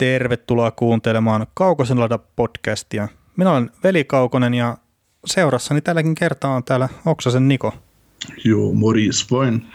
Tervetuloa 0.00 0.70
kuuntelemaan 0.70 1.46
Kaukosen 1.54 2.00
lada 2.00 2.18
podcastia. 2.18 3.08
Minä 3.36 3.50
olen 3.50 3.70
Veli 3.84 4.04
Kaukonen 4.04 4.54
ja 4.54 4.76
seurassani 5.26 5.80
tälläkin 5.80 6.14
kertaa 6.14 6.54
on 6.54 6.64
täällä 6.64 6.88
Oksasen 7.06 7.48
Niko. 7.48 7.74
Joo, 8.44 8.72
morjes 8.72 9.30
vain. 9.30 9.66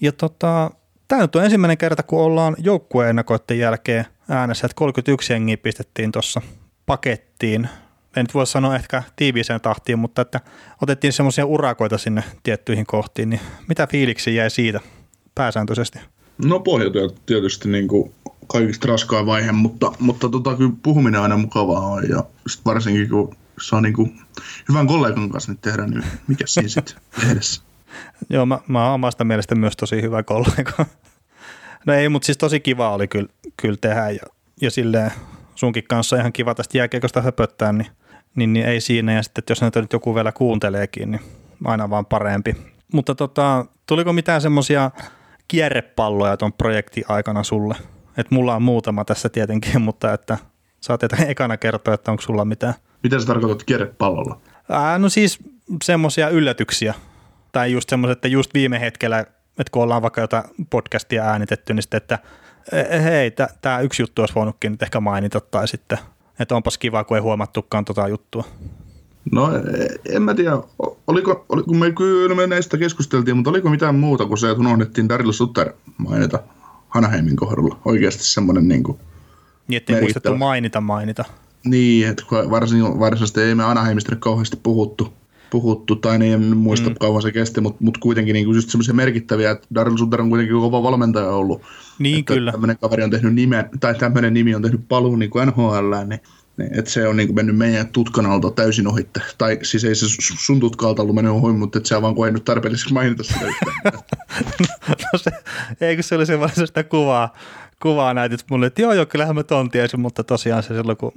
Ja 0.00 0.12
tota, 0.12 0.70
tämä 1.08 1.22
nyt 1.22 1.36
on 1.36 1.44
ensimmäinen 1.44 1.78
kerta, 1.78 2.02
kun 2.02 2.20
ollaan 2.20 2.56
joukkueen 2.58 3.16
jälkeen 3.58 4.04
äänessä, 4.28 4.66
että 4.66 4.76
31 4.76 5.32
jengiä 5.32 5.56
pistettiin 5.56 6.12
tuossa 6.12 6.42
pakettiin. 6.86 7.68
En 8.16 8.24
nyt 8.24 8.34
voi 8.34 8.46
sanoa 8.46 8.76
ehkä 8.76 9.02
tiiviiseen 9.16 9.60
tahtiin, 9.60 9.98
mutta 9.98 10.22
että 10.22 10.40
otettiin 10.82 11.12
semmoisia 11.12 11.46
urakoita 11.46 11.98
sinne 11.98 12.24
tiettyihin 12.42 12.86
kohtiin, 12.86 13.30
niin 13.30 13.40
mitä 13.68 13.86
fiiliksi 13.86 14.34
jäi 14.34 14.50
siitä 14.50 14.80
pääsääntöisesti? 15.34 15.98
No 16.38 16.60
pohjatyöt 16.60 17.22
tietysti 17.26 17.68
niin 17.68 17.88
kuin 17.88 18.12
kaikista 18.46 18.88
raskain 18.88 19.26
vaihe, 19.26 19.52
mutta, 19.52 19.92
mutta 19.98 20.28
tota, 20.28 20.56
kyllä 20.56 20.72
puhuminen 20.82 21.20
aina 21.20 21.36
mukavaa 21.36 21.86
on 21.86 22.08
ja 22.08 22.24
sit 22.46 22.64
varsinkin 22.64 23.08
kun 23.08 23.36
saa 23.60 23.80
niin 23.80 23.94
kuin 23.94 24.20
hyvän 24.68 24.86
kollegan 24.86 25.30
kanssa 25.30 25.52
nyt 25.52 25.60
tehdä, 25.60 25.86
niin 25.86 26.04
mikä 26.28 26.44
siinä 26.46 26.68
sitten 26.68 26.96
edessä? 27.30 27.62
Joo, 28.30 28.46
mä, 28.46 28.58
mä 28.68 28.84
oon 28.84 28.94
omasta 28.94 29.24
mielestä 29.24 29.54
myös 29.54 29.76
tosi 29.76 30.02
hyvä 30.02 30.22
kollega. 30.22 30.86
No 31.86 31.92
ei, 31.92 32.08
mutta 32.08 32.26
siis 32.26 32.38
tosi 32.38 32.60
kiva 32.60 32.94
oli 32.94 33.08
kyllä, 33.08 33.28
kyllä 33.56 33.76
tehdä 33.80 34.10
ja, 34.10 34.20
ja 34.60 34.70
silleen 34.70 35.12
sunkin 35.54 35.84
kanssa 35.88 36.16
ihan 36.16 36.32
kiva 36.32 36.54
tästä 36.54 36.78
jääkiekosta 36.78 37.22
höpöttää, 37.22 37.72
niin, 37.72 37.86
niin, 38.34 38.52
niin, 38.52 38.66
ei 38.66 38.80
siinä. 38.80 39.12
Ja 39.12 39.22
sitten, 39.22 39.42
että 39.42 39.50
jos 39.50 39.60
näitä 39.60 39.80
nyt 39.80 39.92
joku 39.92 40.14
vielä 40.14 40.32
kuunteleekin, 40.32 41.10
niin 41.10 41.20
aina 41.64 41.90
vaan 41.90 42.06
parempi. 42.06 42.56
Mutta 42.92 43.14
tota, 43.14 43.66
tuliko 43.86 44.12
mitään 44.12 44.40
semmoisia 44.40 44.90
kierrepalloja 45.52 46.36
tuon 46.36 46.52
projektin 46.52 47.04
aikana 47.08 47.42
sulle? 47.42 47.74
Et 48.16 48.30
mulla 48.30 48.54
on 48.56 48.62
muutama 48.62 49.04
tässä 49.04 49.28
tietenkin, 49.28 49.82
mutta 49.88 50.12
että 50.12 50.38
saat 50.80 51.00
ekana 51.28 51.56
kertoa, 51.56 51.94
että 51.94 52.10
onko 52.10 52.22
sulla 52.22 52.44
mitään. 52.44 52.74
Mitä 53.02 53.20
sä 53.20 53.26
tarkoitat 53.26 53.64
kierrepallolla? 53.64 54.40
Ää, 54.68 54.98
no 54.98 55.08
siis 55.08 55.38
semmoisia 55.84 56.28
yllätyksiä. 56.28 56.94
Tai 57.52 57.72
just 57.72 57.88
semmoiset, 57.88 58.18
että 58.18 58.28
just 58.28 58.54
viime 58.54 58.80
hetkellä, 58.80 59.18
että 59.18 59.70
kun 59.70 59.82
ollaan 59.82 60.02
vaikka 60.02 60.20
jotain 60.20 60.44
podcastia 60.70 61.24
äänitetty, 61.24 61.74
niin 61.74 61.82
sitten, 61.82 61.98
että 61.98 62.18
e, 62.72 63.02
hei, 63.02 63.30
tämä 63.62 63.80
yksi 63.80 64.02
juttu 64.02 64.22
olisi 64.22 64.34
voinutkin 64.34 64.72
nyt 64.72 64.82
ehkä 64.82 65.00
mainita, 65.00 65.40
tai 65.40 65.68
sitten, 65.68 65.98
että 66.40 66.56
onpas 66.56 66.78
kiva, 66.78 67.04
kun 67.04 67.16
ei 67.16 67.20
huomattukaan 67.20 67.84
tota 67.84 68.08
juttua. 68.08 68.44
No 69.30 69.56
e, 69.56 69.86
en 70.08 70.22
mä 70.22 70.34
tiedä, 70.34 70.58
oliko, 71.06 71.44
oliko 71.48 71.66
kun 71.66 71.76
me 71.76 71.92
kyllä 71.92 72.34
me 72.34 72.46
näistä 72.46 72.78
keskusteltiin, 72.78 73.36
mutta 73.36 73.50
oliko 73.50 73.70
mitään 73.70 73.94
muuta 73.94 74.26
kuin 74.26 74.38
se, 74.38 74.50
että 74.50 74.60
unohdettiin 74.60 75.08
Daryl 75.08 75.32
Sutter 75.32 75.72
mainita 75.98 76.38
Hanaheimin 76.88 77.36
kohdalla. 77.36 77.78
Oikeasti 77.84 78.24
semmoinen 78.24 78.68
niin 78.68 78.82
kuin 78.82 78.98
Niin, 79.68 79.76
ettei 79.76 80.00
muistettu 80.00 80.36
mainita 80.36 80.80
mainita. 80.80 81.24
Niin, 81.64 82.08
että 82.08 82.24
varsin, 82.30 82.82
varsinaisesti 82.82 83.40
ei 83.40 83.54
me 83.54 83.64
Anaheimista 83.64 84.16
kauheasti 84.16 84.56
puhuttu, 84.62 85.12
puhuttu 85.50 85.96
tai 85.96 86.18
niin 86.18 86.32
en 86.32 86.56
muista 86.56 86.90
mm. 86.90 86.96
kauan 87.00 87.22
se 87.22 87.32
kesti, 87.32 87.60
mutta, 87.60 87.84
mutta 87.84 88.00
kuitenkin 88.00 88.32
niin 88.32 88.50
just 88.50 88.70
semmoisia 88.70 88.94
merkittäviä, 88.94 89.50
että 89.50 89.68
Daryl 89.74 89.96
Sutter 89.96 90.20
on 90.20 90.28
kuitenkin 90.28 90.56
kova 90.56 90.82
valmentaja 90.82 91.30
ollut. 91.30 91.62
Niin, 91.98 92.18
että 92.18 92.34
kyllä. 92.34 92.52
Tämmöinen 92.52 92.78
kaveri 92.78 93.02
on 93.02 93.10
tehnyt 93.10 93.34
nimen, 93.34 93.64
tai 93.80 93.94
tämmöinen 93.94 94.34
nimi 94.34 94.54
on 94.54 94.62
tehnyt 94.62 94.88
paluun 94.88 95.18
niin 95.18 95.30
kuin 95.30 95.48
NHL, 95.48 95.94
niin 96.06 96.20
niin, 96.62 96.78
että 96.78 96.90
se 96.90 97.08
on 97.08 97.16
niin 97.16 97.28
kuin 97.28 97.36
mennyt 97.36 97.56
meidän 97.56 97.88
tutkan 97.88 98.26
alta 98.26 98.50
täysin 98.50 98.88
ohitte. 98.88 99.20
Tai 99.38 99.58
siis 99.62 99.84
ei 99.84 99.94
se 99.94 100.06
sun 100.38 100.60
tutkalta 100.60 101.02
ollut 101.02 101.14
mennyt 101.14 101.32
ohi, 101.32 101.52
mutta 101.52 101.78
et 101.78 101.86
sä 101.86 102.02
vaan 102.02 102.14
koenut 102.14 102.44
tarpeelliseksi 102.44 102.94
mainita 102.94 103.22
sitä 103.22 103.40
no 105.12 105.18
se, 105.18 105.30
eikö 105.80 106.02
se 106.02 106.14
oli 106.14 106.26
semmoinen 106.26 106.66
sitä 106.66 106.84
kuvaa, 106.84 107.34
kuvaa 107.82 108.14
näytit 108.14 108.44
mulle, 108.50 108.66
että 108.66 108.82
joo 108.82 108.92
joo, 108.92 109.06
kyllähän 109.06 109.34
mä 109.34 109.42
ton 109.42 109.70
tiesin, 109.70 110.00
mutta 110.00 110.24
tosiaan 110.24 110.62
se 110.62 110.74
silloin 110.74 110.96
kun 110.96 111.12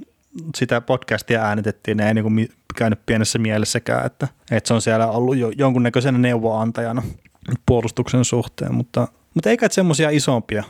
sitä 0.56 0.80
podcastia 0.80 1.42
äänitettiin, 1.42 1.96
niin 1.96 2.06
ei 2.06 2.14
niin 2.14 2.22
kuin 2.22 2.48
käynyt 2.76 3.06
pienessä 3.06 3.38
mielessäkään, 3.38 4.06
että, 4.06 4.28
että 4.50 4.68
se 4.68 4.74
on 4.74 4.82
siellä 4.82 5.06
ollut 5.06 5.36
jo 5.36 5.52
jonkunnäköisenä 5.58 6.18
neuvoantajana 6.18 7.02
puolustuksen 7.66 8.24
suhteen, 8.24 8.74
mutta, 8.74 9.08
mutta 9.34 9.50
eikä 9.50 9.68
semmoisia 9.70 10.10
isompia 10.10 10.64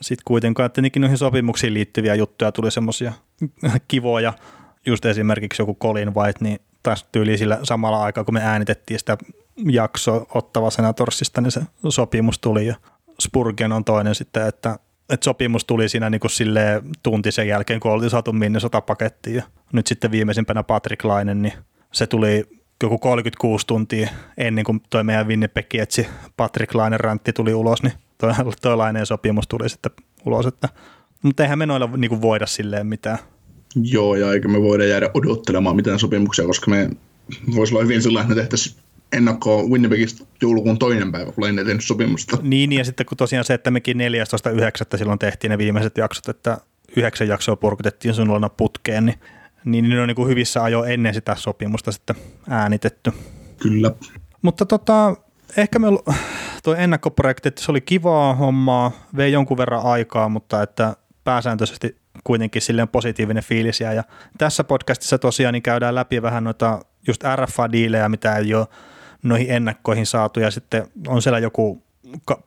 sitten 0.00 0.22
kuitenkaan, 0.24 0.66
että 0.66 0.82
noihin 0.98 1.18
sopimuksiin 1.18 1.74
liittyviä 1.74 2.14
juttuja 2.14 2.52
tuli 2.52 2.70
semmoisia 2.70 3.12
kivoja, 3.88 4.32
just 4.86 5.04
esimerkiksi 5.04 5.62
joku 5.62 5.74
Colin 5.74 6.14
White, 6.14 6.38
niin 6.40 6.60
taas 6.82 7.06
tyyli 7.12 7.38
sillä 7.38 7.58
samalla 7.62 8.02
aikaa, 8.02 8.24
kun 8.24 8.34
me 8.34 8.40
äänitettiin 8.44 8.98
sitä 8.98 9.16
jaksoa 9.70 10.26
ottava 10.34 10.70
Senatorsista, 10.70 11.40
niin 11.40 11.50
se 11.50 11.62
sopimus 11.88 12.38
tuli 12.38 12.66
ja 12.66 12.76
Spurgen 13.20 13.72
on 13.72 13.84
toinen 13.84 14.14
sitten, 14.14 14.46
että, 14.46 14.78
että 15.10 15.24
sopimus 15.24 15.64
tuli 15.64 15.88
siinä 15.88 16.10
niin 16.10 16.20
kuin 16.20 16.30
tunti 17.02 17.32
sen 17.32 17.48
jälkeen, 17.48 17.80
kun 17.80 17.90
oltiin 17.90 18.10
saatu 18.10 18.32
Minnesota 18.32 18.80
pakettiin 18.80 19.36
ja 19.36 19.42
nyt 19.72 19.86
sitten 19.86 20.10
viimeisimpänä 20.10 20.62
Patrick 20.62 21.04
Lainen, 21.04 21.42
niin 21.42 21.52
se 21.92 22.06
tuli 22.06 22.44
joku 22.82 22.98
36 22.98 23.66
tuntia 23.66 24.08
ennen 24.36 24.64
kuin 24.64 24.82
toi 24.90 25.04
meidän 25.04 25.28
Winnipeg 25.28 25.74
etsi 25.74 26.08
Patrick 26.36 26.74
Lainen 26.74 27.00
räntti 27.00 27.32
tuli 27.32 27.54
ulos, 27.54 27.82
niin 27.82 27.92
toi, 28.18 28.32
toi 28.62 28.76
lainen 28.76 29.06
sopimus 29.06 29.48
tuli 29.48 29.68
sitten 29.68 29.92
ulos, 30.26 30.46
että, 30.46 30.68
mutta 31.22 31.42
eihän 31.42 31.58
me 31.58 31.66
noilla 31.66 31.88
niin 31.96 32.22
voida 32.22 32.46
silleen 32.46 32.86
mitään. 32.86 33.18
Joo, 33.82 34.16
ja 34.16 34.32
eikä 34.32 34.48
me 34.48 34.62
voida 34.62 34.84
jäädä 34.84 35.10
odottelemaan 35.14 35.76
mitään 35.76 35.98
sopimuksia, 35.98 36.46
koska 36.46 36.70
me 36.70 36.90
voisi 37.56 37.74
olla 37.74 37.82
hyvin 37.82 38.02
sellainen, 38.02 38.30
että 38.30 38.34
me 38.34 38.40
tehtäisiin 38.40 38.76
ennakkoa 39.12 39.62
Winnipegistä 39.62 40.24
joulukuun 40.42 40.78
toinen 40.78 41.12
päivä, 41.12 41.32
kun 41.32 41.46
ei 41.46 41.64
tehnyt 41.64 41.84
sopimusta. 41.84 42.38
Niin, 42.42 42.72
ja 42.72 42.84
sitten 42.84 43.06
kun 43.06 43.16
tosiaan 43.16 43.44
se, 43.44 43.54
että 43.54 43.70
mekin 43.70 43.96
14.9. 43.96 44.98
silloin 44.98 45.18
tehtiin 45.18 45.50
ne 45.50 45.58
viimeiset 45.58 45.98
jaksot, 45.98 46.28
että 46.28 46.58
yhdeksän 46.96 47.28
jaksoa 47.28 47.56
purkutettiin 47.56 48.14
sun 48.14 48.50
putkeen, 48.56 49.06
niin, 49.06 49.18
niin 49.64 49.88
ne 49.88 50.00
on 50.00 50.08
niin 50.08 50.16
kuin 50.16 50.28
hyvissä 50.28 50.62
ajo 50.62 50.84
ennen 50.84 51.14
sitä 51.14 51.34
sopimusta 51.34 51.92
sitten 51.92 52.16
äänitetty. 52.48 53.12
Kyllä. 53.58 53.90
Mutta 54.42 54.66
tota, 54.66 55.16
ehkä 55.56 55.78
me 55.78 55.86
tuo 56.62 56.74
ennakkoprojekti, 56.74 57.48
että 57.48 57.62
se 57.62 57.70
oli 57.70 57.80
kivaa 57.80 58.34
hommaa, 58.34 58.92
vei 59.16 59.32
jonkun 59.32 59.56
verran 59.56 59.82
aikaa, 59.82 60.28
mutta 60.28 60.62
että 60.62 60.96
pääsääntöisesti 61.24 62.01
kuitenkin 62.24 62.62
silleen 62.62 62.88
positiivinen 62.88 63.42
fiilis 63.42 63.80
ja 63.80 64.04
tässä 64.38 64.64
podcastissa 64.64 65.18
tosiaan 65.18 65.52
niin 65.52 65.62
käydään 65.62 65.94
läpi 65.94 66.22
vähän 66.22 66.44
noita 66.44 66.80
just 67.06 67.22
RFA-diilejä, 67.24 68.08
mitä 68.08 68.36
ei 68.36 68.54
ole 68.54 68.66
noihin 69.22 69.50
ennakkoihin 69.50 70.06
saatu 70.06 70.40
ja 70.40 70.50
sitten 70.50 70.86
on 71.06 71.22
siellä 71.22 71.38
joku 71.38 71.82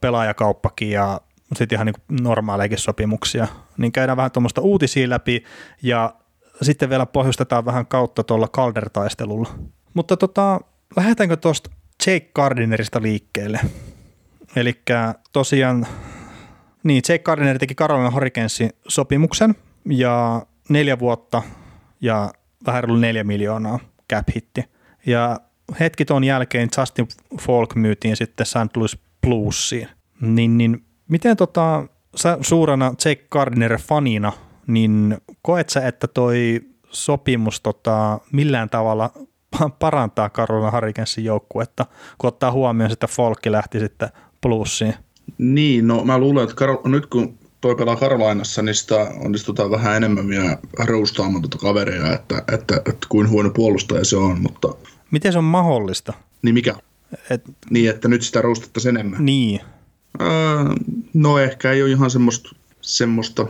pelaajakauppakin 0.02 0.92
ja 0.92 1.22
sitten 1.56 1.76
ihan 1.76 1.86
niin 1.86 2.22
normaalejakin 2.22 2.78
sopimuksia, 2.78 3.48
niin 3.78 3.92
käydään 3.92 4.18
vähän 4.18 4.32
tuommoista 4.32 4.62
uutisia 4.62 5.10
läpi 5.10 5.44
ja 5.82 6.14
sitten 6.62 6.90
vielä 6.90 7.06
pohjustetaan 7.06 7.66
vähän 7.66 7.86
kautta 7.86 8.24
tuolla 8.24 8.48
Calder-taistelulla. 8.48 9.50
Mutta 9.94 10.18
tota, 10.18 10.60
lähdetäänkö 10.96 11.38
tuosta 11.38 11.70
Jake 12.08 12.30
Gardinerista 12.36 13.02
liikkeelle? 13.02 13.60
Eli 14.56 14.82
tosiaan, 15.34 15.88
niin 16.86 17.04
Jake 17.10 17.24
Gardiner 17.24 17.60
teki 17.60 17.76
Carolina 17.76 18.12
Hurricanesin 18.12 18.70
sopimuksen 18.88 19.56
ja 19.90 20.46
neljä 20.70 21.00
vuotta 21.00 21.42
ja 22.02 22.34
vähän 22.66 22.84
reilu 22.84 22.98
neljä 22.98 23.24
miljoonaa 23.24 23.80
cap 24.14 24.28
hitti. 24.36 24.64
Ja 25.06 25.40
hetki 25.80 26.06
tuon 26.06 26.24
jälkeen 26.24 26.70
Justin 26.78 27.08
Falk 27.42 27.76
myytiin 27.76 28.16
sitten 28.16 28.46
St. 28.46 28.78
Louis 28.78 28.98
Bluesiin. 29.22 29.88
Niin, 30.22 30.58
niin 30.58 30.86
miten 31.08 31.38
tota, 31.38 31.88
sä 32.16 32.38
suurena 32.42 32.86
Jake 33.06 33.26
Gardiner 33.32 33.78
fanina, 33.78 34.32
niin 34.68 35.18
koet 35.42 35.70
sä, 35.70 35.88
että 35.88 36.08
toi 36.08 36.62
sopimus 36.90 37.62
tota, 37.62 38.20
millään 38.32 38.70
tavalla 38.70 39.12
parantaa 39.80 40.30
Carolina 40.30 40.72
Hurricanesin 40.72 41.26
joukkuetta, 41.26 41.86
kun 42.18 42.28
ottaa 42.28 42.52
huomioon, 42.52 42.92
että 42.92 43.08
Folkki 43.08 43.52
lähti 43.52 43.80
sitten 43.80 44.10
plussiin. 44.42 44.94
Niin, 45.38 45.88
no 45.88 46.06
mä 46.06 46.18
luulen, 46.18 46.44
että 46.44 46.66
Kar- 46.66 46.90
nyt 46.90 47.06
kun 47.06 47.38
toi 47.62 47.76
pelaa 47.76 47.96
Karolainassa, 47.96 48.62
niin 48.62 48.76
sitä 48.76 49.12
onnistutaan 49.26 49.72
vähän 49.72 49.96
enemmän 49.96 50.28
vielä 50.28 50.58
roustaamaan 50.80 51.42
tuota 51.42 51.58
kaveria, 51.58 52.14
että, 52.14 52.44
että, 52.54 52.76
että, 52.76 53.08
kuin 53.10 53.30
huono 53.30 53.50
puolustaja 53.50 54.06
se 54.06 54.18
on, 54.18 54.42
mutta... 54.42 54.68
Miten 55.12 55.32
se 55.32 55.38
on 55.38 55.44
mahdollista? 55.44 56.14
Niin 56.42 56.54
mikä? 56.54 56.76
Et... 57.30 57.44
Niin, 57.70 57.90
että 57.90 58.08
nyt 58.08 58.22
sitä 58.22 58.42
roustattaisiin 58.42 58.98
enemmän. 58.98 59.26
Niin. 59.26 59.62
Öö, 60.22 60.28
no 61.14 61.40
ehkä 61.40 61.72
ei 61.72 61.84
ole 61.84 61.92
ihan 61.92 62.10
semmoista, 62.10 62.50
semmoista 62.82 63.48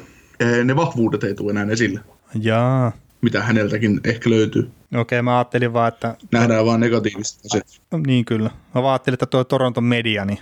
ne 0.65 0.75
vahvuudet 0.75 1.23
ei 1.23 1.35
tule 1.35 1.51
enää 1.51 1.65
esille. 1.69 1.99
Jaa. 2.41 2.91
Mitä 3.25 3.43
häneltäkin 3.43 3.99
ehkä 4.03 4.29
löytyy. 4.29 4.61
Okei, 4.61 4.99
okay, 5.01 5.21
mä 5.21 5.37
ajattelin 5.37 5.73
vaan, 5.73 5.87
että... 5.87 6.15
Nähdään 6.31 6.65
vaan 6.65 6.79
negatiivista 6.79 7.41
asiat. 7.51 7.81
Niin 8.07 8.25
kyllä. 8.25 8.49
Mä 8.75 8.83
vaan 8.83 8.93
ajattelin, 8.93 9.13
että 9.15 9.25
tuo 9.25 9.43
Toronton 9.43 9.83
media, 9.83 10.25
niin 10.25 10.39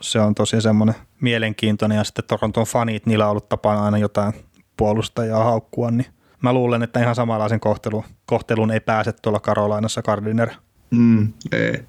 se 0.00 0.20
on 0.20 0.34
tosi 0.34 0.60
semmoinen 0.60 0.94
mielenkiintoinen. 1.20 1.96
Ja 1.96 2.04
sitten 2.04 2.24
Toronton 2.24 2.64
fanit, 2.64 3.06
niillä 3.06 3.24
on 3.24 3.30
ollut 3.30 3.48
tapana 3.48 3.84
aina 3.84 3.98
jotain 3.98 4.32
puolustajaa 4.76 5.44
haukkua, 5.44 5.90
niin 5.90 6.06
mä 6.42 6.52
luulen, 6.52 6.82
että 6.82 7.00
ihan 7.00 7.14
samanlaisen 7.14 7.60
kohtelun, 7.60 8.04
kohtelun 8.26 8.70
ei 8.70 8.80
pääse 8.80 9.12
tuolla 9.12 9.40
Karolainassa 9.40 10.02
Gardiner. 10.02 10.50
Mm, 10.90 11.32
ei. 11.52 11.80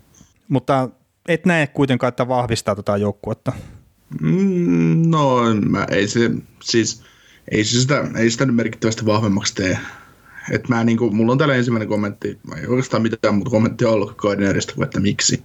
Mutta 0.47 0.89
et 1.27 1.45
näe 1.45 1.67
kuitenkaan, 1.67 2.09
että 2.09 2.27
vahvistaa 2.27 2.75
tätä 2.75 2.83
tota 2.83 2.97
joukkuetta. 2.97 3.51
Mm, 4.21 5.09
no, 5.09 5.39
mä 5.69 5.87
ei 5.91 6.07
se, 6.07 6.31
siis 6.63 7.03
ei 7.51 7.63
se 7.63 7.81
sitä, 7.81 8.07
ei 8.17 8.31
sitä 8.31 8.45
nyt 8.45 8.55
merkittävästi 8.55 9.05
vahvemmaksi 9.05 9.55
tee. 9.55 9.79
Et 10.51 10.69
mä 10.69 10.83
niinku, 10.83 11.11
mulla 11.11 11.31
on 11.31 11.37
täällä 11.37 11.55
ensimmäinen 11.55 11.89
kommentti, 11.89 12.39
mä 12.47 12.55
ei 12.55 12.67
oikeastaan 12.67 13.03
mitään 13.03 13.35
muuta 13.35 13.49
kommenttia 13.49 13.89
ollut 13.89 14.17
Gardinerista 14.17 14.73
kuin, 14.73 14.85
että 14.85 14.99
miksi. 14.99 15.43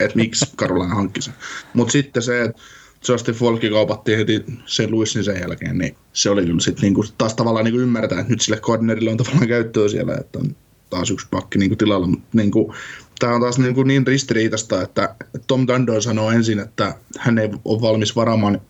Että 0.00 0.16
miksi 0.16 0.56
Carolina 0.56 0.94
hankki 0.94 1.22
sen. 1.22 1.34
Mutta 1.74 1.92
sitten 1.92 2.22
se, 2.22 2.42
että 2.42 2.62
Justin 3.08 3.34
Folki 3.34 3.70
kaupattiin 3.70 4.18
heti 4.18 4.44
sen 4.66 4.90
Luissin 4.90 5.24
sen 5.24 5.40
jälkeen, 5.40 5.78
niin 5.78 5.96
se 6.12 6.30
oli 6.30 6.46
kyllä 6.46 6.60
sitten 6.60 6.82
niinku, 6.82 7.04
taas 7.18 7.34
tavallaan 7.34 7.64
niinku 7.64 7.80
ymmärtää, 7.80 8.20
että 8.20 8.32
nyt 8.32 8.40
sille 8.40 8.60
Gardinerille 8.60 9.10
on 9.10 9.16
tavallaan 9.16 9.48
käyttöä 9.48 9.88
siellä, 9.88 10.14
että 10.14 10.38
on 10.38 10.56
taas 10.90 11.10
yksi 11.10 11.26
pakki 11.30 11.58
niinku 11.58 11.76
tilalla, 11.76 12.06
mutta 12.06 12.28
niinku, 12.32 12.74
tämä 13.18 13.34
on 13.34 13.40
taas 13.40 13.58
niinku 13.58 13.82
niin 13.82 14.06
ristiriitasta, 14.06 14.82
että 14.82 15.14
Tom 15.46 15.66
Dando 15.66 16.00
sanoo 16.00 16.30
ensin, 16.30 16.58
että 16.58 16.94
hän 17.18 17.38
ei 17.38 17.48
ole 17.64 17.80
valmis 17.80 18.16
varaamaan 18.16 18.60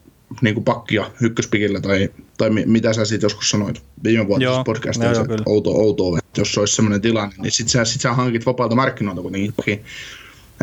niin 0.43 0.55
kuin 0.55 0.65
pakkia 0.65 1.11
ykköspikillä, 1.21 1.81
tai, 1.81 2.09
tai 2.39 2.51
mitä 2.51 2.93
sä 2.93 3.05
siitä 3.05 3.25
joskus 3.25 3.51
sanoit 3.51 3.83
viime 4.05 4.27
vuotisessa 4.27 4.65
podcastissa, 4.65 5.21
että 5.21 5.43
outo, 5.47 5.71
outo, 5.71 6.17
että 6.19 6.41
jos 6.41 6.59
olisi 6.59 6.77
sellainen 6.77 7.01
tilanne, 7.01 7.35
niin 7.39 7.53
sit 7.53 7.69
sä, 7.69 7.85
sit 7.85 8.01
sä 8.01 8.13
hankit 8.13 8.47
vapaalta 8.47 8.75
markkinoilta 8.75 9.23
kuitenkin. 9.23 9.85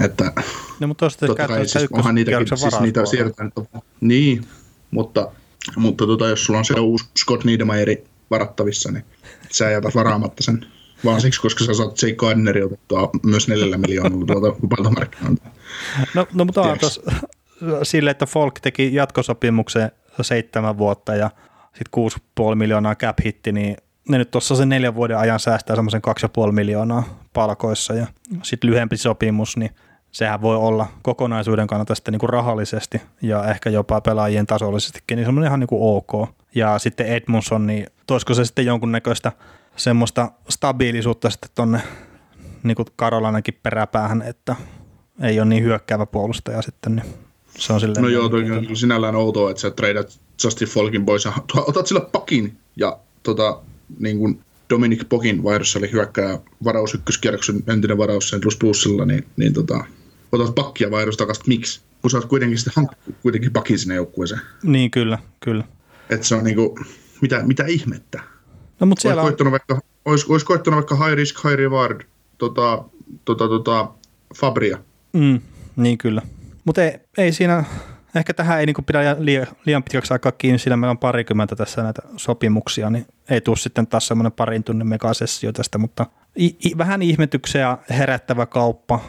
Että, 0.03 0.33
no, 0.79 0.87
mutta 0.87 1.09
totta 1.19 1.47
kai 1.47 1.67
siis 1.67 1.87
onhan 1.91 2.15
niitäkin, 2.15 2.57
siis 2.57 2.79
niitä 2.79 3.05
siirretään. 3.05 3.51
Niin, 4.01 4.45
mutta, 4.91 5.31
mutta 5.75 6.05
tota, 6.07 6.27
jos 6.27 6.45
sulla 6.45 6.59
on 6.59 6.65
se 6.65 6.73
uusi 6.73 7.05
Scott 7.19 7.43
Niedermayeri 7.43 8.03
varattavissa, 8.31 8.91
niin 8.91 9.05
sä 9.51 9.69
jätät 9.69 9.95
varaamatta 9.95 10.43
sen 10.43 10.65
vaan 11.05 11.21
siksi, 11.21 11.41
koska 11.41 11.65
sä 11.65 11.73
saat 11.73 12.01
Jake 12.01 12.15
Gardneri 12.15 12.63
otettua 12.63 13.09
myös 13.23 13.47
neljällä 13.47 13.77
miljoonalla 13.77 14.25
tuolta 14.25 14.61
vapailta 14.61 14.89
markkinoilta. 14.89 15.43
No, 16.13 16.27
no 16.33 16.45
mutta 16.45 16.77
sille, 17.83 18.11
että 18.11 18.25
Folk 18.25 18.59
teki 18.59 18.93
jatkosopimuksen 18.93 19.91
seitsemän 20.21 20.77
vuotta 20.77 21.15
ja 21.15 21.29
sitten 21.73 22.49
6,5 22.51 22.55
miljoonaa 22.55 22.95
cap 22.95 23.17
hitti, 23.25 23.51
niin 23.51 23.77
ne 24.09 24.17
nyt 24.17 24.31
tuossa 24.31 24.55
sen 24.55 24.69
neljän 24.69 24.95
vuoden 24.95 25.17
ajan 25.17 25.39
säästää 25.39 25.75
semmoisen 25.75 26.01
2,5 26.47 26.51
miljoonaa 26.51 27.03
palkoissa 27.33 27.93
ja 27.93 28.07
sitten 28.43 28.69
lyhempi 28.69 28.97
sopimus, 28.97 29.57
niin 29.57 29.71
sehän 30.11 30.41
voi 30.41 30.55
olla 30.55 30.87
kokonaisuuden 31.01 31.67
kannalta 31.67 31.95
sitten 31.95 32.11
niin 32.11 32.19
kuin 32.19 32.29
rahallisesti 32.29 33.01
ja 33.21 33.45
ehkä 33.45 33.69
jopa 33.69 34.01
pelaajien 34.01 34.47
tasollisestikin, 34.47 35.15
niin 35.15 35.25
semmoinen 35.25 35.47
ihan 35.47 35.59
niin 35.59 35.67
kuin 35.67 35.81
ok. 35.81 36.29
Ja 36.55 36.79
sitten 36.79 37.07
Edmundson, 37.07 37.67
niin 37.67 37.87
toisiko 38.07 38.33
se 38.33 38.45
sitten 38.45 38.65
jonkunnäköistä 38.65 39.31
semmoista 39.75 40.31
stabiilisuutta 40.49 41.29
sitten 41.29 41.49
tonne 41.55 41.81
niin 42.63 42.75
kuin 42.75 42.87
Karolanakin 42.95 43.59
peräpäähän, 43.63 44.21
että 44.21 44.55
ei 45.21 45.39
ole 45.39 45.49
niin 45.49 45.63
hyökkäävä 45.63 46.05
puolustaja 46.05 46.61
sitten, 46.61 46.95
niin 46.95 47.24
se 47.57 47.73
on 47.73 47.79
silleen... 47.79 48.03
No 48.03 48.09
joo, 48.09 48.29
toi 48.29 48.51
on 48.51 48.75
sinällään 48.75 49.15
outoa, 49.15 49.49
että 49.49 49.61
sä 49.61 49.71
treidat 49.71 50.19
Justin 50.43 50.67
Folkin 50.67 51.05
pois 51.05 51.25
ja 51.25 51.33
otat 51.67 51.87
sillä 51.87 52.01
pakin 52.01 52.57
ja 52.75 52.99
tota, 53.23 53.59
niin 53.99 54.17
kuin 54.17 54.39
Dominic 54.69 55.09
Pokin 55.09 55.43
vaihdossa 55.43 55.79
oli 55.79 55.91
hyökkää 55.91 56.39
varaus 56.63 56.93
ykköskierroksen 56.93 57.63
entinen 57.67 57.97
varaus 57.97 58.29
sen 58.29 58.41
plus 58.41 58.57
plussilla, 58.57 59.05
niin, 59.05 59.25
niin 59.37 59.53
tota, 59.53 59.85
otat 60.31 60.55
pakkia 60.55 60.91
vaihdosta 60.91 61.21
takaisin, 61.21 61.43
miksi? 61.47 61.81
Kun 62.01 62.11
sä 62.11 62.17
oot 62.17 62.25
kuitenkin 62.25 62.57
sitten 62.57 62.73
hankkinut 62.75 63.19
kuitenkin 63.21 63.53
pakin 63.53 63.79
sinne 63.79 63.95
joukkueeseen. 63.95 64.41
Niin, 64.63 64.91
kyllä, 64.91 65.19
kyllä. 65.39 65.63
Että 66.09 66.27
se 66.27 66.35
on 66.35 66.43
niinku, 66.43 66.79
mitä, 67.21 67.43
mitä 67.43 67.65
ihmettä? 67.65 68.23
No, 68.79 68.87
mutta 68.87 69.01
siellä 69.01 69.21
olisi, 69.21 69.43
on... 69.43 69.51
vaikka, 69.51 69.79
olisi, 70.05 70.25
olisi 70.29 70.45
koittanut 70.45 70.75
vaikka 70.75 71.05
high 71.05 71.15
risk, 71.15 71.43
high 71.43 71.55
reward, 71.55 72.01
tota, 72.37 72.83
tota, 73.25 73.47
tota, 73.47 73.89
Fabria. 74.35 74.77
Mm, 75.13 75.41
niin 75.75 75.97
kyllä. 75.97 76.21
Mutta 76.65 76.83
ei, 76.83 76.99
ei 77.17 77.31
siinä, 77.31 77.63
ehkä 78.15 78.33
tähän 78.33 78.59
ei 78.59 78.65
niinku 78.65 78.81
pidä 78.81 79.15
liian, 79.19 79.47
liian 79.65 79.83
pitkäksi 79.83 80.13
aikaa 80.13 80.31
kiinni, 80.31 80.59
sillä 80.59 80.77
meillä 80.77 80.91
on 80.91 80.97
parikymmentä 80.97 81.55
tässä 81.55 81.83
näitä 81.83 82.01
sopimuksia, 82.17 82.89
niin 82.89 83.05
ei 83.29 83.41
tule 83.41 83.57
sitten 83.57 83.87
taas 83.87 84.07
semmoinen 84.07 84.31
parin 84.31 84.63
tunnin 84.63 84.87
megasessio 84.87 85.51
tästä, 85.51 85.77
mutta 85.77 86.05
i, 86.39 86.45
i, 86.45 86.77
vähän 86.77 87.01
ihmetyksiä 87.01 87.77
herättävä 87.89 88.45
kauppa. 88.45 88.99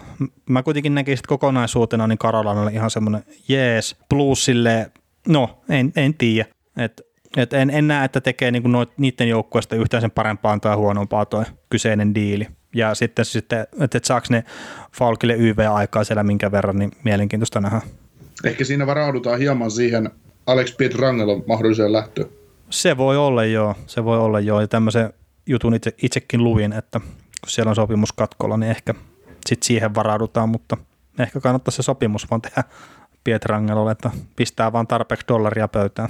Mä 0.49 0.63
kuitenkin 0.63 0.95
näkisin 0.95 1.19
että 1.19 1.29
kokonaisuutena 1.29 2.07
niin 2.07 2.19
Karolanalle 2.19 2.73
ihan 2.73 2.91
semmoinen 2.91 3.25
jees, 3.49 3.97
plus 4.09 4.45
sille, 4.45 4.91
no 5.29 5.63
en, 5.69 5.93
en 5.97 6.15
tiedä, 6.15 6.49
että 6.77 7.03
et 7.37 7.53
en, 7.53 7.71
en 7.71 7.89
näe, 7.89 8.05
että 8.05 8.21
tekee 8.21 8.51
niinku 8.51 8.69
noit, 8.69 8.91
niiden 8.97 9.29
joukkueesta 9.29 9.77
yhtään 9.77 10.01
sen 10.01 10.11
parempaan 10.11 10.61
tai 10.61 10.77
huonompaa 10.77 11.25
tuo 11.25 11.45
kyseinen 11.71 12.15
diili. 12.15 12.47
Ja 12.77 12.95
sitten, 12.95 13.25
sitten 13.25 13.67
että 13.81 13.99
et 13.99 14.05
saako 14.05 14.27
ne 14.31 14.45
Falkille 14.93 15.35
YV-aikaa 15.35 16.05
siellä 16.05 16.23
minkä 16.23 16.53
verran, 16.53 16.79
niin 16.79 16.93
mielenkiintoista 17.05 17.61
nähdä. 17.61 17.81
Ehkä 18.45 18.65
siinä 18.65 18.87
varaudutaan 18.87 19.39
hieman 19.39 19.71
siihen 19.71 20.11
Alex 20.47 20.77
Pietrangelon 20.77 21.45
mahdolliseen 21.47 21.93
lähtöön. 21.93 22.29
Se 22.71 22.97
voi 22.97 23.17
olla 23.17 23.45
joo, 23.45 23.75
se 23.87 24.05
voi 24.05 24.19
olla 24.19 24.41
joo. 24.41 24.61
Ja 24.61 24.69
tämmöisen 24.69 25.13
jutun 25.47 25.75
itse, 25.75 25.95
itsekin 26.03 26.45
luin, 26.45 26.73
että 26.73 27.01
kun 27.41 27.51
siellä 27.51 27.71
on 27.71 27.77
sopimus 27.77 28.13
katkolla, 28.13 28.57
niin 28.57 28.71
ehkä 28.71 28.95
sitten 29.47 29.67
siihen 29.67 29.95
varaudutaan, 29.95 30.49
mutta 30.49 30.77
ehkä 31.19 31.41
kannattaa 31.41 31.73
se 31.73 31.83
sopimus 31.83 32.31
vaan 32.31 32.43
tehdä 32.43 32.65
Pietrangelolle, 33.25 33.93
että 33.93 34.11
pistää 34.37 34.73
vaan 34.73 34.87
tarpeeksi 34.87 35.27
dollaria 35.29 35.69
pöytään. 35.69 36.09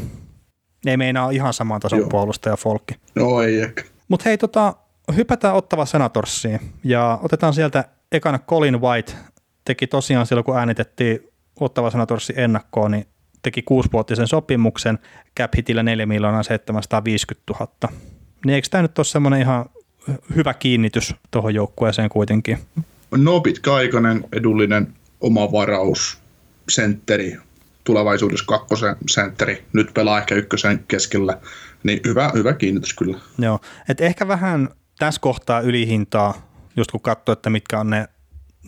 Ei 0.87 0.97
meinaa 0.97 1.31
ihan 1.31 1.53
saman 1.53 1.81
tason 1.81 1.99
Joo. 1.99 2.09
puolustaja 2.09 2.57
Folkki. 2.57 2.95
No 3.15 3.43
ei 3.43 3.61
ehkä. 3.61 3.83
Mutta 4.09 4.25
hei, 4.27 4.39
tota, 4.39 4.75
hypätään 5.17 5.55
ottava 5.55 5.87
Senatorsiin 5.87 6.61
ja 6.85 7.19
otetaan 7.23 7.55
sieltä 7.55 7.85
ekana 8.13 8.39
Colin 8.39 8.81
White. 8.81 9.13
Teki 9.65 9.87
tosiaan 9.87 10.27
silloin, 10.27 10.45
kun 10.45 10.59
äänitettiin 10.59 11.29
ottava 11.61 11.91
Senatorsi 11.91 12.33
ennakkoon, 12.37 12.91
niin 12.91 13.07
teki 13.43 13.63
kuusivuotisen 13.63 14.27
sopimuksen 14.27 14.99
cap 15.39 15.53
hitillä 15.57 15.83
4 15.83 16.07
miljoonaa 16.07 16.43
750 16.43 17.55
000. 17.61 17.95
Niin 18.45 18.55
eikö 18.55 18.69
tämä 18.71 18.83
nyt 18.83 18.99
ole 18.99 19.05
semmoinen 19.05 19.41
ihan 19.41 19.67
hyvä 20.37 20.55
kiinnitys 20.55 21.15
tuohon 21.31 21.55
joukkueeseen 21.55 22.09
kuitenkin? 22.09 22.59
No 23.11 23.41
pitkäaikainen, 23.41 24.25
edullinen 24.33 24.95
oma 25.21 25.53
varaus, 25.53 26.19
sentteri, 26.69 27.37
tulevaisuudessa 27.85 28.47
kakkosen 28.47 28.97
sentteri, 29.09 29.65
nyt 29.73 29.95
pelaa 29.95 30.19
ehkä 30.19 30.35
ykkösen 30.35 30.85
keskellä, 30.89 31.39
niin 31.83 32.01
hyvä, 32.07 32.31
hyvä 32.35 32.53
kiinnitys 32.53 32.95
kyllä. 32.95 33.19
Joo, 33.39 33.61
et 33.89 34.01
ehkä 34.01 34.29
vähän 34.29 34.69
tässä 34.99 35.21
kohtaa 35.21 35.61
ylihintaa, 35.61 36.35
just 36.77 36.91
kun 36.91 37.01
katsoo, 37.01 37.33
että 37.33 37.51
mitkä 37.51 37.81
on 37.81 37.91
ne 37.91 38.09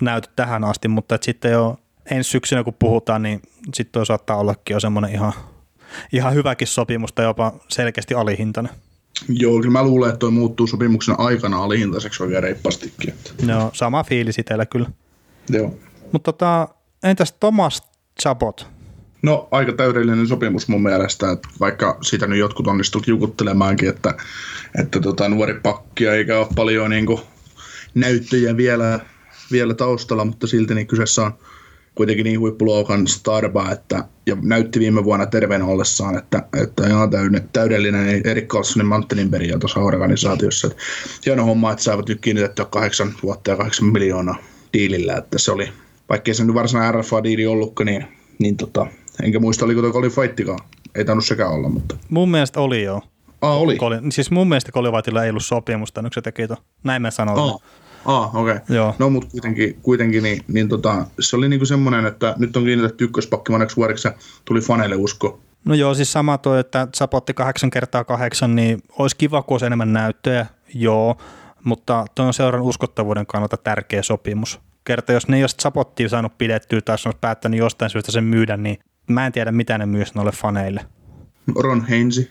näytöt 0.01 0.37
tähän 0.37 0.65
asti, 0.65 0.89
mutta 0.89 1.15
et 1.15 1.23
sitten 1.23 1.53
jo 1.53 1.79
ensi 2.11 2.31
syksynä 2.31 2.65
kun 2.65 2.75
puhutaan, 2.79 3.23
niin 3.23 3.43
sitten 3.75 4.07
saattaa 4.07 4.37
ollakin 4.37 4.75
jo 4.75 4.81
semmoinen 4.81 5.13
ihan, 5.13 5.33
ihan 6.13 6.35
hyväkin 6.35 6.67
sopimus 6.67 7.13
tai 7.13 7.25
jopa 7.25 7.53
selkeästi 7.69 8.15
alihintainen. 8.15 8.73
Joo, 9.29 9.61
kyllä 9.61 9.73
mä 9.73 9.83
luulen, 9.83 10.09
että 10.09 10.19
toi 10.19 10.31
muuttuu 10.31 10.67
sopimuksen 10.67 11.21
aikana 11.21 11.63
alihintaiseksi 11.63 12.23
oikein 12.23 12.43
reippaastikin. 12.43 13.15
Joo, 13.47 13.71
sama 13.73 14.05
fiilis 14.05 14.39
itsellä 14.39 14.67
kyllä. 14.67 14.91
Joo. 15.49 15.75
Mutta 16.13 16.33
tota, 16.33 16.69
entäs 17.03 17.33
Thomas 17.33 17.83
Chabot? 18.23 18.78
No 19.23 19.49
aika 19.51 19.73
täydellinen 19.73 20.27
sopimus 20.27 20.69
mun 20.69 20.83
mielestä, 20.83 21.31
että 21.31 21.49
vaikka 21.61 21.99
siitä 22.03 22.27
nyt 22.27 22.39
jotkut 22.39 22.67
onnistuivat 22.67 23.09
jukuttelemaankin, 23.09 23.89
että, 23.89 24.15
että 24.81 25.01
tota, 25.01 25.29
nuori 25.29 25.61
pakki 25.63 26.07
eikä 26.07 26.39
ole 26.39 26.49
paljon 26.55 26.91
niin 26.91 27.07
kuin, 27.07 27.21
näyttöjä 27.95 28.57
vielä, 28.57 29.01
vielä 29.53 29.75
taustalla, 29.75 30.25
mutta 30.25 30.47
silti 30.47 30.75
niin 30.75 30.87
kyseessä 30.87 31.23
on 31.23 31.33
kuitenkin 31.95 32.25
niin 32.25 32.41
huippuluokan 32.41 33.07
starba, 33.07 33.71
että, 33.73 34.05
ja 34.27 34.37
näytti 34.43 34.81
viime 34.81 35.05
vuonna 35.05 35.27
terveen 35.27 35.63
ollessaan, 35.63 36.19
että, 36.19 36.43
että 36.63 36.87
ihan 36.87 37.11
täydellinen 37.53 38.23
Erik 38.25 38.49
Carlsonin 38.49 38.87
manttelin 38.87 39.31
perijä 39.31 39.59
tuossa 39.59 39.81
organisaatiossa. 39.81 40.67
Että 40.67 40.79
hieno 41.27 41.45
homma, 41.45 41.73
että 41.73 41.85
saavat 41.85 42.09
nyt 42.09 42.21
kiinnitettyä 42.21 42.65
kahdeksan 42.65 43.15
vuotta 43.23 43.51
ja 43.51 43.57
kahdeksan 43.57 43.89
miljoonaa 43.93 44.37
diilillä, 44.73 45.17
että 45.17 45.39
se 45.39 45.53
oli, 45.53 45.69
vaikkei 46.09 46.35
se 46.35 46.45
nyt 46.45 46.55
varsinainen 46.55 47.01
RFA-diili 47.01 47.47
ollutkaan, 47.47 47.87
niin, 47.87 48.05
niin 48.39 48.57
tota, 48.57 48.87
enkä 49.23 49.41
muista 49.41 49.65
oliko 49.65 49.81
tuo 49.81 49.93
Colin 49.93 50.11
Fightikaan, 50.11 50.59
ei 50.95 51.05
tainnut 51.05 51.27
sekään 51.27 51.51
olla, 51.51 51.69
mutta... 51.69 51.97
Mun 52.09 52.31
mielestä 52.31 52.61
oli 52.61 52.83
joo. 52.83 53.03
Ah, 53.43 53.57
oli? 53.57 53.77
Colin, 53.77 54.13
siis 54.13 54.31
mun 54.31 54.49
mielestä 54.49 54.73
Colin 54.73 54.93
Whiteilla 54.93 55.25
ei 55.25 55.31
ollut 55.31 55.45
sopimusta, 55.45 56.03
nyt 56.03 56.13
se 56.13 56.23
teki 56.23 56.49
to. 56.49 56.57
Näin 56.85 57.03
mä 57.03 57.11
sanoin. 57.11 57.39
Ah. 57.39 57.61
Ah, 58.05 58.37
okei. 58.37 58.55
Okay. 58.55 58.77
Joo. 58.77 58.95
No, 58.99 59.11
mutta 59.11 59.29
kuitenkin, 59.31 59.79
kuitenkin 59.83 60.23
niin, 60.23 60.43
niin 60.49 60.69
tota, 60.69 61.07
se 61.21 61.37
oli 61.37 61.49
niinku 61.49 61.67
semmoinen, 61.67 62.07
että 62.07 62.35
nyt 62.39 62.57
on 62.57 62.65
kiinnitetty 62.65 63.05
ykköspakki 63.05 63.53
moneksi 63.53 63.77
vuodeksi 63.77 64.09
tuli 64.45 64.61
faneille 64.61 64.97
usko. 64.97 65.41
No 65.65 65.75
joo, 65.75 65.95
siis 65.95 66.13
sama 66.13 66.39
tuo, 66.39 66.57
että 66.57 66.89
Sapotti 66.95 67.35
kahdeksan 67.35 67.71
kertaa 67.71 68.05
kahdeksan, 68.05 68.57
niin 68.57 68.83
olisi 68.99 69.17
kiva, 69.17 69.43
kun 69.43 69.55
olisi 69.55 69.67
enemmän 69.67 69.93
näyttöjä, 69.93 70.47
joo, 70.75 71.17
mutta 71.65 72.05
tuo 72.15 72.25
on 72.27 72.35
seuran 72.35 72.63
uskottavuuden 72.63 73.27
kannalta 73.27 73.57
tärkeä 73.57 74.03
sopimus. 74.03 74.61
Kerta, 74.85 75.13
jos 75.13 75.29
ne 75.29 75.37
ei 75.37 75.43
olisi 75.43 75.57
Sapottia 75.61 76.09
saanut 76.09 76.39
pidettyä 76.39 76.81
tai 76.81 76.97
olisi 77.07 77.19
päättänyt 77.21 77.59
jostain 77.59 77.91
syystä 77.91 78.13
sen 78.13 78.25
myydä, 78.25 78.57
niin 78.57 78.79
mä 79.09 79.27
en 79.27 79.33
tiedä, 79.33 79.53
mitä 79.53 79.79
ne 79.79 79.87
myös 79.87 80.15
noille 80.15 80.33
faneille. 80.33 80.85
Ron 81.57 81.87
Heinzi. 81.87 82.31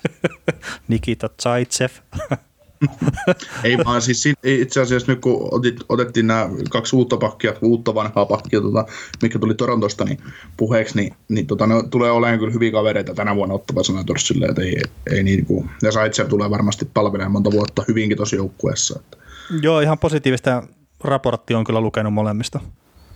Nikita 0.88 1.30
Zaitsev. 1.42 1.90
Ei 3.64 3.78
vaan 3.78 4.02
siis 4.02 4.24
itse 4.42 4.80
asiassa 4.80 5.12
nyt 5.12 5.20
kun 5.20 5.48
otit, 5.50 5.80
otettiin 5.88 6.26
nämä 6.26 6.48
kaksi 6.70 6.96
uutta 6.96 7.16
pakkia, 7.16 7.52
uutta 7.62 7.94
vanhaa 7.94 8.26
pakkia, 8.26 8.60
tota, 8.60 8.86
mikä 9.22 9.38
tuli 9.38 9.54
Torontosta 9.54 10.04
niin 10.04 10.18
puheeksi, 10.56 10.96
niin, 10.96 11.14
niin 11.28 11.46
tota, 11.46 11.66
ne 11.66 11.74
tulee 11.90 12.10
olemaan 12.10 12.38
kyllä 12.38 12.52
hyviä 12.52 12.72
kavereita 12.72 13.14
tänä 13.14 13.36
vuonna 13.36 13.54
ottava 13.54 13.82
Senatorsille, 13.82 14.46
että 14.46 14.62
ei, 14.62 14.82
ei 15.10 15.22
niin 15.22 15.46
kuin, 15.46 15.70
ja 15.82 15.92
Saitsev 15.92 16.28
tulee 16.28 16.50
varmasti 16.50 16.90
palvelemaan 16.94 17.32
monta 17.32 17.50
vuotta 17.50 17.84
hyvinkin 17.88 18.18
tosi 18.18 18.36
joukkueessa. 18.36 19.00
Että. 19.00 19.16
Joo, 19.62 19.80
ihan 19.80 19.98
positiivista 19.98 20.62
raporttia 21.04 21.58
on 21.58 21.64
kyllä 21.64 21.80
lukenut 21.80 22.14
molemmista. 22.14 22.60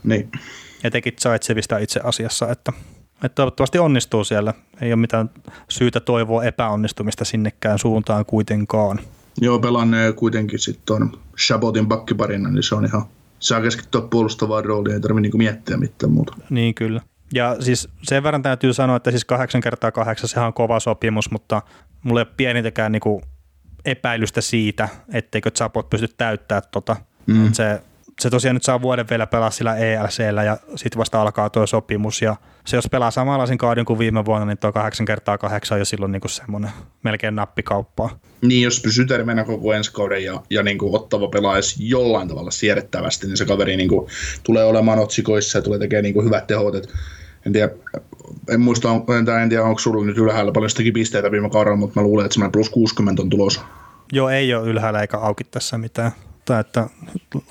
Niin. 0.04 0.30
Etenkin 0.86 1.12
Zaitsevista 1.20 1.78
itse 1.78 2.00
asiassa, 2.04 2.50
että, 2.50 2.72
että 3.24 3.34
toivottavasti 3.34 3.78
onnistuu 3.78 4.24
siellä. 4.24 4.54
Ei 4.80 4.92
ole 4.92 5.00
mitään 5.00 5.30
syytä 5.68 6.00
toivoa 6.00 6.44
epäonnistumista 6.44 7.24
sinnekään 7.24 7.78
suuntaan 7.78 8.26
kuitenkaan. 8.26 9.00
Joo, 9.40 9.58
pelannee 9.58 10.12
kuitenkin 10.12 10.58
sitten 10.58 10.82
tuon 10.86 11.18
Shabotin 11.46 11.88
bakkiparina, 11.88 12.50
niin 12.50 12.62
se 12.62 12.74
on 12.74 12.84
ihan, 12.84 13.04
saa 13.38 13.60
keskittyä 13.60 14.00
puolustavaan 14.00 14.64
rooliin, 14.64 14.94
ei 14.94 15.00
tarvitse 15.00 15.20
niinku 15.20 15.38
miettiä 15.38 15.76
mitään 15.76 16.12
muuta. 16.12 16.36
Niin 16.50 16.74
kyllä. 16.74 17.00
Ja 17.34 17.56
siis 17.60 17.88
sen 18.02 18.22
verran 18.22 18.42
täytyy 18.42 18.72
sanoa, 18.72 18.96
että 18.96 19.10
siis 19.10 19.24
kahdeksan 19.24 19.60
kertaa 19.60 19.92
kahdeksan, 19.92 20.28
sehän 20.28 20.46
on 20.46 20.52
kova 20.52 20.80
sopimus, 20.80 21.30
mutta 21.30 21.62
mulla 22.02 22.20
ei 22.20 22.26
ole 22.28 22.34
pienintäkään 22.36 22.92
niinku 22.92 23.22
epäilystä 23.84 24.40
siitä, 24.40 24.88
etteikö 25.12 25.50
Zapot 25.50 25.90
pysty 25.90 26.08
täyttämään 26.16 26.62
tota. 26.70 26.96
Mm. 27.26 27.52
Se 27.52 27.82
se 28.20 28.30
tosiaan 28.30 28.56
nyt 28.56 28.62
saa 28.62 28.82
vuoden 28.82 29.06
vielä 29.10 29.26
pelaa 29.26 29.50
sillä 29.50 29.76
ELCllä 29.76 30.44
ja 30.44 30.56
sitten 30.76 30.98
vasta 30.98 31.22
alkaa 31.22 31.50
tuo 31.50 31.66
sopimus 31.66 32.22
ja 32.22 32.36
se 32.66 32.76
jos 32.76 32.88
pelaa 32.90 33.10
samanlaisen 33.10 33.58
kauden 33.58 33.84
kuin 33.84 33.98
viime 33.98 34.24
vuonna, 34.24 34.46
niin 34.46 34.58
tuo 34.58 34.72
kahdeksan 34.72 35.06
kertaa 35.06 35.38
kahdeksan 35.38 35.76
on 35.76 35.80
jo 35.80 35.84
silloin 35.84 36.12
niin 36.12 36.22
semmoinen 36.26 36.70
melkein 37.02 37.36
nappikauppaa. 37.36 38.18
Niin, 38.42 38.62
jos 38.62 38.80
pysyy 38.80 39.06
terveenä 39.06 39.44
koko 39.44 39.72
ensi 39.72 39.92
kauden 39.92 40.24
ja, 40.24 40.42
ja 40.50 40.62
niin 40.62 40.78
kuin 40.78 40.94
ottava 40.94 41.28
pelaisi 41.28 41.88
jollain 41.88 42.28
tavalla 42.28 42.50
siedettävästi, 42.50 43.26
niin 43.26 43.36
se 43.36 43.44
kaveri 43.44 43.76
niin 43.76 43.88
kuin 43.88 44.06
tulee 44.42 44.64
olemaan 44.64 44.98
otsikoissa 44.98 45.58
ja 45.58 45.62
tulee 45.62 45.78
tekemään 45.78 46.02
niin 46.02 46.14
kuin 46.14 46.26
hyvät 46.26 46.46
tehot. 46.46 46.74
Et 46.74 46.88
en 47.46 47.52
tiedä, 47.52 47.70
en 48.50 48.60
muista, 48.60 48.88
en, 48.90 49.40
en 49.42 49.48
tiedä 49.48 49.64
onko 49.64 49.78
sulla 49.78 50.04
nyt 50.04 50.18
ylhäällä 50.18 50.52
paljon 50.52 50.70
sitäkin 50.70 50.92
pisteitä 50.92 51.30
viime 51.30 51.50
kaudella, 51.50 51.76
mutta 51.76 52.00
mä 52.00 52.06
luulen, 52.06 52.26
että 52.26 52.34
semmoinen 52.34 52.52
plus 52.52 52.70
60 52.70 53.22
on 53.22 53.30
tulossa. 53.30 53.60
Joo, 54.12 54.28
ei 54.28 54.54
ole 54.54 54.68
ylhäällä 54.68 55.00
eikä 55.00 55.18
auki 55.18 55.44
tässä 55.44 55.78
mitään 55.78 56.12
mutta 56.46 56.60
että 56.60 56.88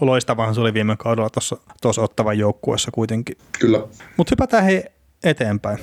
loistavahan 0.01 0.55
se 0.55 0.61
oli 0.61 0.73
viime 0.73 0.97
kaudella 0.97 1.29
tuossa 1.81 2.01
ottavan 2.01 2.37
joukkueessa 2.37 2.91
kuitenkin. 2.91 3.37
Kyllä. 3.59 3.83
Mutta 4.17 4.31
hypätään 4.31 4.63
hei 4.63 4.83
eteenpäin. 5.23 5.79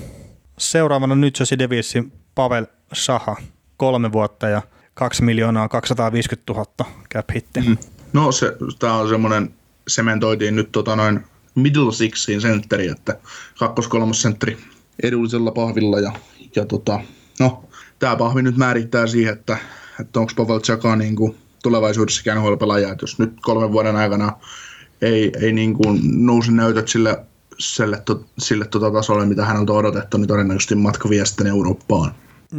Seuraavana 0.59 1.15
nyt 1.15 1.37
se 1.43 1.59
Devilsin 1.59 2.13
Pavel 2.35 2.67
Saha, 2.93 3.37
kolme 3.77 4.13
vuotta 4.13 4.49
ja 4.49 4.63
2 4.95 5.23
miljoonaa 5.23 5.69
250 5.69 6.53
000 6.53 6.67
cap 7.15 7.31
hitti. 7.35 7.61
Mm. 7.61 7.77
No 8.13 8.33
se, 8.33 8.53
tämä 8.79 8.95
on 8.95 9.09
semmoinen, 9.09 9.55
sementoitiin 9.89 10.57
nyt 10.57 10.73
tota 10.73 10.97
noin 10.97 11.21
middle 11.55 11.93
sixiin 11.93 12.41
sentteri, 12.41 12.87
että 12.87 13.19
kakkos 13.59 13.89
kolmas 13.89 14.23
sentteri 14.23 14.59
edullisella 15.03 15.51
pahvilla 15.51 16.01
ja, 16.01 16.13
ja 16.57 16.67
tota, 16.67 17.01
no, 17.41 17.65
tämä 17.99 18.17
pahvi 18.17 18.43
nyt 18.43 18.57
määrittää 18.57 19.07
siihen, 19.07 19.33
että, 19.33 19.57
että 20.01 20.21
onko 20.21 20.33
Pavel 20.37 20.61
Chaka 20.61 20.97
niin 20.97 21.17
kuin 21.17 21.42
tulevaisuudessa 21.63 22.35
nhl 22.35 22.57
pelaaja 22.57 22.93
että 22.93 23.03
jos 23.03 23.19
nyt 23.19 23.33
kolmen 23.43 23.73
vuoden 23.73 23.97
aikana 23.97 24.33
ei, 25.03 25.33
ei 25.41 25.53
niin 25.53 25.75
kuin 25.75 26.01
nousi 26.27 26.53
näytöt 26.53 26.89
sille, 26.89 27.25
sille, 27.59 28.03
sille 28.39 28.65
tota 28.65 28.91
tasolle, 28.91 29.27
mitä 29.27 29.45
hän 29.45 29.57
on 29.57 29.71
odotettu, 29.71 30.17
niin 30.17 30.29
todennäköisesti 30.29 30.75
matka 30.75 31.09
vie 31.09 31.27
sitten 31.27 31.47
Eurooppaan. 31.47 32.15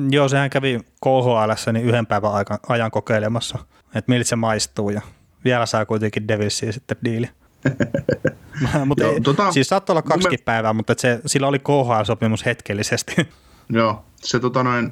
Joo, 0.10 0.30
sehän 0.30 0.50
kävi 0.50 0.80
KHL 1.04 1.72
niin 1.72 1.86
yhden 1.86 2.06
päivän 2.06 2.32
ajan 2.68 2.92
kokeilemassa, 2.92 3.60
että 3.96 4.12
miltä 4.12 4.30
se 4.30 4.36
maistuu 4.36 4.90
ja 4.90 5.02
vielä 5.46 5.66
saa 5.66 5.86
kuitenkin 5.86 6.28
Devilsiin 6.28 6.74
sitten 6.74 6.98
diili. 7.04 7.30
mutta 8.86 9.04
tota, 9.24 9.52
siis 9.52 9.68
saattoi 9.68 9.94
olla 9.94 10.02
kaksi 10.02 10.30
me... 10.30 10.38
päivää, 10.38 10.74
mutta 10.74 10.94
se, 10.98 11.20
sillä 11.26 11.48
oli 11.48 11.60
KHL-sopimus 11.60 12.46
hetkellisesti. 12.46 13.16
Joo, 13.70 14.06
se 14.16 14.40
tota 14.40 14.64
noin, 14.64 14.92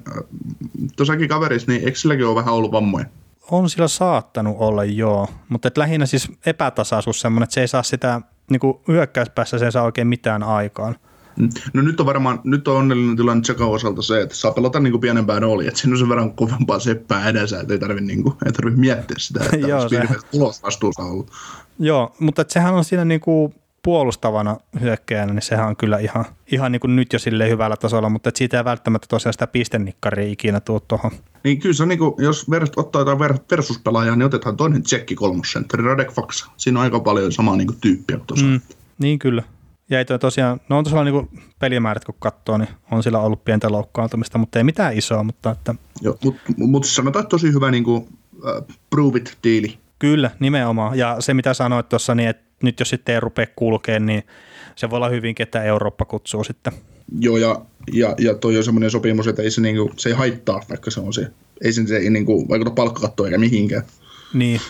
tuossakin 0.98 1.30
kaverissa, 1.30 1.72
niin 1.72 1.86
eikö 1.86 1.98
silläkin 1.98 2.26
ole 2.26 2.36
vähän 2.36 2.54
ollut 2.54 2.72
vammoja? 2.72 3.06
On 3.52 3.70
sillä 3.70 3.88
saattanut 3.88 4.56
olla 4.60 4.84
joo, 4.84 5.28
mutta 5.50 5.68
et 5.68 5.78
lähinnä 5.78 6.06
siis 6.06 6.32
epätasaisuus 6.46 7.22
semmoinen, 7.22 7.44
että 7.44 7.54
se 7.54 7.62
ei 7.62 7.68
saa 7.68 7.84
sitä 7.84 8.22
niin 8.50 8.60
kuin 8.60 8.78
hyökkäyspäässä, 8.88 9.60
se 9.60 9.66
ei 9.66 9.72
saa 9.72 9.84
oikein 9.84 10.08
mitään 10.08 10.44
aikaan. 10.44 10.96
Mm. 11.38 11.50
No 11.74 11.82
nyt 11.82 12.00
on 12.00 12.06
varmaan, 12.06 12.42
nyt 12.44 12.68
on 12.68 12.76
onnellinen 12.76 13.16
tilanne 13.16 13.42
Tsekan 13.42 13.68
osalta 13.68 14.02
se, 14.02 14.22
että 14.22 14.36
saa 14.36 14.52
pelata 14.52 14.80
niin 14.80 14.92
kuin 14.92 15.02
pienempää 15.02 15.40
roolia, 15.40 15.68
että 15.68 15.80
siinä 15.80 15.94
on 15.94 16.00
sen 16.00 16.10
verran 16.10 16.34
kovempaa 16.34 16.80
seppää 16.80 17.30
edessä, 17.30 17.60
että 17.60 17.74
ei 17.74 17.80
tarvitse, 17.80 18.06
niin 18.06 18.24
kuin, 18.24 18.36
ei 18.46 18.52
tarvitse 18.52 18.80
miettiä 18.80 19.16
sitä, 19.20 19.44
että 19.44 19.58
Joo, 19.68 19.90
se... 19.90 20.08
tulosvastuussa 20.32 21.04
ollut. 21.04 21.32
Joo, 21.80 22.16
mutta 22.20 22.46
sehän 22.48 22.74
on 22.74 22.84
siinä 22.84 23.06
niin 23.06 23.22
kuin 23.22 23.56
puolustavana 23.84 24.58
hyökkäjänä, 24.82 25.34
niin 25.34 25.42
sehän 25.42 25.68
on 25.68 25.76
kyllä 25.76 25.98
ihan, 25.98 26.26
ihan 26.52 26.72
niin 26.72 26.80
kuin 26.80 26.96
nyt 26.96 27.14
jo 27.14 27.20
sille 27.20 27.50
hyvällä 27.50 27.78
tasolla, 27.78 28.10
mutta 28.10 28.30
et 28.30 28.36
siitä 28.36 28.58
ei 28.58 28.66
välttämättä 28.66 29.08
tosiaan 29.10 29.34
sitä 29.34 29.48
pistennikkaria 29.48 30.32
ikinä 30.32 30.60
tuu 30.60 30.80
tuohon. 30.80 31.12
Niin 31.44 31.60
kyllä 31.60 31.74
se 31.74 31.84
on 31.84 31.90
niin 31.90 32.00
kuin, 32.00 32.14
jos 32.18 32.50
verst, 32.50 32.74
ottaa 32.78 33.02
jotain 33.02 33.20
versuspelaajaa, 33.52 34.16
niin 34.16 34.26
otetaan 34.26 34.58
toinen 34.58 34.84
tsekki 34.84 35.16
kolmosentteri, 35.16 35.84
Radek 35.84 36.12
Faksa. 36.12 36.46
Siinä 36.58 36.80
on 36.80 36.84
aika 36.84 37.00
paljon 37.00 37.32
samaa 37.32 37.56
niin 37.56 37.68
kuin 37.68 37.82
tyyppiä 37.82 38.20
tuossa. 38.28 38.46
Mm, 38.46 38.62
niin 38.98 39.20
kyllä. 39.20 39.44
Ja 39.90 40.00
ei 40.00 40.06
tosiaan, 40.06 40.62
no 40.70 40.78
on 40.78 40.84
tosiaan 40.84 41.06
niin 41.06 41.42
pelimäärät 41.60 42.06
kun 42.06 42.16
katsoo, 42.20 42.58
niin 42.58 42.70
on 42.92 43.04
sillä 43.04 43.20
ollut 43.20 43.46
pientä 43.46 43.72
loukkaantumista, 43.72 44.38
mutta 44.38 44.60
ei 44.60 44.64
mitään 44.64 44.98
isoa. 44.98 45.24
Mutta 45.24 45.52
että... 45.52 45.76
Joo, 46.02 46.18
mutta 46.24 46.42
mut 46.58 46.86
sanotaan, 46.86 47.24
että 47.24 47.30
tosi 47.30 47.54
hyvä 47.54 47.72
niin 47.72 47.84
kuin, 47.84 47.98
uh, 47.98 48.76
prove 48.90 49.18
it-diili. 49.18 49.78
Kyllä, 50.00 50.32
nimenomaan. 50.40 50.98
Ja 50.98 51.16
se 51.20 51.34
mitä 51.34 51.54
sanoit 51.54 51.90
tuossa, 51.90 52.16
niin 52.16 52.30
että 52.30 52.51
nyt 52.62 52.80
jos 52.80 52.90
sitten 52.90 53.16
ei 53.16 53.22
rupea 53.22 53.48
kulkemaan, 53.56 54.06
niin 54.06 54.24
se 54.76 54.90
voi 54.90 54.98
olla 54.98 55.10
hyvinkin, 55.10 55.44
että 55.44 55.64
Eurooppa 55.64 56.06
kutsuu 56.06 56.44
sitten. 56.44 56.74
Joo, 57.20 57.38
ja, 57.38 57.62
ja, 57.94 58.16
ja 58.18 58.36
toi 58.36 58.58
on 58.58 58.64
semmoinen 58.64 58.92
sopimus, 58.92 59.28
että 59.28 59.42
ei 59.42 59.52
se, 59.52 59.62
niinku, 59.62 59.92
se 59.98 60.10
ei 60.10 60.16
haittaa, 60.16 60.62
vaikka 60.70 60.92
se 60.92 61.00
on 61.00 61.14
se. 61.14 61.28
Ei 61.64 61.74
se, 61.74 61.88
se 61.88 61.98
ei 61.98 62.10
niinku, 62.10 62.50
vaikuta 62.50 62.72
palkkakattoon 62.72 63.28
eikä 63.28 63.38
mihinkään. 63.38 63.84
Niin. 64.34 64.62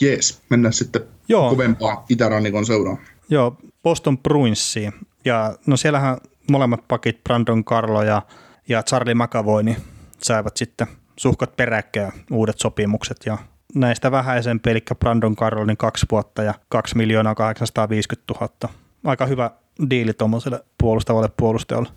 Jees, 0.00 0.40
mennään 0.50 0.72
sitten 0.72 1.02
Joo. 1.28 1.50
kovempaa 1.50 2.04
itärannikon 2.08 2.66
seuraan. 2.66 2.98
Joo, 3.28 3.56
Boston 3.82 4.18
Bruinsiin. 4.18 4.92
Ja 5.24 5.54
no 5.66 5.76
siellähän 5.76 6.18
molemmat 6.50 6.88
pakit, 6.88 7.24
Brandon 7.24 7.64
Carlo 7.64 8.02
ja, 8.02 8.22
ja 8.68 8.82
Charlie 8.82 9.14
McAvoy, 9.14 9.62
niin 9.62 9.76
saivat 10.22 10.56
sitten 10.56 10.86
suhkat 11.16 11.56
peräkkäin 11.56 12.12
uudet 12.30 12.58
sopimukset 12.58 13.16
ja 13.26 13.38
näistä 13.74 14.10
vähäisempi, 14.10 14.70
eli 14.70 14.82
Brandon 14.98 15.36
Carrollin 15.36 15.76
kaksi 15.76 16.06
vuotta 16.10 16.42
ja 16.42 16.54
2 16.68 16.96
miljoonaa 16.96 17.34
850 17.34 18.34
000. 18.40 18.74
Aika 19.04 19.26
hyvä 19.26 19.50
diili 19.90 20.12
tuommoiselle 20.12 20.64
puolustavalle 20.78 21.28
puolustajalle. 21.36 21.88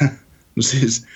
no 0.56 0.62
siis, 0.62 1.06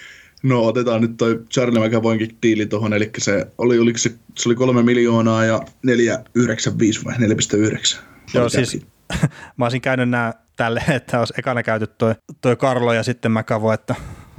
no 0.43 0.63
otetaan 0.63 1.01
nyt 1.01 1.17
toi 1.17 1.45
Charlie 1.51 1.89
McAvoynkin 1.89 2.39
diili 2.43 2.67
tuohon, 2.67 2.93
eli 2.93 3.11
se 3.19 3.47
oli, 3.59 3.79
oliko 3.79 3.99
se, 3.99 4.15
se 4.39 4.49
oli 4.49 4.55
3 4.55 4.83
miljoonaa 4.83 5.45
ja 5.45 5.61
495 5.83 7.05
vai 7.05 7.15
4,9. 7.15 7.99
Joo, 8.35 8.49
siis 8.49 8.87
mä 9.57 9.65
olisin 9.65 9.81
käynyt 9.81 10.11
nämä 10.11 10.35
tälle, 10.57 10.83
että 10.89 11.19
olisi 11.19 11.35
ekana 11.39 11.63
käyty 11.63 11.87
toi, 11.87 12.15
toi 12.41 12.57
Karlo 12.57 12.93
ja 12.93 13.03
sitten 13.03 13.33
McAvoy, 13.33 13.75
että 13.75 13.95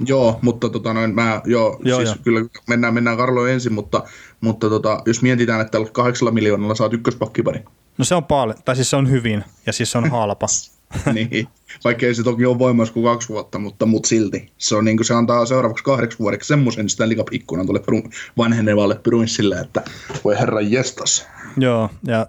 Joo, 0.06 0.38
mutta 0.42 0.68
tota 0.68 0.94
noin, 0.94 1.14
mä, 1.14 1.40
joo, 1.44 1.80
joo, 1.84 1.98
siis 1.98 2.08
joo. 2.08 2.16
kyllä 2.24 2.40
mennään, 2.66 2.94
mennään 2.94 3.16
Karlo 3.16 3.46
ensin, 3.46 3.72
mutta, 3.72 4.04
mutta 4.40 4.68
tota, 4.68 5.02
jos 5.06 5.22
mietitään, 5.22 5.60
että 5.60 5.70
tällä 5.70 5.88
kahdeksalla 5.92 6.30
miljoonalla 6.30 6.74
saat 6.74 6.92
ykköspakkipari. 6.92 7.64
No 7.98 8.04
se 8.04 8.14
on 8.14 8.24
paljon, 8.24 8.56
tai 8.64 8.76
siis 8.76 8.90
se 8.90 8.96
on 8.96 9.10
hyvin, 9.10 9.44
ja 9.66 9.72
siis 9.72 9.92
se 9.92 9.98
on 9.98 10.10
halpa. 10.10 10.46
niin, 11.14 11.48
vaikka 11.84 12.06
ei 12.06 12.14
se 12.14 12.22
toki 12.22 12.46
ole 12.46 12.58
voimassa 12.58 12.94
kuin 12.94 13.04
kaksi 13.04 13.28
vuotta, 13.28 13.58
mutta, 13.58 13.86
mutta 13.86 14.08
silti. 14.08 14.52
Se, 14.58 14.76
on, 14.76 14.84
niin 14.84 14.96
kuin, 14.96 15.06
se 15.06 15.14
antaa 15.14 15.46
seuraavaksi 15.46 15.84
kahdeksi 15.84 16.18
vuodeksi 16.18 16.48
semmoisen 16.48 16.88
sitä 16.88 17.04
ikkunan 17.30 17.66
tuolle 17.66 18.10
vanhenevalle 18.38 18.94
Bruinsille, 18.94 19.56
että 19.56 19.82
voi 20.24 20.38
herra 20.38 20.60
jestas. 20.60 21.26
Joo, 21.56 21.90
ja 22.06 22.26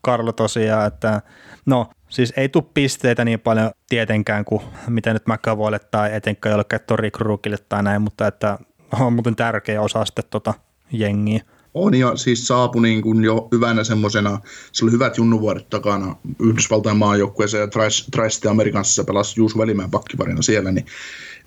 Karlo 0.00 0.32
tosiaan, 0.32 0.86
että 0.86 1.22
no 1.66 1.90
Siis 2.14 2.32
ei 2.36 2.48
tule 2.48 2.64
pisteitä 2.74 3.24
niin 3.24 3.40
paljon 3.40 3.70
tietenkään 3.88 4.44
kuin 4.44 4.62
mitä 4.88 5.12
nyt 5.12 5.22
McAvoylle 5.26 5.78
tai 5.78 6.14
etenkään 6.14 6.50
jollekin 6.50 6.80
Tori 6.86 7.10
Krukille 7.10 7.56
tai 7.68 7.82
näin, 7.82 8.02
mutta 8.02 8.26
että 8.26 8.58
on 9.00 9.12
muuten 9.12 9.36
tärkeä 9.36 9.80
osa 9.80 10.04
sitten 10.04 10.24
tota 10.30 10.54
jengiä. 10.92 11.42
On 11.74 11.94
ja 11.94 12.16
siis 12.16 12.46
saapui 12.46 12.82
niin 12.82 13.02
kuin 13.02 13.24
jo 13.24 13.48
hyvänä 13.52 13.84
semmoisena, 13.84 14.38
se 14.72 14.84
oli 14.84 14.92
hyvät 14.92 15.18
junnuvuodet 15.18 15.70
takana 15.70 16.16
Yhdysvaltain 16.40 16.96
maajoukkueeseen 16.96 17.60
ja 17.60 17.66
Tri 17.66 18.50
Amerikansissa 18.50 19.04
pelasi 19.04 19.40
Juuso 19.40 19.58
Välimäen 19.58 19.90
pakkiparina 19.90 20.42
siellä, 20.42 20.72
niin, 20.72 20.86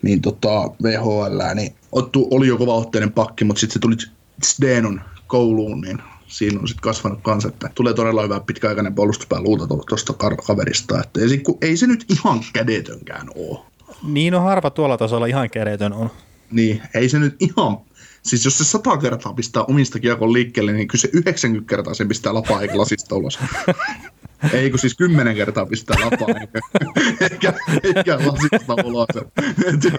niin 0.01 0.21
tota 0.21 0.61
VHL, 0.83 1.55
niin 1.55 1.75
oli 2.31 2.47
jo 2.47 2.57
kova 2.57 2.85
pakki, 3.15 3.45
mutta 3.45 3.59
sitten 3.59 3.73
se 3.73 3.79
tuli 3.79 3.95
Sdenon 4.43 5.01
kouluun, 5.27 5.81
niin 5.81 6.01
siinä 6.27 6.59
on 6.59 6.67
sitten 6.67 6.81
kasvanut 6.81 7.19
kanssa, 7.23 7.49
että 7.49 7.69
tulee 7.75 7.93
todella 7.93 8.23
hyvä 8.23 8.39
pitkäaikainen 8.39 8.95
puolustuspää 8.95 9.41
luuta 9.41 9.67
tuosta 9.67 10.13
kaverista. 10.47 10.99
Että 11.03 11.21
ei, 11.21 11.29
se, 11.29 11.41
ei 11.61 11.77
se 11.77 11.87
nyt 11.87 12.05
ihan 12.09 12.39
kädetönkään 12.53 13.27
ole. 13.35 13.59
Niin 14.03 14.35
on 14.35 14.43
harva 14.43 14.69
tuolla 14.69 14.97
tasolla 14.97 15.25
ihan 15.25 15.49
kädetön 15.49 15.93
on. 15.93 16.11
Niin, 16.51 16.81
ei 16.93 17.09
se 17.09 17.19
nyt 17.19 17.35
ihan, 17.39 17.77
Siis 18.27 18.45
jos 18.45 18.57
se 18.57 18.63
sata 18.63 18.97
kertaa 18.97 19.33
pistää 19.33 19.63
omista 19.63 19.99
kiekon 19.99 20.33
liikkeelle, 20.33 20.71
niin 20.71 20.87
kyllä 20.87 21.01
se 21.01 21.09
90 21.13 21.69
kertaa 21.69 21.93
sen 21.93 22.07
pistää 22.07 22.33
lapaa 22.33 22.61
eikä 22.61 22.77
lasista 22.77 23.15
ulos. 23.15 23.39
Ei 24.53 24.69
kun 24.69 24.79
siis 24.79 24.95
kymmenen 24.95 25.35
kertaa 25.35 25.65
pistää 25.65 25.97
lapaa 25.99 26.27
eikä, 26.41 26.59
eikä, 27.21 27.53
eikä 27.83 28.17
lasista 28.25 28.75
ulos. 28.85 29.07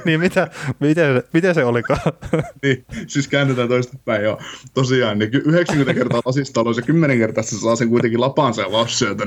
niin 0.04 0.20
mitä, 0.20 0.48
miten, 0.80 1.22
miten 1.32 1.54
se 1.54 1.64
olikaan? 1.64 2.00
niin, 2.62 2.84
siis 3.06 3.28
käännetään 3.28 3.68
toistepäin 3.68 4.24
jo. 4.24 4.38
Tosiaan, 4.74 5.18
niin 5.18 5.30
90 5.34 5.94
kertaa 5.94 6.20
lasista 6.24 6.60
ulos 6.60 6.76
ja 6.76 6.82
10 6.82 7.18
kertaa 7.18 7.42
se 7.42 7.58
saa 7.58 7.76
sen 7.76 7.88
kuitenkin 7.88 8.20
lapaansa 8.20 8.62
ja. 8.62 8.68
Että 9.10 9.26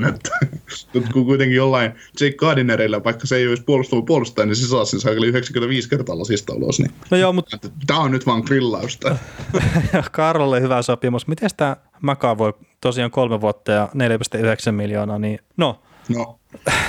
nyt 0.94 1.08
kun 1.12 1.24
kuitenkin 1.24 1.56
jollain 1.56 1.92
Jake 2.20 2.36
Gardinerilla, 2.36 3.04
vaikka 3.04 3.26
se 3.26 3.36
ei 3.36 3.48
olisi 3.48 3.64
puolustava 3.64 4.02
puolustaja, 4.02 4.46
niin 4.46 4.56
se 4.56 4.66
saa 4.66 4.84
sen 4.84 5.00
saa 5.00 5.12
95 5.12 5.88
kertaa 5.88 6.18
lasista 6.18 6.54
ulos. 6.54 6.78
Niin. 6.78 6.90
No 7.10 7.16
joo, 7.16 7.32
mutta... 7.32 7.58
Tämä 7.86 8.00
on 8.00 8.10
nyt 8.10 8.26
vaan 8.26 8.42
grillausta. 8.46 9.16
Karlolle 10.12 10.60
hyvä 10.60 10.82
sopimus. 10.82 11.26
Miten 11.26 11.50
tämä 11.56 11.76
Maka 12.02 12.38
voi 12.38 12.52
tosiaan 12.80 13.10
kolme 13.10 13.40
vuotta 13.40 13.72
ja 13.72 13.88
4,9 14.66 14.72
miljoonaa, 14.72 15.18
niin 15.18 15.38
no. 15.56 15.82
No, 16.08 16.38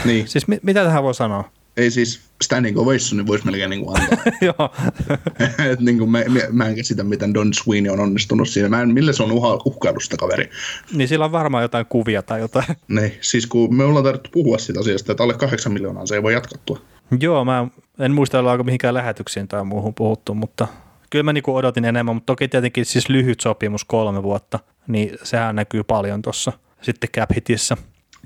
niin. 0.05 0.27
siis 0.31 0.47
mit, 0.47 0.63
mitä 0.63 0.83
tähän 0.83 1.03
voi 1.03 1.15
sanoa? 1.15 1.49
Ei 1.77 1.91
siis 1.91 2.21
standing 2.43 2.77
ovation 2.77 3.17
niin 3.17 3.27
voisi 3.27 3.45
melkein 3.45 3.69
niin 3.69 3.85
kuin 3.85 4.01
antaa. 4.01 4.17
Joo. 4.41 4.73
Et 5.71 5.79
niin 5.79 5.97
kuin 5.97 6.09
mä, 6.09 6.19
mä, 6.51 6.67
en 6.67 6.75
käsitä, 6.75 7.03
miten 7.03 7.33
Don 7.33 7.53
Sweeney 7.53 7.91
on 7.91 7.99
onnistunut 7.99 8.49
siinä. 8.49 8.69
Mä 8.69 8.81
en, 8.81 8.93
millä 8.93 9.13
se 9.13 9.23
on 9.23 9.31
uha, 9.31 9.59
uhkailu 9.65 9.99
sitä 9.99 10.17
kaveri. 10.17 10.49
Niin 10.93 11.07
sillä 11.07 11.25
on 11.25 11.31
varmaan 11.31 11.63
jotain 11.63 11.85
kuvia 11.85 12.21
tai 12.21 12.39
jotain. 12.39 12.65
Niin, 12.87 13.13
siis 13.21 13.47
kun 13.47 13.75
me 13.75 13.83
ollaan 13.83 14.05
tarvittu 14.05 14.29
puhua 14.33 14.57
siitä 14.57 14.79
asiasta, 14.79 15.11
että 15.11 15.23
alle 15.23 15.33
kahdeksan 15.33 15.73
miljoonaa 15.73 16.05
se 16.05 16.15
ei 16.15 16.23
voi 16.23 16.33
jatkattua. 16.33 16.81
Joo, 17.19 17.45
mä 17.45 17.67
en 17.99 18.11
muista, 18.11 18.39
ollaanko 18.39 18.63
mihinkään 18.63 18.93
lähetyksiin 18.93 19.47
tai 19.47 19.63
muuhun 19.63 19.93
puhuttu, 19.93 20.33
mutta 20.33 20.67
kyllä 21.13 21.23
mä 21.23 21.33
niinku 21.33 21.55
odotin 21.55 21.85
enemmän, 21.85 22.15
mutta 22.15 22.25
toki 22.25 22.47
tietenkin 22.47 22.85
siis 22.85 23.09
lyhyt 23.09 23.39
sopimus 23.39 23.85
kolme 23.85 24.23
vuotta, 24.23 24.59
niin 24.87 25.17
sehän 25.23 25.55
näkyy 25.55 25.83
paljon 25.83 26.21
tuossa 26.21 26.53
sitten 26.81 27.09
cap 27.09 27.29
hitissä. 27.35 27.77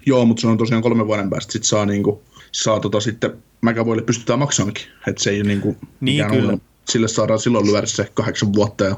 Joo, 0.05 0.25
mutta 0.25 0.41
se 0.41 0.47
on 0.47 0.57
tosiaan 0.57 0.83
kolme 0.83 1.07
vuoden 1.07 1.29
päästä 1.29 1.51
sitten 1.51 1.67
saa, 1.67 1.85
niinku, 1.85 2.23
saa 2.51 2.79
tota 2.79 2.99
sitten 2.99 3.43
McAvoylle 3.61 4.03
pystytään 4.03 4.39
maksamaankin, 4.39 4.85
että 5.07 5.23
se 5.23 5.29
ei 5.29 5.43
niinku, 5.43 5.77
niin 5.99 6.25
kyllä. 6.25 6.53
On, 6.53 6.61
sille 6.89 7.07
saadaan 7.07 7.39
silloin 7.39 7.65
lyödä 7.65 7.87
se 7.87 8.11
kahdeksan 8.13 8.53
vuotta 8.53 8.83
ja 8.83 8.95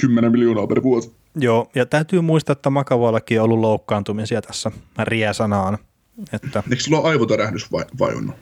10 0.00 0.32
miljoonaa 0.32 0.66
per 0.66 0.82
vuosi. 0.82 1.12
Joo, 1.36 1.70
ja 1.74 1.86
täytyy 1.86 2.20
muistaa, 2.20 2.52
että 2.52 2.70
Makavoillakin 2.70 3.40
on 3.40 3.44
ollut 3.44 3.60
loukkaantumisia 3.60 4.42
tässä 4.42 4.70
riesanaan. 4.98 5.78
Että... 6.32 6.62
Eikö 6.70 6.82
sillä 6.82 6.98
ole 6.98 7.08
aivotärähdys 7.08 7.72
vai, 7.72 7.84
vai 7.98 8.14
on? 8.14 8.34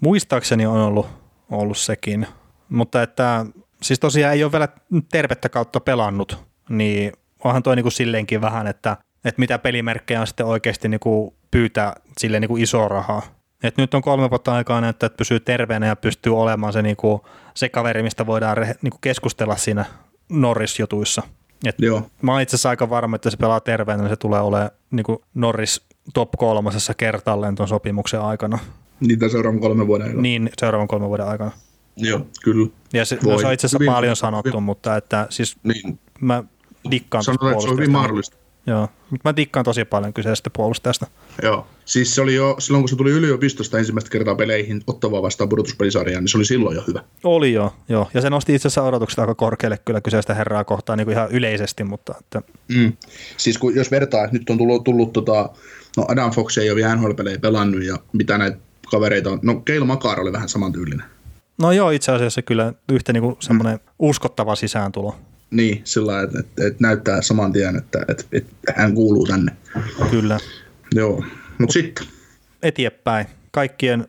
Muistaakseni 0.00 0.66
on 0.66 0.80
ollut, 0.80 1.06
ollut 1.50 1.78
sekin, 1.78 2.26
mutta 2.68 3.02
että 3.02 3.46
siis 3.84 4.00
tosiaan 4.00 4.34
ei 4.34 4.44
ole 4.44 4.52
vielä 4.52 4.68
tervettä 5.12 5.48
kautta 5.48 5.80
pelannut, 5.80 6.38
niin 6.68 7.12
onhan 7.44 7.62
toi 7.62 7.76
niin 7.76 7.84
kuin 7.84 7.92
silleenkin 7.92 8.40
vähän, 8.40 8.66
että, 8.66 8.96
että 9.24 9.40
mitä 9.40 9.58
pelimerkkejä 9.58 10.20
on 10.20 10.26
sitten 10.26 10.46
oikeasti 10.46 10.88
niin 10.88 11.00
kuin 11.00 11.34
pyytää 11.50 11.96
sille 12.18 12.40
niin 12.40 12.48
kuin 12.48 12.62
iso 12.62 12.88
rahaa. 12.88 13.22
Et 13.62 13.76
nyt 13.76 13.94
on 13.94 14.02
kolme 14.02 14.30
vuotta 14.30 14.54
aikaa 14.54 14.80
näyttää, 14.80 15.06
että 15.06 15.16
pysyy 15.16 15.40
terveenä 15.40 15.86
ja 15.86 15.96
pystyy 15.96 16.38
olemaan 16.38 16.72
se, 16.72 16.82
niin 16.82 16.96
kuin, 16.96 17.20
se 17.54 17.68
kaveri, 17.68 18.02
mistä 18.02 18.26
voidaan 18.26 18.56
rehe, 18.56 18.74
niin 18.82 18.90
kuin 18.90 19.00
keskustella 19.00 19.56
siinä 19.56 19.84
Norris-jutuissa. 20.28 21.22
Et 21.64 21.74
Joo. 21.78 22.02
Mä 22.22 22.32
oon 22.32 22.40
itse 22.40 22.56
asiassa 22.56 22.68
aika 22.68 22.90
varma, 22.90 23.16
että 23.16 23.30
se 23.30 23.36
pelaa 23.36 23.60
terveenä, 23.60 24.02
niin 24.02 24.10
se 24.10 24.16
tulee 24.16 24.40
olemaan 24.40 24.70
niin 24.90 25.04
kuin 25.04 25.18
Norris 25.34 25.86
top 26.14 26.30
kolmasessa 26.38 26.94
kertalleen 26.94 27.54
tuon 27.54 27.68
sopimuksen 27.68 28.20
aikana. 28.20 28.58
Niitä 29.00 29.28
seuraavan 29.28 29.60
kolmen 29.60 29.86
vuoden 29.86 30.06
aikana. 30.06 30.22
Niin, 30.22 30.50
seuraavan 30.58 30.88
kolmen 30.88 31.08
vuoden 31.08 31.26
aikana. 31.26 31.50
Joo, 31.96 32.26
kyllä. 32.42 32.68
Ja 32.92 33.04
se, 33.04 33.18
no, 33.26 33.38
se 33.38 33.46
on 33.46 33.52
itse 33.52 33.66
asiassa 33.66 33.78
hyvin, 33.78 33.92
paljon 33.92 34.16
sanottu, 34.16 34.48
hyvin. 34.48 34.62
mutta 34.62 34.96
että 34.96 35.26
siis 35.30 35.56
niin. 35.62 35.98
mä 36.20 36.44
dikkaan 36.90 37.24
Sanotaan, 37.24 37.52
että 37.52 37.62
se 37.62 37.70
on 37.70 37.76
hyvin 37.76 37.90
mahdollista. 37.90 38.36
Joo, 38.66 38.88
mutta 39.10 39.28
mä 39.28 39.36
dikkaan 39.36 39.64
tosi 39.64 39.84
paljon 39.84 40.12
kyseisestä 40.12 40.50
puolustajasta. 40.50 41.06
Joo, 41.42 41.66
siis 41.84 42.14
se 42.14 42.20
oli 42.20 42.34
jo 42.34 42.56
silloin, 42.58 42.82
kun 42.82 42.88
se 42.88 42.96
tuli 42.96 43.10
yliopistosta 43.10 43.78
ensimmäistä 43.78 44.10
kertaa 44.10 44.34
peleihin 44.34 44.82
ottavaa 44.86 45.22
vastaan 45.22 45.48
pudotuspelisarjaan, 45.48 46.24
niin 46.24 46.28
se 46.28 46.36
oli 46.36 46.44
silloin 46.44 46.76
jo 46.76 46.84
hyvä. 46.86 47.02
Oli 47.24 47.52
jo, 47.52 47.74
joo. 47.88 48.10
Ja 48.14 48.20
se 48.20 48.30
nosti 48.30 48.54
itse 48.54 48.68
asiassa 48.68 48.82
odotukset 48.82 49.18
aika 49.18 49.34
korkealle 49.34 49.78
kyllä 49.84 50.00
kyseistä 50.00 50.34
herraa 50.34 50.64
kohtaan 50.64 50.98
niin 50.98 51.06
kuin 51.06 51.12
ihan 51.12 51.30
yleisesti, 51.30 51.84
mutta... 51.84 52.14
Että... 52.20 52.42
Mm. 52.68 52.92
Siis 53.36 53.58
kun, 53.58 53.74
jos 53.74 53.90
vertaa, 53.90 54.24
että 54.24 54.38
nyt 54.38 54.50
on 54.50 54.58
tullut, 54.58 54.84
tullut 54.84 55.12
tota, 55.12 55.50
no 55.96 56.04
Adam 56.08 56.30
Fox 56.30 56.58
ei 56.58 56.70
ole 56.70 56.76
vielä 56.76 56.96
NHL-pelejä 56.96 57.38
pelannut 57.38 57.84
ja 57.84 57.96
mitä 58.12 58.38
näitä 58.38 58.56
kavereita 58.90 59.30
on, 59.30 59.38
no 59.42 59.54
Keil 59.54 59.84
Makar 59.84 60.20
oli 60.20 60.32
vähän 60.32 60.48
samantyylinen. 60.48 61.13
No 61.58 61.72
joo, 61.72 61.90
itse 61.90 62.12
asiassa 62.12 62.42
kyllä 62.42 62.72
yhtä 62.92 63.12
niin 63.12 63.22
kuin 63.22 63.36
semmoinen 63.40 63.74
mm. 63.74 63.80
uskottava 63.98 64.54
sisääntulo. 64.56 65.16
Niin, 65.50 65.80
sillä 65.84 66.22
että, 66.22 66.40
että, 66.40 66.66
että 66.66 66.78
näyttää 66.80 67.22
saman 67.22 67.52
tien, 67.52 67.76
että, 67.76 67.98
että, 68.08 68.24
että 68.32 68.72
hän 68.76 68.94
kuuluu 68.94 69.26
tänne. 69.26 69.52
Kyllä. 70.10 70.38
Joo, 70.94 71.24
mutta 71.58 71.72
sitten. 71.72 72.06
Eteenpäin. 72.62 73.26
Kaikkien 73.50 74.08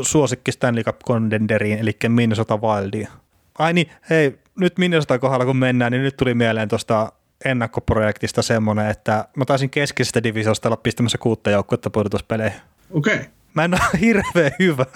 suosikki 0.00 0.52
Stanley 0.52 0.84
Cup 0.84 1.00
Contenderiin, 1.06 1.78
eli 1.78 1.96
Minnesota 2.08 2.56
Wildia. 2.56 3.10
Ai 3.58 3.72
niin, 3.72 3.90
hei, 4.10 4.38
nyt 4.58 4.78
Minnesota 4.78 5.18
kohdalla 5.18 5.44
kun 5.44 5.56
mennään, 5.56 5.92
niin 5.92 6.02
nyt 6.02 6.16
tuli 6.16 6.34
mieleen 6.34 6.68
tuosta 6.68 7.12
ennakkoprojektista 7.44 8.42
semmoinen, 8.42 8.90
että 8.90 9.28
mä 9.36 9.44
taisin 9.44 9.70
keskisestä 9.70 10.22
divisiosta 10.22 10.68
olla 10.68 10.76
pistämässä 10.76 11.18
kuutta 11.18 11.50
joukkuetta 11.50 11.90
pudotuspeleihin. 11.90 12.60
Okei. 12.90 13.14
Okay. 13.14 13.26
Mä 13.56 13.64
en 13.64 13.74
ole 13.74 14.00
hirveän 14.06 14.52
hyvä 14.58 14.86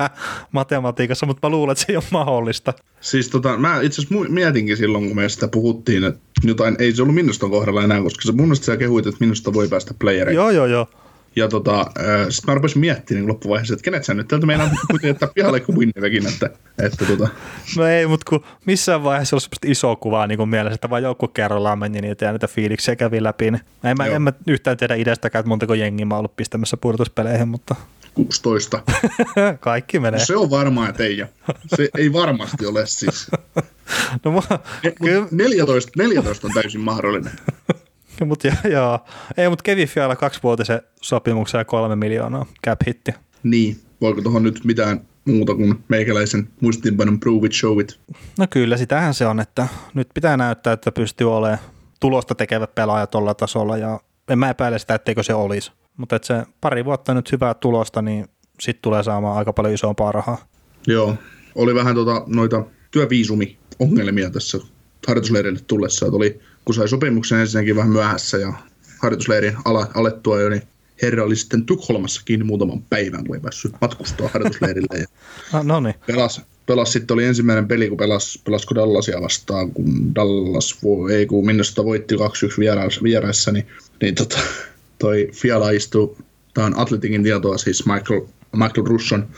matematiikassa, 0.52 1.26
mutta 1.26 1.48
mä 1.48 1.50
luulen, 1.50 1.72
että 1.72 1.84
se 1.84 1.92
ei 1.92 1.96
ole 1.96 2.04
mahdollista. 2.10 2.74
Siis 3.00 3.28
tota, 3.28 3.56
mä 3.56 3.80
itse 3.80 4.02
asiassa 4.02 4.32
mietinkin 4.32 4.76
silloin, 4.76 5.06
kun 5.06 5.16
me 5.16 5.28
sitä 5.28 5.48
puhuttiin, 5.48 6.04
että 6.04 6.20
jotain, 6.44 6.76
ei 6.78 6.92
se 6.92 7.02
ollut 7.02 7.14
minusta 7.14 7.48
kohdalla 7.48 7.84
enää, 7.84 8.02
koska 8.02 8.22
se 8.22 8.32
mun 8.32 8.46
mielestä 8.46 8.66
sä 8.66 8.76
kehuit, 8.76 9.06
että 9.06 9.20
minusta 9.20 9.52
voi 9.52 9.68
päästä 9.68 9.94
playereihin. 9.98 10.36
Joo, 10.36 10.50
joo, 10.50 10.66
joo. 10.66 10.86
Ja 11.36 11.48
tota, 11.48 11.80
äh, 11.80 11.86
sitten 12.28 12.52
mä 12.52 12.54
rupesin 12.54 12.80
miettimään 12.80 13.20
niin 13.20 13.28
loppuvaiheessa, 13.28 13.74
että 13.74 13.84
kenet 13.84 14.04
sä 14.04 14.14
nyt 14.14 14.28
täältä 14.28 14.46
meinaa 14.46 14.70
kuitenkin 14.90 15.08
jättää 15.08 15.28
pihalle 15.34 15.60
kuin 15.60 15.78
Winnipekin, 15.78 16.26
että, 16.26 16.50
että 16.78 17.06
tota. 17.06 17.28
No 17.76 17.86
ei, 17.86 18.06
mutta 18.06 18.30
kun 18.30 18.44
missään 18.66 19.04
vaiheessa 19.04 19.36
olisi 19.36 19.48
iso 19.66 19.96
kuvaa 19.96 20.26
niin 20.26 20.38
kuin 20.38 20.48
mielessä, 20.48 20.74
että 20.74 20.90
vaan 20.90 21.02
joku 21.02 21.28
kerrallaan 21.28 21.78
meni 21.78 22.00
niitä 22.00 22.24
ja 22.24 22.32
niitä 22.32 22.48
fiiliksiä 22.48 22.96
kävi 22.96 23.22
läpi. 23.22 23.50
Niin 23.50 23.62
en, 23.84 23.96
mä, 23.96 24.06
en 24.06 24.22
mä 24.22 24.32
yhtään 24.46 24.76
tiedä 24.76 24.94
idestäkään, 24.94 25.40
että 25.40 25.48
montako 25.48 25.74
jengiä 25.74 26.06
mä 26.06 26.14
oon 26.14 26.18
ollut 26.18 26.36
pistämässä 26.36 26.76
pudotuspeleihin, 26.76 27.48
mutta 27.48 27.74
16. 28.14 28.82
Kaikki 29.60 29.98
menee. 30.00 30.20
No 30.20 30.26
se 30.26 30.36
on 30.36 30.50
varmaa, 30.50 30.88
että 30.88 31.04
ei. 31.04 31.24
Se 31.76 31.88
ei 31.98 32.12
varmasti 32.12 32.66
ole 32.66 32.86
siis. 32.86 33.30
No, 34.24 34.32
mä, 34.32 34.40
kyllä... 35.02 35.26
14, 35.30 35.90
14 35.96 36.46
on 36.46 36.52
täysin 36.54 36.80
mahdollinen. 36.80 37.32
mut, 38.26 38.44
joo, 38.44 38.54
joo. 38.70 38.98
Ei, 39.36 39.48
mutta 39.48 39.62
Kevin 39.62 39.88
Fiala 39.88 40.16
kaksivuotisen 40.16 40.82
sopimuksen 41.00 41.58
ja 41.58 41.64
kolme 41.64 41.96
miljoonaa 41.96 42.46
cap 42.66 42.80
hitti. 42.86 43.14
Niin, 43.42 43.80
voiko 44.00 44.22
tuohon 44.22 44.42
nyt 44.42 44.64
mitään 44.64 45.00
muuta 45.24 45.54
kuin 45.54 45.84
meikäläisen 45.88 46.48
muistiinpanon 46.60 47.20
prove 47.20 47.46
it, 47.46 47.52
show 47.52 47.80
it? 47.80 48.00
No 48.38 48.46
kyllä, 48.50 48.76
sitähän 48.76 49.14
se 49.14 49.26
on, 49.26 49.40
että 49.40 49.68
nyt 49.94 50.08
pitää 50.14 50.36
näyttää, 50.36 50.72
että 50.72 50.92
pystyy 50.92 51.36
olemaan 51.36 51.58
tulosta 52.00 52.34
tekevä 52.34 52.66
pelaaja 52.66 53.06
tuolla 53.06 53.34
tasolla 53.34 53.76
ja 53.76 54.00
en 54.28 54.38
mä 54.38 54.50
epäile 54.50 54.78
sitä, 54.78 54.94
etteikö 54.94 55.22
se 55.22 55.34
olisi. 55.34 55.72
Mutta 55.96 56.16
että 56.16 56.26
se 56.26 56.42
pari 56.60 56.84
vuotta 56.84 57.14
nyt 57.14 57.32
hyvää 57.32 57.54
tulosta, 57.54 58.02
niin 58.02 58.26
sitten 58.60 58.82
tulee 58.82 59.02
saamaan 59.02 59.38
aika 59.38 59.52
paljon 59.52 59.74
isompaa 59.74 60.12
rahaa. 60.12 60.38
Joo, 60.86 61.16
oli 61.54 61.74
vähän 61.74 61.94
tota, 61.94 62.24
noita 62.26 62.64
työviisumi-ongelmia 62.90 64.30
tässä 64.30 64.58
harjoitusleirille 65.08 65.60
tullessa. 65.66 66.06
Että 66.06 66.16
oli, 66.16 66.40
kun 66.64 66.74
sai 66.74 66.88
sopimuksen 66.88 67.40
ensinnäkin 67.40 67.76
vähän 67.76 67.90
myöhässä 67.90 68.38
ja 68.38 68.52
harjoitusleirin 68.98 69.56
ala, 69.64 69.86
alettua 69.94 70.40
jo, 70.40 70.48
niin 70.48 70.62
herra 71.02 71.24
oli 71.24 71.36
sitten 71.36 71.66
Tukholmassa 71.66 72.22
kiinni 72.24 72.44
muutaman 72.44 72.82
päivän, 72.82 73.26
kun 73.26 73.36
ei 73.36 73.40
päässyt 73.40 73.72
matkustaa 73.80 74.30
harjoitusleirille. 74.32 74.98
Ja 74.98 75.06
no, 75.52 75.62
no 75.62 75.80
niin. 75.80 75.94
Pelas, 76.06 76.42
pelas, 76.66 76.92
sitten 76.92 77.14
oli 77.14 77.24
ensimmäinen 77.24 77.68
peli, 77.68 77.88
kun 77.88 77.98
pelas, 77.98 78.38
pelasko 78.44 78.74
Dallasia 78.74 79.20
vastaan, 79.20 79.70
kun 79.72 80.14
Dallas, 80.14 80.78
ei 81.12 81.26
kun 81.26 81.46
Minnesota 81.46 81.84
voitti 81.84 82.14
2-1 82.14 82.18
vieraissa, 82.58 83.02
vieraissa 83.02 83.52
niin, 83.52 83.66
niin 84.02 84.14
tota, 84.14 84.38
toi 85.00 85.30
Fiala 85.34 85.70
istuu, 85.70 86.18
tämä 86.54 86.66
on 86.66 86.78
Atletikin 86.78 87.22
tietoa, 87.22 87.58
siis 87.58 87.86
Michael, 87.86 88.20
Michael 88.52 88.86
Russon 88.86 89.28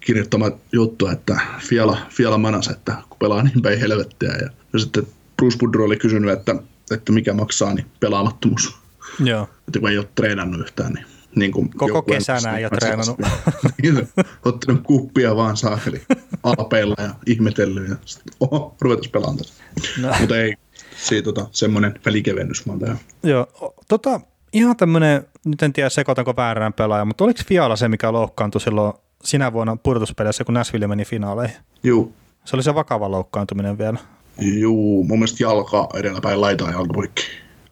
kirjoittama 0.00 0.50
juttu, 0.72 1.06
että 1.06 1.40
Fiala, 1.60 1.98
Fiala 2.10 2.38
manas, 2.38 2.68
että 2.68 2.96
kun 3.08 3.18
pelaa 3.18 3.42
niin 3.42 3.62
päin 3.62 3.80
helvettiä. 3.80 4.32
Ja, 4.32 4.48
ja 4.72 4.78
sitten 4.78 5.06
Bruce 5.36 5.58
Boudreau 5.58 5.86
oli 5.86 5.96
kysynyt, 5.96 6.30
että, 6.30 6.56
että 6.90 7.12
mikä 7.12 7.32
maksaa, 7.32 7.74
niin 7.74 7.86
pelaamattomuus. 8.00 8.76
Joo. 9.24 9.48
Että 9.68 9.80
kun 9.80 9.90
ei 9.90 9.98
ole 9.98 10.08
treenannut 10.14 10.60
yhtään, 10.60 10.92
niin 10.92 11.06
niin 11.34 11.52
kuin 11.52 11.70
Koko 11.70 12.02
kesänä 12.02 12.56
ei 12.56 12.64
ole 12.64 12.70
treenannut. 12.70 13.18
Niin, 13.82 14.08
ottanut 14.44 14.82
kuppia 14.82 15.36
vaan 15.36 15.56
saakeli 15.56 16.02
alpeilla 16.42 16.94
ja 16.98 17.14
ihmetellyt 17.26 17.88
ja 17.88 17.96
sitten, 18.04 18.34
oho, 18.40 18.76
ruvetaan 18.80 19.10
pelaamaan 19.10 19.38
tässä. 19.38 19.54
No. 20.00 20.14
Mutta 20.20 20.36
ei, 20.36 20.54
siitä 20.96 21.24
tota, 21.24 21.48
semmoinen 21.52 22.00
välikevennys 22.06 22.66
vaan 22.66 22.78
tähän. 22.78 22.98
Joo, 23.22 23.74
tota, 23.88 24.20
ihan 24.54 24.76
tämmöinen, 24.76 25.26
nyt 25.44 25.62
en 25.62 25.72
tiedä 25.72 25.88
sekoitanko 25.88 26.34
väärään 26.36 26.72
pelaaja, 26.72 27.04
mutta 27.04 27.24
oliko 27.24 27.40
Fiala 27.46 27.76
se, 27.76 27.88
mikä 27.88 28.12
loukkaantui 28.12 28.60
silloin 28.60 28.92
sinä 29.24 29.52
vuonna 29.52 29.76
pudotuspeleissä, 29.76 30.44
kun 30.44 30.54
Nashville 30.54 30.86
meni 30.86 31.04
finaaleihin? 31.04 31.56
Joo. 31.82 32.08
Se 32.44 32.56
oli 32.56 32.62
se 32.62 32.74
vakava 32.74 33.10
loukkaantuminen 33.10 33.78
vielä. 33.78 33.98
Juu, 34.40 35.04
mun 35.04 35.18
mielestä 35.18 35.44
jalka 35.44 35.88
edelläpäin 35.94 36.40
laitaa 36.40 36.70
jalkapoikki. 36.70 37.22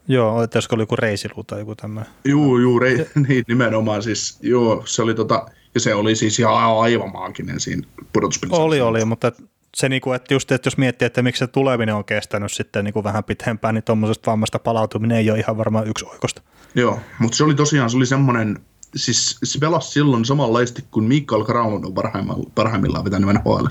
Joo, 0.08 0.42
että 0.42 0.56
olisiko 0.56 0.74
oli 0.74 0.82
joku 0.82 0.96
reisiluu 0.96 1.44
tai 1.44 1.58
joku 1.58 1.74
tämmöinen. 1.74 2.12
Juu, 2.24 2.58
juu, 2.58 2.78
rei, 2.78 2.96
niin, 3.28 3.44
nimenomaan 3.48 4.02
siis, 4.02 4.38
joo, 4.42 4.82
se 4.86 5.02
oli 5.02 5.14
tota, 5.14 5.46
ja 5.74 5.80
se 5.80 5.94
oli 5.94 6.16
siis 6.16 6.38
ihan 6.38 6.78
aivan 6.80 7.12
maaginen 7.12 7.60
siinä 7.60 7.86
pudotuspelissä. 8.12 8.62
Oli, 8.62 8.80
oli, 8.80 9.04
mutta 9.04 9.32
se, 9.76 9.88
niinku, 9.88 10.12
että 10.12 10.34
just, 10.34 10.52
että 10.52 10.66
jos 10.66 10.76
miettii, 10.76 11.06
että 11.06 11.22
miksi 11.22 11.38
se 11.38 11.46
tuleminen 11.46 11.94
on 11.94 12.04
kestänyt 12.04 12.52
sitten 12.52 12.84
niinku 12.84 13.04
vähän 13.04 13.24
pitempään, 13.24 13.74
niin 13.74 13.84
tuommoisesta 13.84 14.30
vammasta 14.30 14.58
palautuminen 14.58 15.18
ei 15.18 15.30
ole 15.30 15.38
ihan 15.38 15.56
varmaan 15.56 15.86
yksi 15.86 16.04
oikosta. 16.04 16.42
Joo, 16.74 17.00
mutta 17.18 17.36
se 17.36 17.44
oli 17.44 17.54
tosiaan, 17.54 17.90
se 17.90 17.96
oli 17.96 18.06
semmoinen, 18.06 18.58
siis 18.96 19.38
se 19.44 19.58
pelasi 19.58 19.90
silloin 19.90 20.24
samanlaisesti 20.24 20.84
kuin 20.90 21.04
Mikael 21.04 21.44
Granlund 21.44 21.84
on 21.84 21.94
parhaimmillaan, 21.94 22.52
parhaimmillaan 22.54 23.04
vetänyt 23.04 23.30
nhl 23.34 23.66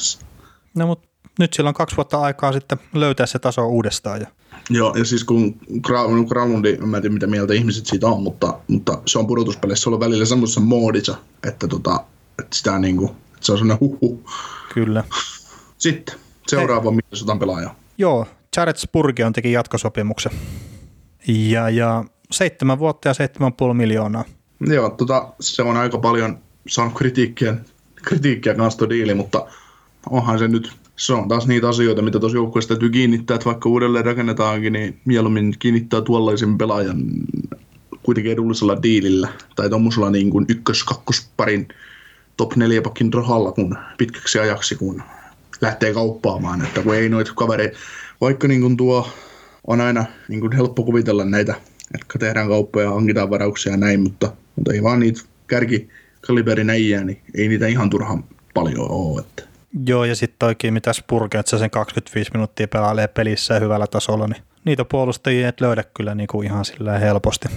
No, 0.76 0.88
mutta 0.88 1.08
nyt 1.40 1.54
sillä 1.54 1.68
on 1.68 1.74
kaksi 1.74 1.96
vuotta 1.96 2.22
aikaa 2.22 2.52
sitten 2.52 2.78
löytää 2.94 3.26
se 3.26 3.40
taso 3.40 3.68
uudestaan. 3.68 4.22
Ja... 4.22 4.28
Joo, 4.70 4.96
ja 4.98 5.06
siis 5.06 5.24
kun 5.24 5.60
Granlundi, 6.28 6.78
mä 6.78 6.98
en 6.98 7.04
tiedä 7.04 7.14
mitä 7.14 7.28
mieltä 7.28 7.54
ihmiset 7.54 7.86
siitä 7.86 8.08
on, 8.08 8.24
mutta, 8.24 8.60
mutta 8.68 9.02
se 9.06 9.20
on 9.20 9.28
pudotuspeleissä 9.28 9.90
ollut 9.90 10.00
välillä 10.00 10.26
semmoisessa 10.26 10.62
moodissa, 10.62 11.18
että, 11.48 11.68
tota, 11.68 12.04
että 12.40 12.56
sitä 12.56 12.80
niin 12.80 12.98
kuin, 12.98 13.10
että 13.10 13.46
se 13.46 13.52
on 13.52 13.58
semmoinen 13.58 13.80
huhu. 13.80 14.24
Kyllä. 14.74 15.04
Sitten 15.82 16.16
seuraava 16.48 16.92
Minnesotan 16.92 17.40
pelaaja. 17.40 17.76
Joo, 17.98 18.28
Jared 18.58 18.76
Spurgeon 18.78 19.34
teki 19.34 19.52
jatkosopimuksen. 19.52 20.32
Ja, 21.28 21.70
ja 21.70 22.04
seitsemän 22.32 22.80
vuotta 22.80 23.08
ja 23.08 23.14
seitsemän 23.14 23.54
puoli 23.54 23.74
miljoonaa. 23.74 24.24
Joo, 24.60 24.90
tota, 24.90 25.34
se 25.40 25.64
on 25.64 25.78
aika 25.78 25.98
paljon 25.98 26.40
saanut 26.68 26.94
kritiikkiä, 26.94 27.56
kritiikkiä 27.96 28.56
kanssa 28.56 28.78
tuo 28.78 28.90
diili, 28.90 29.14
mutta 29.14 29.48
onhan 30.10 30.40
se 30.40 30.48
nyt, 30.48 30.72
se 30.96 31.14
on 31.14 31.28
taas 31.28 31.48
niitä 31.48 31.70
asioita, 31.70 32.02
mitä 32.02 32.20
tuossa 32.20 32.38
joukkueessa 32.38 32.68
täytyy 32.68 32.90
kiinnittää, 32.90 33.36
että 33.36 33.46
vaikka 33.46 33.70
uudelleen 33.70 34.06
rakennetaankin, 34.06 34.74
niin 34.74 35.02
mieluummin 35.06 35.56
kiinnittää 35.60 36.02
tuollaisen 36.02 36.58
pelaajan 36.58 37.04
kuitenkin 38.04 38.34
edullisella 38.34 38.84
diilillä 38.84 39.30
tai 39.56 39.70
tuommoisella 39.70 40.10
niin 40.10 40.30
kuin 40.30 40.46
ykkös-kakkosparin 40.50 41.68
top 42.38 42.56
4 42.56 42.82
pakin 42.82 43.14
rahalla 43.14 43.52
kun 43.52 43.78
pitkäksi 43.98 44.40
ajaksi, 44.40 44.76
kun 44.76 45.04
lähtee 45.62 45.94
kauppaamaan, 45.94 46.62
että 46.62 46.82
kun 46.84 46.96
ei 46.96 47.10
noita 47.10 47.32
kavereita, 47.36 47.78
vaikka 48.22 48.48
niin 48.48 48.62
kuin 48.62 48.78
tuo 48.78 49.10
on 49.68 49.82
aina 49.82 50.06
niin 50.28 50.42
kuin 50.42 50.54
helppo 50.54 50.84
kuvitella 50.84 51.26
näitä, 51.26 51.56
että 51.94 52.20
tehdään 52.20 52.48
kauppoja, 52.48 52.92
hankitaan 52.92 53.30
varauksia 53.30 53.72
ja 53.72 53.78
näin, 53.78 54.00
mutta, 54.00 54.32
mutta 54.56 54.74
ei 54.74 54.84
vaan 54.84 55.00
niitä 55.00 55.22
kärkikaliberin 55.48 56.70
äijää, 56.70 57.04
niin 57.04 57.22
ei 57.36 57.48
niitä 57.48 57.68
ihan 57.68 57.90
turhan 57.90 58.24
paljon 58.54 58.92
ole. 58.92 59.22
Että. 59.22 59.44
Joo, 59.86 60.06
ja 60.06 60.16
sitten 60.16 60.48
oikein 60.48 60.74
mitä 60.74 60.94
Spurge, 60.94 61.38
että 61.38 61.50
se 61.50 61.58
sen 61.58 61.70
25 61.70 62.32
minuuttia 62.34 62.68
pelailee 62.68 63.08
pelissä 63.08 63.60
hyvällä 63.60 63.88
tasolla, 63.88 64.28
niin 64.28 64.44
niitä 64.66 64.86
puolustajia 64.86 65.48
et 65.48 65.62
löydä 65.62 65.84
kyllä 65.98 66.16
niin 66.16 66.28
kuin 66.28 66.48
ihan 66.48 66.66
sillä 66.66 67.00
helposti. 67.00 67.48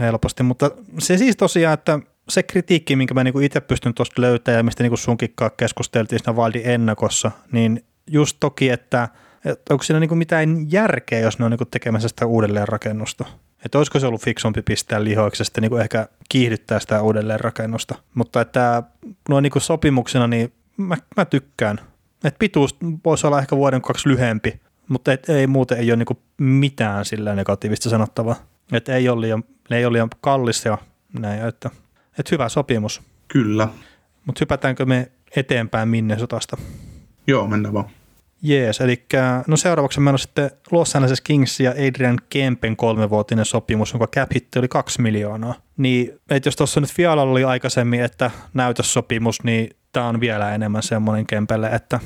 helposti. 0.00 0.42
Mutta 0.42 0.70
se 0.98 1.18
siis 1.18 1.36
tosiaan, 1.36 1.74
että 1.74 1.98
se 2.28 2.42
kritiikki, 2.42 2.96
minkä 2.96 3.14
mä 3.14 3.24
niinku 3.24 3.40
itse 3.40 3.60
pystyn 3.60 3.94
tuosta 3.94 4.22
löytämään 4.22 4.58
ja 4.58 4.62
mistä 4.62 4.82
niinku 4.82 4.96
sunkikkaa 4.96 5.50
keskusteltiin 5.50 6.18
siinä 6.18 6.36
Valdin 6.36 6.62
ennakossa, 6.64 7.30
niin 7.52 7.84
just 8.10 8.36
toki, 8.40 8.70
että, 8.70 9.08
että 9.44 9.74
onko 9.74 9.84
siinä 9.84 10.00
niinku 10.00 10.14
mitään 10.14 10.72
järkeä, 10.72 11.18
jos 11.18 11.38
ne 11.38 11.44
on 11.44 11.50
niinku 11.50 11.64
tekemässä 11.64 12.08
sitä 12.08 12.26
uudelleenrakennusta. 12.26 13.24
Että 13.64 13.78
olisiko 13.78 14.00
se 14.00 14.06
ollut 14.06 14.22
fiksumpi 14.22 14.62
pistää 14.62 15.04
lihoiksesta 15.04 15.60
niinku 15.60 15.76
ehkä 15.76 16.08
kiihdyttää 16.28 16.80
sitä 16.80 17.02
uudelleenrakennusta. 17.02 17.94
Mutta 18.14 18.40
että 18.40 18.82
noin 19.28 19.42
niinku 19.42 19.60
sopimuksena, 19.60 20.26
niin 20.26 20.52
mä, 20.76 20.96
mä 21.16 21.24
tykkään. 21.24 21.80
Että 22.24 22.38
pituus 22.38 22.76
voisi 23.04 23.26
olla 23.26 23.38
ehkä 23.38 23.56
vuoden 23.56 23.82
kaksi 23.82 24.08
lyhempi, 24.08 24.60
mutta 24.88 25.12
et, 25.12 25.28
ei 25.28 25.46
muuten 25.46 25.78
ei 25.78 25.90
ole 25.90 25.96
niinku 25.96 26.22
mitään 26.38 27.04
sillä 27.04 27.34
negatiivista 27.34 27.90
sanottavaa. 27.90 28.36
Että 28.72 28.94
ei 28.94 29.08
ole 29.08 29.20
liian, 29.20 29.44
ei 29.70 29.84
ole 29.84 29.92
liian 29.92 30.08
kallis 30.20 30.64
ja 30.64 30.78
näin, 31.20 31.44
että 31.44 31.70
että 32.18 32.34
hyvä 32.34 32.48
sopimus. 32.48 33.02
Kyllä. 33.28 33.68
Mutta 34.26 34.38
hypätäänkö 34.40 34.86
me 34.86 35.12
eteenpäin 35.36 35.88
Minnesotasta? 35.88 36.56
Joo, 37.26 37.46
mennään 37.46 37.74
vaan. 37.74 37.90
Jees, 38.42 38.80
eli 38.80 39.04
no 39.46 39.56
seuraavaksi 39.56 40.00
meillä 40.00 40.14
on 40.14 40.18
sitten 40.18 40.50
Los 40.70 40.96
Angeles 40.96 41.20
Kings 41.20 41.60
ja 41.60 41.70
Adrian 41.70 42.18
Kempen 42.30 42.76
kolmevuotinen 42.76 43.44
sopimus, 43.44 43.92
jonka 43.92 44.06
cap 44.06 44.30
hitti 44.34 44.58
oli 44.58 44.68
kaksi 44.68 45.02
miljoonaa. 45.02 45.54
Niin, 45.76 46.20
että 46.30 46.46
jos 46.46 46.56
tuossa 46.56 46.80
nyt 46.80 46.92
Fiala 46.92 47.22
oli 47.22 47.44
aikaisemmin, 47.44 48.02
että 48.02 48.30
näytössopimus, 48.54 49.42
niin 49.42 49.70
tämä 49.92 50.08
on 50.08 50.20
vielä 50.20 50.54
enemmän 50.54 50.82
semmoinen 50.82 51.26
Kempelle, 51.26 51.66
että, 51.66 52.00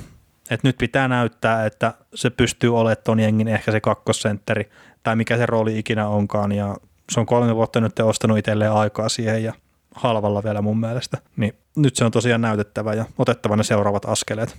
että 0.51 0.68
nyt 0.68 0.79
pitää 0.79 1.09
näyttää, 1.09 1.66
että 1.66 1.94
se 2.14 2.31
pystyy 2.31 2.77
olemaan 2.77 2.97
ton 3.05 3.21
jengin 3.21 3.49
ehkä 3.49 3.73
se 3.73 3.81
kakkosentteri, 3.81 4.71
tai 5.03 5.16
mikä 5.16 5.37
se 5.37 5.47
rooli 5.47 5.79
ikinä 5.79 6.09
onkaan, 6.09 6.53
ja 6.53 6.77
se 7.12 7.21
on 7.21 7.27
kolme 7.27 7.57
vuotta 7.57 7.81
nyt 7.81 7.99
ostanut 7.99 8.38
itselleen 8.38 8.73
aikaa 8.73 9.09
siihen, 9.09 9.44
ja 9.44 9.53
halvalla 9.94 10.44
vielä 10.44 10.62
mun 10.62 10.81
mielestä. 10.81 11.18
Niin 11.37 11.53
nyt 11.77 11.96
se 11.96 12.05
on 12.05 12.11
tosiaan 12.11 12.40
näytettävä 12.40 12.94
ja 12.94 13.05
otettava 13.18 13.57
ne 13.57 13.62
seuraavat 13.62 14.05
askeleet. 14.05 14.57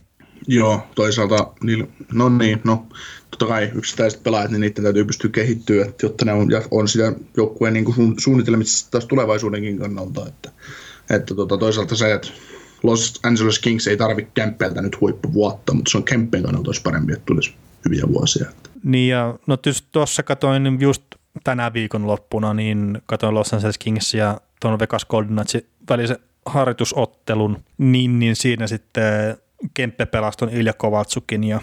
Joo, 0.47 0.87
toisaalta, 0.95 1.53
niin, 1.63 1.91
no 2.13 2.29
niin, 2.29 2.61
no 2.63 2.87
totta 3.31 3.45
kai 3.45 3.71
yksittäiset 3.75 4.23
pelaajat, 4.23 4.51
niin 4.51 4.61
niiden 4.61 4.83
täytyy 4.83 5.05
pystyä 5.05 5.29
kehittyä, 5.29 5.85
että, 5.85 6.05
jotta 6.05 6.25
ne 6.25 6.33
on, 6.33 6.47
on 6.71 6.87
sitä 6.87 7.13
joukkueen 7.37 7.73
niin 7.73 8.15
suunnitelmissa 8.17 8.91
taas 8.91 9.05
tulevaisuudenkin 9.05 9.79
kannalta, 9.79 10.27
että, 10.27 10.51
että 11.09 11.35
tota, 11.35 11.57
toisaalta 11.57 11.95
se, 11.95 12.13
että 12.13 12.27
Los 12.83 13.19
Angeles 13.23 13.59
Kings 13.59 13.87
ei 13.87 13.97
tarvitse 13.97 14.31
Kemppeltä 14.33 14.81
nyt 14.81 15.01
huippuvuotta, 15.01 15.73
mutta 15.73 15.91
se 15.91 15.97
on 15.97 16.03
Kempen 16.03 16.43
kannalta 16.43 16.69
olisi 16.69 16.81
parempi, 16.81 17.13
että 17.13 17.25
tulisi 17.25 17.53
hyviä 17.85 18.03
vuosia. 18.07 18.49
Että. 18.49 18.69
Niin 18.83 19.09
ja 19.09 19.35
no 19.47 19.57
tuossa 19.91 20.23
katoin 20.23 20.77
just 20.79 21.03
tänä 21.43 21.73
viikon 21.73 22.07
loppuna, 22.07 22.53
niin 22.53 23.01
katoin 23.05 23.35
Los 23.35 23.53
Angeles 23.53 23.77
Kings 23.77 24.13
ja 24.13 24.41
tuon 24.59 24.79
Vegas 24.79 25.05
Golden 25.05 25.29
Knightsin 25.33 25.65
välisen 25.89 26.17
harjoitusottelun, 26.45 27.63
niin, 27.77 28.19
niin 28.19 28.35
siinä 28.35 28.67
sitten 28.67 29.37
Kempe 29.73 30.05
pelasi 30.05 30.37
Ilja 30.51 30.73
Kovaltsukin 30.73 31.43
ja 31.43 31.59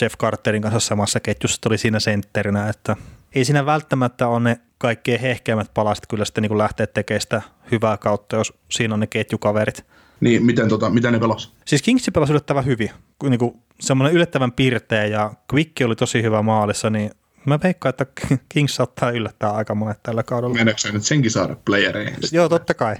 Jeff 0.00 0.16
Carterin 0.18 0.62
kanssa 0.62 0.80
samassa 0.80 1.20
ketjussa 1.20 1.60
oli 1.66 1.78
siinä 1.78 2.00
sentterinä, 2.00 2.68
että 2.68 2.96
ei 3.34 3.44
siinä 3.44 3.66
välttämättä 3.66 4.28
ole 4.28 4.40
ne 4.40 4.60
kaikkein 4.78 5.20
hehkeimmät 5.20 5.70
palaset 5.74 6.06
kyllä 6.06 6.24
sitten 6.24 6.42
niin 6.42 6.58
lähteä 6.58 6.86
tekemään 6.86 7.20
sitä 7.20 7.42
hyvää 7.70 7.96
kautta, 7.96 8.36
jos 8.36 8.52
siinä 8.70 8.94
on 8.94 9.00
ne 9.00 9.06
ketjukaverit. 9.06 9.84
Niin, 10.20 10.44
miten, 10.44 10.68
tota, 10.68 10.90
miten 10.90 11.12
ne 11.12 11.18
pelas? 11.18 11.52
Siis 11.64 11.82
Kingsi 11.82 12.10
pelasi 12.10 12.32
yllättävän 12.32 12.64
hyvin. 12.64 12.90
Niin 13.22 13.38
kuin 13.38 13.56
semmoinen 13.80 14.16
yllättävän 14.16 14.52
piirteä 14.52 15.06
ja 15.06 15.32
Quick 15.54 15.72
oli 15.84 15.96
tosi 15.96 16.22
hyvä 16.22 16.42
maalissa, 16.42 16.90
niin 16.90 17.10
Mä 17.46 17.58
veikkaan, 17.62 17.90
että 17.90 18.06
Kings 18.48 18.74
saattaa 18.74 19.10
yllättää 19.10 19.50
aika 19.50 19.74
monet 19.74 19.98
tällä 20.02 20.22
kaudella. 20.22 20.54
Meneekö 20.54 20.92
nyt 20.92 21.04
senkin 21.04 21.30
saada 21.30 21.56
playereihin? 21.64 22.14
Joo, 22.32 22.48
totta 22.48 22.74
kai. 22.74 22.96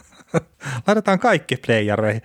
Laitetaan 0.86 1.18
kaikki 1.18 1.56
playereihin. 1.56 2.22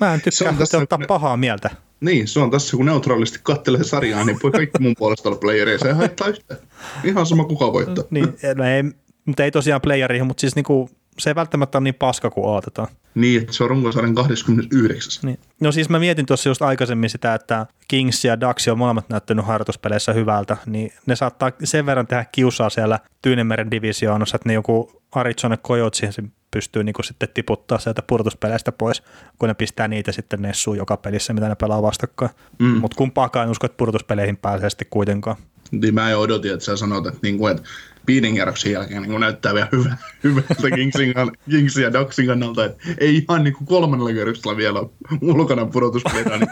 Mä 0.00 0.14
en 0.14 0.20
tykkää 0.20 0.52
tässä, 0.52 0.78
ottaa 0.78 0.98
kun... 0.98 1.06
pahaa 1.06 1.36
mieltä. 1.36 1.70
Niin, 2.00 2.28
se 2.28 2.40
on 2.40 2.50
tässä, 2.50 2.76
kun 2.76 2.86
neutraalisti 2.86 3.38
kattelee 3.42 3.84
sarjaa, 3.84 4.24
niin 4.24 4.38
voi 4.42 4.50
kaikki 4.50 4.82
mun 4.82 4.94
puolesta 4.98 5.28
olla 5.28 5.38
playereissa. 5.38 5.84
Se 5.84 5.90
ei 5.90 5.96
haittaa 5.96 6.28
yhtään. 6.28 6.60
Ihan 7.04 7.26
sama 7.26 7.44
kuka 7.44 7.72
voittaa. 7.72 8.04
niin, 8.10 8.36
no 8.54 8.64
ei, 8.64 8.82
mutta 9.24 9.44
ei 9.44 9.50
tosiaan 9.50 9.80
playereihin, 9.80 10.26
mutta 10.26 10.40
siis 10.40 10.54
niinku 10.54 10.90
se 11.18 11.30
ei 11.30 11.34
välttämättä 11.34 11.78
ole 11.78 11.84
niin 11.84 11.94
paska 11.94 12.30
kuin 12.30 12.46
odotetaan. 12.46 12.88
Niin, 13.14 13.40
että 13.40 13.52
se 13.52 13.64
on 13.64 13.70
runkosarjan 13.70 14.14
29. 14.14 15.26
Niin. 15.26 15.38
No 15.60 15.72
siis 15.72 15.88
mä 15.88 15.98
mietin 15.98 16.26
tuossa 16.26 16.48
just 16.48 16.62
aikaisemmin 16.62 17.10
sitä, 17.10 17.34
että 17.34 17.66
Kings 17.88 18.24
ja 18.24 18.40
Dax 18.40 18.68
on 18.68 18.78
molemmat 18.78 19.08
näyttänyt 19.08 19.46
harjoituspeleissä 19.46 20.12
hyvältä, 20.12 20.56
niin 20.66 20.92
ne 21.06 21.16
saattaa 21.16 21.52
sen 21.64 21.86
verran 21.86 22.06
tehdä 22.06 22.24
kiusaa 22.32 22.70
siellä 22.70 22.98
Tyynemeren 23.22 23.70
divisioonassa, 23.70 24.36
että 24.36 24.48
ne 24.48 24.52
joku 24.52 25.02
Arizona 25.12 25.56
Coyotes 25.56 26.16
pystyy 26.50 26.84
niin 26.84 26.94
sitten 27.04 27.28
tiputtaa 27.34 27.78
sieltä 27.78 28.02
pudotuspeleistä 28.02 28.72
pois, 28.72 29.02
kun 29.38 29.48
ne 29.48 29.54
pistää 29.54 29.88
niitä 29.88 30.12
sitten 30.12 30.42
nessuun 30.42 30.76
joka 30.76 30.96
pelissä, 30.96 31.32
mitä 31.32 31.48
ne 31.48 31.54
pelaa 31.54 31.82
vastakkain. 31.82 32.30
Mm. 32.58 32.66
Mutta 32.66 32.96
kumpaakaan 32.96 33.44
en 33.44 33.50
usko, 33.50 33.66
että 33.66 33.76
pudotuspeleihin 33.76 34.36
pääsee 34.36 34.70
sitten 34.70 34.86
kuitenkaan. 34.90 35.36
Niin 35.70 35.94
mä 35.94 36.10
jo 36.10 36.20
odotin, 36.20 36.52
että 36.52 36.64
sä 36.64 36.76
sanot, 36.76 37.06
että, 37.06 37.18
niin 37.22 37.38
kuin, 37.38 37.56
että 37.56 37.68
Beating-kierroksen 38.06 38.72
jälkeen 38.72 39.02
niin 39.02 39.20
näyttää 39.20 39.54
vielä 39.54 39.68
hyvä, 39.72 39.96
hyvältä 40.24 40.70
Kingsin, 40.74 41.14
Kingsin 41.50 41.82
ja 41.82 41.92
Doxin 41.92 42.26
kannalta, 42.26 42.64
että 42.64 42.82
ei 42.98 43.16
ihan 43.16 43.44
niin 43.44 43.54
kuin 43.54 43.66
kolmannella 43.66 44.12
kierroksella 44.12 44.56
vielä 44.56 44.80
ulkona 45.20 45.66
pudotuspelejä. 45.66 46.38
Niin. 46.38 46.48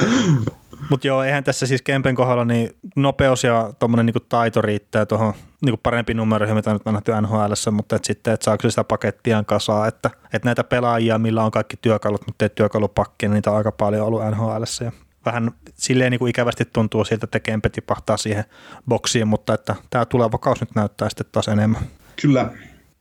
Mutta 0.90 1.06
joo, 1.06 1.22
eihän 1.22 1.44
tässä 1.44 1.66
siis 1.66 1.82
Kempen 1.82 2.14
kohdalla 2.14 2.44
niin 2.44 2.70
nopeus 2.96 3.44
ja 3.44 3.72
tuommoinen 3.78 4.06
niin 4.06 4.14
taito 4.28 4.62
riittää 4.62 5.06
tuohon 5.06 5.34
niin 5.64 5.78
parempi 5.82 6.14
numero, 6.14 6.54
mitä 6.54 6.72
nyt 6.72 6.82
on 6.84 6.94
nähty 6.94 7.12
NHL, 7.22 7.52
mutta 7.70 7.96
et 7.96 8.04
sitten, 8.04 8.34
että 8.34 8.44
saako 8.44 8.70
sitä 8.70 8.84
pakettiaan 8.84 9.44
kasaa, 9.44 9.86
että, 9.86 10.10
että 10.24 10.48
näitä 10.48 10.64
pelaajia, 10.64 11.18
millä 11.18 11.44
on 11.44 11.50
kaikki 11.50 11.76
työkalut, 11.82 12.26
mutta 12.26 12.44
ei 12.44 12.48
työkalupakki, 12.48 13.26
niin 13.26 13.34
niitä 13.34 13.50
on 13.50 13.56
aika 13.56 13.72
paljon 13.72 14.06
ollut 14.06 14.22
NHL. 14.30 14.62
Ja 14.84 14.92
vähän 15.24 15.50
silleen 15.74 16.10
niin 16.10 16.18
kuin 16.18 16.30
ikävästi 16.30 16.64
tuntuu 16.64 17.04
siltä, 17.04 17.24
että 17.24 17.40
Kempe 17.40 17.68
tipahtaa 17.68 18.16
siihen 18.16 18.44
boksiin, 18.88 19.28
mutta 19.28 19.54
että 19.54 19.74
tämä 19.90 20.04
tuleva 20.04 20.38
kausi 20.38 20.64
nyt 20.64 20.74
näyttää 20.74 21.08
sitten 21.08 21.26
taas 21.32 21.48
enemmän. 21.48 21.82
Kyllä. 22.22 22.50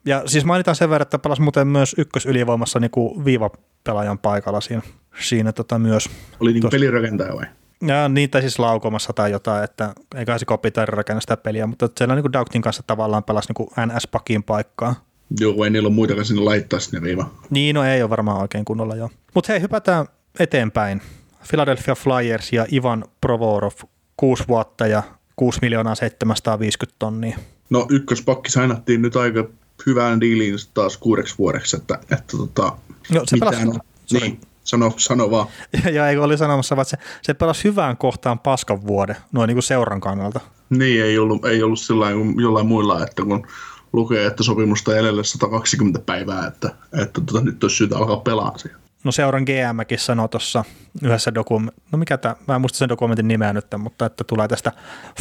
Ja 0.05 0.23
siis 0.25 0.45
mainitaan 0.45 0.75
sen 0.75 0.89
verran, 0.89 1.05
että 1.05 1.19
pelasi 1.19 1.41
muuten 1.41 1.67
myös 1.67 1.95
ykkösylivoimassa 1.97 2.79
niin 2.79 2.91
kuin 2.91 3.25
viivapelaajan 3.25 4.19
paikalla 4.19 4.61
siinä, 4.61 4.81
siinä 5.19 5.51
tota 5.51 5.79
myös. 5.79 6.09
Oli 6.39 6.53
niin 6.53 6.63
pelirakentaja 6.71 7.35
vai? 7.35 7.45
Ja 7.87 8.09
niitä 8.09 8.41
siis 8.41 8.59
laukomassa 8.59 9.13
tai 9.13 9.31
jotain, 9.31 9.63
että 9.63 9.93
eikä 10.15 10.37
se 10.37 10.45
Kopitar 10.45 10.89
rakenna 10.89 11.21
sitä 11.21 11.37
peliä, 11.37 11.67
mutta 11.67 11.89
siellä 11.97 12.15
niin 12.15 12.33
Doubtin 12.33 12.61
kanssa 12.61 12.83
tavallaan 12.87 13.23
pelasi 13.23 13.53
niin 13.59 13.89
NS-pakin 13.89 14.43
paikkaa. 14.43 14.95
Joo, 15.39 15.63
ei 15.63 15.69
niillä 15.69 15.87
ole 15.87 15.95
muitakaan 15.95 16.25
sinne 16.25 16.41
laittaa 16.41 16.79
sinne 16.79 17.01
viiva. 17.01 17.29
Niin, 17.49 17.73
no 17.75 17.83
ei 17.83 18.01
ole 18.01 18.09
varmaan 18.09 18.41
oikein 18.41 18.65
kunnolla 18.65 18.95
joo. 18.95 19.09
Mutta 19.33 19.53
hei, 19.53 19.61
hypätään 19.61 20.05
eteenpäin. 20.39 21.01
Philadelphia 21.47 21.95
Flyers 21.95 22.53
ja 22.53 22.65
Ivan 22.73 23.05
Provorov, 23.21 23.73
kuusi 24.17 24.43
vuotta 24.47 24.87
ja 24.87 25.03
6 25.35 25.59
miljoonaa 25.61 25.95
750 25.95 26.95
tonnia. 26.99 27.37
No 27.69 27.85
ykköspakki 27.89 28.51
sainattiin 28.51 29.01
nyt 29.01 29.15
aika 29.15 29.47
hyvään 29.85 30.21
diiliin 30.21 30.55
taas 30.73 30.97
kuudeksi 30.97 31.35
vuodeksi, 31.37 31.77
että, 31.77 31.99
että 32.11 32.37
tota, 32.37 32.77
no, 33.13 33.21
se 33.25 33.37
pelasi, 33.39 33.67
on, 33.67 33.79
niin, 34.11 34.41
sano, 34.63 34.93
sano 34.97 35.31
vaan. 35.31 35.47
Ja, 35.83 35.89
ja 35.89 36.09
eikö 36.09 36.23
oli 36.23 36.37
sanomassa, 36.37 36.75
että 36.75 36.89
se, 36.89 36.97
se 37.21 37.33
pelasi 37.33 37.63
hyvään 37.63 37.97
kohtaan 37.97 38.39
paskan 38.39 38.87
vuoden, 38.87 39.15
noin 39.31 39.47
niin 39.47 39.55
kuin 39.55 39.63
seuran 39.63 40.01
kannalta. 40.01 40.39
Niin, 40.69 41.03
ei 41.03 41.17
ollut, 41.17 41.45
ei 41.45 41.63
ollut 41.63 41.79
sillä 41.79 42.11
kuin 42.11 42.35
jollain 42.41 42.67
muilla, 42.67 43.03
että 43.03 43.23
kun 43.23 43.47
lukee, 43.93 44.25
että 44.25 44.43
sopimusta 44.43 44.97
edelle 44.97 45.23
120 45.23 45.99
päivää, 45.99 46.47
että, 46.47 46.75
että 47.01 47.21
tota, 47.21 47.41
nyt 47.41 47.63
olisi 47.63 47.75
syytä 47.75 47.97
alkaa 47.97 48.17
pelaa 48.17 48.57
siihen. 48.57 48.79
No 49.03 49.11
seuran 49.11 49.43
GMkin 49.43 49.99
sanoi 49.99 50.29
tuossa 50.29 50.63
yhdessä 51.03 51.33
dokumentissa, 51.33 51.83
no 51.91 51.97
mikä 51.97 52.17
tämä, 52.17 52.35
mä 52.47 52.55
en 52.55 52.61
muista 52.61 52.77
sen 52.77 52.89
dokumentin 52.89 53.27
nimeä 53.27 53.53
nyt, 53.53 53.65
mutta 53.77 54.05
että 54.05 54.23
tulee 54.23 54.47
tästä 54.47 54.71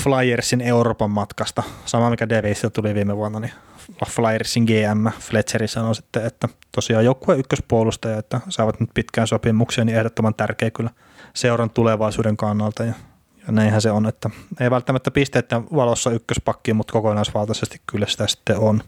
Flyersin 0.03 0.61
Euroopan 0.61 1.11
matkasta, 1.11 1.62
sama 1.85 2.11
mikä 2.11 2.29
Davisilla 2.29 2.71
tuli 2.71 2.95
viime 2.95 3.17
vuonna, 3.17 3.41
niin 3.41 3.53
Flyersin 4.09 4.64
GM 4.64 5.09
Fletcheri 5.21 5.69
sanoi 5.69 5.95
sitten, 5.95 6.27
että 6.27 6.49
tosiaan 6.75 7.05
joukkue 7.05 7.37
ykköspuolustaja, 7.37 8.19
että 8.19 8.41
saavat 8.49 8.81
nyt 8.81 8.91
pitkään 8.95 9.27
sopimuksia, 9.27 9.85
niin 9.85 9.97
ehdottoman 9.97 10.35
tärkeä 10.35 10.71
kyllä 10.71 10.91
seuran 11.35 11.71
tulevaisuuden 11.71 12.37
kannalta. 12.37 12.85
Ja, 12.85 12.93
ja 13.47 13.53
näinhän 13.53 13.83
se 13.83 13.91
on, 13.91 14.07
että 14.07 14.31
ei 14.61 14.71
välttämättä 14.71 15.11
pisteiden 15.11 15.64
valossa 15.75 16.11
ykköspakkiin, 16.11 16.77
mutta 16.77 16.93
kokonaisvaltaisesti 16.93 17.81
kyllä 17.87 18.07
sitä 18.07 18.27
sitten 18.27 18.59
on. 18.59 18.83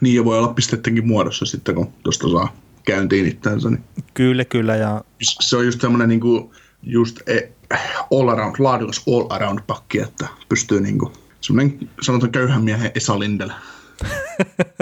Niin 0.00 0.16
ja 0.16 0.24
voi 0.24 0.38
olla 0.38 0.54
pisteidenkin 0.54 1.06
muodossa 1.06 1.46
sitten, 1.46 1.74
kun 1.74 1.92
tuosta 2.02 2.28
saa 2.28 2.65
käyntiin 2.86 3.26
itseänsä. 3.26 3.70
Niin. 3.70 3.84
Kyllä, 4.14 4.44
kyllä. 4.44 4.76
Ja... 4.76 5.04
Se 5.22 5.56
on 5.56 5.64
just 5.64 5.80
semmoinen 5.80 6.08
niin 6.08 6.20
kuin, 6.20 6.50
just 6.82 7.28
e, 7.28 7.52
all 8.12 8.28
around, 8.28 8.56
laadukas 8.58 9.02
all 9.08 9.26
around 9.30 9.58
pakki, 9.66 10.00
että 10.00 10.28
pystyy 10.48 10.80
niin 10.80 10.98
kuin, 10.98 11.12
semmoinen 11.40 11.90
sanotaan 12.02 12.32
köyhän 12.32 12.64
miehen 12.64 12.90
Esa 12.94 13.18
Lindellä. 13.18 13.54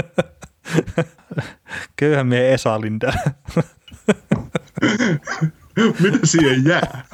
köyhän 1.96 2.26
miehen 2.26 2.52
Esa 2.52 2.80
Lindellä. 2.80 3.20
Mitä 6.00 6.18
siihen 6.24 6.64
jää? 6.64 7.04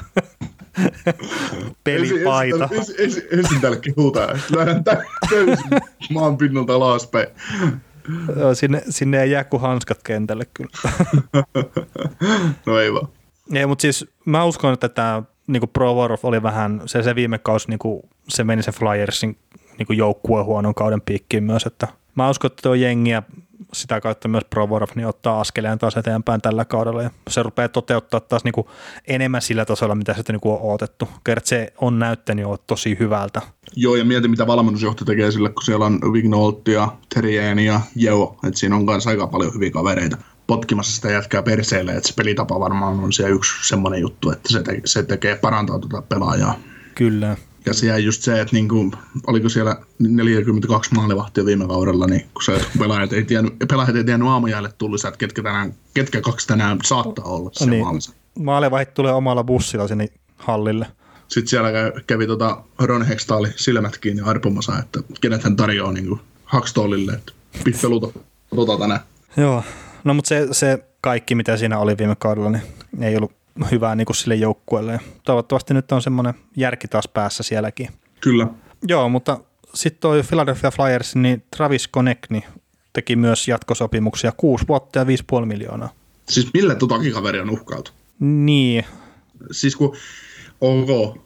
Pelipaita. 1.84 2.68
Ensin, 2.72 2.78
ensin, 2.78 2.94
ensin, 2.98 3.38
ensin 3.38 3.60
täällä 3.60 3.78
kehutaan, 3.78 4.40
lähdetään 4.56 5.04
täysin 5.30 5.80
maan 6.10 6.36
pinnalta 6.36 6.74
alaspäin. 6.74 7.26
Sinne, 8.54 8.82
sinne 8.88 9.22
ei 9.22 9.30
jää 9.30 9.44
kuin 9.44 9.60
hanskat 9.60 10.02
kentälle 10.02 10.44
kyllä. 10.54 10.70
no 12.66 12.78
ei 12.78 12.92
vaan. 12.92 13.08
Ei, 13.54 13.66
mutta 13.66 13.82
siis 13.82 14.06
mä 14.24 14.44
uskon, 14.44 14.74
että 14.74 14.88
tämä 14.88 15.22
niin 15.46 15.68
Provorov 15.72 16.18
oli 16.22 16.42
vähän, 16.42 16.82
se, 16.86 17.02
se 17.02 17.14
viime 17.14 17.38
kausi, 17.38 17.68
niin 17.68 17.78
kuin, 17.78 18.02
se 18.28 18.44
meni 18.44 18.62
se 18.62 18.72
Flyersin 18.72 19.36
niin 19.78 19.98
joukkueen 19.98 20.46
huonon 20.46 20.74
kauden 20.74 21.00
piikkiin 21.00 21.44
myös, 21.44 21.66
että 21.66 21.88
mä 22.14 22.30
uskon, 22.30 22.50
että 22.50 22.62
tuo 22.62 22.74
jengiä 22.74 23.22
sitä 23.72 24.00
kautta 24.00 24.28
myös 24.28 24.44
Provorov 24.50 24.88
niin 24.94 25.06
ottaa 25.06 25.40
askeleen 25.40 25.78
taas 25.78 25.96
eteenpäin 25.96 26.40
tällä 26.40 26.64
kaudella 26.64 27.02
ja 27.02 27.10
se 27.28 27.42
rupeaa 27.42 27.68
toteuttaa 27.68 28.20
taas 28.20 28.44
niin 28.44 28.52
kuin 28.52 28.66
enemmän 29.06 29.42
sillä 29.42 29.64
tasolla, 29.64 29.94
mitä 29.94 30.14
sitä 30.14 30.32
niin 30.32 30.40
kuin 30.40 30.54
on 30.54 30.60
odotettu. 30.60 31.08
Kert 31.24 31.46
se 31.46 31.72
on 31.78 31.98
näyttänyt 31.98 32.42
jo 32.42 32.56
tosi 32.66 32.96
hyvältä. 33.00 33.42
Joo, 33.76 33.96
ja 33.96 34.04
mieti 34.04 34.28
mitä 34.28 34.46
valmennusjohto 34.46 35.04
tekee 35.04 35.30
sille, 35.30 35.48
kun 35.48 35.62
siellä 35.62 35.86
on 35.86 36.00
Vignolt 36.12 36.68
ja 36.68 36.88
Terrien 37.14 37.58
ja 37.58 37.80
Jeo, 37.96 38.36
että 38.46 38.60
siinä 38.60 38.76
on 38.76 38.86
kanssa 38.86 39.10
aika 39.10 39.26
paljon 39.26 39.54
hyviä 39.54 39.70
kavereita 39.70 40.16
potkimassa 40.46 40.92
sitä 40.92 41.10
jätkää 41.10 41.42
perseelle, 41.42 41.92
että 41.92 42.08
se 42.08 42.14
pelitapa 42.14 42.60
varmaan 42.60 43.00
on 43.00 43.12
se 43.12 43.28
yksi 43.28 43.68
semmoinen 43.68 44.00
juttu, 44.00 44.30
että 44.30 44.52
se, 44.52 44.62
te- 44.62 44.80
se 44.84 45.02
tekee 45.02 45.36
parantaa 45.36 45.78
tuota 45.78 46.02
pelaajaa. 46.02 46.58
Kyllä. 46.94 47.36
Ja 47.66 47.74
se 47.74 47.86
jäi 47.86 48.04
just 48.04 48.22
se, 48.22 48.40
että 48.40 48.56
niinku, 48.56 48.92
oliko 49.26 49.48
siellä 49.48 49.76
42 49.98 50.94
maalivahtia 50.94 51.44
viime 51.44 51.66
kaudella, 51.66 52.06
niin 52.06 52.20
kun 52.34 52.42
se 52.42 52.60
pelaajat 52.78 53.12
ei 53.12 53.24
tiennyt, 53.24 53.54
pelaajat 53.68 53.96
ei 53.96 54.04
tiennyt 54.04 54.28
aamujäälle 54.28 54.72
tullut, 54.78 55.04
että 55.04 55.18
ketkä, 55.18 55.42
tänään, 55.42 55.74
ketkä 55.94 56.20
kaksi 56.20 56.46
tänään 56.46 56.78
saattaa 56.84 57.24
olla 57.24 57.50
se 57.52 57.66
niin. 57.66 57.84
maalissa. 57.84 58.12
Maalivahit 58.38 58.94
tulee 58.94 59.12
omalla 59.12 59.44
bussilla 59.44 59.88
sinne 59.88 60.08
hallille. 60.36 60.86
Sitten 61.28 61.48
siellä 61.48 61.70
kävi 62.06 62.26
tota 62.26 62.62
Ron 62.78 63.06
Hextaali 63.06 63.48
silmät 63.56 63.98
kiinni 63.98 64.22
arpomassa, 64.22 64.78
että 64.78 65.00
kenet 65.20 65.44
hän 65.44 65.56
tarjoaa 65.56 65.92
niin 65.92 66.20
Hakstolille, 66.44 67.12
että 67.12 67.32
piffeluta 67.64 68.18
tota 68.56 68.78
tänään. 68.78 69.00
Joo, 69.36 69.62
no 70.04 70.14
mutta 70.14 70.28
se, 70.28 70.48
se 70.52 70.84
kaikki 71.00 71.34
mitä 71.34 71.56
siinä 71.56 71.78
oli 71.78 71.98
viime 71.98 72.16
kaudella, 72.16 72.50
niin 72.50 72.62
ei 73.02 73.16
ollut 73.16 73.32
hyvää 73.70 73.94
niin 73.94 74.06
kuin 74.06 74.16
sille 74.16 74.34
joukkueelle. 74.34 75.00
Toivottavasti 75.24 75.74
nyt 75.74 75.92
on 75.92 76.02
semmoinen 76.02 76.34
järki 76.56 76.88
taas 76.88 77.08
päässä 77.08 77.42
sielläkin. 77.42 77.88
Kyllä. 78.20 78.46
Joo, 78.88 79.08
mutta 79.08 79.40
sitten 79.74 80.00
toi 80.00 80.22
Philadelphia 80.22 80.70
Flyers, 80.70 81.16
niin 81.16 81.42
Travis 81.56 81.88
Konechni 81.88 82.44
teki 82.92 83.16
myös 83.16 83.48
jatkosopimuksia 83.48 84.32
6 84.32 84.64
vuotta 84.68 84.98
ja 84.98 85.04
5,5 85.04 85.46
miljoonaa. 85.46 85.92
Siis 86.28 86.48
millä 86.54 86.74
totakin 86.74 87.12
kaveri 87.12 87.40
on 87.40 87.50
uhkailtu? 87.50 87.90
Niin. 88.20 88.84
Siis 89.50 89.76
kun, 89.76 89.96
ok, 90.60 91.16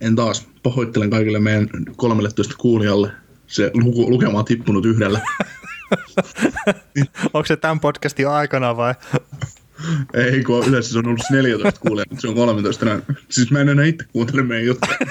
en 0.00 0.16
taas 0.16 0.48
pahoittelen 0.62 1.10
kaikille 1.10 1.38
meidän 1.38 1.68
13 1.96 2.54
kuulijalle, 2.58 3.12
se 3.46 3.70
luku, 3.74 4.10
lukema 4.10 4.38
on 4.38 4.44
tippunut 4.44 4.86
yhdellä. 4.86 5.20
Onko 7.34 7.46
se 7.46 7.56
tämän 7.56 7.80
podcastin 7.80 8.28
aikana 8.28 8.76
vai? 8.76 8.94
Ei, 10.14 10.44
kun 10.44 10.66
yleensä 10.66 10.92
se 10.92 10.98
on 10.98 11.06
ollut 11.06 11.20
14 11.30 11.80
kuulijaa, 11.80 12.06
mutta 12.10 12.20
se 12.20 12.28
on 12.28 12.34
13 12.34 12.84
näin. 12.84 13.02
Siis 13.28 13.50
mä 13.50 13.60
en 13.60 13.68
enää 13.68 13.84
itse 13.84 14.04
kuuntele 14.12 14.42
meidän 14.42 14.66
juttuja. 14.66 14.98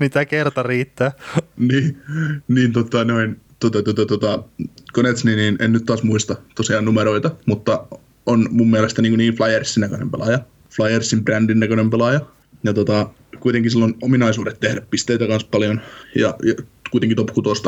Mitä 0.00 0.24
kerta 0.24 0.62
riittää. 0.62 1.12
niin, 1.56 2.02
niin 2.48 2.72
tota 2.72 3.04
noin, 3.04 3.40
tota, 3.60 3.82
tota, 3.82 4.06
tota, 4.06 4.42
Konetsni, 4.92 5.36
niin 5.36 5.56
en 5.60 5.72
nyt 5.72 5.86
taas 5.86 6.02
muista 6.02 6.36
tosiaan 6.54 6.84
numeroita, 6.84 7.30
mutta 7.46 7.86
on 8.26 8.48
mun 8.50 8.70
mielestä 8.70 9.02
niin, 9.02 9.18
niin 9.18 9.34
Flyersin 9.34 9.80
näköinen 9.80 10.10
pelaaja. 10.10 10.38
Flyersin 10.70 11.24
brändin 11.24 11.60
näköinen 11.60 11.90
pelaaja. 11.90 12.20
Ja 12.64 12.74
tota, 12.74 13.10
kuitenkin 13.40 13.70
sillä 13.70 13.84
on 13.84 13.94
ominaisuudet 14.02 14.60
tehdä 14.60 14.80
pisteitä 14.90 15.26
kanssa 15.26 15.48
paljon 15.50 15.80
ja, 16.14 16.34
ja 16.42 16.54
kuitenkin 16.90 17.16
top 17.16 17.28
6 17.34 17.62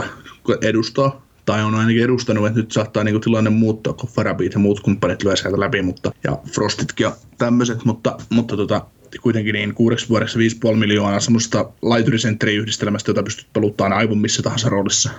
edustaa 0.63 1.27
tai 1.45 1.63
on 1.63 1.75
ainakin 1.75 2.05
edustanut, 2.05 2.47
että 2.47 2.61
nyt 2.61 2.73
saattaa 2.73 3.05
niinku 3.05 3.21
tilanne 3.21 3.51
muuttaa, 3.51 3.93
kun 3.93 4.09
Farabit 4.09 4.53
ja 4.53 4.59
muut 4.59 4.81
kumppanit 4.81 5.23
lyö 5.23 5.37
sieltä 5.37 5.61
läpi, 5.61 5.83
mutta, 5.83 6.13
ja 6.25 6.39
Frostitkin 6.53 7.05
ja 7.05 7.17
tämmöiset, 7.39 7.85
mutta, 7.85 8.17
mutta 8.31 8.57
tota, 8.57 8.87
kuitenkin 9.23 9.53
niin 9.53 9.75
kuudeksi 9.75 10.09
vuodeksi 10.09 10.39
5,5 10.69 10.77
miljoonaa 10.77 11.21
semmoista 11.21 11.71
laiturisentteriyhdistelmästä, 11.83 13.11
jota 13.11 13.23
pystyt 13.23 13.53
peluttaan 13.53 13.93
aivan 13.93 14.19
missä 14.19 14.43
tahansa 14.43 14.69
roolissa. 14.69 15.11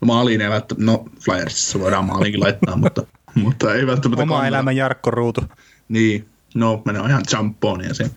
No 0.00 0.06
maaliin 0.06 0.40
ei 0.40 0.50
välttämättä, 0.50 0.84
no 0.84 1.04
Flyersissa 1.24 1.80
voidaan 1.80 2.04
maaliinkin 2.04 2.40
laittaa, 2.40 2.76
mutta, 2.76 3.06
mutta 3.34 3.74
ei 3.74 3.86
välttämättä 3.86 4.22
Oma 4.22 4.34
kannata. 4.34 4.48
elämän 4.48 4.76
Jarkko 4.76 5.10
Ruutu. 5.10 5.40
Niin, 5.88 6.28
no 6.54 6.82
menee 6.84 7.02
ihan 7.02 7.24
ja 7.88 7.94
sen. 7.94 8.10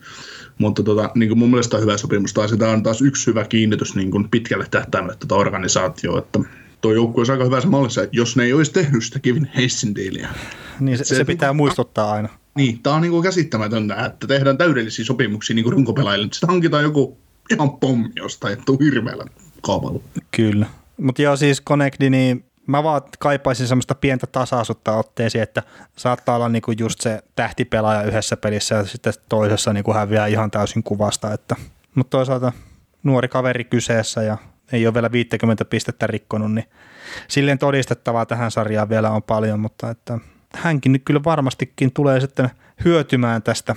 Mutta 0.58 0.82
tota, 0.82 1.10
niin 1.14 1.28
kuin 1.28 1.38
mun 1.38 1.50
mielestä 1.50 1.76
on 1.76 1.82
hyvä 1.82 1.96
sopimus, 1.96 2.32
tai 2.32 2.48
sitä 2.48 2.68
on 2.68 2.82
taas 2.82 3.02
yksi 3.02 3.26
hyvä 3.26 3.44
kiinnitys 3.44 3.94
niin 3.94 4.10
kuin 4.10 4.28
pitkälle 4.28 4.66
tähtäimelle 4.70 5.16
tätä 5.20 5.34
organisaatioa, 5.34 6.18
että 6.18 6.38
tuo 6.80 6.92
joukkue 6.92 7.22
on 7.22 7.30
aika 7.30 7.44
hyvässä 7.44 7.68
mallissa, 7.68 8.02
että 8.02 8.16
jos 8.16 8.36
ne 8.36 8.44
ei 8.44 8.52
olisi 8.52 8.72
tehnyt 8.72 9.04
sitä 9.04 9.18
Kevin 9.18 9.50
Hassin 9.54 9.94
diiliä. 9.94 10.28
Niin 10.80 10.98
se, 10.98 11.04
se, 11.04 11.14
se 11.14 11.24
pitää 11.24 11.48
niin, 11.48 11.56
muistuttaa 11.56 12.12
aina. 12.12 12.28
Niin, 12.54 12.82
tämä 12.82 12.96
on 12.96 13.02
niin 13.02 13.12
kuin 13.12 13.22
käsittämätöntä, 13.22 14.04
että 14.04 14.26
tehdään 14.26 14.58
täydellisiä 14.58 15.04
sopimuksia 15.04 15.54
niin 15.54 15.72
runkopelaajille. 15.72 16.28
Sitten 16.32 16.48
hankitaan 16.48 16.82
joku 16.82 17.18
ihan 17.50 17.70
pommi 17.70 18.08
jostain, 18.16 18.52
että 18.52 18.72
on 18.72 18.78
hirveällä 18.80 19.24
kaupalla. 19.62 20.00
Kyllä. 20.30 20.66
Mutta 20.96 21.22
joo, 21.22 21.36
siis 21.36 21.62
Connecti, 21.62 22.10
niin 22.10 22.44
mä 22.66 22.82
vaan 22.82 23.02
kaipaisin 23.18 23.68
semmoista 23.68 23.94
pientä 23.94 24.26
tasaisuutta 24.26 24.96
otteeseen, 24.96 25.42
että 25.42 25.62
saattaa 25.96 26.36
olla 26.36 26.48
niinku 26.48 26.72
just 26.78 27.00
se 27.00 27.22
tähtipelaaja 27.36 28.02
yhdessä 28.02 28.36
pelissä 28.36 28.74
ja 28.74 28.84
sitten 28.84 29.12
toisessa 29.28 29.72
niinku 29.72 29.92
häviää 29.92 30.26
ihan 30.26 30.50
täysin 30.50 30.82
kuvasta. 30.82 31.32
Että, 31.32 31.56
mutta 31.94 32.10
toisaalta 32.10 32.52
nuori 33.02 33.28
kaveri 33.28 33.64
kyseessä 33.64 34.22
ja 34.22 34.38
ei 34.72 34.86
ole 34.86 34.94
vielä 34.94 35.12
50 35.12 35.64
pistettä 35.64 36.06
rikkonut, 36.06 36.54
niin 36.54 36.64
silleen 37.28 37.58
todistettavaa 37.58 38.26
tähän 38.26 38.50
sarjaan 38.50 38.88
vielä 38.88 39.10
on 39.10 39.22
paljon, 39.22 39.60
mutta 39.60 39.90
että 39.90 40.18
hänkin 40.54 40.92
nyt 40.92 41.02
kyllä 41.04 41.24
varmastikin 41.24 41.92
tulee 41.92 42.20
sitten 42.20 42.50
hyötymään 42.84 43.42
tästä, 43.42 43.74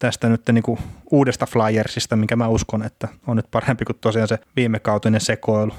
tästä 0.00 0.28
nyt 0.28 0.42
niin 0.52 0.62
kuin 0.62 0.78
uudesta 1.10 1.46
Flyersista, 1.46 2.16
minkä 2.16 2.36
mä 2.36 2.48
uskon, 2.48 2.82
että 2.82 3.08
on 3.26 3.36
nyt 3.36 3.50
parempi 3.50 3.84
kuin 3.84 3.98
tosiaan 4.00 4.28
se 4.28 4.38
viime 4.56 4.78
kautinen 4.78 5.20
sekoilu. 5.20 5.72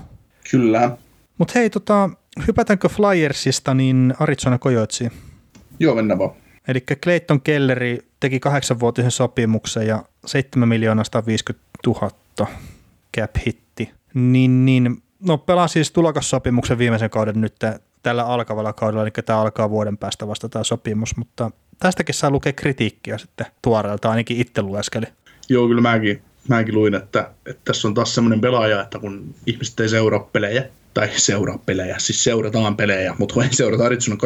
Kyllä. 0.52 0.98
Mutta 1.38 1.52
hei, 1.56 1.70
tota, 1.70 2.10
hypätäänkö 2.48 2.90
Flyersista 2.90 3.74
niin 3.74 4.14
Arizona 4.20 4.58
Coyotetsiin? 4.58 5.12
Joo, 5.80 5.96
mennään 5.96 6.20
vaan. 6.20 6.32
Eli 6.68 6.82
Clayton 6.82 7.42
Kelleri 7.42 8.00
teki 8.20 8.40
kahdeksanvuotisen 8.40 9.12
sopimuksen 9.12 9.88
ja 9.88 10.04
7 10.26 10.70
miljoonaa 10.70 11.04
150 11.04 11.66
000 11.88 12.12
cap 13.18 13.32
hitti. 13.46 13.65
Niin, 14.16 14.66
niin, 14.66 15.04
no 15.20 15.38
pelaa 15.38 15.68
siis 15.68 15.92
tulokassopimuksen 15.92 16.78
viimeisen 16.78 17.10
kauden 17.10 17.42
nyt 17.42 17.56
tällä 18.04 18.26
alkavalla 18.26 18.74
kaudella, 18.74 19.04
eli 19.04 19.12
tämä 19.26 19.42
alkaa 19.42 19.70
vuoden 19.70 19.98
päästä 19.98 20.28
vasta 20.28 20.50
tämä 20.50 20.64
sopimus, 20.64 21.18
mutta 21.18 21.52
tästäkin 21.80 22.16
saa 22.16 22.30
lukea 22.30 22.54
kritiikkiä 22.54 23.18
sitten 23.18 23.48
tuoreelta, 23.62 24.10
ainakin 24.10 24.38
itse 24.38 24.62
lueskeli. 24.62 25.06
Joo, 25.50 25.68
kyllä 25.68 25.82
mäkin, 25.82 26.22
mäkin 26.48 26.76
luin, 26.76 26.96
että, 26.96 27.32
että 27.46 27.62
tässä 27.66 27.88
on 27.88 27.94
taas 27.94 28.16
semmoinen 28.16 28.42
pelaaja, 28.42 28.82
että 28.82 29.00
kun 29.00 29.36
ihmiset 29.46 29.80
ei 29.80 29.90
seuraa 29.90 30.30
pelejä, 30.34 30.70
tai 30.94 31.10
seuraa 31.16 31.58
pelejä, 31.66 31.96
siis 32.00 32.24
seurataan 32.24 32.78
pelejä, 32.78 33.16
mutta 33.20 33.34
kun 33.34 33.44
ei 33.44 33.54
seurata 33.54 33.86
Arizona 33.86 34.18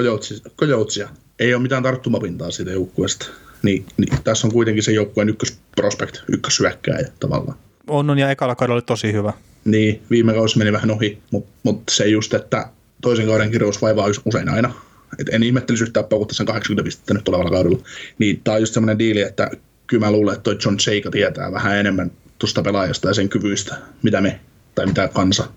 Coyotesia, 0.57 1.09
ei 1.39 1.53
ole 1.53 1.61
mitään 1.61 1.83
tarttumapintaa 1.83 2.51
siitä 2.51 2.71
joukkueesta. 2.71 3.25
Niin, 3.63 3.85
niin, 3.97 4.23
tässä 4.23 4.47
on 4.47 4.53
kuitenkin 4.53 4.83
se 4.83 4.91
joukkueen 4.91 5.29
ykkösprospect, 5.29 6.17
ykköshyökkääjä 6.27 7.07
tavallaan. 7.19 7.57
On, 7.87 8.09
on 8.09 8.19
ja 8.19 8.31
ekalla 8.31 8.55
kaudella 8.55 8.75
oli 8.75 8.81
tosi 8.81 9.13
hyvä. 9.13 9.33
Niin, 9.71 10.01
viime 10.09 10.33
kausi 10.33 10.57
meni 10.57 10.73
vähän 10.73 10.91
ohi, 10.91 11.21
mutta 11.31 11.51
mut 11.63 11.83
se 11.89 12.07
just, 12.07 12.33
että 12.33 12.69
toisen 13.01 13.27
kauden 13.27 13.51
kirjous 13.51 13.81
vaivaa 13.81 14.07
usein 14.25 14.49
aina. 14.49 14.73
Et 15.19 15.29
en 15.31 15.43
ihmettelisi 15.43 15.83
yhtään 15.83 16.05
paukuttaa 16.05 16.35
sen 16.35 16.45
80 16.45 16.83
pistettä 16.83 17.13
nyt 17.13 17.23
tulevalla 17.23 17.51
kaudella. 17.51 17.79
Niin 18.19 18.41
tämä 18.43 18.55
on 18.55 18.61
just 18.61 18.73
semmoinen 18.73 18.99
diili, 18.99 19.21
että 19.21 19.51
kyllä 19.87 20.05
mä 20.05 20.11
luulen, 20.11 20.33
että 20.33 20.43
toi 20.43 20.57
John 20.65 20.79
Sheika 20.79 21.11
tietää 21.11 21.51
vähän 21.51 21.77
enemmän 21.77 22.11
tuosta 22.39 22.61
pelaajasta 22.61 23.07
ja 23.07 23.13
sen 23.13 23.29
kyvyistä, 23.29 23.75
mitä 24.03 24.21
me, 24.21 24.39
tai 24.75 24.85
mitä 24.85 25.07
kansa. 25.07 25.47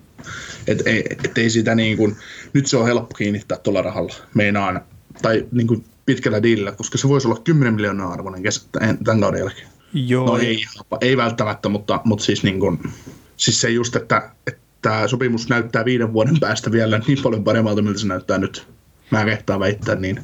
Et 0.66 0.86
ei, 0.86 1.04
et 1.24 1.38
ei 1.38 1.50
sitä 1.50 1.74
niin 1.74 1.96
kuin, 1.96 2.16
nyt 2.52 2.66
se 2.66 2.76
on 2.76 2.86
helppo 2.86 3.14
kiinnittää 3.14 3.58
tuolla 3.58 3.82
rahalla, 3.82 4.14
meinaan, 4.34 4.80
tai 5.22 5.46
niin 5.52 5.66
kuin 5.66 5.84
pitkällä 6.06 6.42
diilillä, 6.42 6.72
koska 6.72 6.98
se 6.98 7.08
voisi 7.08 7.28
olla 7.28 7.40
10 7.44 7.74
miljoonaa 7.74 8.12
arvoinen 8.12 8.42
kesä 8.42 8.60
tämän 9.04 9.20
kauden 9.20 9.40
jälkeen. 9.40 9.68
Joo. 9.94 10.26
No 10.26 10.38
ei, 10.38 10.64
ei 11.00 11.16
välttämättä, 11.16 11.68
mutta, 11.68 12.00
mutta 12.04 12.24
siis, 12.24 12.42
niin 12.42 12.60
kuin, 12.60 12.78
siis 13.42 13.60
se 13.60 13.70
just, 13.70 13.96
että, 13.96 14.30
että 14.46 14.60
tämä 14.82 15.08
sopimus 15.08 15.48
näyttää 15.48 15.84
viiden 15.84 16.12
vuoden 16.12 16.40
päästä 16.40 16.72
vielä 16.72 17.00
niin 17.06 17.22
paljon 17.22 17.44
paremmalta, 17.44 17.82
miltä 17.82 17.98
se 17.98 18.06
näyttää 18.06 18.38
nyt. 18.38 18.68
Mä 19.10 19.24
kehtaan 19.24 19.60
väittää 19.60 19.94
niin. 19.94 20.20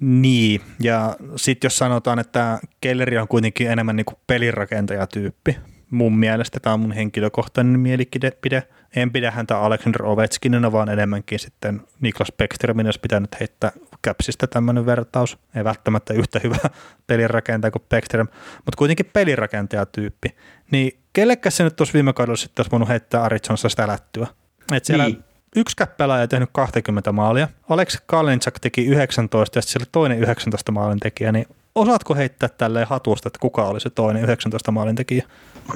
Niin, 0.00 0.60
ja 0.80 1.16
sitten 1.36 1.66
jos 1.66 1.78
sanotaan, 1.78 2.18
että 2.18 2.58
Kelleri 2.80 3.18
on 3.18 3.28
kuitenkin 3.28 3.70
enemmän 3.70 3.96
niin 3.96 4.04
kuin 4.04 4.18
pelirakentaja-tyyppi, 4.26 5.56
mun 5.90 6.18
mielestä 6.18 6.60
tämä 6.60 6.74
on 6.74 6.80
mun 6.80 6.92
henkilökohtainen 6.92 7.80
mielipide. 7.80 8.62
En 8.96 9.10
pidä 9.12 9.30
häntä 9.30 9.58
Alexander 9.58 10.04
Ovechkinina, 10.04 10.72
vaan 10.72 10.88
enemmänkin 10.88 11.38
sitten 11.38 11.80
Niklas 12.00 12.32
Beckströmin, 12.36 12.86
jos 12.86 12.98
pitää 12.98 13.20
nyt 13.20 13.40
heittää 13.40 13.72
käpsistä 14.02 14.46
tämmöinen 14.46 14.86
vertaus. 14.86 15.38
Ei 15.54 15.64
välttämättä 15.64 16.14
yhtä 16.14 16.40
hyvä 16.44 16.56
pelirakentaja 17.06 17.70
kuin 17.70 17.82
Beckström, 17.88 18.28
mutta 18.56 18.76
kuitenkin 18.78 19.10
pelirakentaja-tyyppi. 19.12 20.36
Niin 20.70 20.98
kellekäs 21.12 21.56
se 21.56 21.64
nyt 21.64 21.76
tuossa 21.76 21.94
viime 21.94 22.12
kaudella 22.12 22.36
sitten 22.36 22.62
olisi 22.62 22.70
voinut 22.70 22.88
heittää 22.88 23.22
Arizonassa 23.22 23.68
sitä 23.68 23.88
lättyä? 23.88 24.26
Et 24.72 24.84
siellä 24.84 25.04
niin. 25.04 25.24
yksi 25.56 25.76
käppelaaja 25.76 26.28
tehnyt 26.28 26.50
20 26.52 27.12
maalia, 27.12 27.48
Alex 27.68 27.98
Kalinchak 28.06 28.60
teki 28.60 28.86
19 28.86 29.58
ja 29.58 29.62
sitten 29.62 29.72
siellä 29.72 29.88
toinen 29.92 30.18
19 30.18 30.72
maalin 30.72 31.00
tekijä, 31.00 31.32
niin 31.32 31.46
osaatko 31.74 32.14
heittää 32.14 32.48
tälleen 32.48 32.86
hatusta, 32.86 33.28
että 33.28 33.38
kuka 33.38 33.64
oli 33.64 33.80
se 33.80 33.90
toinen 33.90 34.22
19 34.22 34.72
maalin 34.72 34.96
tekijä? 34.96 35.26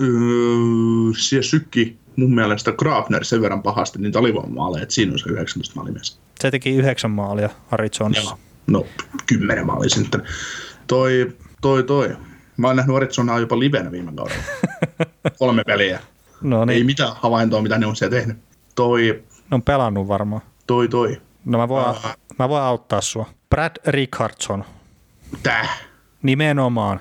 Öö, 0.00 0.08
siellä 1.18 1.42
sykki 1.42 2.01
mun 2.16 2.34
mielestä 2.34 2.72
Grafner 2.72 3.24
sen 3.24 3.42
verran 3.42 3.62
pahasti 3.62 3.98
niin 3.98 4.16
alivoimaaleja, 4.16 4.82
että 4.82 4.94
siinä 4.94 5.12
on 5.12 5.18
se 5.18 5.30
19 5.30 5.76
maalimies. 5.76 6.20
Se 6.40 6.50
teki 6.50 6.70
9 6.70 7.10
maalia 7.10 7.48
Arizonassa. 7.70 8.36
No, 8.66 8.86
10 9.26 9.66
maalia 9.66 9.90
sitten. 9.90 10.22
Toi, 10.86 11.32
toi, 11.60 11.82
toi. 11.82 12.16
Mä 12.56 12.66
oon 12.66 12.76
nähnyt 12.76 12.96
Arizonaa 12.96 13.38
jopa 13.38 13.58
livenä 13.58 13.92
viime 13.92 14.12
kaudella. 14.16 14.42
Kolme 15.38 15.64
peliä. 15.64 16.00
No 16.42 16.64
niin. 16.64 16.76
Ei 16.76 16.84
mitään 16.84 17.12
havaintoa, 17.14 17.62
mitä 17.62 17.78
ne 17.78 17.86
on 17.86 17.96
siellä 17.96 18.16
tehnyt. 18.16 18.36
Toi... 18.74 19.22
Ne 19.50 19.54
on 19.54 19.62
pelannut 19.62 20.08
varmaan. 20.08 20.42
Toi, 20.66 20.88
toi. 20.88 21.20
No 21.44 21.58
mä 21.58 21.68
voin, 21.68 21.90
uh, 21.90 22.06
mä 22.38 22.48
voin 22.48 22.62
auttaa 22.62 23.00
sua. 23.00 23.26
Brad 23.50 23.76
Richardson. 23.86 24.64
Tää? 25.42 25.66
Nimenomaan. 26.22 27.00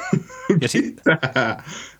ja 0.60 0.68
sit, 0.68 1.02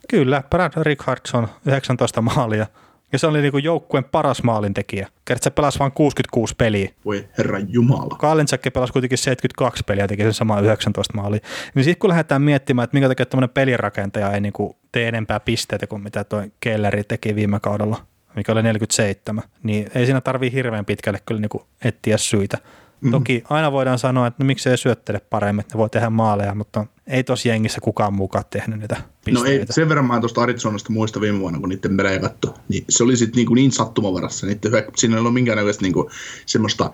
kyllä, 0.09 0.43
Brad 0.51 0.73
Richardson, 0.83 1.49
19 1.67 2.23
maalia. 2.23 2.67
Ja 3.13 3.19
se 3.19 3.27
oli 3.27 3.43
niinku 3.43 3.59
joukkueen 3.59 4.05
paras 4.05 4.43
maalintekijä. 4.43 5.09
Kerta 5.25 5.45
se 5.45 5.51
pelasi 5.51 5.79
vain 5.79 5.93
66 5.93 6.55
peliä. 6.59 6.91
Voi 7.05 7.29
herra 7.39 7.59
jumala. 7.59 8.17
Kalinsäkki 8.19 8.71
pelasi 8.71 8.93
kuitenkin 8.93 9.19
72 9.19 9.85
peliä 9.87 10.05
ja 10.05 10.09
teki 10.09 10.23
sen 10.23 10.35
sama 10.35 10.61
19 10.61 11.15
maalia. 11.17 11.41
Niin 11.75 11.85
sitten 11.85 12.01
kun 12.01 12.11
lähdetään 12.11 12.43
miettimään, 12.43 12.85
että 12.85 12.95
minkä 12.95 13.09
takia 13.09 13.27
tämmöinen 13.27 13.51
pelirakentaja 13.51 14.33
ei 14.33 14.41
niinku 14.41 14.77
tee 14.93 15.09
enempää 15.09 15.41
pisteitä 15.41 15.87
kuin 15.87 16.03
mitä 16.03 16.25
tuo 16.25 16.43
Kelleri 16.61 17.05
teki 17.05 17.35
viime 17.35 17.61
kaudella, 17.61 18.07
mikä 18.37 18.53
oli 18.53 18.63
47, 18.63 19.45
niin 19.63 19.91
ei 19.95 20.07
siinä 20.07 20.21
tarvii 20.21 20.53
hirveän 20.53 20.85
pitkälle 20.85 21.19
kyllä 21.27 21.41
niinku 21.41 21.67
etsiä 21.85 22.17
syitä. 22.17 22.57
Mm-hmm. 22.57 23.11
Toki 23.11 23.45
aina 23.51 23.73
voidaan 23.73 23.99
sanoa, 23.99 24.27
että 24.27 24.45
no 24.45 24.47
miksi 24.47 24.71
ei 24.71 24.77
syöttele 24.77 25.21
paremmin, 25.31 25.61
että 25.61 25.75
ne 25.75 25.79
voi 25.79 25.91
tehdä 25.91 26.11
maaleja, 26.11 26.55
mutta 26.55 26.87
ei 27.07 27.25
tos 27.25 27.47
jengissä 27.47 27.81
kukaan 27.81 28.15
mukaan 28.15 28.45
tehnyt 28.51 28.81
niitä 28.81 28.97
pisteitä. 29.25 29.51
No 29.51 29.55
ei, 29.61 29.67
sen 29.71 29.89
verran 29.89 30.07
mä 30.07 30.21
tuosta 30.21 30.43
Arizonasta 30.43 30.93
muista 30.93 31.21
viime 31.21 31.41
vuonna, 31.41 31.61
kun 31.61 31.69
niiden 31.69 31.97
pelejä 31.97 32.19
katto, 32.19 32.55
niin 32.69 32.85
se 32.89 33.03
oli 33.05 33.17
sitten 33.17 33.37
niin, 33.45 33.55
niin 33.55 33.73
sattumavarassa. 33.73 34.47
Niiden 34.47 34.73
siinä 34.97 35.17
ei 35.17 35.21
ollut 35.21 35.35
minkäännäköistä 35.35 35.83
niin 35.83 35.95
semmoista, 36.47 36.93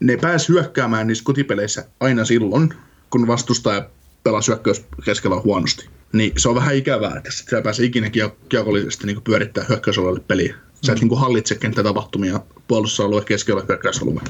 ne 0.00 0.16
pääsi 0.16 0.48
hyökkäämään 0.48 1.06
niissä 1.06 1.24
kotipeleissä 1.24 1.84
aina 2.00 2.24
silloin, 2.24 2.74
kun 3.10 3.26
vastustaja 3.26 3.88
pelasi 4.24 4.48
hyökkäys 4.48 4.84
keskellä 5.04 5.40
huonosti. 5.40 5.88
Niin 6.12 6.32
se 6.36 6.48
on 6.48 6.54
vähän 6.54 6.76
ikävää, 6.76 7.16
että 7.16 7.30
sä 7.32 7.62
pääsee 7.62 7.86
ikinä 7.86 8.10
kiekollisesti 8.48 9.06
niin 9.06 9.22
pyörittää 9.22 9.64
hyökkäysalueelle 9.68 10.20
peliä. 10.28 10.54
Sä 10.86 10.92
et 10.92 11.00
mm. 11.00 11.08
niin 11.08 11.18
hallitse 11.18 11.54
kenttätapahtumia 11.54 12.40
puolustusalue, 12.68 13.24
keskellä 13.24 13.62
hyökkäysalue, 13.68 14.20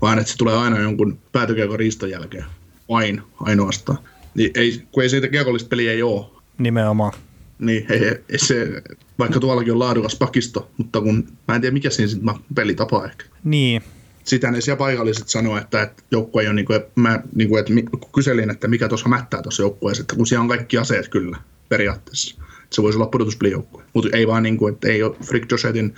vaan 0.00 0.18
että 0.18 0.32
se 0.32 0.38
tulee 0.38 0.56
aina 0.56 0.80
jonkun 0.80 1.18
päätökiekon 1.32 1.78
riiston 1.78 2.10
jälkeen. 2.10 2.44
Aina, 2.88 3.22
ainoastaan. 3.40 3.98
Niin 4.36 4.50
ei, 4.54 4.82
kun 4.92 5.02
ei 5.02 5.08
siitä 5.08 5.28
kiekollista 5.28 5.68
peliä 5.68 5.92
ei 5.92 6.02
ole. 6.02 6.26
Nimenomaan. 6.58 7.12
Niin, 7.58 7.86
ei, 7.88 8.00
ei 8.28 8.38
se, 8.38 8.82
vaikka 9.18 9.40
tuollakin 9.40 9.72
on 9.72 9.78
laadukas 9.78 10.16
pakisto, 10.16 10.70
mutta 10.76 11.00
kun 11.00 11.28
mä 11.48 11.54
en 11.54 11.60
tiedä 11.60 11.72
mikä 11.74 11.90
siinä 11.90 12.08
sitten 12.08 12.34
pelitapa 12.54 13.04
ehkä. 13.04 13.24
Niin. 13.44 13.82
Sitä 14.24 14.50
ne 14.50 14.60
siellä 14.60 14.78
paikalliset 14.78 15.28
sanoo, 15.28 15.58
että, 15.58 15.82
että 15.82 16.02
joukkue 16.10 16.42
ei 16.42 16.48
ole, 16.48 16.54
niin 16.54 16.66
kuin, 16.66 16.80
mä 16.94 17.20
niin 17.34 17.48
kuin, 17.48 17.60
että 17.60 17.72
kun 17.90 18.12
kyselin, 18.14 18.50
että 18.50 18.68
mikä 18.68 18.88
tuossa 18.88 19.08
mättää 19.08 19.42
tuossa 19.42 19.62
joukkueessa, 19.62 20.00
että 20.00 20.16
kun 20.16 20.26
siellä 20.26 20.42
on 20.42 20.48
kaikki 20.48 20.78
aseet 20.78 21.08
kyllä 21.08 21.36
periaatteessa 21.68 22.45
se 22.72 22.82
voisi 22.82 22.98
olla 22.98 23.06
pudotuspelijoukkue. 23.06 23.82
Mutta 23.94 24.16
ei 24.16 24.26
vaan 24.26 24.42
niin 24.42 24.56
kuin, 24.56 24.74
että 24.74 24.88
ei 24.88 25.02
ole 25.02 25.16
Frick 25.24 25.50
Josetin 25.50 25.94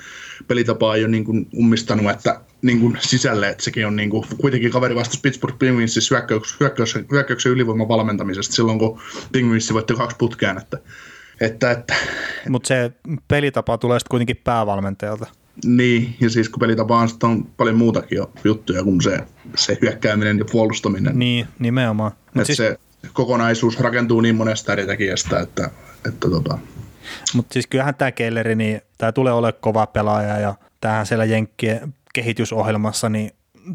pelitapaa 0.48 0.96
ei 0.96 1.02
ole 1.02 1.10
niin 1.10 1.24
kuin 1.24 1.48
ummistanut 1.58 2.10
että 2.10 2.40
niin 2.62 2.80
kuin 2.80 2.96
sisälle, 3.00 3.48
että 3.48 3.64
sekin 3.64 3.86
on 3.86 3.96
niin 3.96 4.10
kuin, 4.10 4.24
kuitenkin 4.40 4.70
kaveri 4.70 4.94
vastasi 4.94 5.20
Pittsburgh 5.22 5.58
Penguinsin 5.58 6.02
hyökkäyksen, 6.10 6.56
hyökkäyksen, 6.60 7.06
hyökkäyksen 7.10 7.52
ylivoiman 7.52 7.88
valmentamisesta 7.88 8.54
silloin, 8.54 8.78
kun 8.78 9.00
Penguins 9.32 9.72
voitti 9.72 9.94
kaksi 9.94 10.16
putkeen, 10.16 10.58
että, 10.58 10.78
että, 11.40 11.70
että 11.70 11.94
Mutta 12.48 12.68
se 12.68 12.92
pelitapa 13.28 13.78
tulee 13.78 13.98
sitten 13.98 14.10
kuitenkin 14.10 14.36
päävalmentajalta. 14.44 15.26
Niin, 15.64 16.16
ja 16.20 16.30
siis 16.30 16.48
kun 16.48 16.60
pelitapa 16.60 16.98
on, 16.98 17.08
on 17.22 17.44
paljon 17.44 17.76
muutakin 17.76 18.16
jo 18.16 18.30
juttuja 18.44 18.84
kuin 18.84 19.02
se, 19.02 19.18
se 19.56 19.78
hyökkääminen 19.82 20.38
ja 20.38 20.44
puolustaminen. 20.44 21.18
Niin, 21.18 21.46
nimenomaan. 21.58 22.12
Että 22.26 22.44
siis... 22.44 22.56
se 22.56 22.78
kokonaisuus 23.12 23.80
rakentuu 23.80 24.20
niin 24.20 24.36
monesta 24.36 24.72
eri 24.72 24.86
tekijästä, 24.86 25.40
että 25.40 25.70
että 26.08 26.30
tota. 26.30 26.58
Mutta 27.34 27.52
siis 27.52 27.66
kyllähän 27.66 27.94
tämä 27.94 28.12
Kelleri, 28.12 28.54
niin 28.54 28.80
tämä 28.98 29.12
tulee 29.12 29.32
olemaan 29.32 29.60
kova 29.60 29.86
pelaaja 29.86 30.38
ja 30.38 30.54
tähän 30.80 31.06
siellä 31.06 31.24
Jenkkien 31.24 31.94
kehitysohjelmassa 32.14 33.08
niin 33.08 33.30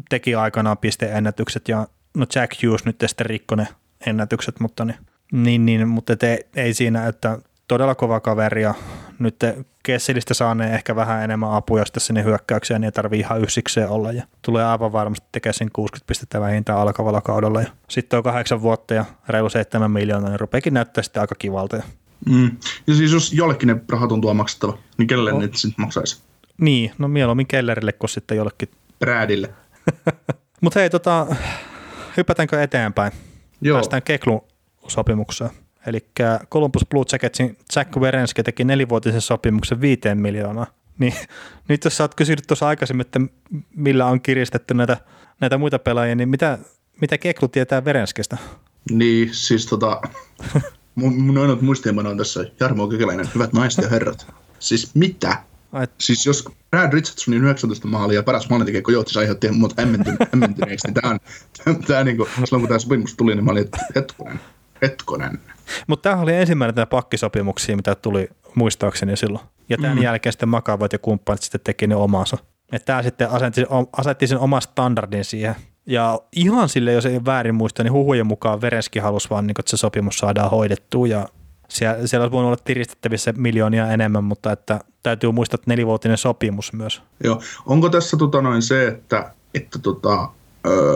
teki 0.08 0.34
aikanaan 0.34 0.78
pisteennätykset 0.78 1.68
ja 1.68 1.86
no 2.14 2.26
Jack 2.34 2.62
Hughes 2.62 2.84
nyt 2.84 2.96
sitten 3.06 3.26
rikkoi 3.26 3.56
ne 3.56 3.68
ennätykset, 4.06 4.60
mutta 4.60 4.84
niin, 4.84 4.98
niin, 5.32 5.66
niin 5.66 5.88
mutta 5.88 6.12
ei, 6.22 6.46
ei 6.56 6.74
siinä, 6.74 7.06
että 7.06 7.38
todella 7.68 7.94
kova 7.94 8.20
kaveri 8.20 8.62
ja 8.62 8.74
nyt 9.18 9.36
Kesselistä 9.82 10.34
saaneen 10.34 10.74
ehkä 10.74 10.96
vähän 10.96 11.24
enemmän 11.24 11.52
apuja 11.52 11.84
sitten 11.84 12.00
sinne 12.00 12.24
hyökkäykseen, 12.24 12.80
niin 12.80 12.86
ei 12.86 12.92
tarvii 12.92 13.20
ihan 13.20 13.40
yksikseen 13.40 13.88
olla 13.88 14.12
ja 14.12 14.24
tulee 14.42 14.64
aivan 14.64 14.92
varmasti 14.92 15.26
tekemään 15.32 15.54
sen 15.54 15.70
60 15.72 16.06
pistettä 16.06 16.40
vähintään 16.40 16.78
alkavalla 16.78 17.20
kaudella 17.20 17.60
ja 17.60 17.68
sitten 17.88 18.16
on 18.16 18.22
kahdeksan 18.22 18.62
vuotta 18.62 18.94
ja 18.94 19.04
reilu 19.28 19.50
7 19.50 19.90
miljoonaa, 19.90 20.30
niin 20.30 20.40
rupeekin 20.40 20.74
näyttää 20.74 21.02
sitten 21.02 21.20
aika 21.20 21.34
kivalta. 21.34 21.76
Ja 21.76 21.82
Mm. 22.26 22.56
Ja 22.86 22.94
siis 22.94 23.12
jos 23.12 23.32
jollekin 23.32 23.66
ne 23.66 23.76
rahat 23.88 24.08
tuntuu 24.08 24.34
maksettava, 24.34 24.78
niin 24.98 25.06
kelle 25.06 25.32
oh. 25.32 25.40
niitä 25.40 25.58
sitten 25.58 25.84
maksaisi? 25.84 26.22
Niin, 26.60 26.92
no 26.98 27.08
mieluummin 27.08 27.46
Kellerille 27.46 27.92
kuin 27.92 28.10
sitten 28.10 28.36
jollekin. 28.36 28.68
Bradille. 28.98 29.54
Mutta 30.60 30.80
hei, 30.80 30.90
tota, 30.90 31.26
hypätäänkö 32.16 32.62
eteenpäin? 32.62 33.12
Joo. 33.60 33.76
Päästään 33.76 34.02
Keklun 34.02 34.40
sopimukseen. 34.88 35.50
Eli 35.86 36.06
Columbus 36.50 36.86
Blue 36.90 37.04
Jacketsin 37.12 37.58
Jack 37.76 37.96
Werenski 37.96 38.42
teki 38.42 38.64
nelivuotisen 38.64 39.20
sopimuksen 39.20 39.80
viiteen 39.80 40.20
miljoonaa. 40.20 40.66
Niin, 40.98 41.14
nyt 41.68 41.84
jos 41.84 41.96
sä 41.96 42.04
oot 42.04 42.14
kysynyt 42.14 42.44
tuossa 42.46 42.68
aikaisemmin, 42.68 43.06
että 43.06 43.20
millä 43.76 44.06
on 44.06 44.20
kiristetty 44.20 44.74
näitä, 44.74 44.96
näitä 45.40 45.58
muita 45.58 45.78
pelaajia, 45.78 46.14
niin 46.14 46.28
mitä 46.28 46.58
mitä 47.00 47.18
Keklu 47.18 47.48
tietää 47.48 47.84
Verenskestä? 47.84 48.36
Niin, 48.90 49.34
siis 49.34 49.66
tota, 49.66 50.00
mun, 50.94 51.20
mun 51.20 51.38
ainoat 51.38 51.62
muistiinpano 51.62 52.10
on 52.10 52.18
tässä 52.18 52.44
Jarmo 52.60 52.88
Kekäläinen, 52.88 53.28
hyvät 53.34 53.52
naiset 53.52 53.84
ja 53.84 53.90
herrat. 53.90 54.26
Siis 54.58 54.94
mitä? 54.94 55.42
Ai, 55.72 55.86
Siis 56.00 56.26
jos 56.26 56.44
Brad 56.70 56.92
Richardsonin 56.92 57.42
19 57.42 57.88
maalia 57.88 58.18
ja 58.18 58.22
paras 58.22 58.50
maalintekijä 58.50 58.82
Coyotes 58.82 59.16
aiheutti 59.16 59.50
mut 59.50 59.78
emmentyneeksi, 60.32 60.86
niin 60.86 60.94
tää 60.94 61.10
on, 61.10 61.18
tää, 61.64 61.74
tää 61.86 62.04
niinku, 62.04 62.28
silloin 62.44 62.62
kun 62.62 62.68
tää 62.68 62.78
sopimus 62.78 63.14
tuli, 63.14 63.34
niin 63.34 63.44
mä 63.44 63.50
olin, 63.50 63.64
että 63.64 63.78
hetkonen, 63.94 64.40
hetkonen. 64.82 65.40
Mutta 65.86 66.02
tämähän 66.02 66.22
oli 66.22 66.34
ensimmäinen 66.34 66.74
tämä 66.74 66.86
pakkisopimuksia, 66.86 67.76
mitä 67.76 67.94
tuli 67.94 68.28
muistaakseni 68.54 69.16
silloin. 69.16 69.44
Ja 69.68 69.76
tämän 69.78 69.96
mm. 69.96 70.02
jälkeen 70.02 70.32
sitten 70.32 70.48
Makavat 70.48 70.92
ja 70.92 70.98
kumppanit 70.98 71.42
sitten 71.42 71.60
teki 71.64 71.86
ne 71.86 71.96
omansa. 71.96 72.38
Että 72.72 72.86
tämä 72.86 73.02
sitten 73.02 73.30
asetti, 73.30 73.64
asetti 73.92 74.26
sen 74.26 74.38
oman 74.38 74.62
standardin 74.62 75.24
siihen. 75.24 75.54
Ja 75.86 76.20
ihan 76.32 76.68
sille, 76.68 76.92
jos 76.92 77.06
ei 77.06 77.24
väärin 77.24 77.54
muista, 77.54 77.82
niin 77.82 77.92
huhujen 77.92 78.26
mukaan 78.26 78.60
Verenski 78.60 78.98
halusi 78.98 79.30
vaan, 79.30 79.46
niin, 79.46 79.54
että 79.58 79.70
se 79.70 79.76
sopimus 79.76 80.16
saadaan 80.18 80.50
hoidettua. 80.50 81.06
Ja 81.06 81.28
siellä, 81.68 82.06
siellä 82.06 82.24
olisi 82.24 82.32
voinut 82.32 82.48
olla 82.48 82.62
tiristettävissä 82.64 83.32
miljoonia 83.36 83.90
enemmän, 83.90 84.24
mutta 84.24 84.52
että 84.52 84.80
täytyy 85.02 85.32
muistaa, 85.32 85.54
että 85.54 85.70
nelivuotinen 85.70 86.18
sopimus 86.18 86.72
myös. 86.72 87.02
Joo, 87.24 87.42
onko 87.66 87.88
tässä 87.88 88.16
tota 88.16 88.42
noin 88.42 88.62
se, 88.62 88.86
että, 88.86 89.32
että 89.54 89.78
tota, 89.78 90.28
öö, 90.66 90.94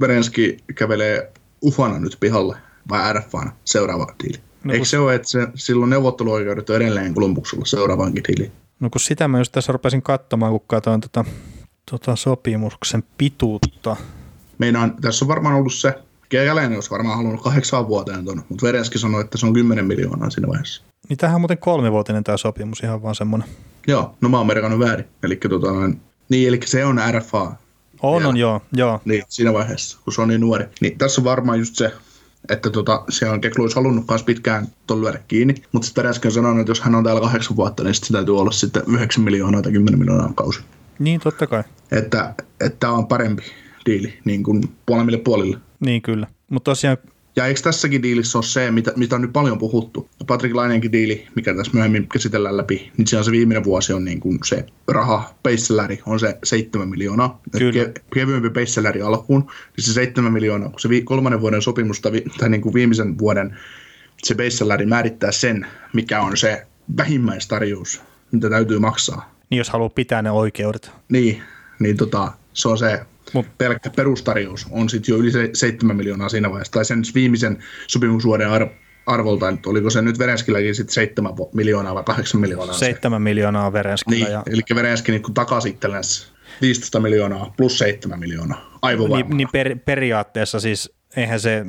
Verenski 0.00 0.56
kävelee 0.74 1.32
ufana 1.62 1.98
nyt 1.98 2.16
pihalle 2.20 2.56
vai 2.88 3.12
RFAna 3.12 3.52
seuraava 3.64 4.14
diili? 4.22 4.38
No 4.64 4.72
Eikö 4.74 4.84
se 4.84 4.98
ole, 4.98 5.14
että 5.14 5.28
se, 5.28 5.48
silloin 5.54 5.90
neuvotteluoikeudet 5.90 6.70
on 6.70 6.76
edelleen 6.76 7.14
Kolumbuksella 7.14 7.64
seuraavaankin 7.64 8.24
diiliin? 8.28 8.52
No 8.80 8.90
kun 8.90 9.00
sitä 9.00 9.28
mä 9.28 9.38
just 9.38 9.52
tässä 9.52 9.72
rupesin 9.72 10.02
katsomaan, 10.02 10.52
kun 10.52 10.60
katsoin 10.66 11.00
tota, 11.00 11.24
tota 11.90 12.16
sopimuksen 12.16 13.02
pituutta. 13.18 13.96
Meinaan, 14.60 14.96
tässä 15.00 15.24
on 15.24 15.28
varmaan 15.28 15.54
ollut 15.54 15.74
se, 15.74 15.94
Kekäläinen 16.28 16.76
olisi 16.76 16.90
varmaan 16.90 17.16
halunnut 17.16 17.42
kahdeksaan 17.42 17.88
vuoteen 17.88 18.24
ton, 18.24 18.42
mutta 18.48 18.66
Verenski 18.66 18.98
sanoi, 18.98 19.20
että 19.20 19.38
se 19.38 19.46
on 19.46 19.52
10 19.52 19.84
miljoonaa 19.84 20.30
siinä 20.30 20.48
vaiheessa. 20.48 20.82
Niin 21.08 21.16
tämähän 21.16 21.34
on 21.34 21.40
muuten 21.40 21.58
kolmivuotinen 21.58 22.24
tämä 22.24 22.36
sopimus, 22.36 22.80
ihan 22.80 23.02
vaan 23.02 23.14
semmoinen. 23.14 23.48
Joo, 23.86 24.14
no 24.20 24.28
mä 24.28 24.38
oon 24.38 24.46
merkannut 24.46 24.80
väärin. 24.80 25.04
Eli 25.22 25.36
tota, 25.36 25.68
niin, 26.28 26.48
eli 26.48 26.60
se 26.64 26.84
on 26.84 27.00
RFA 27.10 27.52
On, 28.02 28.26
on, 28.26 28.36
joo, 28.36 28.62
joo. 28.72 29.00
niin, 29.04 29.22
siinä 29.28 29.52
vaiheessa, 29.52 29.98
kun 30.04 30.12
se 30.12 30.20
on 30.20 30.28
niin 30.28 30.40
nuori. 30.40 30.64
Niin 30.80 30.98
tässä 30.98 31.20
on 31.20 31.24
varmaan 31.24 31.58
just 31.58 31.74
se, 31.74 31.92
että 32.48 32.70
tota, 32.70 33.04
se 33.08 33.30
on 33.30 33.40
Keklu 33.40 33.62
olisi 33.62 33.76
halunnut 33.76 34.04
myös 34.08 34.22
pitkään 34.22 34.68
tuon 34.86 35.00
lyödä 35.00 35.18
kiinni, 35.28 35.54
mutta 35.72 35.86
sitten 35.86 36.06
äsken 36.06 36.32
sanonut, 36.32 36.60
että 36.60 36.70
jos 36.70 36.80
hän 36.80 36.94
on 36.94 37.04
täällä 37.04 37.20
kahdeksan 37.20 37.56
vuotta, 37.56 37.84
niin 37.84 37.94
sitten 37.94 38.12
täytyy 38.12 38.38
olla 38.38 38.50
sitten 38.50 38.82
9 38.86 39.24
miljoonaa 39.24 39.62
tai 39.62 39.72
10 39.72 39.98
miljoonaa 39.98 40.32
kausi. 40.34 40.60
Niin, 40.98 41.20
totta 41.20 41.46
kai. 41.46 41.64
Että 41.92 42.34
että 42.60 42.76
tämä 42.80 42.92
on 42.92 43.06
parempi 43.06 43.42
diili 43.86 44.18
niin 44.24 44.42
kuin 44.42 44.62
puolemmille 44.86 45.18
puolille. 45.18 45.58
Niin 45.80 46.02
kyllä. 46.02 46.26
Mutta 46.50 46.70
tosiaan, 46.70 46.96
Ja 47.36 47.46
eikö 47.46 47.60
tässäkin 47.60 48.02
diilissä 48.02 48.38
ole 48.38 48.44
se, 48.44 48.70
mitä, 48.70 48.92
mitä 48.96 49.14
on 49.14 49.22
nyt 49.22 49.32
paljon 49.32 49.58
puhuttu? 49.58 50.08
Patrick 50.26 50.54
Lainenkin 50.54 50.92
diili, 50.92 51.26
mikä 51.34 51.54
tässä 51.54 51.72
myöhemmin 51.74 52.08
käsitellään 52.08 52.56
läpi, 52.56 52.92
niin 52.96 53.06
siellä 53.06 53.24
se 53.24 53.30
viimeinen 53.30 53.64
vuosi 53.64 53.92
on 53.92 54.04
niin 54.04 54.20
kuin 54.20 54.38
se 54.44 54.66
raha, 54.88 55.34
basesalary 55.42 55.98
on 56.06 56.20
se 56.20 56.38
7 56.44 56.88
miljoonaa. 56.88 57.40
Kyllä. 57.58 57.72
Ke, 57.72 57.92
kevyempi 58.14 58.50
basesalary 58.50 59.02
alkuun, 59.02 59.40
niin 59.76 59.84
se 59.84 59.92
7 59.92 60.32
miljoonaa, 60.32 60.68
kun 60.68 60.80
se 60.80 60.88
vi, 60.88 61.02
kolmannen 61.02 61.40
vuoden 61.40 61.62
sopimus 61.62 62.00
tai, 62.00 62.12
vi, 62.12 62.24
tai 62.38 62.48
niin 62.48 62.60
kuin 62.60 62.74
viimeisen 62.74 63.18
vuoden 63.18 63.58
se 64.22 64.34
basesalary 64.34 64.86
määrittää 64.86 65.32
sen, 65.32 65.66
mikä 65.92 66.22
on 66.22 66.36
se 66.36 66.66
vähimmäistarjous, 66.96 68.02
mitä 68.32 68.50
täytyy 68.50 68.78
maksaa. 68.78 69.34
niin 69.50 69.58
jos 69.58 69.70
haluaa 69.70 69.88
pitää 69.90 70.22
ne 70.22 70.30
oikeudet. 70.30 70.90
Niin, 71.08 71.42
niin 71.78 71.96
tota, 71.96 72.32
se 72.52 72.68
on 72.68 72.78
se 72.78 73.00
Mut- 73.34 73.46
pelkkä 73.58 73.90
perustarjous 73.90 74.66
on 74.70 74.88
sitten 74.88 75.12
jo 75.12 75.18
yli 75.18 75.30
se- 75.30 75.50
7 75.54 75.96
miljoonaa 75.96 76.28
siinä 76.28 76.50
vaiheessa. 76.50 76.72
Tai 76.72 76.84
sen 76.84 77.02
viimeisen 77.14 77.58
sopimusvuoden 77.86 78.48
ar- 78.50 78.68
arvolta, 79.06 79.48
että 79.48 79.70
oliko 79.70 79.90
se 79.90 80.02
nyt 80.02 80.18
Verenskilläkin 80.18 80.74
sitten 80.74 80.94
7 80.94 81.32
vo- 81.32 81.50
miljoonaa 81.54 81.94
vai 81.94 82.04
8 82.04 82.40
miljoonaa? 82.40 82.74
se? 82.74 82.78
7 82.78 83.22
miljoonaa 83.22 83.72
Verenskillä. 83.72 84.24
Niin, 84.24 84.32
ja, 84.32 84.42
eli 84.46 84.62
Verenski 84.74 85.12
niin 85.12 85.34
takaisin 85.34 85.72
itsellensä 85.72 86.26
15 86.60 87.00
miljoonaa 87.00 87.54
plus 87.56 87.78
7 87.78 88.18
miljoonaa. 88.18 88.78
Aivan 88.82 89.10
niin, 89.10 89.36
niin 89.36 89.48
per, 89.52 89.76
periaatteessa 89.84 90.60
siis 90.60 90.92
eihän 91.16 91.40
se 91.40 91.66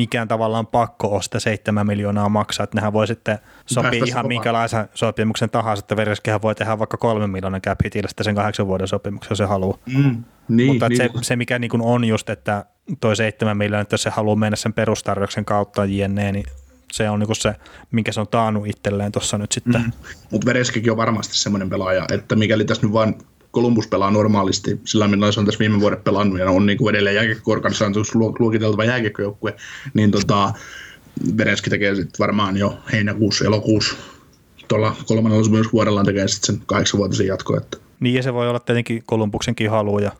mikään 0.00 0.28
tavallaan 0.28 0.66
pakko 0.66 1.22
sitä 1.22 1.40
7 1.40 1.86
miljoonaa 1.86 2.28
maksaa, 2.28 2.64
että 2.64 2.76
nehän 2.76 2.92
voi 2.92 3.06
sitten 3.06 3.38
sopia 3.66 3.90
Päästä 3.90 4.06
ihan 4.06 4.26
minkälaisen 4.26 4.88
sopimuksen 4.94 5.50
tahansa, 5.50 5.80
että 5.80 5.96
Verenskihän 5.96 6.42
voi 6.42 6.54
tehdä 6.54 6.78
vaikka 6.78 6.96
kolme 6.96 7.26
miljoonan 7.26 7.60
cap 7.60 7.78
hitillä 7.84 8.08
sen 8.20 8.34
kahdeksan 8.34 8.66
vuoden 8.66 8.88
sopimuksen, 8.88 9.30
jos 9.30 9.38
se 9.38 9.44
haluaa. 9.44 9.78
Mm, 9.86 10.24
niin, 10.48 10.72
Mutta 10.72 10.88
niin, 10.88 10.96
se, 10.96 11.10
se, 11.22 11.36
mikä 11.36 11.58
niin 11.58 11.70
kuin 11.70 11.82
on 11.82 12.04
just, 12.04 12.30
että 12.30 12.64
toi 13.00 13.16
7 13.16 13.56
miljoonaa, 13.56 13.82
että 13.82 13.94
jos 13.94 14.02
se 14.02 14.10
haluaa 14.10 14.36
mennä 14.36 14.56
sen 14.56 14.72
perustarjouksen 14.72 15.44
kautta 15.44 15.84
jne, 15.84 16.32
niin 16.32 16.44
se 16.92 17.10
on 17.10 17.18
niin 17.18 17.26
kuin 17.26 17.36
se, 17.36 17.54
minkä 17.90 18.12
se 18.12 18.20
on 18.20 18.28
taannut 18.28 18.66
itselleen 18.66 19.12
tuossa 19.12 19.38
nyt 19.38 19.52
sitten. 19.52 19.82
Mm. 19.82 19.92
Mutta 20.30 20.46
Vereskikin 20.46 20.90
on 20.90 20.96
varmasti 20.96 21.36
semmoinen 21.36 21.70
pelaaja, 21.70 22.06
että 22.12 22.36
mikäli 22.36 22.64
tässä 22.64 22.86
nyt 22.86 22.92
vaan 22.92 23.14
Columbus 23.52 23.86
pelaa 23.86 24.10
normaalisti, 24.10 24.80
sillä 24.84 25.08
millä 25.08 25.32
se 25.32 25.40
on 25.40 25.46
tässä 25.46 25.58
viime 25.58 25.80
vuodet 25.80 26.04
pelannut 26.04 26.38
ja 26.38 26.50
on 26.50 26.66
niin 26.66 26.78
kuin 26.78 26.94
edelleen 26.94 27.16
jääkiekko-organisaatiossa 27.16 28.18
luokiteltava 28.18 28.84
jääkiekkojoukkue, 28.84 29.56
niin 29.94 30.10
tota, 30.10 30.52
Vereski 31.36 31.70
tekee 31.70 31.94
sitten 31.94 32.18
varmaan 32.18 32.56
jo 32.56 32.78
heinäkuussa, 32.92 33.44
elokuussa 33.44 33.96
tuolla 34.68 34.96
kolmannella 35.06 35.44
sopimusvuodellaan 35.44 36.06
tekee 36.06 36.28
sitten 36.28 36.54
sen 36.54 36.66
kahdeksanvuotisen 36.66 37.26
jatko. 37.26 37.56
Että. 37.56 37.76
Niin 38.00 38.14
ja 38.14 38.22
se 38.22 38.34
voi 38.34 38.48
olla 38.48 38.60
tietenkin 38.60 39.02
Kolumbuksenkin 39.06 39.70
halu 39.70 39.98
ja, 39.98 40.12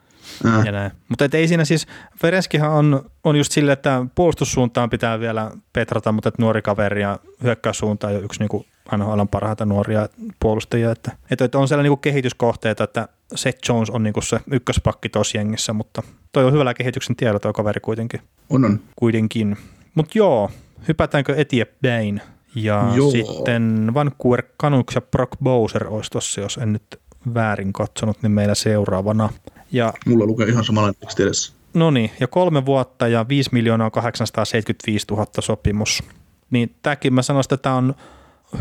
Äh. 0.46 0.64
ja 0.66 0.72
näin. 0.72 0.92
Mutta 1.08 1.24
et 1.24 1.34
ei 1.34 1.48
siinä 1.48 1.64
siis, 1.64 1.86
Vereskihan 2.22 2.70
on, 2.70 3.10
on 3.24 3.36
just 3.36 3.52
sille, 3.52 3.72
että 3.72 4.06
puolustussuuntaan 4.14 4.90
pitää 4.90 5.20
vielä 5.20 5.50
petrata, 5.72 6.12
mutta 6.12 6.28
että 6.28 6.42
nuori 6.42 6.62
kaveri 6.62 7.02
ja 7.02 7.18
hyökkäyssuuntaan 7.42 8.14
jo 8.14 8.20
yksi 8.20 8.40
niin 8.40 8.66
aina 8.92 9.26
parhaita 9.26 9.66
nuoria 9.66 10.08
puolustajia. 10.40 10.90
Että, 10.90 11.12
että, 11.30 11.44
että 11.44 11.58
on 11.58 11.68
siellä 11.68 11.82
niin 11.82 11.98
kehityskohteita, 11.98 12.84
että 12.84 13.08
Seth 13.34 13.58
Jones 13.68 13.90
on 13.90 14.02
niin 14.02 14.14
se 14.22 14.40
ykköspakki 14.50 15.08
tuossa 15.08 15.38
jengissä, 15.38 15.72
mutta 15.72 16.02
toi 16.32 16.44
on 16.44 16.52
hyvällä 16.52 16.74
kehityksen 16.74 17.16
tiellä 17.16 17.38
tuo 17.38 17.52
kaveri 17.52 17.80
kuitenkin. 17.80 18.20
On, 18.50 18.64
on. 18.64 18.80
kuitenkin. 18.96 19.56
Mutta 19.94 20.18
joo, 20.18 20.50
hypätäänkö 20.88 21.34
eteenpäin? 21.36 22.20
Ja 22.54 22.92
Joo. 22.94 23.10
sitten 23.10 23.90
Vancouver 23.94 24.42
Canucks 24.62 24.94
ja 24.94 25.00
Brock 25.00 25.32
Bowser 25.42 25.88
olisi 25.88 26.10
tossa, 26.10 26.40
jos 26.40 26.56
en 26.58 26.72
nyt 26.72 27.00
väärin 27.34 27.72
katsonut, 27.72 28.22
niin 28.22 28.32
meillä 28.32 28.54
seuraavana. 28.54 29.28
Ja 29.72 29.92
Mulla 30.06 30.26
lukee 30.26 30.46
ihan 30.46 30.64
samalla 30.64 30.92
teksti 30.92 31.22
edessä. 31.22 31.52
no 31.74 31.90
niin, 31.90 32.10
ja 32.20 32.26
kolme 32.26 32.66
vuotta 32.66 33.08
ja 33.08 33.28
5 33.28 33.50
miljoonaa 33.52 33.90
875 33.90 35.06
000 35.10 35.26
sopimus. 35.40 36.02
Niin 36.50 36.74
tämäkin 36.82 37.14
mä 37.14 37.22
sanoisin, 37.22 37.54
että 37.54 37.62
tämä 37.62 37.74
on 37.74 37.94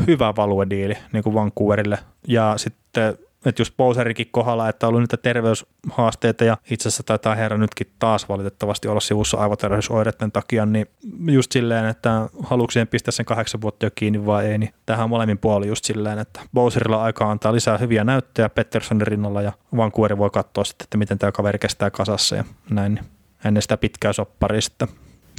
hyvä 0.08 0.34
valuediili 0.38 0.98
niin 1.14 1.24
kuin 1.24 1.34
Vancouverille. 1.34 1.98
Ja 2.28 2.54
sitten, 2.58 3.18
että 3.46 3.62
just 3.62 3.78
Bowserikin 3.78 4.28
kohdalla, 4.32 4.70
että 4.70 4.88
on 4.88 4.90
ollut 4.90 5.02
niitä 5.02 5.18
terveyshaasteita 5.18 6.44
ja 6.44 6.58
itse 6.72 6.88
asiassa 6.90 7.04
taitaa 7.04 7.36
herra 7.36 7.58
nytkin 7.58 7.88
taas 8.00 8.30
valitettavasti 8.30 8.88
olla 8.88 9.00
sivussa 9.00 9.38
aivoterveysoireiden 9.38 10.32
takia, 10.32 10.66
niin 10.66 10.88
just 11.32 11.52
silleen, 11.52 11.86
että 11.86 12.30
haluatko 12.44 12.72
siihen 12.72 12.88
pistää 12.88 13.12
sen 13.12 13.26
kahdeksan 13.26 13.62
vuotta 13.62 13.86
jo 13.86 13.92
kiinni 13.96 14.26
vai 14.26 14.46
ei, 14.46 14.58
niin 14.58 14.74
tähän 14.86 15.10
molemmin 15.10 15.38
puoli 15.38 15.68
just 15.68 15.86
silleen, 15.86 16.20
että 16.20 16.42
Bowserilla 16.54 16.98
on 16.98 17.04
aikaa 17.04 17.32
antaa 17.32 17.54
lisää 17.54 17.78
hyviä 17.78 18.04
näyttöjä 18.04 18.50
Petterssonin 18.50 19.08
rinnalla 19.08 19.42
ja 19.42 19.52
Vancouver 19.78 20.18
voi 20.18 20.30
katsoa 20.30 20.64
sitten, 20.64 20.86
että 20.86 20.98
miten 20.98 21.20
tämä 21.20 21.32
kaveri 21.32 21.60
kestää 21.60 21.92
kasassa 21.92 22.36
ja 22.36 22.44
näin, 22.70 22.96
niin 22.96 23.06
ennen 23.46 23.62
sitä 23.62 23.78
pitkää 23.78 24.14
sopparia 24.14 24.62
sitten. 24.62 24.88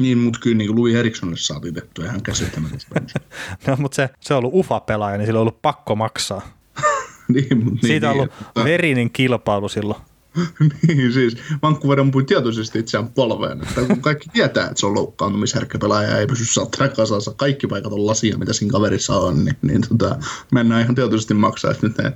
Niin, 0.01 0.19
mutta 0.19 0.41
kyllä 0.43 0.57
niin 0.57 0.77
Louis 0.77 0.95
Erikssonille 0.95 1.39
saatiin 1.41 1.75
tehtyä 1.75 2.05
ihan 2.07 2.23
käsittämätöntä. 2.23 2.87
No, 3.67 3.77
mutta 3.79 3.97
se, 3.97 4.11
se 4.21 4.35
on 4.35 4.39
ollut 4.39 4.55
ufa-pelaaja, 4.55 5.19
niin 5.19 5.27
sillä 5.27 5.39
on 5.39 5.43
ollut 5.43 5.63
pakko 5.63 5.97
maksaa. 5.97 6.59
niin, 7.29 7.65
mut, 7.65 7.73
niin, 7.75 7.87
Siitä 7.87 8.11
on 8.11 8.17
niin, 8.17 8.21
ollut 8.23 8.35
että- 8.49 8.65
verinen 8.65 9.11
kilpailu 9.11 9.69
silloin. 9.69 10.01
niin, 10.89 11.13
siis 11.13 11.37
Vancouver 11.63 12.01
ampui 12.01 12.25
tietoisesti 12.25 12.79
itseään 12.79 13.09
polveen. 13.09 13.63
Että 13.63 13.85
kun 13.85 14.01
kaikki 14.01 14.29
tietää, 14.33 14.67
että 14.67 14.81
se 14.81 14.87
on 14.87 14.95
loukkaantumisherkkä 14.95 15.79
pelaaja 15.79 16.09
ja 16.11 16.19
ei 16.19 16.27
pysy 16.27 16.45
saattaa 16.45 16.89
kasassa, 16.89 17.35
kaikki 17.37 17.67
paikat 17.67 17.93
on 17.93 18.07
lasia, 18.07 18.39
mitä 18.39 18.53
siinä 18.53 18.73
kaverissa 18.73 19.17
on, 19.17 19.45
niin, 19.45 19.57
niin 19.63 19.81
tota, 19.89 20.17
mennään 20.53 20.83
ihan 20.83 20.95
tietoisesti 20.95 21.35
maksaa, 21.35 21.71
että 21.71 21.87
nyt, 21.87 21.99
ne, 21.99 22.13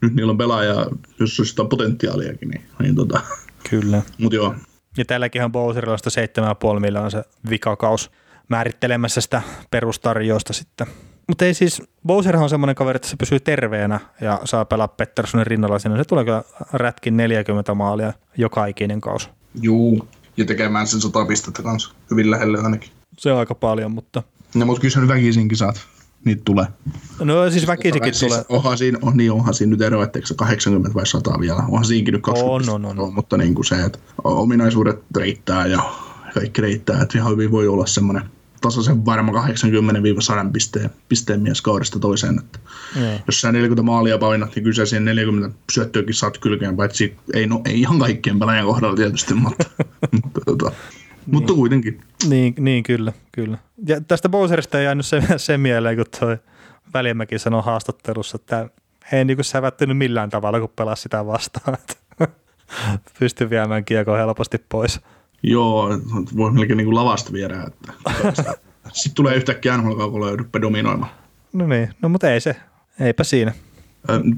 nyt 0.00 0.14
niillä 0.14 0.30
on 0.30 0.38
pelaaja, 0.38 0.74
jos 1.20 1.40
olisi 1.40 1.50
sitä 1.50 1.64
potentiaaliakin, 1.64 2.48
niin, 2.48 2.62
niin 2.82 2.94
tota, 2.94 3.20
Kyllä. 3.70 4.02
mutta 4.18 4.36
joo, 4.36 4.54
Ja 4.96 5.04
tälläkin 5.04 5.44
on 5.44 5.52
Bowserilla 5.52 5.92
on 5.92 5.98
sitä 5.98 6.42
7,5 6.74 6.80
miljoonaa 6.80 7.10
se 7.10 7.24
vikakaus 7.50 8.10
määrittelemässä 8.48 9.20
sitä 9.20 9.42
perustarjousta 9.70 10.52
sitten. 10.52 10.86
Mutta 11.28 11.44
ei 11.44 11.54
siis, 11.54 11.82
Bowserhan 12.06 12.42
on 12.42 12.50
semmoinen 12.50 12.76
kaveri, 12.76 12.96
että 12.96 13.08
se 13.08 13.16
pysyy 13.16 13.40
terveenä 13.40 14.00
ja 14.20 14.40
saa 14.44 14.64
pelaa 14.64 14.88
Petterssonin 14.88 15.46
rinnalla 15.46 15.78
siinä. 15.78 15.96
Se 15.96 16.04
tulee 16.04 16.24
kyllä 16.24 16.42
rätkin 16.72 17.16
40 17.16 17.74
maalia 17.74 18.12
joka 18.36 18.66
ikinen 18.66 19.00
kaus. 19.00 19.30
juu, 19.62 20.08
ja 20.36 20.44
tekemään 20.44 20.86
sen 20.86 21.00
sata 21.00 21.24
pistettä 21.24 21.62
kanssa, 21.62 21.94
hyvin 22.10 22.30
lähelle 22.30 22.58
ainakin. 22.58 22.90
Se 23.18 23.32
on 23.32 23.38
aika 23.38 23.54
paljon, 23.54 23.90
mutta 23.90 24.22
No, 24.54 24.66
mutta 24.66 24.80
kyllä 24.80 25.00
nyt 25.00 25.08
väkisinkin 25.08 25.58
saat, 25.58 25.86
niitä 26.26 26.42
tulee. 26.44 26.66
no 27.20 27.50
siis 27.50 27.66
väkisikin 27.66 28.14
siis, 28.14 28.32
tulee. 28.32 28.44
Onhan 28.48 28.78
siinä, 28.78 28.98
on, 29.02 29.16
niin 29.16 29.32
onhan 29.32 29.54
siinä 29.54 29.70
nyt 29.70 29.80
ero, 29.80 30.02
etteikö 30.02 30.28
se 30.28 30.34
80 30.34 30.94
vai 30.94 31.06
100 31.06 31.40
vielä. 31.40 31.62
Onhan 31.68 31.84
siinäkin 31.84 32.14
nyt 32.14 32.22
20 32.22 32.72
On, 32.72 32.84
on, 32.84 32.98
on. 32.98 33.14
Mutta 33.14 33.36
niin 33.36 33.54
kuin 33.54 33.64
se, 33.64 33.82
että 33.82 33.98
ominaisuudet 34.24 34.98
riittää 35.16 35.66
ja, 35.66 35.82
kaikki 36.34 36.62
reittää, 36.62 37.02
että 37.02 37.18
ihan 37.18 37.32
hyvin 37.32 37.50
voi 37.50 37.68
olla 37.68 37.86
semmoinen 37.86 38.22
tasaisen 38.60 39.06
varma 39.06 39.32
80-100 39.32 40.52
pisteen, 40.52 40.90
pisteen 41.08 41.40
mies 41.40 41.62
kaudesta 41.62 41.98
toiseen. 41.98 42.38
Että 42.38 42.58
mm. 42.96 43.02
Jos 43.26 43.40
sä 43.40 43.52
40 43.52 43.82
maalia 43.82 44.18
painat, 44.18 44.54
niin 44.54 44.62
kyllä 44.64 44.86
siihen 44.86 45.04
40 45.04 45.58
syöttöäkin 45.72 46.14
saat 46.14 46.38
kylkeen, 46.38 46.76
paitsi 46.76 47.16
ei, 47.34 47.46
no, 47.46 47.60
ei 47.64 47.80
ihan 47.80 47.98
kaikkien 47.98 48.38
pelaajan 48.38 48.66
kohdalla 48.66 48.96
tietysti, 48.96 49.34
mutta, 49.34 49.64
mutta, 50.22 50.40
tota, 50.46 50.72
niin. 51.26 51.34
mutta 51.34 51.52
kuitenkin. 51.52 52.00
Niin, 52.28 52.54
niin, 52.58 52.82
kyllä, 52.82 53.12
kyllä. 53.32 53.58
Ja 53.86 54.00
tästä 54.00 54.28
Bowserista 54.28 54.78
ei 54.78 54.84
jäänyt 54.84 55.06
se, 55.06 55.22
se 55.36 55.58
mieleen, 55.58 55.96
kun 55.96 56.04
toi 56.20 56.38
Välimäki 56.94 57.38
sanoi 57.38 57.62
haastattelussa, 57.62 58.36
että 58.36 58.68
ei 59.12 59.24
niin 59.24 59.36
kuin 59.36 59.44
sävättynyt 59.44 59.98
millään 59.98 60.30
tavalla, 60.30 60.60
kun 60.60 60.72
pelasi 60.76 61.02
sitä 61.02 61.26
vastaan. 61.26 61.76
Pystyi 63.18 63.50
viemään 63.50 63.84
kiekon 63.84 64.18
helposti 64.18 64.58
pois. 64.68 65.00
Joo, 65.42 65.88
voi 66.36 66.52
melkein 66.52 66.76
niin 66.76 66.86
kuin 66.86 66.94
lavasta 66.94 67.32
viedä. 67.32 67.66
Että 67.66 67.92
Sitten 68.92 69.14
tulee 69.14 69.36
yhtäkkiä 69.36 69.76
nhl 69.76 70.26
ja 70.54 70.62
dominoimaan. 70.62 71.10
No 71.52 71.66
niin, 71.66 71.88
no 72.02 72.08
mutta 72.08 72.30
ei 72.30 72.40
se, 72.40 72.56
eipä 73.00 73.24
siinä. 73.24 73.52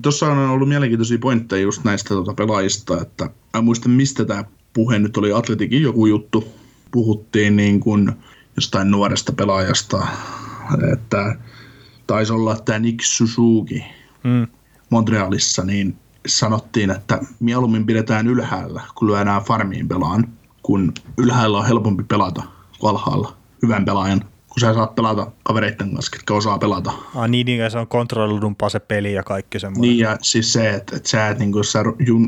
Tuossa 0.02 0.26
on 0.26 0.38
ollut 0.38 0.68
mielenkiintoisia 0.68 1.18
pointteja 1.18 1.62
just 1.62 1.84
näistä 1.84 2.08
tuota 2.08 2.34
pelaajista, 2.34 3.00
että 3.02 3.30
en 3.58 3.64
muista 3.64 3.88
mistä 3.88 4.24
tämä 4.24 4.44
puhe 4.72 4.98
nyt 4.98 5.16
oli, 5.16 5.32
Atletikin 5.32 5.82
joku 5.82 6.06
juttu. 6.06 6.48
Puhuttiin 6.90 7.56
niin 7.56 7.80
kuin 7.80 8.12
jostain 8.56 8.90
nuoresta 8.90 9.32
pelaajasta, 9.32 10.06
että 10.92 11.36
taisi 12.06 12.32
olla 12.32 12.56
tämä 12.56 12.78
Nick 12.78 13.00
Suzuki 13.02 13.84
mm. 14.24 14.46
Montrealissa, 14.90 15.64
niin 15.64 15.96
sanottiin, 16.26 16.90
että 16.90 17.20
mieluummin 17.40 17.86
pidetään 17.86 18.26
ylhäällä, 18.26 18.82
kun 18.94 19.08
lyödään 19.08 19.42
farmiin 19.42 19.88
pelaan 19.88 20.38
kun 20.68 20.92
ylhäällä 21.18 21.58
on 21.58 21.66
helpompi 21.66 22.02
pelata 22.02 22.42
kuin 22.78 22.90
alhaalla 22.90 23.36
hyvän 23.62 23.84
pelaajan, 23.84 24.24
kun 24.60 24.68
sä 24.68 24.74
saat 24.74 24.94
pelata 24.94 25.30
kavereiden 25.42 25.94
kanssa, 25.94 26.10
ketkä 26.12 26.34
osaa 26.34 26.58
pelata. 26.58 26.92
Ah, 27.14 27.28
niin, 27.28 27.46
niin 27.46 27.70
se 27.70 27.78
on 27.78 27.88
kontrollidumpaa 27.88 28.68
se 28.68 28.80
peli 28.80 29.12
ja 29.12 29.22
kaikki 29.22 29.60
semmoinen. 29.60 29.80
Niin, 29.80 29.98
ja 29.98 30.16
siis 30.22 30.52
se, 30.52 30.70
että, 30.70 30.96
että 30.96 31.08
sä, 31.08 31.28
että 31.28 31.44
niin 31.44 31.52
kun 31.52 31.64
sä 31.64 31.82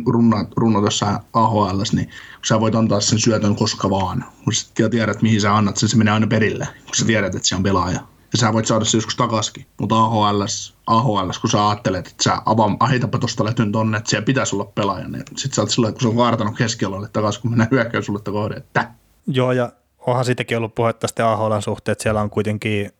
runnat, 0.07 0.49
runnat 0.57 0.85
jossain 0.85 1.18
AHL, 1.33 1.81
niin 1.93 2.07
kun 2.07 2.47
sä 2.47 2.61
voit 2.61 2.74
antaa 2.74 3.01
sen 3.01 3.18
syötön 3.18 3.57
koska 3.57 3.91
vaan, 3.91 4.24
kun 4.45 4.53
sä 4.53 4.91
tiedät, 4.91 5.22
mihin 5.22 5.41
sä 5.41 5.57
annat 5.57 5.76
sen, 5.76 5.89
se 5.89 5.97
menee 5.97 6.14
aina 6.14 6.26
perille, 6.26 6.68
kun 6.85 6.95
sä 6.95 7.05
tiedät, 7.07 7.35
että 7.35 7.49
se 7.49 7.57
on 7.57 7.62
pelaaja 7.62 8.01
ja 8.33 8.39
sä 8.39 8.53
voit 8.53 8.66
saada 8.66 8.85
se 8.85 8.97
joskus 8.97 9.16
takaskin. 9.16 9.66
Mutta 9.81 9.99
AHL, 9.99 10.43
AHL, 10.87 11.31
kun 11.41 11.51
sä 11.51 11.68
ajattelet, 11.68 12.07
että 12.07 12.22
sä 12.22 12.43
avaa, 12.47 12.87
heitapa 12.91 13.18
tosta 13.18 13.45
lähtyn 13.45 13.72
tonne, 13.72 13.99
että 13.99 14.11
siellä 14.11 14.24
pitäisi 14.24 14.57
olla 14.57 14.64
pelaaja, 14.64 15.09
niin 15.09 15.24
sit 15.37 15.55
sä 15.55 15.62
oot 15.62 15.70
silloin, 15.70 15.95
kun 15.95 16.01
se 16.01 16.09
on 16.09 16.16
vaartanut 16.16 16.57
keskellä 16.57 17.09
takaisin, 17.09 17.43
kun 17.43 17.51
mennään 17.51 17.70
hyökkäys 17.70 18.07
sulle 18.07 18.20
kohde, 18.20 18.57
että 18.57 18.91
Joo, 19.26 19.53
ja 19.53 19.72
onhan 20.07 20.24
siitäkin 20.24 20.57
ollut 20.57 20.74
puhetta 20.74 21.07
sitten 21.07 21.26
AHL 21.26 21.61
suhteen, 21.61 21.92
että 21.92 22.03
siellä 22.03 22.20
on 22.20 22.30
kuitenkin 22.30 22.90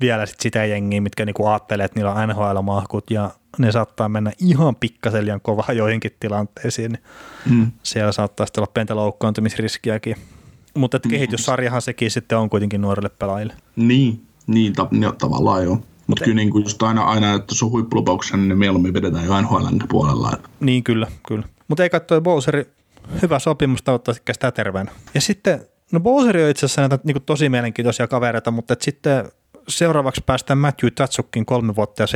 vielä 0.00 0.26
sit 0.26 0.40
sitä 0.40 0.64
jengiä, 0.64 1.00
mitkä 1.00 1.24
niinku 1.24 1.46
ajattelee, 1.46 1.84
että 1.84 1.98
niillä 1.98 2.12
on 2.12 2.28
NHL-mahkut 2.28 3.10
ja 3.10 3.30
ne 3.58 3.72
saattaa 3.72 4.08
mennä 4.08 4.32
ihan 4.40 4.76
pikkasen 4.76 5.24
liian 5.24 5.40
kovaa 5.40 5.72
joihinkin 5.72 6.10
tilanteisiin. 6.20 6.98
Mm. 7.50 7.70
Siellä 7.82 8.12
saattaa 8.12 8.46
sitten 8.46 8.62
olla 8.62 8.72
pientä 8.74 8.96
loukkaantumisriskiäkin. 8.96 10.16
Mutta 10.74 11.00
mm. 11.04 11.10
kehityssarjahan 11.10 11.82
sekin 11.82 12.10
sitten 12.10 12.38
on 12.38 12.50
kuitenkin 12.50 12.80
nuorille 12.80 13.08
pelaajille. 13.08 13.54
Niin, 13.76 14.26
niin, 14.46 14.72
ta- 14.72 14.88
niin 14.90 15.16
tavallaan 15.18 15.64
joo. 15.64 15.82
Mutta 16.06 16.24
kyllä 16.24 16.36
niin 16.36 16.50
kuin 16.50 16.62
just 16.62 16.82
aina, 16.82 17.02
aina, 17.02 17.34
että 17.34 17.54
se 17.54 17.64
on 17.64 17.70
huippulupauksen, 17.70 18.48
niin 18.48 18.58
mieluummin 18.58 18.94
vedetään 18.94 19.26
jo 19.26 19.40
NHL 19.40 19.66
puolella. 19.88 20.32
Niin 20.60 20.84
kyllä, 20.84 21.06
kyllä. 21.28 21.46
Mutta 21.68 21.82
ei 21.82 21.90
katsoa 21.90 22.20
Bowseri, 22.20 22.66
hyvä 23.22 23.38
sopimus, 23.38 23.82
toivottavasti 23.82 24.22
kestää 24.24 24.50
terveenä. 24.52 24.90
Ja 25.14 25.20
sitten, 25.20 25.60
no 25.92 26.00
Bowseri 26.00 26.44
on 26.44 26.50
itse 26.50 26.66
asiassa 26.66 26.80
näitä 26.80 26.98
niin 27.04 27.22
tosi 27.26 27.48
mielenkiintoisia 27.48 28.08
kavereita, 28.08 28.50
mutta 28.50 28.76
sitten 28.80 29.32
seuraavaksi 29.68 30.22
päästään 30.26 30.58
Matthew 30.58 30.90
Tatsukin 30.90 31.46
kolme 31.46 31.76
vuotta 31.76 32.02
ja 32.02 32.06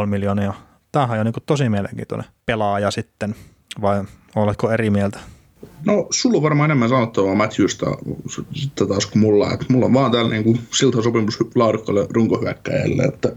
7,5 0.00 0.06
miljoonaa. 0.06 0.66
Tämähän 0.92 1.10
on 1.10 1.18
jo 1.18 1.24
niin 1.24 1.42
tosi 1.46 1.68
mielenkiintoinen 1.68 2.26
pelaaja 2.46 2.90
sitten, 2.90 3.34
vai 3.80 4.04
oletko 4.36 4.70
eri 4.70 4.90
mieltä? 4.90 5.18
No, 5.84 6.06
sulla 6.10 6.36
on 6.36 6.42
varmaan 6.42 6.70
enemmän 6.70 6.88
sanottavaa 6.88 7.34
Matthewsta 7.34 7.86
sitten 8.54 8.88
taas 8.88 9.06
kuin 9.06 9.20
mulla. 9.20 9.52
Että 9.52 9.66
mulla 9.68 9.86
on 9.86 9.94
vaan 9.94 10.12
täällä 10.12 10.30
niin 10.30 10.60
siltä 10.78 11.02
sopimus 11.02 11.38
laadukkaalle 11.54 12.06
runkohyökkäjälle. 12.10 13.02
Että... 13.02 13.32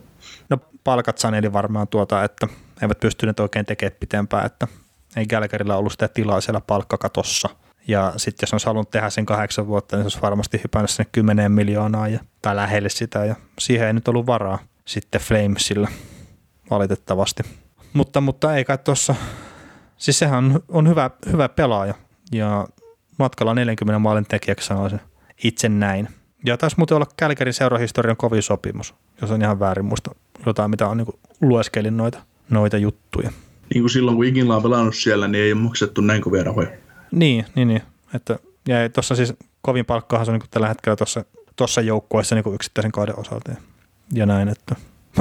No 0.49 0.57
palkat 0.83 1.17
saneli 1.17 1.53
varmaan 1.53 1.87
tuota, 1.87 2.23
että 2.23 2.47
eivät 2.81 2.99
pystyneet 2.99 3.39
oikein 3.39 3.65
tekemään 3.65 3.97
pitempään, 3.99 4.45
että 4.45 4.67
ei 5.15 5.25
Gallagherilla 5.25 5.75
ollut 5.75 5.91
sitä 5.91 6.07
tilaa 6.07 6.41
siellä 6.41 6.61
palkkakatossa. 6.61 7.49
Ja 7.89 8.13
sitten 8.17 8.47
jos 8.47 8.53
olisi 8.53 8.65
halunnut 8.65 8.91
tehdä 8.91 9.09
sen 9.09 9.25
kahdeksan 9.25 9.67
vuotta, 9.67 9.95
niin 9.95 10.03
se 10.03 10.05
olisi 10.05 10.21
varmasti 10.21 10.61
hypännyt 10.63 10.89
sinne 10.89 11.09
kymmeneen 11.11 11.51
miljoonaa 11.51 12.07
ja, 12.07 12.19
tai 12.41 12.55
lähelle 12.55 12.89
sitä. 12.89 13.25
Ja 13.25 13.35
siihen 13.59 13.87
ei 13.87 13.93
nyt 13.93 14.07
ollut 14.07 14.25
varaa 14.25 14.59
sitten 14.85 15.21
Flamesilla 15.21 15.87
valitettavasti. 16.69 17.43
Mutta, 17.93 18.21
mutta 18.21 18.55
ei 18.55 18.65
kai 18.65 18.77
tuossa, 18.77 19.15
siis 19.97 20.19
sehän 20.19 20.59
on, 20.67 20.87
hyvä, 20.89 21.09
hyvä 21.31 21.49
pelaaja, 21.49 21.93
ja 22.31 22.67
matkalla 23.19 23.53
40 23.53 23.99
maalin 23.99 24.25
tekijäksi 24.25 24.67
sanoisin 24.67 25.01
itse 25.43 25.69
näin. 25.69 26.07
Ja 26.45 26.57
taisi 26.57 26.75
muuten 26.77 26.95
olla 26.95 27.07
Kälkärin 27.17 27.53
seurahistorian 27.53 28.17
kovin 28.17 28.43
sopimus, 28.43 28.95
jos 29.21 29.31
on 29.31 29.41
ihan 29.41 29.59
väärin 29.59 29.85
muista 29.85 30.11
jotain, 30.45 30.71
mitä 30.71 30.87
on 30.87 30.97
niin 30.97 31.19
lueskelin 31.41 31.97
noita, 31.97 32.21
noita 32.49 32.77
juttuja. 32.77 33.31
Niin 33.73 33.81
kuin 33.83 33.89
silloin, 33.89 34.17
kun 34.17 34.25
Ikinla 34.25 34.55
on 34.55 34.63
pelannut 34.63 34.95
siellä, 34.95 35.27
niin 35.27 35.43
ei 35.43 35.53
ole 35.53 35.61
maksettu 35.61 36.01
näin 36.01 36.21
kovia 36.21 36.43
rahoja. 36.43 36.69
Niin, 37.11 37.45
niin, 37.55 37.67
niin. 37.67 37.81
Että, 38.15 38.39
ja 38.67 38.89
tuossa 38.89 39.15
siis 39.15 39.33
kovin 39.61 39.85
palkkahan 39.85 40.25
se 40.25 40.31
on 40.31 40.39
niin 40.39 40.49
tällä 40.51 40.67
hetkellä 40.67 40.95
tuossa, 40.95 41.25
tuossa 41.55 41.81
joukkueessa 41.81 42.35
niin 42.35 42.53
yksittäisen 42.53 42.91
kauden 42.91 43.19
osalta 43.19 43.51
ja, 43.51 43.57
ja 44.13 44.25
näin. 44.25 44.47
Että. 44.47 44.75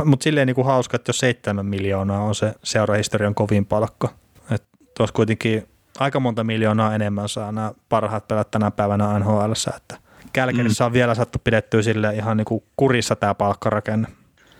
Mutta 0.05 0.25
silleen 0.25 0.47
niin 0.47 0.55
kuin 0.55 0.67
hauska, 0.67 0.97
että 0.97 1.09
jos 1.09 1.19
7 1.19 1.67
miljoonaa 1.67 2.23
on 2.23 2.35
se 2.35 2.55
seurahistorian 2.65 3.35
kovin 3.35 3.67
palkka. 3.67 4.09
Että 4.51 4.69
tuossa 4.97 5.15
kuitenkin 5.15 5.69
aika 5.99 6.21
monta 6.21 6.45
miljoonaa 6.45 6.95
enemmän 6.95 7.29
saa 7.29 7.53
nämä 7.53 7.73
parhaat 7.89 8.29
pelät 8.29 8.51
tänä 8.51 8.71
päivänä 8.71 9.19
NHL, 9.19 9.53
että 9.77 9.99
Kälkärissä 10.33 10.85
mm. 10.85 10.87
on 10.87 10.93
vielä 10.93 11.15
saattu 11.15 11.39
pidettyä 11.45 11.83
sille 11.83 12.15
ihan 12.15 12.37
niin 12.37 12.45
kuin 12.45 12.63
kurissa 12.77 13.17
tämä 13.17 13.35
palkkarakenne. 13.35 14.09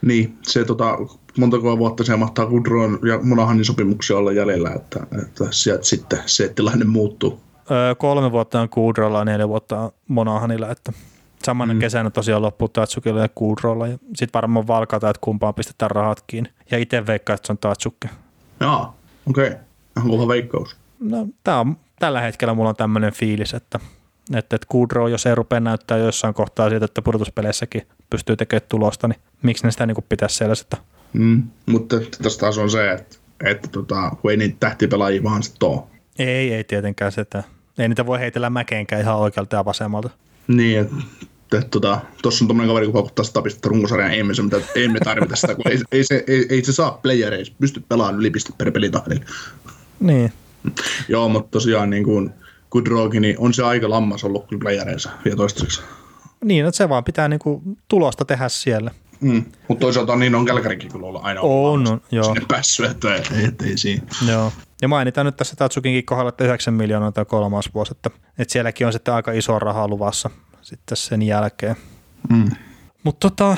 Niin, 0.03 0.39
se 0.43 0.65
tota, 0.65 0.99
montako 1.39 1.79
vuotta 1.79 2.05
se 2.05 2.17
mahtaa 2.17 2.47
Kudron 2.47 2.99
ja 3.09 3.19
Monahanin 3.23 3.65
sopimuksia 3.65 4.17
olla 4.17 4.33
jäljellä, 4.33 4.71
että, 4.71 5.07
että 5.23 5.45
sieltä 5.51 5.85
sitten 5.85 6.19
se 6.27 6.49
tilanne 6.49 6.85
muuttuu. 6.85 7.41
Öö, 7.71 7.95
kolme 7.95 8.33
vuotta 8.33 8.61
on 8.61 8.69
Kudrolla 8.69 9.19
ja 9.19 9.25
neljä 9.25 9.49
vuotta 9.49 9.81
on 9.81 9.91
Monahanilla, 10.09 10.71
että 10.71 10.93
samana 11.43 11.75
mm. 11.75 11.81
kesänä 11.81 12.11
tosiaan 12.11 12.43
loppuu 12.43 12.69
Tatsukilla 12.69 13.21
ja 13.21 13.29
Kudrolla 13.35 13.87
ja 13.87 13.99
sitten 14.15 14.33
varmaan 14.35 14.67
valkata, 14.67 15.11
että 15.11 15.21
kumpaan 15.21 15.55
pistetään 15.55 15.91
rahat 15.91 16.25
kiinni. 16.27 16.51
Ja 16.71 16.79
itse 16.79 17.07
veikkaan, 17.07 17.35
että 17.35 17.47
se 17.47 17.53
on 17.53 17.59
Tatsukki. 17.59 18.09
Jaa, 18.61 18.97
okei. 19.31 19.47
Okay. 19.47 19.59
Onko 20.11 20.29
veikkaus? 20.29 20.77
No, 21.01 21.27
tää 21.45 21.61
on, 21.61 21.77
tällä 21.99 22.21
hetkellä 22.21 22.55
mulla 22.55 22.69
on 22.69 22.77
tämmöinen 22.77 23.13
fiilis, 23.13 23.55
että, 23.55 23.81
että, 24.35 24.57
että 24.57 24.67
Kudrow, 24.69 25.11
jos 25.11 25.27
ei 25.27 25.35
rupea 25.35 25.61
näyttää 25.61 25.99
jossain 25.99 26.35
kohtaa 26.35 26.71
siitä, 26.71 26.85
että 26.85 27.03
pudotuspeleissäkin 27.03 27.83
pystyy 28.11 28.37
tekemään 28.37 28.69
tulosta, 28.69 29.09
niin 29.09 29.21
miksi 29.43 29.65
ne 29.65 29.71
sitä 29.71 29.87
niin 29.87 29.97
pitäisi 30.09 30.37
sellaista? 30.37 30.77
Mm, 31.13 31.43
mutta 31.67 31.97
tässä 32.23 32.41
taas 32.41 32.59
on 32.59 32.71
se, 32.71 32.93
että, 32.93 33.17
että 33.45 33.69
tota, 33.69 34.11
kun 34.21 34.31
ei 34.31 34.37
niitä 34.37 34.57
tähtipelaajia 34.61 35.23
vaan 35.23 35.43
sitten 35.43 35.69
ole. 35.69 35.83
Ei, 36.19 36.55
ei 36.55 36.65
tietenkään 36.65 37.13
se, 37.13 37.21
että 37.21 37.43
ei 37.79 37.89
niitä 37.89 38.07
voi 38.07 38.19
heitellä 38.19 38.51
mäkeenkään 38.51 39.03
ihan 39.03 39.17
oikealta 39.17 39.57
ja 39.57 39.65
vasemmalta. 39.65 40.11
Niin, 40.49 40.81
että 40.81 40.95
tuossa 41.51 41.69
tota, 41.71 42.01
on 42.25 42.47
tuommoinen 42.47 42.69
kaveri, 42.69 42.87
kun 42.87 42.93
paukuttaa 42.93 43.25
sitä 43.25 43.43
pistettä 43.43 43.69
runkosarjaan, 43.69 44.13
ei 44.13 44.23
me, 44.23 44.35
se, 44.35 44.43
mitä, 44.43 44.57
ei 44.75 44.89
me 44.89 45.01
tarvita 45.01 45.37
sitä, 45.37 45.55
kun 45.55 45.73
ei, 45.73 45.79
ei, 45.93 46.05
se, 46.05 46.25
ei, 46.27 46.47
ei 46.51 46.65
se 46.65 46.73
saa 46.73 46.99
playereissa 47.03 47.55
pysty 47.61 47.83
pelaamaan 47.89 48.21
yli 48.21 48.31
pistet 48.31 48.59
per 48.59 48.73
pelitahdilla. 48.73 49.25
Niin, 50.01 50.33
Joo, 51.09 51.29
mutta 51.29 51.51
tosiaan 51.51 51.91
niin 51.91 52.05
kuin 52.05 52.31
Goodrogi, 52.71 53.21
niin 53.21 53.37
on 53.39 53.55
se 53.55 53.63
aika 53.63 53.91
lammas 53.91 54.25
ollut 54.25 54.49
kyllä 54.49 54.61
playereissa 54.61 55.11
vielä 55.25 55.37
toistaiseksi. 55.37 55.83
Niin, 56.45 56.67
että 56.67 56.77
se 56.77 56.89
vaan 56.89 57.05
pitää 57.05 57.29
niin 57.29 57.39
kuin 57.39 57.79
tulosta 57.89 58.25
tehdä 58.25 58.49
siellä. 58.49 58.91
Mm. 59.21 59.45
Mutta 59.69 59.81
toisaalta 59.81 60.17
niin 60.17 60.35
on 60.35 60.45
Kälkärikin 60.45 60.93
kyllä 60.93 61.07
olla 61.07 61.21
aina 61.21 61.41
on, 61.41 61.89
on 61.89 62.01
joo. 62.11 62.25
sinne 62.25 62.47
päässyt, 62.49 62.91
että 62.91 63.15
ei, 63.15 63.45
et, 63.45 63.63
ei 63.63 63.79
siinä. 63.79 64.03
Joo. 64.29 64.53
Ja 64.83 64.89
mainitaan 64.89 65.27
nyt 65.27 65.37
tässä 65.37 65.57
Tatsukinkin 65.57 66.05
kohdalla, 66.05 66.29
että 66.29 66.45
9 66.45 66.75
miljoonaa 66.75 67.13
tai 67.13 67.25
kolmas 67.25 67.71
vuosi, 67.75 67.93
että, 67.93 68.11
että 68.39 68.53
sielläkin 68.53 68.87
on 68.87 68.93
sitten 68.93 69.15
aika 69.15 69.33
iso 69.33 69.59
raha 69.59 69.89
luvassa 69.89 70.31
sitten 70.63 70.97
sen 70.97 71.23
jälkeen. 71.23 71.77
Mm. 72.31 72.51
Mutta 73.05 73.31
tota, 73.31 73.57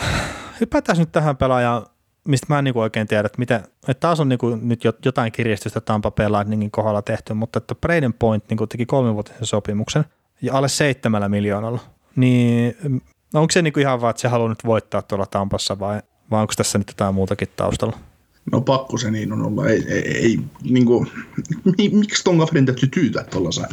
hypätään 0.61 0.99
nyt 0.99 1.13
tähän 1.13 1.37
pelaajaan 1.37 1.87
mistä 2.29 2.47
mä 2.49 2.59
en 2.59 2.65
niin 2.65 2.79
oikein 2.79 3.07
tiedä, 3.07 3.27
että, 3.27 3.39
mitä, 3.39 3.57
että 3.89 4.01
taas 4.01 4.21
on 4.21 4.29
niin 4.29 4.39
kuin 4.39 4.69
nyt 4.69 4.85
jotain 5.05 5.33
kiristystä 5.33 5.81
Tampa 5.81 6.13
Lightningin 6.19 6.71
kohdalla 6.71 7.03
tehty, 7.03 7.35
mutta 7.35 7.59
että 7.59 7.75
Braden 7.75 8.13
Point 8.13 8.45
niin 8.51 8.69
teki 8.69 8.87
kolmivuotisen 8.87 9.47
sopimuksen 9.47 10.05
ja 10.43 10.55
alle 10.55 10.69
seitsemällä 10.69 11.29
miljoonalla, 11.29 11.81
niin 12.17 12.77
no 13.35 13.41
onko 13.41 13.53
se 13.53 13.63
niin 13.63 13.73
kuin 13.73 13.83
ihan 13.83 14.01
vaan, 14.01 14.11
että 14.11 14.23
se 14.23 14.29
haluaa 14.29 14.49
nyt 14.49 14.65
voittaa 14.65 15.03
tuolla 15.03 15.27
Tampassa 15.27 15.79
vai, 15.79 16.01
vai 16.31 16.41
onko 16.41 16.53
tässä 16.57 16.79
nyt 16.79 16.89
jotain 16.89 17.15
muutakin 17.15 17.49
taustalla? 17.57 17.99
No 18.53 18.61
pakko 18.61 18.99
se 18.99 19.11
niin 19.11 19.33
on 19.33 19.43
olla. 19.43 19.69
Ei, 19.69 19.85
ei, 19.89 20.17
ei 20.17 20.39
niin 20.63 20.87
kuin, 20.87 21.11
miksi 21.93 22.25
ton 22.25 22.39
kaverin 22.39 22.67
täytyy 22.67 22.89
tyytää 22.89 23.25
tuollaiseen? 23.25 23.69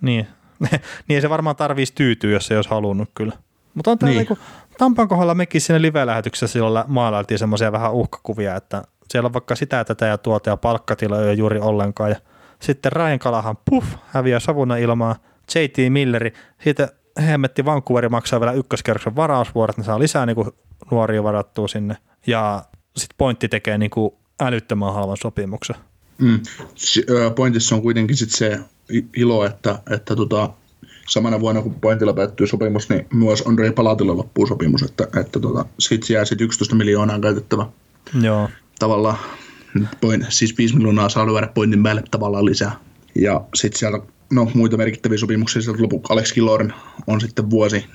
Niin, 0.00 0.26
niin 1.08 1.22
se 1.22 1.30
varmaan 1.30 1.56
tarvitsisi 1.56 1.94
tyytyä, 1.94 2.30
jos 2.30 2.50
ei 2.50 2.56
olisi 2.56 2.70
halunnut 2.70 3.10
kyllä. 3.14 3.32
Mutta 3.74 3.90
on 3.90 3.98
niin. 4.02 4.16
niin 4.16 4.38
Tampan 4.78 5.08
kohdalla 5.08 5.34
mekin 5.34 5.60
siinä 5.60 5.82
live-lähetyksessä 5.82 6.52
silloin 6.52 6.84
maalailtiin 6.88 7.38
semmoisia 7.38 7.72
vähän 7.72 7.92
uhkakuvia, 7.92 8.56
että 8.56 8.84
siellä 9.10 9.26
on 9.26 9.32
vaikka 9.32 9.54
sitä, 9.54 9.84
tätä 9.84 10.06
ja 10.06 10.18
tuota 10.18 10.50
ja 10.50 10.58
ole 11.08 11.32
juuri 11.34 11.58
ollenkaan. 11.58 12.10
Ja 12.10 12.16
sitten 12.60 12.92
Ryan 12.92 13.18
Kalahan, 13.18 13.56
puff, 13.70 13.86
häviää 14.06 14.40
savuna 14.40 14.76
ilmaa. 14.76 15.16
JT 15.54 15.92
Milleri, 15.92 16.32
siitä 16.62 16.88
hemmetti 17.20 17.64
Vancouveri 17.64 18.08
maksaa 18.08 18.40
vielä 18.40 18.52
ykköskerroksen 18.52 19.16
varausvuorot, 19.16 19.76
ne 19.76 19.84
saa 19.84 19.98
lisää 19.98 20.26
niin 20.26 20.36
kuin 20.36 20.50
nuoria 20.90 21.22
varattua 21.22 21.68
sinne. 21.68 21.96
Ja 22.26 22.64
sitten 22.96 23.14
pointti 23.18 23.48
tekee 23.48 23.78
niin 23.78 23.90
kuin 23.90 24.10
älyttömän 24.40 24.94
halvan 24.94 25.16
sopimuksen. 25.16 25.76
Mm. 26.18 26.40
Pointissa 27.36 27.74
on 27.74 27.82
kuitenkin 27.82 28.16
sit 28.16 28.30
se 28.30 28.60
ilo, 29.16 29.44
että, 29.44 29.78
että 29.90 30.16
tota, 30.16 30.50
samana 31.08 31.40
vuonna 31.40 31.62
kun 31.62 31.74
pointilla 31.74 32.12
päättyy 32.12 32.46
sopimus, 32.46 32.88
niin 32.88 33.06
myös 33.12 33.42
Andrei 33.46 33.72
Palatilla 33.72 34.16
loppuu 34.16 34.46
sopimus, 34.46 34.82
että, 34.82 35.08
että 35.20 35.40
tota, 35.40 35.64
siitä 35.78 36.12
jää 36.12 36.24
sitten 36.24 36.44
11 36.44 36.74
miljoonaa 36.74 37.20
käytettävä. 37.20 37.66
Joo. 38.22 38.48
Tavallaan, 38.78 39.18
point, 40.00 40.26
siis 40.28 40.58
5 40.58 40.76
miljoonaa 40.76 41.08
saa 41.08 41.26
lyödä 41.26 41.46
pointin 41.46 41.82
päälle 41.82 42.02
tavallaan 42.10 42.44
lisää. 42.44 42.72
Ja 43.14 43.40
sitten 43.54 43.78
sieltä 43.78 44.06
no, 44.30 44.50
muita 44.54 44.76
merkittäviä 44.76 45.18
sopimuksia 45.18 45.62
sieltä 45.62 45.82
lopuksi 45.82 46.12
Alex 46.12 46.32
Killoren 46.32 46.74
on 47.06 47.20
sitten 47.20 47.50
vuosi 47.50 47.86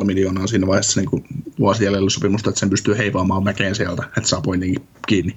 4,5 0.00 0.04
miljoonaa 0.04 0.46
siinä 0.46 0.66
vaiheessa 0.66 1.00
niin 1.00 1.24
vuosi 1.58 1.84
jäljellä 1.84 2.10
sopimusta, 2.10 2.50
että 2.50 2.60
sen 2.60 2.70
pystyy 2.70 2.98
heivaamaan 2.98 3.44
mäkeen 3.44 3.74
sieltä, 3.74 4.02
että 4.06 4.28
saa 4.28 4.40
pointinkin 4.40 4.82
kiinni. 5.06 5.36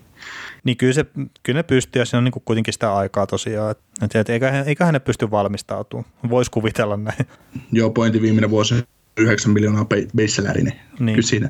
Niin 0.63 0.77
kyllä, 0.77 0.93
se, 0.93 1.05
kyllä 1.43 1.59
ne 1.59 1.63
pystyy 1.63 2.01
ja 2.01 2.05
siinä 2.05 2.17
on 2.17 2.23
niin 2.23 2.33
kuitenkin 2.45 2.73
sitä 2.73 2.95
aikaa 2.95 3.27
tosiaan. 3.27 3.71
Että, 4.01 4.19
että 4.19 4.33
eiköhän, 4.33 4.67
eiköhän 4.67 4.93
ne 4.93 4.99
pysty 4.99 5.31
valmistautumaan. 5.31 6.09
Voisi 6.29 6.51
kuvitella 6.51 6.97
näin. 6.97 7.25
Joo, 7.71 7.89
pointti 7.89 8.21
viimeinen 8.21 8.49
vuosi 8.49 8.75
9 9.17 9.51
miljoonaa 9.51 9.85
base 9.85 10.41
niin, 10.41 10.73
niin. 10.99 11.15
kyllä 11.15 11.21
siinä, 11.21 11.49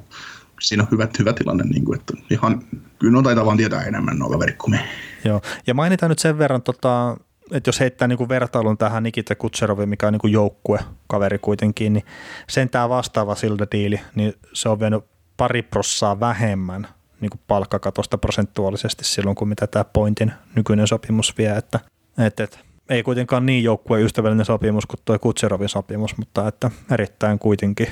siinä 0.62 0.84
on 0.84 0.90
hyvä, 0.92 1.08
hyvä 1.20 1.34
tilanne. 1.34 1.64
Niin 1.64 1.86
kuin, 1.86 2.00
että 2.00 2.14
ihan, 2.30 2.64
kyllä 3.00 3.18
on 3.18 3.24
taitaa 3.24 3.46
vaan 3.46 3.58
tietää 3.58 3.84
enemmän 3.84 4.18
kuin 4.58 4.72
me. 4.72 4.90
Joo, 5.26 5.42
ja 5.68 5.74
mainitaan 5.74 6.10
nyt 6.10 6.20
sen 6.20 6.38
verran, 6.38 6.62
tota, 6.62 7.18
että 7.52 7.68
jos 7.68 7.80
heittää 7.80 8.08
niin 8.08 8.18
kuin 8.18 8.30
vertailun 8.30 8.78
tähän 8.78 9.04
Nikita 9.04 9.36
Kutseroviin, 9.36 9.90
mikä 9.90 10.08
on 10.08 10.14
niin 10.14 10.22
kuin 10.22 10.34
joukkue 10.34 10.80
kaveri 11.08 11.40
kuitenkin, 11.40 11.94
niin 11.94 12.06
sen 12.50 12.70
tämä 12.70 12.90
vastaava 12.90 13.36
siltä 13.36 13.68
diili, 13.72 14.00
niin 14.16 14.34
se 14.54 14.70
on 14.70 14.80
vienyt 14.80 15.04
pari 15.38 15.62
prossaa 15.62 16.20
vähemmän 16.20 16.88
niin 17.22 17.30
kuin 17.30 17.42
palkkakatosta 17.48 18.18
prosentuaalisesti 18.18 19.04
silloin, 19.04 19.36
kuin 19.36 19.50
mitä 19.50 19.68
tämä 19.68 19.84
Pointin 19.84 20.32
nykyinen 20.56 20.88
sopimus 20.88 21.38
vie, 21.38 21.58
että, 21.58 21.80
että, 22.18 22.44
että 22.44 22.60
ei 22.90 23.04
kuitenkaan 23.04 23.46
niin 23.46 23.64
joukkueen 23.64 24.06
ystävällinen 24.06 24.46
sopimus 24.46 24.86
kuin 24.86 25.00
tuo 25.06 25.20
Kutserovin 25.20 25.70
sopimus, 25.70 26.18
mutta 26.18 26.48
että 26.48 26.72
erittäin 26.92 27.40
kuitenkin. 27.40 27.88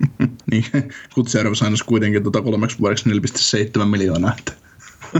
niin, 0.50 0.64
Kutserov 1.14 1.54
sainasi 1.54 1.84
kuitenkin 1.84 2.22
tuota 2.22 2.42
kolmeksi 2.42 2.78
vuodeksi 2.78 3.10
4,7 3.10 3.84
miljoonaa. 3.84 4.34
Että. 4.38 4.52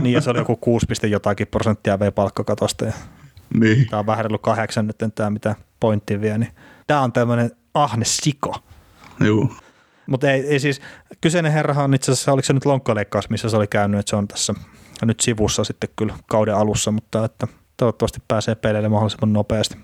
niin, 0.01 0.13
ja 0.13 0.21
se 0.21 0.29
oli 0.29 0.39
joku 0.39 0.55
6, 0.55 0.85
jotakin 1.09 1.47
prosenttia 1.47 1.99
vei 1.99 2.11
palkkakatosta. 2.11 2.85
Ja 2.85 2.93
niin. 3.53 3.87
Tämä 3.89 3.99
on 3.99 4.05
vähän 4.05 4.25
reilu 4.25 4.37
kahdeksan 4.37 4.87
nyt 4.87 4.97
tämä, 5.15 5.29
mitä 5.29 5.55
pointti 5.79 6.21
vie. 6.21 6.37
Niin 6.37 6.51
tämä 6.87 7.01
on 7.01 7.13
tämmöinen 7.13 7.51
ahne 7.73 8.05
siko. 8.05 8.55
Joo. 9.19 9.49
Mutta 10.05 10.31
ei, 10.31 10.47
ei, 10.47 10.59
siis, 10.59 10.81
kyseinen 11.21 11.51
herrahan 11.51 11.85
on 11.85 11.93
itse 11.93 12.11
asiassa, 12.11 12.31
oliko 12.31 12.45
se 12.45 12.53
nyt 12.53 12.65
lonkkaleikkaus, 12.65 13.29
missä 13.29 13.49
se 13.49 13.57
oli 13.57 13.67
käynyt, 13.67 13.99
että 13.99 14.09
se 14.09 14.15
on 14.15 14.27
tässä 14.27 14.53
nyt 15.05 15.19
sivussa 15.19 15.63
sitten 15.63 15.89
kyllä 15.95 16.13
kauden 16.25 16.55
alussa, 16.55 16.91
mutta 16.91 17.25
että 17.25 17.47
toivottavasti 17.77 18.19
pääsee 18.27 18.55
peleille 18.55 18.89
mahdollisimman 18.89 19.33
nopeasti. 19.33 19.77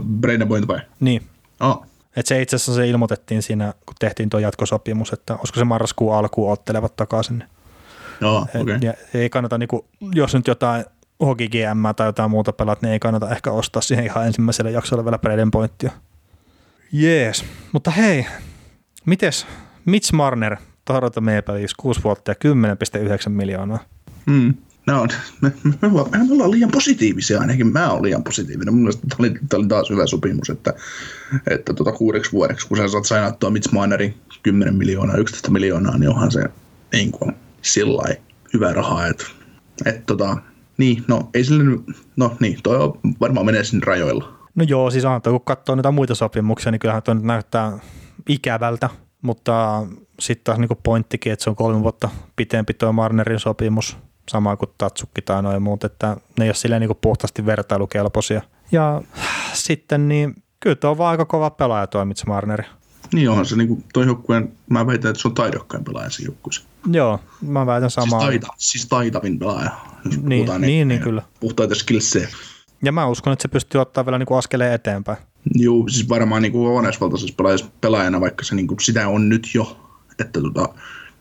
Brain 0.00 0.48
Point 0.48 0.68
vai? 0.68 0.80
Niin. 1.00 1.22
Oh. 1.60 1.86
Et 2.16 2.26
se 2.26 2.42
itse 2.42 2.56
asiassa 2.56 2.74
se 2.74 2.88
ilmoitettiin 2.88 3.42
siinä, 3.42 3.74
kun 3.86 3.94
tehtiin 3.98 4.30
tuo 4.30 4.40
jatkosopimus, 4.40 5.12
että 5.12 5.34
olisiko 5.34 5.58
se 5.58 5.64
marraskuun 5.64 6.14
alkuun 6.14 6.52
ottelevat 6.52 6.96
takaisin. 6.96 7.44
Joo, 8.20 8.46
okay. 8.60 8.78
ja 8.80 8.94
ei 9.14 9.30
kannata, 9.30 9.58
niin 9.58 9.68
kuin, 9.68 9.82
jos 10.14 10.34
nyt 10.34 10.46
jotain 10.46 10.84
Hoki 11.20 11.48
GM 11.48 11.94
tai 11.96 12.08
jotain 12.08 12.30
muuta 12.30 12.52
pelaat, 12.52 12.82
niin 12.82 12.92
ei 12.92 12.98
kannata 12.98 13.30
ehkä 13.30 13.50
ostaa 13.50 13.82
siihen 13.82 14.04
ihan 14.04 14.26
ensimmäiselle 14.26 14.70
jaksolle 14.70 15.04
vielä 15.04 15.18
Braden 15.18 15.50
Pointtia. 15.50 15.90
Jees, 16.92 17.44
mutta 17.72 17.90
hei, 17.90 18.26
mites 19.06 19.46
Mitch 19.84 20.12
Marner, 20.12 20.56
Toronto 20.84 21.20
Maple 21.20 21.54
Leafs, 21.54 21.74
6 21.74 22.00
vuotta 22.04 22.30
ja 22.30 22.34
10,9 23.24 23.28
miljoonaa. 23.28 23.78
Mm. 24.26 24.54
No, 24.86 25.06
me, 25.40 25.52
me, 25.64 25.74
me, 25.82 25.88
ollaan, 25.88 26.10
me 26.10 26.32
ollaan 26.32 26.50
liian 26.50 26.70
positiivisia, 26.70 27.40
ainakin 27.40 27.72
mä 27.72 27.90
olen 27.90 28.02
liian 28.02 28.24
positiivinen. 28.24 28.74
Mun 28.74 28.82
mielestä 28.82 29.06
tämä 29.08 29.16
oli, 29.18 29.34
oli 29.54 29.66
taas 29.66 29.90
hyvä 29.90 30.06
sopimus, 30.06 30.50
että, 30.50 30.74
että 31.50 31.74
tuota 31.74 31.92
kuudeksi 31.92 32.32
vuodeksi, 32.32 32.68
kun 32.68 32.76
sä 32.76 32.88
saat 32.88 33.04
sainattua 33.04 33.50
Mitch 33.50 33.72
Marnerin 33.72 34.14
10 34.42 34.74
miljoonaa, 34.74 35.16
11 35.16 35.50
miljoonaa, 35.50 35.98
niin 35.98 36.10
onhan 36.10 36.32
se 36.32 36.44
niin 36.92 37.12
kuin, 37.12 37.32
sillä 37.62 38.14
hyvä 38.54 38.72
raha, 38.72 39.06
että, 39.06 39.24
että 39.84 40.02
tota, 40.06 40.36
niin, 40.80 41.04
no 41.08 41.30
ei 41.34 41.44
sille 41.44 41.64
nyt, 41.64 41.80
no 42.16 42.36
niin, 42.40 42.58
toi 42.62 42.92
varmaan 43.20 43.46
menee 43.46 43.64
sinne 43.64 43.84
rajoilla. 43.86 44.32
No 44.54 44.64
joo, 44.64 44.90
siis 44.90 45.04
on, 45.04 45.22
kun 45.22 45.40
katsoo 45.40 45.74
niitä 45.74 45.90
muita 45.90 46.14
sopimuksia, 46.14 46.72
niin 46.72 46.80
kyllähän 46.80 47.02
toi 47.02 47.14
nyt 47.14 47.24
näyttää 47.24 47.78
ikävältä, 48.28 48.90
mutta 49.22 49.86
sitten 50.20 50.44
taas 50.44 50.58
niin 50.58 50.78
pointtikin, 50.82 51.32
että 51.32 51.42
se 51.44 51.50
on 51.50 51.56
kolme 51.56 51.82
vuotta 51.82 52.08
pitempi 52.36 52.74
tuo 52.74 52.92
Marnerin 52.92 53.40
sopimus, 53.40 53.96
sama 54.30 54.56
kuin 54.56 54.70
Tatsukki 54.78 55.22
tai 55.22 55.42
noin 55.42 55.62
muut, 55.62 55.84
että 55.84 56.16
ne 56.38 56.44
ei 56.44 56.48
ole 56.48 56.54
silleen 56.54 56.80
niin 56.80 56.96
puhtaasti 57.00 57.46
vertailukelpoisia. 57.46 58.42
Ja 58.72 59.02
sitten 59.52 60.08
niin 60.08 60.42
kyllä 60.60 60.76
tuo 60.76 60.90
on 60.90 60.98
vaan 60.98 61.10
aika 61.10 61.24
kova 61.24 61.50
pelaaja 61.50 61.86
tuo 61.86 62.04
Mitch 62.04 62.26
Marneri. 62.26 62.64
Niin 63.14 63.30
onhan 63.30 63.46
se 63.46 63.56
niin 63.56 63.68
kuin 63.68 63.84
toi 63.92 64.06
joukkueen, 64.06 64.52
mä 64.68 64.86
väitän, 64.86 65.10
että 65.10 65.22
se 65.22 65.28
on 65.28 65.34
taidokkain 65.34 65.84
pelaaja 65.84 66.10
siinä 66.10 66.28
joukkueessa. 66.28 66.62
Joo, 66.92 67.20
mä 67.42 67.66
väitän 67.66 67.90
samaa. 67.90 68.20
Siis, 68.20 68.30
taita, 68.30 68.46
siis 68.56 68.86
taitavin 68.86 69.38
pelaaja, 69.38 69.70
jos 70.04 70.16
niin, 70.16 70.28
niin, 70.28 70.46
niin, 70.46 70.60
niin, 70.60 70.88
niin 70.88 71.00
kyllä. 71.00 71.22
Puhtaita 71.40 71.74
skillsejä. 71.74 72.28
Ja 72.82 72.92
mä 72.92 73.06
uskon, 73.06 73.32
että 73.32 73.42
se 73.42 73.48
pystyy 73.48 73.80
ottaa 73.80 74.06
vielä 74.06 74.18
niin 74.18 74.26
kuin 74.26 74.38
askeleen 74.38 74.72
eteenpäin. 74.72 75.18
Joo, 75.54 75.88
siis 75.88 76.08
varmaan 76.08 76.42
niin 76.42 76.52
kokonaisvaltaisessa 76.52 77.70
pelaajana, 77.80 78.20
vaikka 78.20 78.44
se 78.44 78.54
niin 78.54 78.66
kuin 78.66 78.80
sitä 78.80 79.08
on 79.08 79.28
nyt 79.28 79.48
jo. 79.54 79.80
Että 80.18 80.40
tota, 80.40 80.68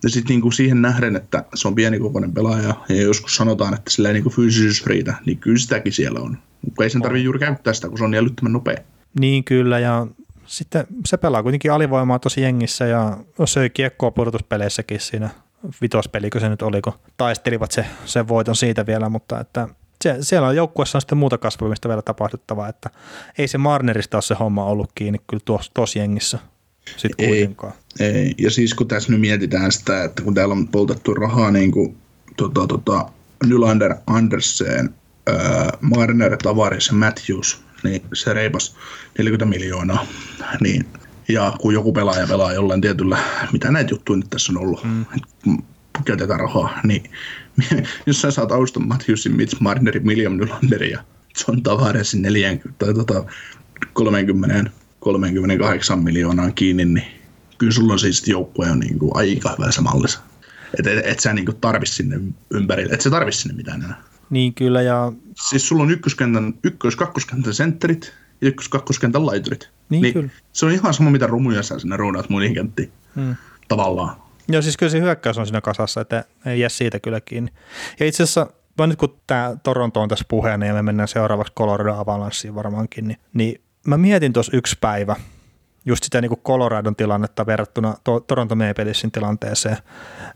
ja 0.04 0.10
sitten 0.10 0.30
niin 0.30 0.42
kuin 0.42 0.54
siihen 0.54 0.82
nähden, 0.82 1.16
että 1.16 1.46
se 1.56 1.68
on 1.68 1.76
pienikokoinen 1.76 2.34
pelaaja, 2.34 2.74
ja 2.90 3.02
joskus 3.02 3.36
sanotaan, 3.36 3.74
että 3.74 3.92
sillä 3.92 4.10
ei 4.10 4.14
niin 4.14 4.24
kuin 4.24 4.34
fyysisyys 4.34 4.86
riitä, 4.86 5.14
niin 5.26 5.38
kyllä 5.38 5.58
sitäkin 5.58 5.94
siellä 5.94 6.20
on. 6.20 6.38
Mutta 6.66 6.84
ei 6.84 6.90
sen 6.90 7.02
tarvitse 7.02 7.24
juuri 7.24 7.40
käyttää 7.40 7.74
sitä, 7.74 7.90
kun 7.90 7.98
se 7.98 8.04
on 8.04 8.12
niin 8.12 8.20
älyttömän 8.20 8.54
nopea. 8.54 8.78
Niin 9.20 9.44
kyllä, 9.44 9.80
ja 9.80 10.08
sitten 10.46 10.88
se 11.06 11.18
pelaa 11.18 11.44
kuitenkin 11.44 11.72
alivoimaa 11.72 12.20
tosi 12.20 12.42
jengissä, 12.42 12.86
ja 12.86 13.18
söi 13.46 13.70
kiekkoa 13.70 14.12
pudotuspeleissäkin 14.12 15.00
siinä 15.00 15.30
vitospelikö 15.82 16.40
se 16.40 16.50
nyt 16.50 16.62
oli, 16.62 16.82
kun 16.82 16.94
taistelivat 17.18 17.72
se, 17.72 17.86
sen 18.06 18.28
voiton 18.28 18.56
siitä 18.56 18.86
vielä, 18.86 19.10
mutta 19.10 19.40
että 19.40 19.68
se, 20.04 20.18
siellä 20.22 20.48
on 20.48 20.56
joukkueessa 20.56 20.98
on 20.98 21.02
sitten 21.02 21.18
muuta 21.18 21.38
kasvamista 21.38 21.90
vielä 21.90 22.02
tapahduttavaa, 22.02 22.70
että 22.70 22.90
ei 23.38 23.48
se 23.48 23.58
Marnerista 23.58 24.18
ole 24.18 24.22
se 24.22 24.36
homma 24.40 24.66
ollut 24.66 24.92
kiinni 24.96 25.20
kyllä 25.28 25.44
tuossa 25.46 25.72
tos 25.74 25.96
jengissä 25.96 26.40
sitten 26.98 27.28
kuitenkaan. 27.28 27.74
Ei, 28.00 28.36
ja 28.38 28.52
siis 28.52 28.74
kun 28.74 28.88
tässä 28.88 29.12
nyt 29.12 29.22
mietitään 29.22 29.72
sitä, 29.72 30.04
että 30.04 30.24
kun 30.24 30.34
täällä 30.34 30.52
on 30.52 30.68
poltettu 30.68 31.14
rahaa 31.14 31.52
niin 31.52 31.72
kuin 31.72 31.98
tota, 32.38 32.68
tota, 32.68 33.06
Nylander, 33.46 33.96
Andersen, 34.08 34.94
äh, 35.30 35.68
Marner, 35.82 36.38
Tavares 36.38 36.88
ja 36.88 36.94
Matthews, 36.94 37.64
niin 37.84 38.02
se 38.14 38.34
reipas 38.34 38.76
40 39.18 39.46
miljoonaa. 39.46 40.06
Niin, 40.62 40.86
ja 41.30 41.54
kun 41.60 41.74
joku 41.74 41.94
pelaaja 41.94 42.28
pelaa 42.28 42.54
jollain 42.54 42.82
tietyllä, 42.82 43.18
mitä 43.54 43.72
näitä 43.72 43.94
juttuja 43.94 44.18
nyt 44.18 44.30
tässä 44.30 44.54
on 44.54 44.58
ollut, 44.58 44.84
mm. 44.84 45.58
käytetään 46.06 46.40
rahaa, 46.40 46.80
niin 46.84 47.04
jos 48.06 48.22
sä 48.22 48.32
saat 48.32 48.52
Auston 48.52 48.88
Matthewsin, 48.88 49.36
Mitch 49.36 49.62
Marnerin, 49.62 50.06
William 50.06 50.34
Nylanderin 50.34 50.92
ja 50.92 51.04
John 51.48 51.64
Tavaresin 51.64 52.22
40 52.22 52.86
tai 52.86 52.94
tota 52.94 53.24
30 53.94 54.72
38 55.00 56.00
miljoonaa 56.00 56.52
kiinni, 56.52 56.86
niin 56.86 57.06
kyllä 57.58 57.74
sulla 57.74 57.94
on 57.94 58.00
siis 58.00 58.28
joukkue 58.28 58.72
on 58.72 58.80
niin 58.80 59.00
kuin 59.00 59.12
aika 59.14 59.56
hyvässä 59.60 59.82
mallissa. 59.82 60.20
Että 60.80 60.92
et, 60.92 61.06
et 61.06 61.20
sä 61.20 61.34
niin 61.34 61.46
tarvitse 61.62 61.96
sinne 61.96 62.20
ympärille, 62.52 62.94
et 62.94 63.02
sä 63.02 63.10
tarvitse 63.10 63.42
sinne 63.42 63.56
mitään 63.56 63.84
enää. 63.84 64.02
Niin 64.30 64.54
kyllä 64.54 64.82
ja... 64.82 65.12
Siis 65.50 65.68
sulla 65.68 65.84
on 65.84 65.92
ykköskentän, 65.92 66.54
ykkös, 66.64 66.96
kakkoskentän 66.96 67.54
sentterit 67.54 68.14
ja 68.42 68.48
ykkös, 68.48 68.70
kakkoskentän 68.70 69.26
laiturit. 69.26 69.70
Niin, 69.90 70.02
niin 70.02 70.14
kyllä. 70.14 70.30
Se 70.54 70.66
on 70.66 70.72
ihan 70.72 70.94
sama, 70.94 71.12
mitä 71.12 71.28
rumuja 71.28 71.64
sä 71.64 71.80
sinne 71.80 71.98
ruudaat 71.98 72.30
muihin 72.30 72.54
kenttiin. 72.54 72.92
Hmm. 73.16 73.36
Tavallaan. 73.68 74.16
Joo, 74.48 74.62
siis 74.62 74.78
kyllä 74.78 74.90
se 74.90 75.00
hyökkäys 75.00 75.38
on 75.38 75.46
siinä 75.46 75.62
kasassa, 75.62 76.02
että 76.02 76.26
ei 76.46 76.60
jää 76.60 76.70
siitä 76.70 77.00
kyllä 77.00 77.22
kiinni. 77.22 77.52
Ja 78.00 78.06
itse 78.06 78.24
asiassa 78.24 78.48
nyt 78.88 79.00
kun 79.00 79.18
tämä 79.28 79.56
Toronto 79.64 80.02
on 80.02 80.10
tässä 80.10 80.26
puheena 80.28 80.66
ja 80.66 80.74
me 80.74 80.82
mennään 80.82 81.08
seuraavaksi 81.08 81.54
Colorado 81.54 81.94
Avalanssiin 81.94 82.56
varmaankin, 82.56 83.08
niin, 83.08 83.18
niin 83.34 83.62
mä 83.88 83.98
mietin 83.98 84.34
tuossa 84.34 84.58
yksi 84.58 84.78
päivä 84.82 85.16
just 85.86 86.04
sitä 86.04 86.22
niin 86.22 86.30
kuin 86.30 86.42
Coloradon 86.42 86.96
tilannetta 86.96 87.46
verrattuna 87.46 87.96
to- 88.04 88.20
Toronto 88.20 88.56
Maple 88.56 88.86
Leafsin 88.86 89.12
tilanteeseen. 89.12 89.78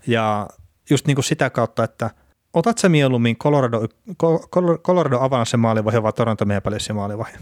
Ja 0.06 0.48
just 0.90 1.06
niin 1.06 1.14
kuin 1.14 1.24
sitä 1.24 1.50
kautta, 1.50 1.84
että 1.84 2.10
otat 2.52 2.78
sä 2.78 2.88
mieluummin 2.88 3.36
Colorado, 3.36 3.88
Colorado 4.82 5.20
Avalanche 5.20 5.56
maalivahi 5.56 6.02
vai 6.02 6.12
Toronto 6.12 6.44
Maple 6.44 6.70
Leafsin 6.70 6.96
maalivahi? 6.96 7.32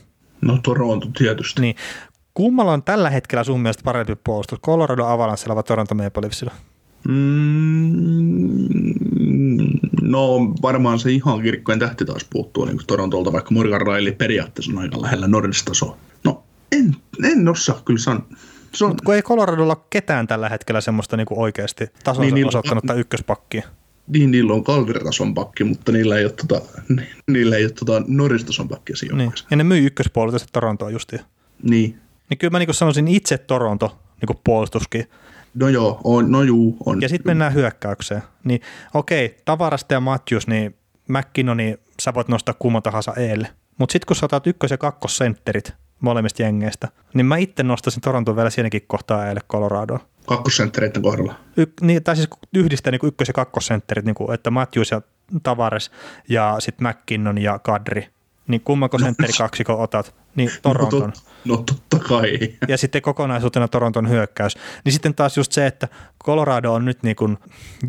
No 0.42 0.58
Toronto 0.62 1.06
tietysti. 1.18 1.60
Niin, 1.60 1.76
Kummalla 2.34 2.72
on 2.72 2.82
tällä 2.82 3.10
hetkellä 3.10 3.44
sun 3.44 3.60
mielestä 3.60 3.82
parempi 3.84 4.16
puolustus? 4.24 4.60
Colorado 4.60 5.04
Avalanchella 5.04 5.54
vai 5.54 5.64
Toronto 5.64 5.94
Maple? 5.94 6.30
Mm, 7.08 8.68
no 10.02 10.54
varmaan 10.62 10.98
se 10.98 11.10
ihan 11.10 11.42
kirkkojen 11.42 11.78
tähti 11.78 12.04
taas 12.04 12.26
puuttuu 12.30 12.64
niin 12.64 12.78
Torontolta, 12.86 13.32
vaikka 13.32 13.54
Morgan 13.54 13.80
Riley 13.80 14.12
periaatteessa 14.12 14.72
on 14.72 14.78
aika 14.78 15.02
lähellä 15.02 15.28
Nordistasoa. 15.28 15.96
No 16.24 16.42
en, 16.72 16.96
en 17.24 17.48
osaa 17.48 17.80
kyllä 17.84 18.00
sanoa. 18.00 18.26
Se 18.74 18.84
on... 18.84 18.94
kun 19.04 19.14
ei 19.14 19.22
Coloradolla 19.22 19.84
ketään 19.90 20.26
tällä 20.26 20.48
hetkellä 20.48 20.80
semmoista 20.80 21.16
niin 21.16 21.26
oikeasti 21.30 21.86
tasonsa 22.04 22.34
niin, 22.34 22.48
osoittanutta 22.48 22.94
ykköspakkia. 22.94 23.62
Niin, 24.12 24.30
niillä 24.30 24.52
on 24.52 24.64
kalveritason 24.64 25.34
pakki, 25.34 25.64
mutta 25.64 25.92
niillä 25.92 26.16
ei 26.16 26.24
ole, 26.24 26.32
tota, 26.32 26.60
niillä 27.32 27.56
ei 27.56 27.64
ole 27.64 27.72
tota 27.72 28.02
Nordistason 28.06 28.68
pakkia 28.68 28.96
siinä 28.96 29.16
niin. 29.16 29.32
Ja 29.50 29.56
ne 29.56 29.64
myi 29.64 29.86
ykköspuolelta 29.86 30.46
Torontoa 30.52 30.90
justiin. 30.90 31.20
Niin. 31.62 31.98
Niin 32.30 32.38
kyllä 32.38 32.50
mä 32.50 32.58
niin 32.58 32.74
sanoisin 32.74 33.08
itse 33.08 33.38
Toronto 33.38 33.98
niin 34.20 34.38
puolustuskin 34.44 35.06
No 35.54 35.68
joo, 35.68 36.00
on, 36.04 36.32
no 36.32 36.42
juu, 36.42 36.76
on. 36.86 37.00
Ja 37.00 37.08
sitten 37.08 37.30
mennään 37.30 37.54
hyökkäykseen. 37.54 38.22
Niin 38.44 38.60
okei, 38.94 39.36
Tavarasta 39.44 39.94
ja 39.94 40.00
Matthews, 40.00 40.46
niin 40.46 40.74
McKinnoni 41.08 41.78
sä 42.02 42.14
voit 42.14 42.28
nostaa 42.28 42.54
kumman 42.58 42.82
tahansa 42.82 43.14
eelle. 43.16 43.48
Mutta 43.78 43.92
sitten 43.92 44.06
kun 44.06 44.16
sä 44.16 44.26
otat 44.26 44.46
ykkös- 44.46 44.70
ja 44.70 44.78
kakkosentterit 44.78 45.72
molemmista 46.00 46.42
jengeistä, 46.42 46.88
niin 47.14 47.26
mä 47.26 47.36
itse 47.36 47.62
nostaisin 47.62 48.00
Toronton 48.00 48.36
vielä 48.36 48.50
siinäkin 48.50 48.82
kohtaa 48.86 49.26
eelle 49.26 49.40
Coloradoon. 49.48 50.00
Kakkosenttereiden 50.26 51.02
kohdalla? 51.02 51.34
Y- 51.56 51.72
niin, 51.80 52.02
tai 52.02 52.16
siis 52.16 52.28
yhdistää 52.54 52.90
niin 52.90 53.06
ykkös- 53.06 53.28
ja 53.28 53.34
kakkosentterit, 53.34 54.04
niin 54.04 54.14
kuin, 54.14 54.34
että 54.34 54.50
Matthews 54.50 54.90
ja 54.90 55.02
Tavares 55.42 55.90
ja 56.28 56.56
sitten 56.58 56.88
McKinnon 56.88 57.38
ja 57.38 57.58
Kadri– 57.58 58.08
niin 58.48 58.60
kummanko 58.60 58.96
no, 58.96 59.04
sentteri 59.04 59.32
kaksiko 59.38 59.82
otat, 59.82 60.14
niin 60.34 60.48
no 60.48 60.58
Toronton. 60.62 61.00
No, 61.00 61.06
tot, 61.06 61.24
no 61.44 61.56
totta 61.56 62.08
kai. 62.08 62.38
Ja 62.68 62.78
sitten 62.78 63.02
kokonaisuutena 63.02 63.68
Toronton 63.68 64.08
hyökkäys. 64.08 64.56
Niin 64.84 64.92
sitten 64.92 65.14
taas 65.14 65.36
just 65.36 65.52
se, 65.52 65.66
että 65.66 65.88
Colorado 66.24 66.72
on 66.72 66.84
nyt 66.84 67.02
niin 67.02 67.16
kuin, 67.16 67.38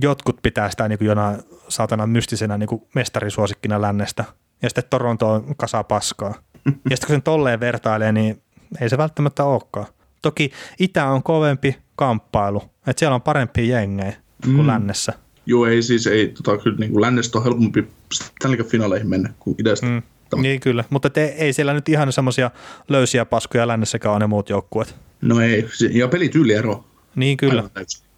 jotkut 0.01 0.39
pitää 0.41 0.69
sitä 0.69 0.87
niin 0.87 0.99
kuin 0.99 1.07
jonain 1.07 1.37
saatana 1.67 2.07
mystisenä 2.07 2.57
niin 2.57 2.67
kuin 2.67 2.81
mestarisuosikkina 2.95 3.81
lännestä. 3.81 4.25
Ja 4.61 4.69
sitten 4.69 4.83
Toronto 4.89 5.29
on 5.29 5.55
kasa 5.55 5.83
paskaa. 5.83 6.33
Ja 6.65 6.97
sitten 6.97 7.07
kun 7.07 7.13
sen 7.13 7.23
tolleen 7.23 7.59
vertailee, 7.59 8.11
niin 8.11 8.41
ei 8.81 8.89
se 8.89 8.97
välttämättä 8.97 9.43
olekaan. 9.43 9.85
Toki 10.23 10.51
Itä 10.79 11.05
on 11.05 11.23
kovempi 11.23 11.77
kamppailu, 11.95 12.63
että 12.87 12.99
siellä 12.99 13.15
on 13.15 13.21
parempia 13.21 13.79
jengejä 13.79 14.13
kuin 14.43 14.61
mm. 14.61 14.67
lännessä. 14.67 15.13
Joo, 15.45 15.65
ei 15.65 15.81
siis, 15.81 16.07
ei, 16.07 16.27
tota, 16.27 16.57
kyllä 16.57 16.77
niin 16.77 16.91
kuin 16.91 17.01
lännestä 17.01 17.37
on 17.37 17.43
helpompi 17.43 17.87
Stanley 18.13 18.63
finaaleihin 18.63 19.09
mennä 19.09 19.33
kuin 19.39 19.55
idästä. 19.59 19.85
Mm. 19.85 20.01
Niin 20.41 20.59
kyllä, 20.59 20.83
mutta 20.89 21.09
te, 21.09 21.25
ei 21.25 21.53
siellä 21.53 21.73
nyt 21.73 21.89
ihan 21.89 22.11
semmoisia 22.11 22.51
löysiä 22.89 23.25
paskuja 23.25 23.67
lännessäkään 23.67 24.11
ole 24.11 24.19
ne 24.19 24.27
muut 24.27 24.49
joukkueet. 24.49 24.95
No 25.21 25.41
ei, 25.41 25.67
ja 25.91 26.07
pelityyliero. 26.07 26.85
Niin 27.15 27.37
kyllä. 27.37 27.63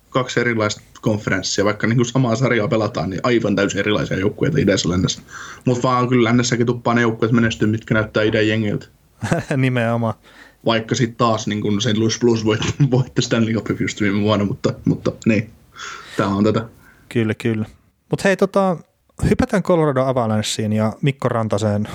Kaksi 0.09 0.39
erilaista 0.39 0.81
konferenssia, 1.01 1.65
vaikka 1.65 1.87
niin 1.87 1.97
kuin 1.97 2.05
samaa 2.05 2.35
sarjaa 2.35 2.67
pelataan, 2.67 3.09
niin 3.09 3.19
aivan 3.23 3.55
täysin 3.55 3.79
erilaisia 3.79 4.17
joukkueita 4.17 4.59
idässä 4.59 4.89
lännessä. 4.89 5.21
Mutta 5.65 5.87
vaan 5.87 6.09
kyllä 6.09 6.23
lännessäkin 6.23 6.65
tuppaa 6.65 6.93
ne 6.93 7.01
joukkueet 7.01 7.31
menestyä, 7.31 7.67
mitkä 7.67 7.93
näyttää 7.93 8.23
idän 8.23 8.47
jengiltä. 8.47 8.87
Nimenomaan. 9.57 10.13
Vaikka 10.66 10.95
sitten 10.95 11.18
taas 11.18 11.47
niin 11.47 11.61
kuin 11.61 11.82
St. 11.82 11.97
Louis 11.97 12.20
Blues 12.20 12.45
voitti, 12.45 12.74
voitti 12.91 13.22
Stanley 13.22 13.53
Cup 13.53 13.82
just 13.82 14.01
viime 14.01 14.22
vuonna, 14.22 14.45
mutta, 14.45 14.74
mutta 14.86 15.11
niin, 15.26 15.49
tämä 16.18 16.30
on 16.30 16.43
tätä. 16.43 16.66
Kyllä, 17.09 17.34
kyllä. 17.34 17.66
Mutta 18.09 18.24
hei, 18.24 18.38
tota, 18.38 18.78
hypätään 19.30 19.63
Colorado 19.63 20.01
Avalancheen 20.01 20.74
ja 20.74 20.93
Mikko 21.01 21.30
Rantaseen 21.30 21.88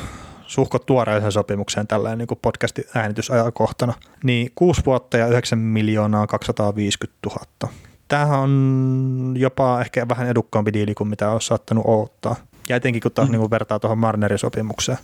suhkot 0.46 0.86
tuoreeseen 0.86 1.32
sopimukseen 1.32 1.86
tällä 1.86 2.16
niin 2.16 2.28
podcastin 2.42 2.84
äänitysajakohtana, 2.94 3.94
niin 4.24 4.52
6 4.54 4.82
vuotta 4.86 5.16
ja 5.16 5.26
9 5.26 5.58
miljoonaa 5.58 6.26
250 6.26 7.18
000. 7.26 7.74
Tämähän 8.08 8.40
on 8.40 9.34
jopa 9.36 9.80
ehkä 9.80 10.08
vähän 10.08 10.28
edukkaampi 10.28 10.72
diili 10.72 10.94
kuin 10.94 11.08
mitä 11.08 11.30
olisi 11.30 11.46
saattanut 11.46 11.84
odottaa. 11.86 12.36
Ja 12.68 12.76
etenkin 12.76 13.02
kun 13.02 13.12
taas 13.12 13.28
mm. 13.28 13.32
niin 13.32 13.40
kuin 13.40 13.50
vertaa 13.50 13.78
tuohon 13.78 13.98
Marnerin 13.98 14.38
sopimukseen. 14.38 14.98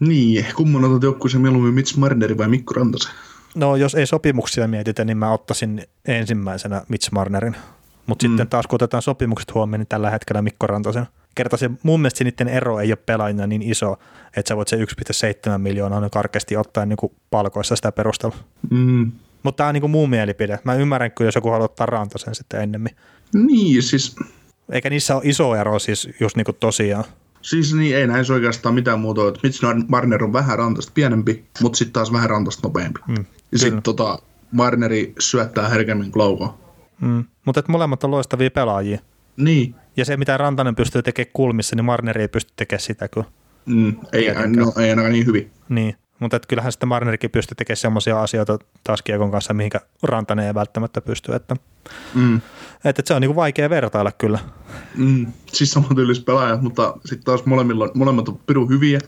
Niin, 0.00 0.46
kumman 0.56 0.84
otat 0.84 1.02
joukkueeseen 1.02 1.42
mieluummin 1.42 1.74
Mitch 1.74 1.96
Marneri 1.96 2.38
vai 2.38 2.48
Mikko 2.48 2.74
Rantasen? 2.74 3.12
No 3.54 3.76
jos 3.76 3.94
ei 3.94 4.06
sopimuksia 4.06 4.68
mietitä, 4.68 5.04
niin 5.04 5.18
mä 5.18 5.32
ottaisin 5.32 5.82
ensimmäisenä 6.08 6.82
Mitch 6.88 7.12
Marnerin. 7.12 7.56
Mutta 8.06 8.26
mm. 8.26 8.30
sitten 8.30 8.48
taas 8.48 8.66
kun 8.66 8.76
otetaan 8.76 9.02
sopimukset 9.02 9.54
huomioon, 9.54 9.80
niin 9.80 9.88
tällä 9.88 10.10
hetkellä 10.10 10.42
Mikko 10.42 10.66
Rantasen– 10.66 11.06
kerta 11.34 11.56
se, 11.56 11.70
mun 11.82 12.00
mielestä 12.00 12.24
niiden 12.24 12.48
ero 12.48 12.80
ei 12.80 12.90
ole 12.90 12.98
pelaajina 13.06 13.46
niin 13.46 13.62
iso, 13.62 13.98
että 14.36 14.48
sä 14.48 14.56
voit 14.56 14.68
se 14.68 14.76
1,7 14.76 15.58
miljoonaa 15.58 16.00
niin 16.00 16.10
karkeasti 16.10 16.56
ottaen 16.56 16.88
niin 16.88 17.12
palkoissa 17.30 17.76
sitä 17.76 17.92
perustella. 17.92 18.36
Mm. 18.70 19.12
Mutta 19.42 19.56
tämä 19.56 19.68
on 19.68 19.74
niin 19.74 19.90
muun 19.90 20.10
mielipide. 20.10 20.58
Mä 20.64 20.74
ymmärrän 20.74 21.12
kyllä, 21.12 21.28
jos 21.28 21.34
joku 21.34 21.50
haluaa 21.50 21.64
ottaa 21.64 21.86
rantasen 21.86 22.34
sitten 22.34 22.60
ennemmin. 22.60 22.96
Niin, 23.34 23.82
siis... 23.82 24.16
Eikä 24.72 24.90
niissä 24.90 25.16
ole 25.16 25.22
iso 25.26 25.54
ero 25.54 25.78
siis 25.78 26.08
just 26.20 26.36
niin 26.36 26.44
kuin 26.44 26.56
tosiaan. 26.60 27.04
Siis 27.44 27.74
niin, 27.74 27.96
ei 27.96 28.06
näissä 28.06 28.34
oikeastaan 28.34 28.74
mitään 28.74 29.00
muuta. 29.00 29.20
Mitch 29.42 29.62
Marner 29.88 30.24
on 30.24 30.32
vähän 30.32 30.58
rantasta 30.58 30.92
pienempi, 30.94 31.44
mutta 31.62 31.76
sitten 31.76 31.92
taas 31.92 32.12
vähän 32.12 32.30
rantasta 32.30 32.68
nopeampi. 32.68 33.00
Mm, 33.08 33.24
ja 33.52 33.58
sitten 33.58 33.82
tota, 33.82 34.18
Marneri 34.52 35.12
syöttää 35.18 35.68
herkemmin 35.68 36.10
Glaukoa. 36.10 36.58
Mm. 37.00 37.24
Mutta 37.44 37.62
molemmat 37.68 38.04
on 38.04 38.10
loistavia 38.10 38.50
pelaajia. 38.50 38.98
Niin. 39.36 39.74
Ja 39.96 40.04
se, 40.04 40.16
mitä 40.16 40.36
Rantanen 40.36 40.76
pystyy 40.76 41.02
tekemään 41.02 41.30
kulmissa, 41.32 41.76
niin 41.76 41.84
Marneri 41.84 42.20
ei 42.20 42.28
pysty 42.28 42.52
tekemään 42.56 42.80
sitä 42.80 43.08
kyllä. 43.08 43.26
Mm, 43.66 43.96
ei, 44.12 44.34
no, 44.56 44.72
ei 44.78 44.90
ainakaan 44.90 45.12
niin 45.12 45.26
hyvin. 45.26 45.50
Niin, 45.68 45.96
mutta 46.18 46.36
että 46.36 46.46
kyllähän 46.48 46.72
sitten 46.72 46.88
Marnerikin 46.88 47.30
pystyy 47.30 47.54
tekemään 47.54 47.76
sellaisia 47.76 48.22
asioita 48.22 48.58
taas 48.84 49.02
Kiekon 49.02 49.30
kanssa, 49.30 49.54
mihinkä 49.54 49.80
Rantanen 50.02 50.46
ei 50.46 50.54
välttämättä 50.54 51.00
pysty. 51.00 51.34
Että, 51.34 51.56
mm. 52.14 52.40
Että, 52.84 53.02
se 53.04 53.14
on 53.14 53.20
niin 53.20 53.36
vaikea 53.36 53.70
vertailla 53.70 54.12
kyllä. 54.12 54.38
Mm, 54.96 55.26
siis 55.52 55.70
samantyylliset 55.70 56.24
pelaajat, 56.24 56.62
mutta 56.62 56.96
sitten 57.04 57.24
taas 57.24 57.44
molemmilla, 57.44 57.90
molemmat 57.94 58.28
on 58.28 58.38
pirun 58.46 58.68
hyviä, 58.68 58.98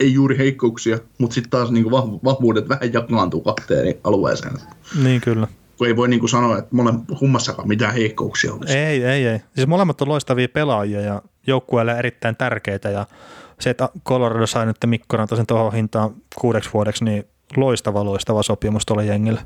ei 0.00 0.12
juuri 0.12 0.38
heikkouksia, 0.38 0.98
mutta 1.18 1.34
sitten 1.34 1.50
taas 1.50 1.70
niin 1.70 1.90
vahvuudet 2.24 2.68
vähän 2.68 2.92
jakaantuu 2.92 3.40
kahteen 3.40 3.94
alueeseen. 4.04 4.54
Niin 5.02 5.20
kyllä 5.20 5.48
kun 5.78 5.86
ei 5.86 5.96
voi 5.96 6.08
niin 6.08 6.20
kuin 6.20 6.30
sanoa, 6.30 6.58
että 6.58 6.76
mole, 6.76 6.92
kummassakaan 7.18 7.68
mitään 7.68 7.94
heikkouksia 7.94 8.54
olisi. 8.54 8.78
Ei, 8.78 9.04
ei, 9.04 9.26
ei. 9.26 9.40
Siis 9.54 9.66
molemmat 9.66 10.00
on 10.00 10.08
loistavia 10.08 10.48
pelaajia 10.48 11.00
ja 11.00 11.22
joukkueelle 11.46 11.98
erittäin 11.98 12.36
tärkeitä 12.36 12.90
ja 12.90 13.06
se, 13.60 13.70
että 13.70 13.88
Colorado 14.06 14.46
sai 14.46 14.66
nyt 14.66 14.76
Mikko 14.86 15.16
Rantasen 15.16 15.46
tuohon 15.46 15.72
hintaan 15.72 16.10
kuudeksi 16.40 16.70
vuodeksi, 16.74 17.04
niin 17.04 17.24
loistava, 17.56 18.04
loistava 18.04 18.42
sopimus 18.42 18.86
tuolle 18.86 19.04
jengille. 19.04 19.40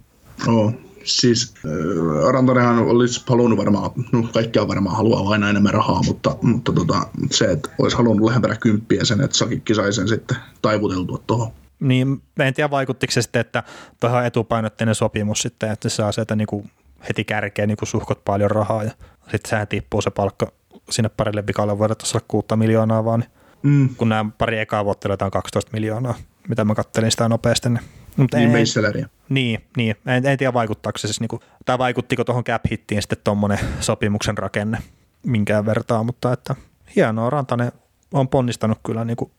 Oo, 0.48 0.72
siis 1.04 1.54
äh, 1.56 2.32
Rantanenhan 2.32 2.78
olisi 2.78 3.24
halunnut 3.28 3.58
varmaan, 3.58 3.90
no 4.12 4.22
kaikkia 4.32 4.68
varmaan 4.68 4.96
haluaa 4.96 5.32
aina 5.32 5.50
enemmän 5.50 5.74
rahaa, 5.74 6.02
mutta, 6.06 6.36
mutta 6.42 6.72
tota, 6.72 7.06
se, 7.30 7.44
että 7.44 7.70
olisi 7.78 7.96
halunnut 7.96 8.26
lähempänä 8.26 8.56
kymppiä 8.56 9.04
sen, 9.04 9.20
että 9.20 9.36
Sakikki 9.36 9.74
sai 9.74 9.92
sen 9.92 10.08
sitten 10.08 10.36
taivuteltua 10.62 11.22
tuohon. 11.26 11.52
Niin, 11.80 12.22
en 12.38 12.54
tiedä 12.54 12.70
vaikuttiko 12.70 13.12
se 13.12 13.22
sitten, 13.22 13.40
että 13.40 13.62
tuohon 14.00 14.24
etupainotteinen 14.24 14.94
sopimus 14.94 15.42
sitten, 15.42 15.70
että 15.70 15.88
se 15.88 15.94
saa 15.94 16.12
sieltä 16.12 16.36
niin 16.36 16.46
kuin 16.46 16.70
heti 17.08 17.24
kärkeen 17.24 17.68
niin 17.68 17.76
kuin 17.76 17.88
suhkot 17.88 18.24
paljon 18.24 18.50
rahaa 18.50 18.84
ja 18.84 18.90
sitten 19.22 19.50
sehän 19.50 19.68
tippuu 19.68 20.00
se 20.00 20.10
palkka 20.10 20.52
sinne 20.90 21.08
parille 21.08 21.46
vikalle 21.46 21.78
vuodelle 21.78 21.94
tuossa 21.94 22.20
6 22.28 22.46
miljoonaa 22.56 23.04
vaan, 23.04 23.20
niin 23.20 23.30
mm. 23.62 23.94
kun 23.94 24.08
nämä 24.08 24.30
pari 24.38 24.58
ekaa 24.58 24.84
vuotta 24.84 25.30
12 25.30 25.70
miljoonaa, 25.72 26.14
mitä 26.50 26.64
mä 26.64 26.74
kattelin 26.74 27.10
sitä 27.10 27.28
nopeasti. 27.28 27.68
Niin, 27.68 27.80
mutta 28.16 28.36
niin, 28.36 28.56
en, 28.56 29.10
niin, 29.28 29.60
niin, 29.76 29.96
en, 30.06 30.26
en 30.26 30.38
tiedä 30.38 30.52
vaikuttaako 30.52 30.98
se 30.98 31.08
siis, 31.08 31.20
niin 31.20 31.28
kuin, 31.28 31.40
tai 31.64 31.78
vaikuttiko 31.78 32.24
tuohon 32.24 32.44
cap 32.44 32.62
hittiin 32.70 33.02
sitten 33.02 33.18
tuommoinen 33.24 33.58
sopimuksen 33.80 34.38
rakenne 34.38 34.78
minkään 35.26 35.66
vertaa, 35.66 36.02
mutta 36.02 36.32
että 36.32 36.54
hienoa, 36.96 37.30
Rantanen 37.30 37.72
on 38.12 38.28
ponnistanut 38.28 38.78
kyllä 38.86 39.04
niin 39.04 39.16
kuin 39.16 39.30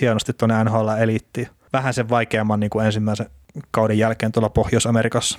hienosti 0.00 0.32
tuonne 0.32 0.64
NHL-eliittiin 0.64 1.48
vähän 1.72 1.94
sen 1.94 2.08
vaikeamman 2.08 2.60
niin 2.60 2.70
kuin 2.70 2.86
ensimmäisen 2.86 3.26
kauden 3.70 3.98
jälkeen 3.98 4.32
tuolla 4.32 4.48
Pohjois-Amerikassa. 4.48 5.38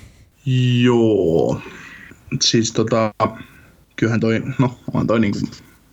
Joo, 0.82 1.60
siis 2.40 2.72
tota, 2.72 3.14
kyllähän 3.96 4.20
toi, 4.20 4.42
no 4.58 4.78
on 4.94 5.06
toi 5.06 5.20
niin 5.20 5.32
kuin, 5.32 5.42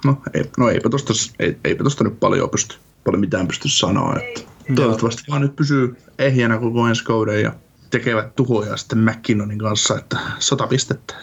no, 0.05 0.21
ei, 0.33 0.43
no 0.57 0.69
eipä 0.69 0.89
tosta, 0.89 1.13
ei, 1.39 1.57
eipä 1.63 1.83
tosta 1.83 2.03
nyt 2.03 2.19
paljon 2.19 2.49
pysty, 2.49 2.75
paljon 3.05 3.19
mitään 3.19 3.47
pysty 3.47 3.69
sanoa, 3.69 4.15
että 4.15 4.41
toivottavasti 4.75 5.23
vaan 5.29 5.41
nyt 5.41 5.55
pysyy 5.55 5.97
ehjänä 6.19 6.57
koko 6.57 6.87
ensi 6.87 7.03
kauden 7.03 7.41
ja 7.41 7.53
tekevät 7.89 8.35
tuhoja 8.35 8.77
sitten 8.77 8.97
McKinnonin 8.97 9.59
kanssa, 9.59 9.97
että 9.97 10.19
sata 10.39 10.67
pistettä. 10.67 11.15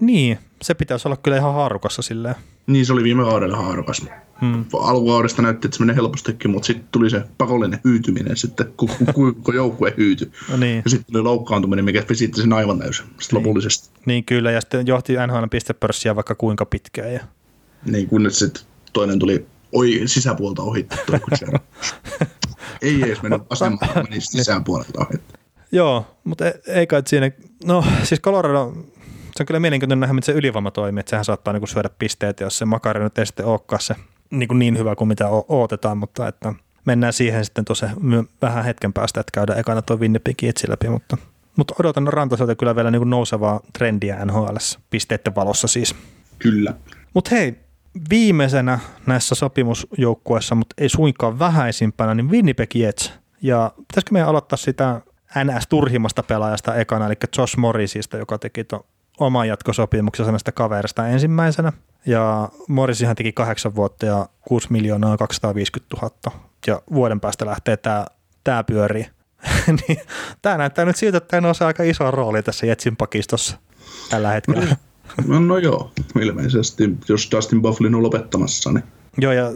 Niin, 0.00 0.38
se 0.62 0.74
pitäisi 0.74 1.08
olla 1.08 1.16
kyllä 1.16 1.36
ihan 1.36 1.54
haarukassa 1.54 2.02
silleen. 2.02 2.34
Niin, 2.66 2.86
se 2.86 2.92
oli 2.92 3.02
viime 3.02 3.22
kaudella 3.22 3.56
haarukas. 3.56 4.06
Hmm. 4.40 4.64
Alkukaudesta 4.80 5.42
näytti, 5.42 5.66
että 5.66 5.76
se 5.76 5.82
menee 5.82 5.96
helpostikin, 5.96 6.50
mutta 6.50 6.66
sitten 6.66 6.88
tuli 6.92 7.10
se 7.10 7.22
pakollinen 7.38 7.80
hyytyminen 7.84 8.36
sitten, 8.36 8.66
kun, 8.76 8.88
kun, 9.14 9.34
kun 9.34 9.54
joukkue 9.54 9.94
hyytyi. 9.96 10.30
No 10.50 10.56
niin. 10.56 10.82
Ja 10.84 10.90
sitten 10.90 11.12
tuli 11.12 11.22
loukkaantuminen, 11.22 11.84
mikä 11.84 12.04
vesitti 12.08 12.40
sen 12.40 12.52
aivan 12.52 12.78
täysin 12.78 13.06
niin. 13.06 13.28
lopullisesti. 13.32 13.90
Niin 14.06 14.24
kyllä, 14.24 14.50
ja 14.50 14.60
sitten 14.60 14.86
johti 14.86 15.12
NHL 15.26 15.44
pistepörssiä 15.50 16.16
vaikka 16.16 16.34
kuinka 16.34 16.66
pitkään. 16.66 17.12
Ja... 17.12 17.20
Niin, 17.84 18.08
kunnes 18.08 18.38
sitten 18.38 18.62
toinen 18.92 19.18
tuli 19.18 19.46
oi, 19.76 20.02
sisäpuolta 20.06 20.62
ohitettu. 20.62 21.12
ei 22.82 23.02
edes 23.02 23.22
mennyt 23.22 23.42
vasemmalta, 23.50 24.02
meni 24.02 24.20
sisäpuolelta 24.20 25.00
ohi. 25.00 25.22
Joo, 25.72 26.16
mutta 26.24 26.46
e- 26.46 26.60
ei 26.66 26.86
kai 26.86 27.02
siinä, 27.06 27.30
no 27.64 27.84
siis 28.02 28.20
Colorado, 28.20 28.72
se 29.36 29.42
on 29.42 29.46
kyllä 29.46 29.60
mielenkiintoinen 29.60 30.00
nähdä, 30.00 30.14
miten 30.14 30.26
se 30.26 30.38
ylivoima 30.38 30.70
toimii, 30.70 31.00
että 31.00 31.10
sehän 31.10 31.24
saattaa 31.24 31.52
niin 31.52 31.60
kuin 31.60 31.68
syödä 31.68 31.90
pisteet, 31.98 32.40
jos 32.40 32.58
se 32.58 32.64
makari 32.64 33.02
nyt 33.02 33.18
ei 33.18 33.26
sitten 33.26 33.46
olekaan 33.46 33.80
se 33.80 33.94
niin, 34.30 34.48
kuin 34.48 34.58
niin 34.58 34.78
hyvä 34.78 34.96
kuin 34.96 35.08
mitä 35.08 35.28
odotetaan, 35.28 35.98
mutta 35.98 36.28
että 36.28 36.54
mennään 36.84 37.12
siihen 37.12 37.44
sitten 37.44 37.64
tosi 37.64 37.86
vähän 38.42 38.64
hetken 38.64 38.92
päästä, 38.92 39.20
että 39.20 39.30
käydään 39.32 39.58
ekana 39.58 39.82
tuo 39.82 39.96
Winnipeg 39.96 40.44
etsi 40.44 40.70
läpi, 40.70 40.88
mutta, 40.88 41.16
mutta 41.56 41.74
odotan 41.80 42.08
Rantaselta 42.08 42.54
kyllä 42.54 42.76
vielä 42.76 42.90
niin 42.90 43.00
kuin 43.00 43.10
nousevaa 43.10 43.60
trendiä 43.72 44.24
NHL 44.24 44.56
pisteiden 44.90 45.34
valossa 45.34 45.68
siis. 45.68 45.94
Kyllä. 46.38 46.74
Mutta 47.14 47.30
hei, 47.34 47.65
viimeisenä 48.10 48.78
näissä 49.06 49.34
sopimusjoukkueissa, 49.34 50.54
mutta 50.54 50.74
ei 50.78 50.88
suinkaan 50.88 51.38
vähäisimpänä, 51.38 52.14
niin 52.14 52.30
Winnipeg 52.30 52.74
Jets. 52.74 53.12
Ja 53.42 53.72
pitäisikö 53.76 54.12
meidän 54.12 54.28
aloittaa 54.28 54.56
sitä 54.56 55.00
NS-turhimmasta 55.44 56.22
pelaajasta 56.22 56.74
ekana, 56.74 57.06
eli 57.06 57.14
Josh 57.38 57.56
Morrisista, 57.56 58.16
joka 58.16 58.38
teki 58.38 58.64
tuon 58.64 58.84
oman 59.20 59.48
jatkosopimuksensa 59.48 60.32
näistä 60.32 60.52
kaverista 60.52 61.08
ensimmäisenä. 61.08 61.72
Ja 62.06 62.48
Morrisihan 62.68 63.16
teki 63.16 63.32
kahdeksan 63.32 63.74
vuotta 63.74 64.06
ja 64.06 64.28
6 64.40 64.72
miljoonaa 64.72 65.16
250 65.16 65.96
000. 66.02 66.38
Ja 66.66 66.82
vuoden 66.92 67.20
päästä 67.20 67.46
lähtee 67.46 67.76
tämä 67.76 68.06
tää 68.44 68.64
pyörii. 68.64 69.06
niin, 69.88 69.98
tämä 70.42 70.56
näyttää 70.56 70.84
nyt 70.84 70.96
siltä, 70.96 71.18
että 71.18 71.28
tämä 71.28 71.48
on 71.48 71.66
aika 71.66 71.82
iso 71.82 72.10
rooli 72.10 72.42
tässä 72.42 72.66
Jetsin 72.66 72.96
pakistossa 72.96 73.58
tällä 74.10 74.30
hetkellä. 74.30 74.76
No, 75.26 75.40
no 75.40 75.58
joo, 75.58 75.90
ilmeisesti, 76.26 76.84
jos 77.08 77.28
Dustin 77.32 77.62
Bufflin 77.62 77.94
on 77.94 78.02
lopettamassa. 78.02 78.72
Niin. 78.72 78.84
Joo, 79.18 79.32
ja 79.32 79.52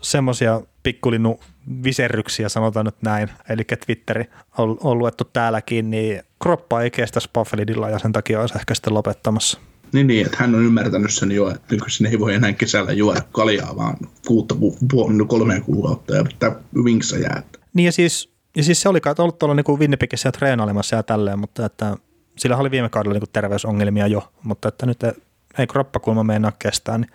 semmoisia 0.00 0.60
pikkulinnu 0.82 1.40
viserryksiä, 1.84 2.48
sanotaan 2.48 2.86
nyt 2.86 3.02
näin, 3.02 3.28
eli 3.48 3.62
Twitteri 3.64 4.24
on, 4.58 4.76
on 4.80 4.98
luettu 4.98 5.24
täälläkin, 5.24 5.90
niin 5.90 6.22
kroppa 6.42 6.82
ei 6.82 6.90
kestä 6.90 7.20
Spafflidilla 7.20 7.90
ja 7.90 7.98
sen 7.98 8.12
takia 8.12 8.40
olisi 8.40 8.58
ehkä 8.58 8.74
sitten 8.74 8.94
lopettamassa. 8.94 9.60
Niin, 9.92 10.06
niin, 10.06 10.26
että 10.26 10.36
hän 10.40 10.54
on 10.54 10.64
ymmärtänyt 10.64 11.14
sen 11.14 11.32
jo, 11.32 11.50
että 11.50 11.74
nykyisin 11.74 12.06
ei 12.06 12.18
voi 12.18 12.34
enää 12.34 12.52
kesällä 12.52 12.92
juoda 12.92 13.20
kaljaa, 13.32 13.76
vaan 13.76 13.96
kuutta 14.26 14.54
pu- 14.54 15.26
kolme 15.26 15.60
kuukautta 15.60 16.14
ja 16.14 16.24
pitää 16.24 16.56
vinksa 16.84 17.18
jää. 17.18 17.42
Niin 17.74 17.84
ja 17.86 17.92
siis, 17.92 18.32
ja 18.56 18.64
siis 18.64 18.82
se 18.82 18.88
oli 18.88 19.00
kai 19.00 19.14
ollut 19.18 19.38
tuolla 19.38 19.54
niin 19.54 19.78
Winnipegissä 19.78 20.28
ja 20.28 20.32
treenailemassa 20.32 20.96
ja 20.96 21.02
tälleen, 21.02 21.38
mutta 21.38 21.66
että 21.66 21.96
sillä 22.38 22.56
oli 22.56 22.70
viime 22.70 22.88
kaudella 22.88 23.18
niin 23.18 23.28
terveysongelmia 23.32 24.06
jo, 24.06 24.32
mutta 24.42 24.68
että 24.68 24.86
nyt 24.86 24.98
ei, 25.58 25.66
kroppakulma 25.66 26.24
meinaa 26.24 26.52
kestää, 26.58 26.98
niin, 26.98 27.10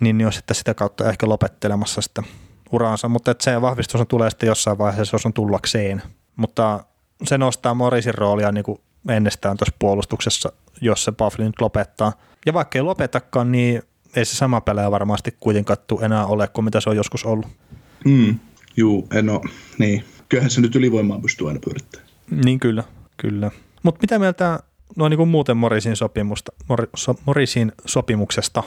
niin, 0.00 0.18
niin 0.18 0.26
olisi 0.26 0.36
sitten 0.36 0.54
sitä 0.54 0.74
kautta 0.74 1.08
ehkä 1.08 1.28
lopettelemassa 1.28 2.00
sitten 2.00 2.24
uraansa, 2.72 3.08
mutta 3.08 3.30
että 3.30 3.44
se 3.44 3.60
vahvistus 3.60 4.00
on 4.00 4.06
tulee 4.06 4.30
sitten 4.30 4.46
jossain 4.46 4.78
vaiheessa, 4.78 5.14
jos 5.14 5.26
on 5.26 5.32
tullakseen. 5.32 6.02
Mutta 6.36 6.84
se 7.24 7.38
nostaa 7.38 7.74
Morisin 7.74 8.14
roolia 8.14 8.52
niin 8.52 8.64
kuin 8.64 8.78
ennestään 9.08 9.56
tuossa 9.56 9.76
puolustuksessa, 9.78 10.52
jos 10.80 11.04
se 11.04 11.12
Buffalo 11.12 11.46
nyt 11.46 11.60
lopettaa. 11.60 12.12
Ja 12.46 12.52
vaikka 12.52 12.78
ei 12.78 12.82
lopetakaan, 12.82 13.52
niin 13.52 13.82
ei 14.16 14.24
se 14.24 14.36
sama 14.36 14.60
pelejä 14.60 14.90
varmasti 14.90 15.36
kuitenkaan 15.40 15.78
enää 16.02 16.26
ole 16.26 16.48
kuin 16.48 16.64
mitä 16.64 16.80
se 16.80 16.90
on 16.90 16.96
joskus 16.96 17.24
ollut. 17.24 17.46
Mm, 18.04 18.38
juu, 18.76 19.08
en 19.14 19.30
ole, 19.30 19.40
niin. 19.78 20.04
Kyllähän 20.28 20.50
se 20.50 20.60
nyt 20.60 20.76
ylivoimaa 20.76 21.20
pystyy 21.20 21.48
aina 21.48 21.60
pyörittämään. 21.64 22.08
Niin 22.44 22.60
kyllä, 22.60 22.84
kyllä. 23.16 23.50
Mutta 23.82 24.00
mitä 24.00 24.18
mieltä 24.18 24.60
no 24.96 25.08
niin 25.08 25.16
kuin 25.16 25.28
muuten 25.28 25.56
Morisin, 25.56 25.96
sopimusta, 25.96 26.52
Mor, 26.68 26.86
so, 26.96 27.14
Morisin 27.26 27.72
sopimuksesta? 27.86 28.62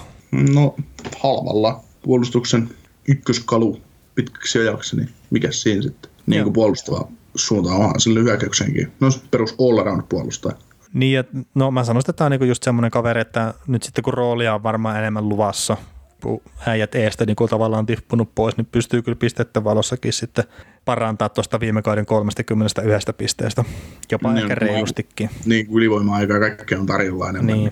No 0.53 0.75
halvalla 1.19 1.83
puolustuksen 2.01 2.69
ykköskalu 3.07 3.81
pitkäksi 4.15 4.59
ajaksi, 4.59 4.95
niin 4.95 5.09
mikä 5.29 5.51
siinä 5.51 5.81
sitten? 5.81 6.11
Niin 6.25 6.43
kuin 6.43 6.53
puolustava 6.53 7.07
suuntaan 7.35 7.75
onhan 7.75 7.99
sille 7.99 8.19
hyökkäyksenkin. 8.19 8.91
No 8.99 9.09
perus 9.31 9.55
all 9.59 9.77
around 9.77 10.03
puolustaja. 10.09 10.55
Niin, 10.93 11.13
ja 11.13 11.23
no 11.55 11.71
mä 11.71 11.83
sanoisin, 11.83 12.09
että 12.09 12.17
tämä 12.17 12.25
on 12.25 12.31
niinku 12.31 12.45
just 12.45 12.63
semmoinen 12.63 12.91
kaveri, 12.91 13.21
että 13.21 13.53
nyt 13.67 13.83
sitten 13.83 14.03
kun 14.03 14.13
roolia 14.13 14.55
on 14.55 14.63
varmaan 14.63 14.97
enemmän 14.97 15.29
luvassa, 15.29 15.77
kun 16.23 16.41
äijät 16.67 16.95
eestä 16.95 17.25
niin 17.25 17.35
kun 17.35 17.49
tavallaan 17.49 17.79
on 17.79 17.85
tippunut 17.85 18.35
pois, 18.35 18.57
niin 18.57 18.67
pystyy 18.71 19.01
kyllä 19.01 19.15
pistettä 19.15 19.63
valossakin 19.63 20.13
sitten 20.13 20.43
parantaa 20.85 21.29
tuosta 21.29 21.59
viime 21.59 21.81
kauden 21.81 22.05
31 22.05 23.13
pisteestä, 23.17 23.63
jopa 24.11 24.33
niin, 24.33 24.41
ehkä 24.41 24.55
reilustikin. 24.55 25.29
Niin, 25.45 25.67
ylivoima-aika 25.71 26.33
ja 26.33 26.39
kaikkea 26.39 26.79
on 26.79 26.85
tarjolla 26.85 27.29
enemmän. 27.29 27.55
Niin. 27.55 27.71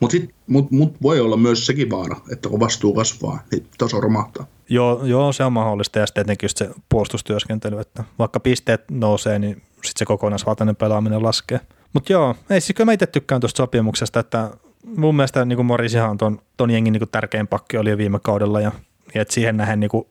Mutta 0.00 0.16
mut, 0.46 0.70
mut 0.70 0.96
voi 1.02 1.20
olla 1.20 1.36
myös 1.36 1.66
sekin 1.66 1.90
vaara, 1.90 2.16
että 2.32 2.48
kun 2.48 2.60
vastuu 2.60 2.94
kasvaa, 2.94 3.42
niin 3.52 3.66
taso 3.78 4.00
romahtaa. 4.00 4.46
Joo, 4.68 5.04
joo, 5.04 5.32
se 5.32 5.44
on 5.44 5.52
mahdollista 5.52 5.98
ja 5.98 6.06
sitten 6.06 6.22
etenkin 6.22 6.44
just 6.44 6.56
se 6.56 6.70
puolustustyöskentely, 6.88 7.80
että 7.80 8.04
vaikka 8.18 8.40
pisteet 8.40 8.84
nousee, 8.90 9.38
niin 9.38 9.54
sitten 9.56 9.98
se 9.98 10.04
kokonaisvaltainen 10.04 10.76
pelaaminen 10.76 11.22
laskee. 11.22 11.60
Mutta 11.92 12.12
joo, 12.12 12.34
ei 12.50 12.60
siis 12.60 12.76
kyllä 12.76 12.88
mä 12.88 12.92
itse 12.92 13.06
tykkään 13.06 13.40
tuosta 13.40 13.56
sopimuksesta, 13.56 14.20
että 14.20 14.50
mun 14.96 15.16
mielestä 15.16 15.44
niin 15.44 15.56
kuin 15.56 15.66
Morisihan 15.66 16.10
on 16.10 16.18
ton, 16.18 16.38
ton 16.56 16.70
jengin 16.70 16.92
niin 16.92 17.00
kuin 17.00 17.10
tärkein 17.10 17.46
pakki 17.46 17.78
oli 17.78 17.90
jo 17.90 17.98
viime 17.98 18.18
kaudella 18.22 18.60
ja, 18.60 18.72
ja 19.14 19.22
että 19.22 19.34
siihen 19.34 19.56
nähden 19.56 19.80
niin 19.80 19.90
kuin 19.90 20.06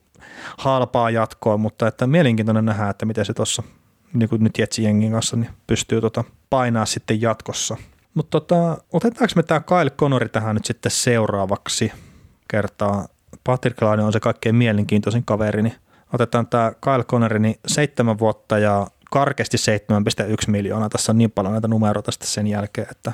halpaa 0.58 1.10
jatkoa, 1.10 1.58
mutta 1.58 1.88
että 1.88 2.08
mielenkiintoinen 2.08 2.66
nähdä, 2.66 2.90
että 2.90 3.06
miten 3.06 3.26
se 3.26 3.34
tuossa 3.34 3.64
niin 4.14 4.30
kuin 4.30 4.44
nyt 4.44 4.58
Jetsin 4.58 4.86
jengin 4.86 5.12
kanssa 5.12 5.36
niin 5.36 5.50
pystyy 5.68 6.02
tota 6.02 6.24
painaa 6.50 6.86
sitten 6.86 7.22
jatkossa. 7.22 7.78
Mutta 8.14 8.40
tota, 8.40 8.78
otetaanko 8.94 9.34
me 9.36 9.44
tämä 9.44 9.60
Kyle 9.60 9.90
Connori 9.90 10.30
tähän 10.30 10.56
nyt 10.56 10.66
sitten 10.66 10.92
seuraavaksi 10.92 11.92
kertaa? 12.48 13.08
Patrick 13.44 13.82
Laine 13.82 14.04
on 14.04 14.14
se 14.14 14.20
kaikkein 14.20 14.56
mielenkiintoisin 14.56 15.26
kaveri, 15.26 15.62
niin 15.62 15.76
otetaan 16.14 16.48
tämä 16.48 16.72
Kyle 16.82 17.04
Connori, 17.04 17.40
niin 17.40 17.56
seitsemän 17.68 18.20
vuotta 18.20 18.60
ja 18.60 18.88
karkeasti 19.12 19.58
7,1 19.58 20.34
miljoonaa. 20.48 20.90
Tässä 20.90 21.12
on 21.12 21.18
niin 21.18 21.32
paljon 21.32 21.52
näitä 21.52 21.68
numeroita 21.68 22.12
sitten 22.12 22.30
sen 22.30 22.48
jälkeen, 22.48 22.88
että 22.92 23.12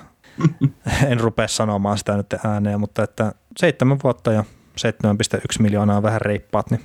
en 1.12 1.20
rupea 1.20 1.48
sanomaan 1.48 1.98
sitä 1.98 2.18
nyt 2.18 2.34
ääneen, 2.46 2.80
mutta 2.80 3.04
että 3.04 3.34
seitsemän 3.58 3.98
vuotta 4.04 4.32
ja 4.32 4.44
7,1 4.82 5.38
miljoonaa 5.60 6.04
vähän 6.04 6.22
reippaat, 6.22 6.72
niin 6.72 6.82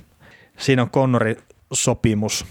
siinä 0.57 0.81
on 0.81 0.89
Connori 0.89 1.37
sopimus. 1.73 2.45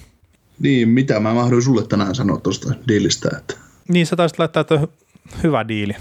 Niin, 0.61 0.89
mitä 0.89 1.21
mä 1.21 1.35
mahdoin 1.35 1.63
sulle 1.63 1.87
tänään 1.87 2.15
sanoa 2.15 2.41
tuosta 2.41 2.75
diilistä? 2.89 3.29
Että... 3.39 3.55
Niin, 3.89 4.07
sä 4.07 4.17
taisit 4.17 4.39
laittaa, 4.39 4.61
että 4.61 4.89
hyvä 5.43 5.69
diili. 5.69 5.93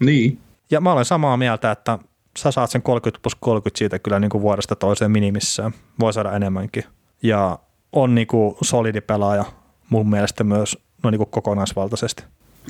Niin. 0.00 0.38
Ja 0.70 0.80
mä 0.80 0.92
olen 0.92 1.04
samaa 1.04 1.36
mieltä, 1.36 1.70
että 1.70 1.98
sä 2.38 2.50
saat 2.50 2.70
sen 2.70 2.82
30 2.82 3.22
plus 3.22 3.34
30 3.34 3.78
siitä 3.78 3.98
kyllä 3.98 4.20
niin 4.20 4.30
kuin 4.30 4.42
vuodesta 4.42 4.76
toiseen 4.76 5.10
minimissään. 5.10 5.72
Voi 6.00 6.12
saada 6.12 6.32
enemmänkin. 6.32 6.84
Ja 7.22 7.58
on 7.92 8.14
niin 8.14 8.26
kuin 8.26 8.54
solidi 8.62 9.00
pelaaja 9.00 9.44
mun 9.90 10.10
mielestä 10.10 10.44
myös 10.44 10.78
no 11.02 11.10
niin 11.10 11.18
kuin 11.18 11.30
kokonaisvaltaisesti. 11.30 12.22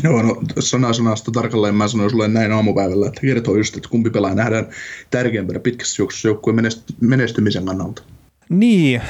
Joo, 0.03 0.23
no 0.23 0.43
sana 0.59 0.93
sanasta 0.93 1.31
tarkalleen 1.31 1.75
mä 1.75 1.89
sanoin 1.89 2.11
sulle 2.11 2.29
näin 2.29 2.53
aamupäivällä, 2.53 3.07
että 3.07 3.21
kertoo 3.21 3.57
just, 3.57 3.77
että 3.77 3.89
kumpi 3.89 4.11
pelaaja 4.11 4.35
nähdään 4.35 4.67
tärkeämpänä 5.11 5.59
pitkässä 5.59 6.03
juoksussa 6.03 6.29
joukkueen 6.29 6.59
menestymisen 7.01 7.65
kannalta. 7.65 8.03
Niin, 8.53 9.03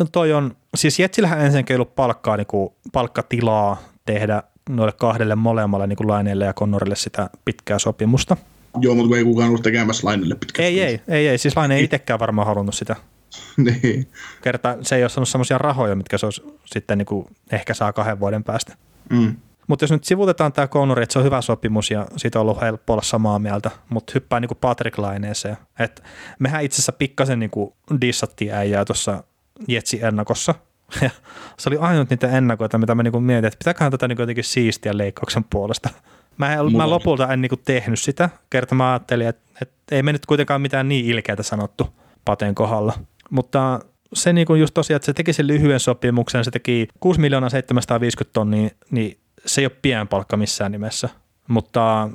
no 0.00 0.06
toi 0.12 0.32
on, 0.32 0.56
siis 0.74 0.98
Jetsillähän 0.98 1.40
ensinnäkin 1.40 1.74
ei 1.74 1.76
ollut 1.76 1.94
palkkaa, 1.94 2.36
niin 2.36 2.46
kuin, 2.46 2.72
palkkatilaa 2.92 3.82
tehdä 4.04 4.42
noille 4.68 4.92
kahdelle 4.92 5.34
molemmalle 5.34 5.86
niin 5.86 5.96
kuin 5.96 6.08
Laineelle 6.08 6.44
ja 6.44 6.54
Connorille 6.54 6.96
sitä 6.96 7.30
pitkää 7.44 7.78
sopimusta. 7.78 8.36
Joo, 8.80 8.94
mutta 8.94 9.16
ei 9.16 9.24
kukaan 9.24 9.48
ollut 9.48 9.62
tekemässä 9.62 10.06
Lainelle 10.06 10.34
pitkää 10.34 10.64
ei, 10.64 10.82
ei, 10.82 11.00
ei, 11.08 11.28
ei, 11.28 11.38
siis 11.38 11.56
Laine 11.56 11.76
ei 11.76 11.84
itsekään 11.84 12.20
varmaan 12.20 12.46
halunnut 12.46 12.74
sitä. 12.74 12.96
niin. 13.56 14.08
Kerta 14.42 14.76
se 14.82 14.96
ei 14.96 15.02
ole 15.02 15.08
saanut 15.08 15.28
sellaisia 15.28 15.58
rahoja, 15.58 15.96
mitkä 15.96 16.18
se 16.18 16.26
olisi 16.26 16.42
sitten 16.66 16.98
niin 16.98 17.06
kuin 17.06 17.26
ehkä 17.52 17.74
saa 17.74 17.92
kahden 17.92 18.20
vuoden 18.20 18.44
päästä. 18.44 18.76
Mm. 19.10 19.36
Mutta 19.70 19.82
jos 19.82 19.90
nyt 19.90 20.04
sivutetaan 20.04 20.52
tämä 20.52 20.68
Connori, 20.68 21.02
että 21.02 21.12
se 21.12 21.18
on 21.18 21.24
hyvä 21.24 21.40
sopimus 21.40 21.90
ja 21.90 22.06
siitä 22.16 22.38
on 22.38 22.40
ollut 22.40 22.60
helppo 22.60 22.92
olla 22.92 23.02
samaa 23.02 23.38
mieltä, 23.38 23.70
mutta 23.88 24.12
hyppää 24.14 24.40
niin 24.40 24.48
kuin 24.48 24.58
Patrick 24.60 24.98
Laineeseen. 24.98 25.56
Et 25.78 26.02
mehän 26.38 26.64
itse 26.64 26.74
asiassa 26.74 26.92
pikkasen 26.92 27.38
niin 27.38 27.50
kuin 27.50 27.72
dissattiin 28.00 28.54
äijää 28.54 28.84
tuossa 28.84 29.24
Jetsi 29.68 30.00
ennakossa. 30.02 30.54
Ja 31.02 31.10
se 31.58 31.68
oli 31.68 31.76
ainut 31.76 32.10
niitä 32.10 32.28
ennakoita, 32.28 32.78
mitä 32.78 32.94
mä 32.94 33.02
niinku 33.02 33.20
mietin, 33.20 33.44
että 33.44 33.58
pitääköhän 33.58 33.90
tätä 33.90 34.08
niinku 34.08 34.22
jotenkin 34.22 34.44
siistiä 34.44 34.98
leikkauksen 34.98 35.44
puolesta. 35.44 35.88
Mä, 36.36 36.54
en, 36.54 36.76
mä 36.76 36.90
lopulta 36.90 37.32
en 37.32 37.40
niinku 37.40 37.56
tehnyt 37.56 38.00
sitä, 38.00 38.30
kerta 38.50 38.74
mä 38.74 38.90
ajattelin, 38.90 39.26
että, 39.26 39.50
että 39.62 39.96
ei 39.96 40.02
me 40.02 40.12
nyt 40.12 40.26
kuitenkaan 40.26 40.60
mitään 40.60 40.88
niin 40.88 41.06
ilkeätä 41.06 41.42
sanottu 41.42 41.88
Pateen 42.24 42.54
kohdalla. 42.54 42.92
Mutta 43.30 43.80
se 44.12 44.32
niinku 44.32 44.54
just 44.54 44.74
tosiaan, 44.74 44.96
että 44.96 45.06
se 45.06 45.12
teki 45.12 45.32
sen 45.32 45.46
lyhyen 45.46 45.80
sopimuksen, 45.80 46.44
se 46.44 46.50
teki 46.50 46.88
6 47.00 47.20
miljoonaa 47.20 47.50
750 47.50 48.32
tonnia, 48.32 48.70
niin 48.90 49.20
se 49.46 49.60
ei 49.60 49.66
ole 49.66 49.76
pien 49.82 50.08
palkka 50.08 50.36
missään 50.36 50.72
nimessä, 50.72 51.08
mutta 51.48 52.08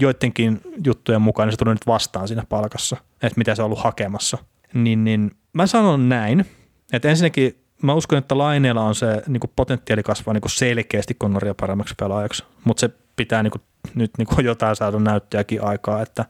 joidenkin 0.00 0.60
juttujen 0.84 1.22
mukaan 1.22 1.46
niin 1.46 1.52
se 1.52 1.56
tuli 1.56 1.74
nyt 1.74 1.86
vastaan 1.86 2.28
siinä 2.28 2.44
palkassa, 2.48 2.96
että 3.22 3.38
mitä 3.38 3.54
se 3.54 3.62
on 3.62 3.66
ollut 3.66 3.84
hakemassa. 3.84 4.38
Niin, 4.74 5.04
niin 5.04 5.30
mä 5.52 5.66
sanon 5.66 6.08
näin, 6.08 6.46
että 6.92 7.08
ensinnäkin 7.08 7.66
mä 7.82 7.94
uskon, 7.94 8.18
että 8.18 8.38
Laineella 8.38 8.82
on 8.82 8.94
se 8.94 9.22
niin 9.26 9.40
kuin 9.40 9.50
potentiaali 9.56 10.02
kasvaa 10.02 10.34
niin 10.34 10.40
kuin 10.40 10.50
selkeästi 10.50 11.14
Connoria 11.14 11.54
paremmaksi 11.54 11.94
pelaajaksi, 11.98 12.44
mutta 12.64 12.80
se 12.80 12.90
pitää 13.16 13.42
niin 13.42 13.50
kuin, 13.50 13.62
nyt 13.94 14.10
niin 14.18 14.26
kuin 14.26 14.44
jotain 14.44 14.76
saada 14.76 14.98
näyttöäkin 14.98 15.64
aikaa, 15.64 16.02
että, 16.02 16.24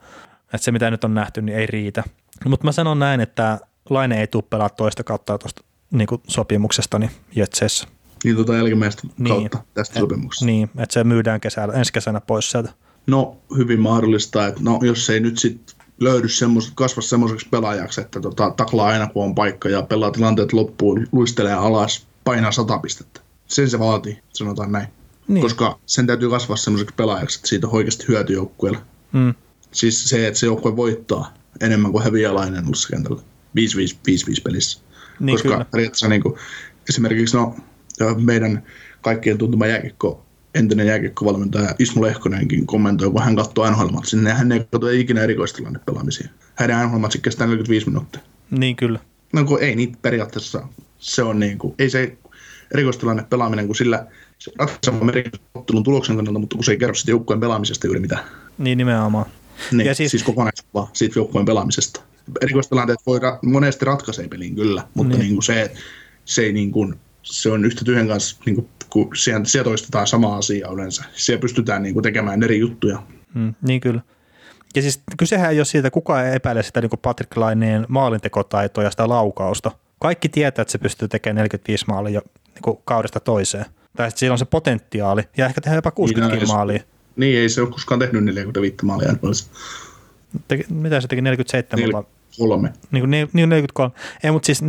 että 0.44 0.58
se 0.58 0.72
mitä 0.72 0.90
nyt 0.90 1.04
on 1.04 1.14
nähty, 1.14 1.42
niin 1.42 1.58
ei 1.58 1.66
riitä. 1.66 2.04
Mutta 2.44 2.64
mä 2.64 2.72
sanon 2.72 2.98
näin, 2.98 3.20
että 3.20 3.58
Laine 3.90 4.20
ei 4.20 4.26
tule 4.26 4.44
pelaa 4.50 4.68
toista 4.68 5.04
kautta 5.04 5.38
tuosta 5.38 5.64
niin 5.90 6.08
sopimuksestani 6.28 7.10
Jetseissä. 7.34 7.88
Niin 8.26 8.36
tota 8.36 8.56
jälkimmäistä 8.56 9.02
Niin. 9.18 9.34
kautta 9.34 9.58
tästä 9.74 10.00
sopimuksesta. 10.00 10.44
Niin, 10.44 10.70
että 10.78 10.92
se 10.92 11.04
myydään 11.04 11.40
kesällä, 11.40 11.74
ensi 11.74 11.92
kesänä 11.92 12.20
pois 12.20 12.50
sieltä. 12.50 12.72
No, 13.06 13.36
hyvin 13.56 13.80
mahdollista, 13.80 14.46
että 14.46 14.60
no, 14.64 14.78
jos 14.82 15.10
ei 15.10 15.20
nyt 15.20 15.38
sit 15.38 15.76
löydy 16.00 16.28
semmos, 16.28 16.72
kasva 16.74 17.02
semmoiseksi 17.02 17.48
pelaajaksi, 17.50 18.00
että 18.00 18.20
tota, 18.20 18.50
taklaa 18.56 18.86
aina 18.86 19.06
kun 19.06 19.24
on 19.24 19.34
paikka 19.34 19.68
ja 19.68 19.82
pelaa 19.82 20.10
tilanteet 20.10 20.52
loppuun, 20.52 21.06
luistelee 21.12 21.52
alas, 21.52 22.06
painaa 22.24 22.52
sata 22.52 22.78
pistettä. 22.78 23.20
Sen 23.46 23.70
se 23.70 23.78
vaatii, 23.78 24.18
sanotaan 24.32 24.72
näin. 24.72 24.88
Niin. 25.28 25.42
Koska 25.42 25.78
sen 25.86 26.06
täytyy 26.06 26.30
kasvaa 26.30 26.56
semmoiseksi 26.56 26.94
pelaajaksi, 26.94 27.38
että 27.38 27.48
siitä 27.48 27.66
on 27.66 27.72
oikeasti 27.72 28.04
hyöty 28.08 28.32
joukkueelle. 28.32 28.78
Mm. 29.12 29.34
Siis 29.72 30.08
se, 30.08 30.26
että 30.26 30.40
se 30.40 30.46
joukkue 30.46 30.76
voittaa 30.76 31.34
enemmän 31.60 31.92
kuin 31.92 32.04
häviää 32.04 32.34
lainennussa 32.34 32.88
kentällä. 32.88 33.22
5-5 33.22 34.42
pelissä. 34.44 34.80
Niin, 35.20 35.34
Koska 35.34 35.48
kyllä. 35.48 35.64
periaatteessa 35.64 36.08
niin 36.08 36.22
kuin, 36.22 36.34
esimerkiksi 36.88 37.36
no, 37.36 37.56
meidän 38.18 38.62
kaikkien 39.00 39.38
tuntuma 39.38 39.66
jääkikko, 39.66 40.24
entinen 40.54 40.86
jääkikkovalmentaja 40.86 41.74
Ismo 41.78 42.02
Lehkonenkin 42.02 42.66
kommentoi, 42.66 43.10
kun 43.10 43.22
hän 43.22 43.36
katsoo 43.36 43.70
nhl 43.70 43.86
niin 44.12 44.26
hän 44.36 44.52
ei 44.52 44.66
katso 44.72 44.88
ikinä 44.88 45.22
erikoistilanne 45.22 45.78
pelaamisia. 45.86 46.28
Hänen 46.54 46.88
nhl 46.88 47.04
kestää 47.22 47.46
45 47.46 47.86
minuuttia. 47.88 48.20
Niin 48.50 48.76
kyllä. 48.76 48.98
No 49.32 49.44
kun 49.44 49.62
ei 49.62 49.76
niitä 49.76 49.98
periaatteessa, 50.02 50.62
se 50.98 51.22
on 51.22 51.38
niin 51.38 51.58
kuin, 51.58 51.74
ei 51.78 51.90
se 51.90 52.16
erikoistilanne 52.74 53.22
pelaaminen, 53.30 53.66
kun 53.66 53.76
sillä 53.76 54.06
se 54.38 54.52
ratkaiseva 54.58 55.04
merkitys 55.04 55.40
ottelun 55.54 55.82
tuloksen 55.84 56.16
kannalta, 56.16 56.38
mutta 56.38 56.56
kun 56.56 56.64
se 56.64 56.72
ei 56.72 56.78
kerro 56.78 56.94
sitä 56.94 57.10
joukkueen 57.10 57.40
pelaamisesta 57.40 57.86
juuri 57.86 58.00
mitään. 58.00 58.24
Niin 58.58 58.78
nimenomaan. 58.78 59.26
Niin, 59.72 59.86
Ja 59.86 59.94
siis- 59.94 60.10
siis, 60.10 60.22
kokonaisuudella 60.22 60.90
siitä 60.92 61.18
joukkueen 61.18 61.46
pelaamisesta. 61.46 62.00
Erikoistilanteet 62.42 62.98
voi 63.06 63.18
ra- 63.18 63.38
monesti 63.42 63.84
ratkaisee 63.84 64.28
pelin 64.28 64.54
kyllä, 64.54 64.82
mutta 64.94 65.12
Niin. 65.16 65.20
niin. 65.22 65.32
Niin 65.32 65.42
se, 65.42 65.72
se, 66.24 66.42
ei 66.42 66.52
niin 66.52 66.72
kuin, 66.72 66.94
se 67.26 67.50
on 67.50 67.64
yhtä 67.64 67.84
tyhjän 67.84 68.08
kanssa, 68.08 68.36
niin 68.46 68.54
kuin, 68.54 68.68
kun 68.90 69.16
siellä, 69.16 69.44
siellä 69.44 69.64
toistetaan 69.64 70.06
sama 70.06 70.36
asia 70.36 70.68
yleensä. 70.68 71.04
Siellä 71.14 71.40
pystytään 71.40 71.82
niin 71.82 71.94
kuin, 71.94 72.02
tekemään 72.02 72.42
eri 72.42 72.58
juttuja. 72.58 73.02
Mm, 73.34 73.54
niin 73.62 73.80
kyllä. 73.80 74.00
Ja 74.76 74.82
siis 74.82 75.02
kysehän 75.18 75.50
ei 75.50 75.58
ole 75.58 75.64
siitä, 75.64 75.90
kukaan 75.90 76.26
ei 76.26 76.36
epäile 76.36 76.62
sitä 76.62 76.80
niin 76.80 76.90
kuin 76.90 77.00
Patrick 77.00 77.36
Laineen 77.36 77.86
maalintekotaitoa 77.88 78.84
ja 78.84 78.90
sitä 78.90 79.08
laukausta. 79.08 79.70
Kaikki 80.00 80.28
tietää, 80.28 80.62
että 80.62 80.72
se 80.72 80.78
pystyy 80.78 81.08
tekemään 81.08 81.36
45 81.36 81.84
maalia 81.88 82.14
jo 82.14 82.20
niin 82.54 82.62
kuin 82.62 82.78
kaudesta 82.84 83.20
toiseen. 83.20 83.64
Tai 83.96 84.10
sillä 84.14 84.32
on 84.32 84.38
se 84.38 84.44
potentiaali 84.44 85.22
ja 85.36 85.46
ehkä 85.46 85.60
tehdään 85.60 85.78
jopa 85.78 85.90
60 85.90 86.36
Niin, 86.36 86.48
maalia. 86.48 86.80
Niin, 87.16 87.38
ei 87.38 87.48
se 87.48 87.60
ole 87.60 87.70
koskaan 87.70 87.98
tehnyt 87.98 88.24
45 88.24 88.76
maalia. 88.82 89.14
Teki, 90.48 90.64
mitä 90.70 91.00
se 91.00 91.08
teki, 91.08 91.22
47 91.22 91.88
Nel- 91.88 91.92
vai? 91.92 92.02
Kolme. 92.38 92.72
Niin, 92.90 93.02
kuin, 93.02 93.10
niin, 93.10 93.28
niin 93.32 93.48
43. 93.48 93.94
Ei, 94.24 94.30
mutta 94.30 94.46
siis 94.46 94.62
40-50 94.62 94.66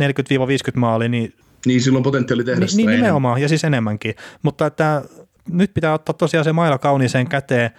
maalia, 0.74 1.08
niin 1.08 1.34
Niin, 1.66 1.80
silloin 1.80 2.02
potentiaali 2.02 2.44
tehdä 2.44 2.60
Niin, 2.60 2.68
sitä 2.68 2.76
niin 2.76 2.88
enemmän. 2.88 3.04
nimenomaan, 3.04 3.42
ja 3.42 3.48
siis 3.48 3.64
enemmänkin. 3.64 4.14
Mutta 4.42 4.66
että 4.66 5.02
nyt 5.48 5.74
pitää 5.74 5.94
ottaa 5.94 6.12
tosiaan 6.12 6.44
se 6.44 6.52
maila 6.52 6.78
kauniiseen 6.78 7.28
käteen, 7.28 7.70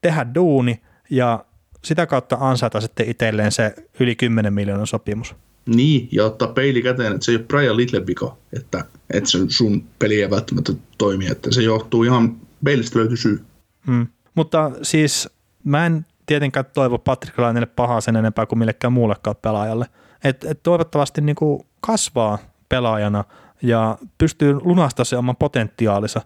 tehdä 0.00 0.26
duuni 0.34 0.80
ja 1.10 1.44
sitä 1.84 2.06
kautta 2.06 2.36
ansaita 2.40 2.80
sitten 2.80 3.08
itselleen 3.08 3.52
se 3.52 3.74
yli 4.00 4.16
10 4.16 4.52
miljoonan 4.52 4.86
sopimus. 4.86 5.34
Niin, 5.66 6.08
ja 6.12 6.24
ottaa 6.24 6.48
peili 6.48 6.82
käteen, 6.82 7.12
että 7.12 7.24
se 7.24 7.32
ei 7.32 7.36
ole 7.36 7.44
Brian 7.44 7.76
Little 7.76 8.06
vika, 8.06 8.36
että, 8.56 8.84
että 9.10 9.30
se 9.30 9.38
sun 9.48 9.84
peli 9.98 10.22
ei 10.22 10.30
välttämättä 10.30 10.72
toimi, 10.98 11.26
että 11.26 11.52
se 11.52 11.62
johtuu 11.62 12.02
ihan, 12.02 12.36
peilistä 12.64 12.98
löytyy 12.98 13.16
syy. 13.16 13.44
Mm. 13.86 14.06
Mutta 14.34 14.70
siis 14.82 15.28
mä 15.64 15.86
en 15.86 16.06
tietenkään 16.26 16.66
toivo 16.74 16.98
Patrick 16.98 17.38
Lainelle 17.38 17.66
pahaa 17.66 18.00
sen 18.00 18.16
enempää 18.16 18.46
kuin 18.46 18.58
millekään 18.58 18.92
muullekaan 18.92 19.36
pelaajalle. 19.42 19.86
Et, 20.24 20.44
et 20.44 20.62
toivottavasti 20.62 21.20
niin 21.20 21.36
kuin 21.36 21.66
kasvaa 21.80 22.38
pelaajana 22.68 23.24
ja 23.62 23.98
pystyy 24.18 24.54
lunastamaan 24.62 25.06
se 25.06 25.16
oman 25.16 25.36
potentiaalinsa. 25.36 26.20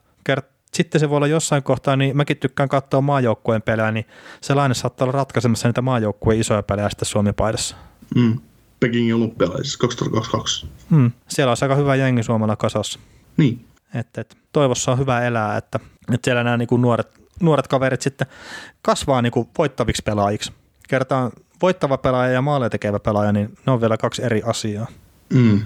Sitten 0.74 1.00
se 1.00 1.10
voi 1.10 1.16
olla 1.16 1.26
jossain 1.26 1.62
kohtaa, 1.62 1.96
niin 1.96 2.16
mäkin 2.16 2.36
tykkään 2.36 2.68
katsoa 2.68 3.00
maajoukkueen 3.00 3.62
pelejä, 3.62 3.90
niin 3.90 4.06
se 4.40 4.54
Laine 4.54 4.74
saattaa 4.74 5.04
olla 5.04 5.12
ratkaisemassa 5.12 5.68
niitä 5.68 5.82
maajoukkueen 5.82 6.40
isoja 6.40 6.62
pelejä 6.62 6.88
sitten 6.88 7.06
Suomi-paidassa. 7.06 7.76
Mm. 8.14 8.40
Pekingin 8.80 9.14
olympialaisissa 9.14 9.78
2022. 9.78 10.66
Hmm. 10.90 11.10
Siellä 11.28 11.50
on 11.50 11.56
aika 11.62 11.74
hyvä 11.74 11.94
jengi 11.94 12.22
Suomella 12.22 12.56
kasassa. 12.56 12.98
Niin, 13.36 13.66
Et, 13.94 14.18
et, 14.18 14.36
toivossa 14.52 14.92
on 14.92 14.98
hyvä 14.98 15.22
elää, 15.22 15.56
että, 15.56 15.80
että 16.14 16.24
siellä 16.24 16.44
nämä 16.44 16.56
niin 16.56 16.68
nuoret, 16.80 17.08
nuoret 17.40 17.66
kaverit 17.68 18.02
sitten 18.02 18.26
kasvaa 18.82 19.22
niin 19.22 19.32
kuin 19.32 19.48
voittaviksi 19.58 20.02
pelaajiksi. 20.02 20.52
Kertaan 20.88 21.30
voittava 21.62 21.98
pelaaja 21.98 22.32
ja 22.32 22.42
maaleja 22.42 22.70
tekevä 22.70 22.98
pelaaja, 22.98 23.32
niin 23.32 23.58
ne 23.66 23.72
on 23.72 23.80
vielä 23.80 23.96
kaksi 23.96 24.22
eri 24.22 24.42
asiaa. 24.44 24.86
mm. 25.34 25.60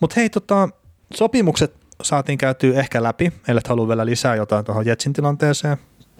Mutta 0.00 0.14
hei, 0.16 0.30
tota, 0.30 0.68
sopimukset 1.14 1.74
saatiin 2.02 2.38
käytyä 2.38 2.80
ehkä 2.80 3.02
läpi, 3.02 3.32
ellei 3.48 3.62
halua 3.68 3.88
vielä 3.88 4.06
lisää 4.06 4.34
jotain 4.34 4.64
tuohon 4.64 4.86
Jetsin 4.86 5.12
tilanteeseen. 5.12 5.76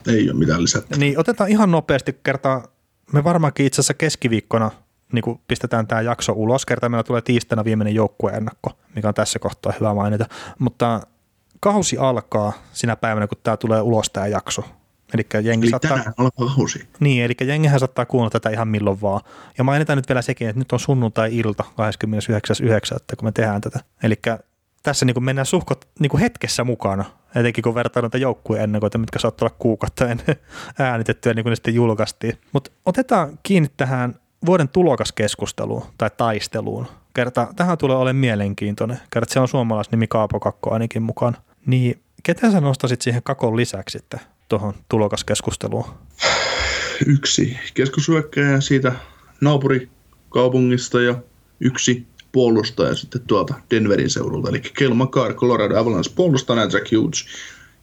ei 0.06 0.30
ole 0.30 0.38
mitään 0.38 0.62
lisättä. 0.62 0.96
Niin 0.96 1.18
otetaan 1.18 1.50
ihan 1.50 1.70
nopeasti 1.70 2.20
kertaa, 2.22 2.64
me 3.12 3.24
varmaankin 3.24 3.66
itse 3.66 3.80
asiassa 3.80 3.94
keskiviikkona 3.94 4.70
niin 5.12 5.22
kuin 5.22 5.40
pistetään 5.48 5.86
tämä 5.86 6.00
jakso 6.00 6.32
ulos, 6.32 6.66
kertaa 6.66 6.88
meillä 6.88 7.02
tulee 7.02 7.22
tiistaina 7.22 7.64
viimeinen 7.64 7.94
joukkueennakko, 7.94 8.70
mikä 8.94 9.08
on 9.08 9.14
tässä 9.14 9.38
kohtaa 9.38 9.72
hyvä 9.80 9.94
mainita, 9.94 10.26
mutta 10.58 11.00
kausi 11.60 11.98
alkaa 11.98 12.52
sinä 12.72 12.96
päivänä, 12.96 13.26
kun 13.26 13.38
tämä 13.42 13.56
tulee 13.56 13.80
ulos 13.80 14.10
tämä 14.10 14.26
jakso. 14.26 14.64
Eli 15.14 15.26
jengi 15.42 15.66
Eli 15.66 15.70
saattaa, 15.70 15.90
tänään 15.90 16.14
alkaa 16.18 16.54
kausi. 16.56 16.88
niin, 17.00 17.24
eli 17.24 17.34
jengihän 17.46 17.80
saattaa 17.80 18.06
kuunnella 18.06 18.30
tätä 18.30 18.50
ihan 18.50 18.68
milloin 18.68 19.00
vaan. 19.00 19.20
Ja 19.58 19.64
mainitaan 19.64 19.96
nyt 19.96 20.08
vielä 20.08 20.22
sekin, 20.22 20.48
että 20.48 20.60
nyt 20.60 20.72
on 20.72 20.80
sunnuntai-ilta 20.80 21.64
29.9., 21.64 23.16
kun 23.16 23.28
me 23.28 23.32
tehdään 23.32 23.60
tätä. 23.60 23.80
Eli 24.02 24.14
tässä 24.82 25.06
niin 25.06 25.24
mennään 25.24 25.46
suhkot 25.46 25.88
niin 25.98 26.18
hetkessä 26.18 26.64
mukana, 26.64 27.04
etenkin 27.34 27.62
kun 27.62 27.74
vertaan 27.74 28.02
noita 28.02 28.18
joukkueen 28.18 28.64
ennakoita, 28.64 28.98
mitkä 28.98 29.18
saattaa 29.18 29.46
olla 29.46 29.56
kuukautta 29.58 30.08
ennen 30.08 30.36
äänitettyä, 30.78 31.34
niin 31.34 31.42
kuin 31.42 31.50
ne 31.50 31.56
sitten 31.56 31.74
julkaistiin. 31.74 32.38
Mutta 32.52 32.70
otetaan 32.86 33.38
kiinni 33.42 33.68
tähän 33.76 34.14
vuoden 34.46 34.68
tulokaskeskusteluun 34.68 35.82
tai 35.98 36.10
taisteluun. 36.16 36.86
Kerta, 37.14 37.48
tähän 37.56 37.78
tulee 37.78 37.96
olemaan 37.96 38.16
mielenkiintoinen. 38.16 39.00
Kerta 39.10 39.32
se 39.32 39.40
on 39.40 39.48
suomalaisnimi 39.48 40.06
Kaapo 40.06 40.40
Kakko 40.40 40.72
ainakin 40.72 41.02
mukaan. 41.02 41.36
Niin 41.66 42.02
ketä 42.22 42.50
sä 42.50 42.60
nostasit 42.60 43.02
siihen 43.02 43.22
Kakon 43.22 43.56
lisäksi 43.56 43.98
sitten 43.98 44.20
tuohon 44.48 44.74
tulokaskeskusteluun? 44.88 45.84
Yksi 47.06 47.56
keskushyökkäjä 47.74 48.60
siitä 48.60 48.92
naapurikaupungista 49.40 51.00
ja 51.00 51.14
yksi 51.60 52.06
puolustaja 52.32 52.94
sitten 52.94 53.20
tuolta 53.26 53.54
Denverin 53.70 54.10
seudulta, 54.10 54.48
eli 54.48 54.60
Kel 54.60 54.94
McCarr, 54.94 55.34
Colorado 55.34 55.80
Avalanche 55.80 56.12
puolustajana 56.14 56.62
ja 56.62 56.68
Jack 56.72 56.92
Hughes, 56.92 57.26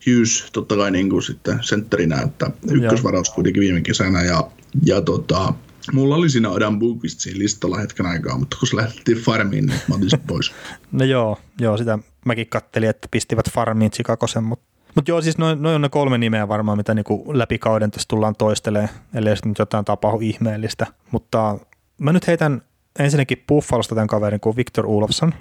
Hughes 0.08 0.52
totta 0.52 0.76
kai 0.76 0.92
niin 0.92 1.10
kuin 1.10 1.24
sitten 1.24 1.60
sentterinä, 1.62 2.22
että 2.22 2.52
ykkösvaraus 2.72 3.30
kuitenkin 3.30 3.62
viime 3.62 3.82
kesänä 3.82 4.24
ja, 4.24 4.52
ja 4.86 5.02
tota, 5.02 5.54
mulla 5.92 6.16
oli 6.16 6.30
siinä 6.30 6.52
Adam 6.52 6.80
Bukist 6.80 7.20
siinä 7.20 7.40
listalla 7.40 7.78
hetken 7.78 8.06
aikaa, 8.06 8.38
mutta 8.38 8.58
kun 8.60 8.68
se 8.68 8.76
lähdettiin 8.76 9.18
farmiin, 9.18 9.66
niin 9.66 9.80
mä 9.88 9.96
otin 9.96 10.10
pois. 10.28 10.52
No 10.92 11.06
joo, 11.06 11.40
joo, 11.60 11.78
sitä 11.78 12.00
mäkin 12.26 12.48
kattelin, 12.48 12.90
että 12.90 13.08
pistivät 13.12 13.52
farmiin 13.52 13.92
Chicagosen, 13.92 14.44
mutta 14.44 14.73
mut 14.96 15.08
joo, 15.08 15.22
siis 15.22 15.38
noin 15.38 15.62
noi 15.62 15.76
on 15.76 15.82
ne 15.82 15.90
kolme 15.90 16.18
nimeä 16.18 16.48
varmaan, 16.48 16.78
mitä 16.78 16.94
niinku 16.94 17.24
läpi 17.28 17.60
kauden 17.60 17.92
tässä 17.92 18.08
tullaan 18.08 18.36
toistelemaan, 18.36 18.90
ellei 19.14 19.36
nyt 19.46 19.60
jotain 19.60 19.86
tapahdu 19.86 20.20
ihmeellistä. 20.20 20.88
Mutta 21.12 21.58
mä 21.98 22.14
nyt 22.14 22.28
heitän 22.28 22.62
ensinnäkin 23.00 23.44
Buffalosta 23.48 23.96
tämän 23.96 24.08
kaverin 24.08 24.40
kuin 24.40 24.56
Victor 24.56 24.86
Olofsson, 24.88 25.34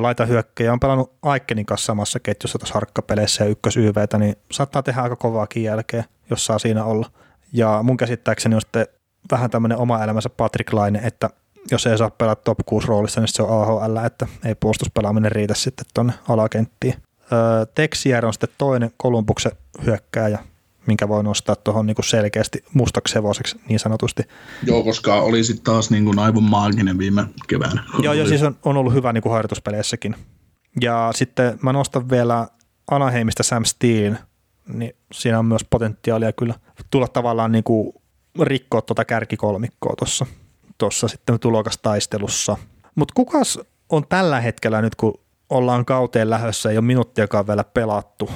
laita 0.00 0.26
hyökkäjä, 0.26 0.72
on 0.72 0.80
pelannut 0.80 1.12
Aikenin 1.22 1.66
kanssa 1.66 1.86
samassa 1.86 2.20
ketjussa 2.20 2.58
tuossa 2.58 2.74
harkkapeleissä 2.74 3.44
ja 3.44 3.50
ykkös 3.50 3.76
YVtä, 3.76 4.18
niin 4.18 4.36
saattaa 4.52 4.82
tehdä 4.82 5.02
aika 5.02 5.16
kovaakin 5.16 5.62
jälkeen, 5.62 6.04
jos 6.30 6.46
saa 6.46 6.58
siinä 6.58 6.84
olla. 6.84 7.10
Ja 7.52 7.80
mun 7.82 7.96
käsittääkseni 7.96 8.54
on 8.54 8.60
sitten 8.60 8.86
vähän 9.30 9.50
tämmöinen 9.50 9.78
oma 9.78 10.04
elämänsä 10.04 10.30
Patrick 10.30 10.72
Laine, 10.72 10.98
että 10.98 11.30
jos 11.70 11.86
ei 11.86 11.98
saa 11.98 12.10
pelata 12.10 12.42
top 12.42 12.58
6 12.66 12.88
roolissa, 12.88 13.20
niin 13.20 13.28
se 13.28 13.42
on 13.42 13.62
AHL, 13.62 13.96
että 13.96 14.26
ei 14.44 14.54
puolustuspelaaminen 14.54 15.32
riitä 15.32 15.54
sitten 15.54 15.86
tuonne 15.94 16.12
alakenttiin. 16.28 16.94
Texier 17.74 18.26
on 18.26 18.32
sitten 18.32 18.50
toinen 18.58 18.90
Kolumbuksen 18.96 19.52
hyökkääjä, 19.86 20.38
minkä 20.86 21.08
voi 21.08 21.24
nostaa 21.24 21.56
tuohon 21.56 21.86
niin 21.86 21.96
selkeästi 22.04 22.64
mustaksi 22.74 23.14
hevoseksi 23.14 23.60
niin 23.68 23.78
sanotusti. 23.78 24.22
Joo, 24.66 24.82
koska 24.82 25.14
oli 25.14 25.44
sitten 25.44 25.64
taas 25.64 25.90
niin 25.90 26.04
kuin 26.04 26.18
aivan 26.18 26.42
maaginen 26.42 26.98
viime 26.98 27.24
keväänä. 27.48 27.84
Joo, 28.02 28.12
joo, 28.12 28.26
siis 28.26 28.42
on, 28.42 28.56
on 28.64 28.76
ollut 28.76 28.94
hyvä 28.94 29.12
niin 29.12 29.22
kuin 29.22 29.32
harjoituspeleissäkin. 29.32 30.16
Ja 30.80 31.10
sitten 31.14 31.58
mä 31.62 31.72
nostan 31.72 32.10
vielä 32.10 32.48
Anaheimista 32.90 33.42
Sam 33.42 33.64
Steelin, 33.64 34.18
niin 34.72 34.96
siinä 35.12 35.38
on 35.38 35.46
myös 35.46 35.64
potentiaalia 35.70 36.32
kyllä 36.32 36.54
tulla 36.90 37.08
tavallaan 37.08 37.52
niin 37.52 37.64
kuin 37.64 37.92
rikkoa 38.42 38.82
tuota 38.82 39.04
kärkikolmikkoa 39.04 39.94
tuossa 39.98 40.26
tuossa 40.78 41.08
sitten 41.08 41.40
tulokastaistelussa. 41.40 42.56
Mutta 42.94 43.12
kukas 43.14 43.58
on 43.88 44.06
tällä 44.08 44.40
hetkellä 44.40 44.82
nyt, 44.82 44.94
kun 44.94 45.14
ollaan 45.50 45.84
kauteen 45.84 46.30
lähössä, 46.30 46.70
ei 46.70 46.76
ole 46.78 46.84
minuuttiakaan 46.84 47.46
vielä 47.46 47.64
pelattu 47.64 48.30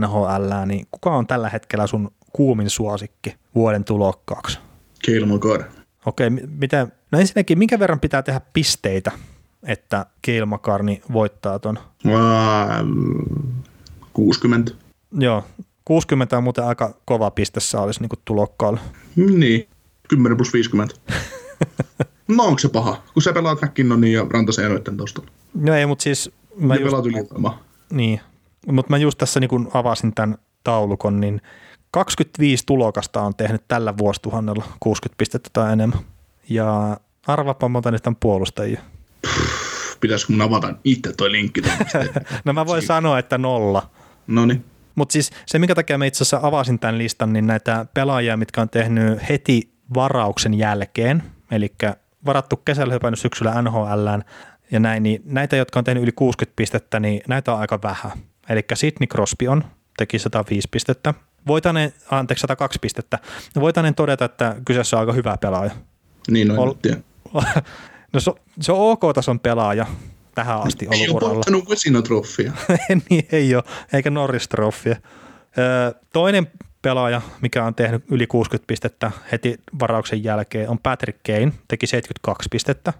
NHL, 0.00 0.66
niin 0.66 0.86
kuka 0.90 1.16
on 1.16 1.26
tällä 1.26 1.48
hetkellä 1.48 1.86
sun 1.86 2.10
kuumin 2.32 2.70
suosikki 2.70 3.36
vuoden 3.54 3.84
tulokkaaksi? 3.84 4.58
McCarr. 5.26 5.62
Okei, 6.06 6.30
mi- 6.30 6.42
miten, 6.58 6.92
no 7.12 7.18
ensinnäkin, 7.18 7.58
minkä 7.58 7.78
verran 7.78 8.00
pitää 8.00 8.22
tehdä 8.22 8.40
pisteitä, 8.52 9.12
että 9.62 10.06
Cale 10.26 10.46
McCartney 10.46 10.96
voittaa 11.12 11.58
ton? 11.58 11.78
Ää, 12.06 12.82
mm, 12.82 13.62
60. 14.12 14.72
Joo, 15.18 15.44
60 15.84 16.36
on 16.36 16.44
muuten 16.44 16.64
aika 16.64 16.94
kova 17.04 17.30
piste 17.30 17.60
olisi 17.78 18.00
niin 18.00 18.10
tulokkaalle. 18.24 18.80
Niin, 19.16 19.68
10 20.08 20.36
plus 20.36 20.52
50. 20.52 20.94
no 22.28 22.44
onko 22.44 22.58
se 22.58 22.68
paha, 22.68 23.02
kun 23.14 23.22
sä 23.22 23.32
pelaat 23.32 23.62
McKinnonin 23.62 24.12
ja 24.12 24.26
Rantasen 24.30 24.70
noiden 24.70 24.96
taustalla. 24.96 25.30
No 25.54 25.74
ei, 25.74 25.86
mutta 25.86 26.02
siis... 26.02 26.30
Mä 26.56 26.74
ja 26.74 26.80
just, 26.80 26.90
pelaat 26.90 27.06
ylivoimaa. 27.06 27.62
Niin, 27.92 28.20
mutta 28.66 28.90
mä 28.90 28.96
just 28.96 29.18
tässä 29.18 29.40
niin 29.40 29.68
avasin 29.74 30.14
tämän 30.14 30.38
taulukon, 30.64 31.20
niin 31.20 31.40
25 31.90 32.66
tulokasta 32.66 33.22
on 33.22 33.34
tehnyt 33.34 33.62
tällä 33.68 33.96
vuosituhannella 33.98 34.64
60 34.80 35.18
pistettä 35.18 35.50
tai 35.52 35.72
enemmän. 35.72 35.98
Ja 36.48 37.00
arvapa 37.26 37.68
monta 37.68 37.90
niistä 37.90 38.10
on 38.10 38.16
puolustajia. 38.16 38.80
Pitäisikö 40.00 40.32
mun 40.32 40.42
avata 40.42 40.74
itse 40.84 41.12
toi 41.12 41.32
linkki? 41.32 41.62
no 42.44 42.52
mä 42.52 42.66
voin 42.66 42.82
sanoa, 42.82 43.18
että 43.18 43.38
nolla. 43.38 43.90
No 44.26 44.46
niin. 44.46 44.64
Mutta 44.94 45.12
siis 45.12 45.30
se, 45.46 45.58
minkä 45.58 45.74
takia 45.74 45.98
mä 45.98 46.04
itse 46.04 46.24
asiassa 46.24 46.40
avasin 46.42 46.78
tämän 46.78 46.98
listan, 46.98 47.32
niin 47.32 47.46
näitä 47.46 47.86
pelaajia, 47.94 48.36
mitkä 48.36 48.60
on 48.60 48.68
tehnyt 48.68 49.28
heti 49.28 49.70
varauksen 49.94 50.54
jälkeen, 50.54 51.22
eli 51.50 51.72
varattu 52.26 52.56
kesällä 52.56 52.94
hypännyt 52.94 53.20
syksyllä 53.20 53.62
NHLään 53.62 54.24
ja 54.70 54.80
näin, 54.80 55.02
niin 55.02 55.22
näitä, 55.24 55.56
jotka 55.56 55.78
on 55.80 55.84
tehnyt 55.84 56.02
yli 56.02 56.12
60 56.12 56.56
pistettä, 56.56 57.00
niin 57.00 57.20
näitä 57.28 57.52
on 57.52 57.60
aika 57.60 57.78
vähän. 57.82 58.12
Eli 58.48 58.64
Sidney 58.74 59.06
Crosby 59.06 59.46
on, 59.46 59.64
teki 59.96 60.18
105 60.18 60.68
pistettä. 60.70 61.14
Voitanen, 61.46 61.92
anteeksi 62.10 62.40
102 62.40 62.78
pistettä. 62.82 63.18
Voitanen 63.60 63.94
todeta, 63.94 64.24
että 64.24 64.56
kyseessä 64.64 64.96
on 64.96 65.00
aika 65.00 65.12
hyvä 65.12 65.36
pelaaja. 65.36 65.70
Niin, 66.30 66.48
noin 66.48 66.60
Ol- 66.60 66.74
No 68.12 68.20
se, 68.20 68.32
se 68.60 68.72
on 68.72 68.78
OK-tason 68.80 69.40
pelaaja 69.40 69.86
tähän 70.34 70.60
asti 70.60 70.86
ollut 70.86 71.00
ei 71.00 71.10
uralla. 71.10 71.42
Ei 71.46 71.54
ole 71.54 71.62
Vesino-troffia. 71.70 72.52
niin 73.10 73.28
ei 73.32 73.54
ole, 73.54 73.64
eikä 73.92 74.10
Norris-troffia. 74.10 74.96
Toinen 76.12 76.46
pelaaja, 76.86 77.20
mikä 77.40 77.64
on 77.64 77.74
tehnyt 77.74 78.04
yli 78.10 78.26
60 78.26 78.66
pistettä 78.66 79.10
heti 79.32 79.58
varauksen 79.80 80.24
jälkeen, 80.24 80.68
on 80.68 80.78
Patrick 80.78 81.18
Kane, 81.26 81.52
teki 81.68 81.86
72 81.86 82.48
pistettä. 82.50 82.92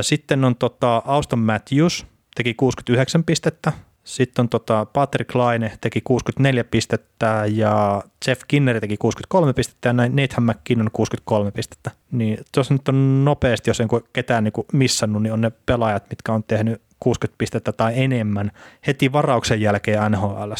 Sitten 0.00 0.44
on 0.44 0.56
tota 0.56 1.02
Auston 1.06 1.38
Matthews, 1.38 2.06
teki 2.34 2.54
69 2.54 3.24
pistettä. 3.24 3.72
Sitten 4.04 4.42
on 4.42 4.48
tota 4.48 4.86
Patrick 4.92 5.34
Laine 5.34 5.72
teki 5.80 6.00
64 6.00 6.64
pistettä 6.64 7.44
ja 7.52 8.02
Jeff 8.26 8.42
Kinneri 8.48 8.80
teki 8.80 8.96
63 8.96 9.52
pistettä 9.52 9.88
ja 9.88 9.92
näin 9.92 10.16
Nathan 10.16 10.44
McKinnon 10.44 10.90
63 10.92 11.50
pistettä. 11.50 11.90
Niin 12.12 12.38
jos 12.56 12.70
nyt 12.70 12.88
on 12.88 13.24
nopeasti, 13.24 13.70
jos 13.70 13.80
en 13.80 13.88
ketään 14.12 14.44
niin 14.44 14.66
missannut, 14.72 15.22
niin 15.22 15.32
on 15.32 15.40
ne 15.40 15.52
pelaajat, 15.66 16.04
mitkä 16.10 16.32
on 16.32 16.44
tehnyt 16.44 16.82
60 17.00 17.38
pistettä 17.38 17.72
tai 17.72 17.92
enemmän 17.96 18.50
heti 18.86 19.12
varauksen 19.12 19.60
jälkeen 19.60 20.12
NHL. 20.12 20.52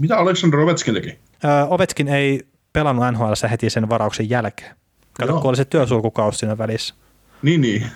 Mitä 0.00 0.18
Aleksandr 0.18 0.58
Ovetskin 0.58 0.94
teki? 0.94 1.18
Öö, 1.44 1.64
Ovetskin 1.70 2.08
ei 2.08 2.46
pelannut 2.72 3.04
NHL 3.12 3.32
heti 3.50 3.70
sen 3.70 3.88
varauksen 3.88 4.30
jälkeen. 4.30 4.76
Kato, 5.12 5.40
kun 5.40 5.48
oli 5.48 5.56
se 5.56 5.64
työsulkukausi 5.64 6.38
siinä 6.38 6.58
välissä. 6.58 6.94
Niin, 7.42 7.60
niin. 7.60 7.86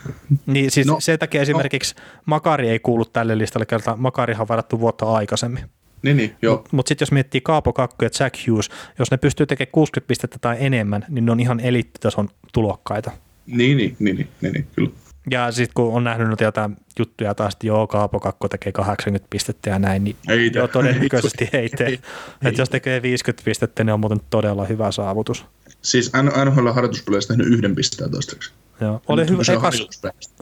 Niin 0.46 0.70
siis 0.70 0.86
no, 0.86 1.00
sen 1.00 1.18
takia 1.18 1.42
esimerkiksi 1.42 1.94
no. 1.94 2.02
Makari 2.26 2.68
ei 2.68 2.78
kuulu 2.78 3.04
tälle 3.04 3.38
listalle, 3.38 3.66
kerta 3.66 3.96
Makarihan 3.96 4.42
on 4.42 4.48
varattu 4.48 4.80
vuotta 4.80 5.12
aikaisemmin. 5.12 5.64
Niin, 6.02 6.16
niin 6.16 6.36
joo. 6.42 6.56
Mutta 6.56 6.68
mut 6.72 6.86
sitten 6.86 7.02
jos 7.02 7.12
miettii 7.12 7.40
Kaapo 7.40 7.72
Kakku 7.72 8.04
ja 8.04 8.10
Jack 8.20 8.34
Hughes, 8.48 8.70
jos 8.98 9.10
ne 9.10 9.16
pystyy 9.16 9.46
tekemään 9.46 9.72
60 9.72 10.08
pistettä 10.08 10.38
tai 10.40 10.56
enemmän, 10.60 11.04
niin 11.08 11.26
ne 11.26 11.32
on 11.32 11.40
ihan 11.40 11.60
eliittitason 11.60 12.28
tulokkaita. 12.52 13.10
Niin, 13.46 13.76
niin, 13.76 13.96
niin, 13.98 14.16
niin, 14.16 14.28
niin, 14.40 14.52
niin 14.52 14.66
kyllä. 14.76 14.90
Ja 15.30 15.52
sitten 15.52 15.74
kun 15.74 15.94
on 15.94 16.04
nähnyt 16.04 16.28
noita 16.28 16.44
jotain 16.44 16.76
juttuja 16.98 17.34
taas, 17.34 17.54
että 17.54 17.66
joo, 17.66 17.86
Kaapo 17.86 18.20
Kakko 18.20 18.48
tekee 18.48 18.72
80 18.72 19.26
pistettä 19.30 19.70
ja 19.70 19.78
näin, 19.78 20.04
niin 20.04 20.16
ei 20.28 20.50
joo, 20.54 20.68
todennäköisesti 20.68 21.48
ei 21.52 21.68
tee. 21.68 21.88
Ei, 21.88 22.00
että 22.42 22.60
jos 22.60 22.68
tekee 22.68 23.02
50 23.02 23.44
pistettä, 23.44 23.84
niin 23.84 23.92
on 23.92 24.00
muuten 24.00 24.20
todella 24.30 24.64
hyvä 24.64 24.92
saavutus. 24.92 25.44
Siis 25.82 26.12
NHL 26.22 26.68
harjoituspeleissä 26.68 27.28
tehnyt 27.28 27.46
yhden 27.46 27.74
pistettä 27.74 28.08
toistaiseksi. 28.08 28.52
Joo. 28.80 29.02
Oli 29.08 29.28
hyvä. 29.28 29.42
Ekas, 29.52 29.86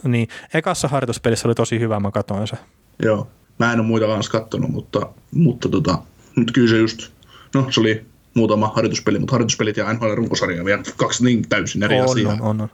niin, 0.03 0.27
ekassa 0.53 0.87
harjoituspelissä 0.87 1.47
oli 1.47 1.55
tosi 1.55 1.79
hyvä, 1.79 1.99
mä 1.99 2.11
katsoin 2.11 2.47
se. 2.47 2.57
Joo. 3.03 3.27
Mä 3.59 3.73
en 3.73 3.79
ole 3.79 3.87
muita 3.87 4.07
kanssa 4.07 4.31
kattonut, 4.31 4.71
mutta, 4.71 5.09
mutta 5.31 5.69
tota, 5.69 5.97
nyt 6.35 6.51
kyllä 6.51 6.69
se 6.69 6.77
just, 6.77 7.11
no 7.53 7.67
se 7.71 7.79
oli 7.79 8.05
muutama 8.33 8.71
harjoituspeli, 8.75 9.19
mutta 9.19 9.31
harjoituspelit 9.31 9.77
ja 9.77 9.93
NHL 9.93 10.15
runkosarja 10.15 10.65
vielä 10.65 10.83
kaksi 10.97 11.23
niin 11.23 11.49
täysin 11.49 11.83
eri 11.83 11.99
on, 11.99 12.11
asiaa. 12.11 12.33
On, 12.33 12.41
on, 12.41 12.61
on. 12.61 12.69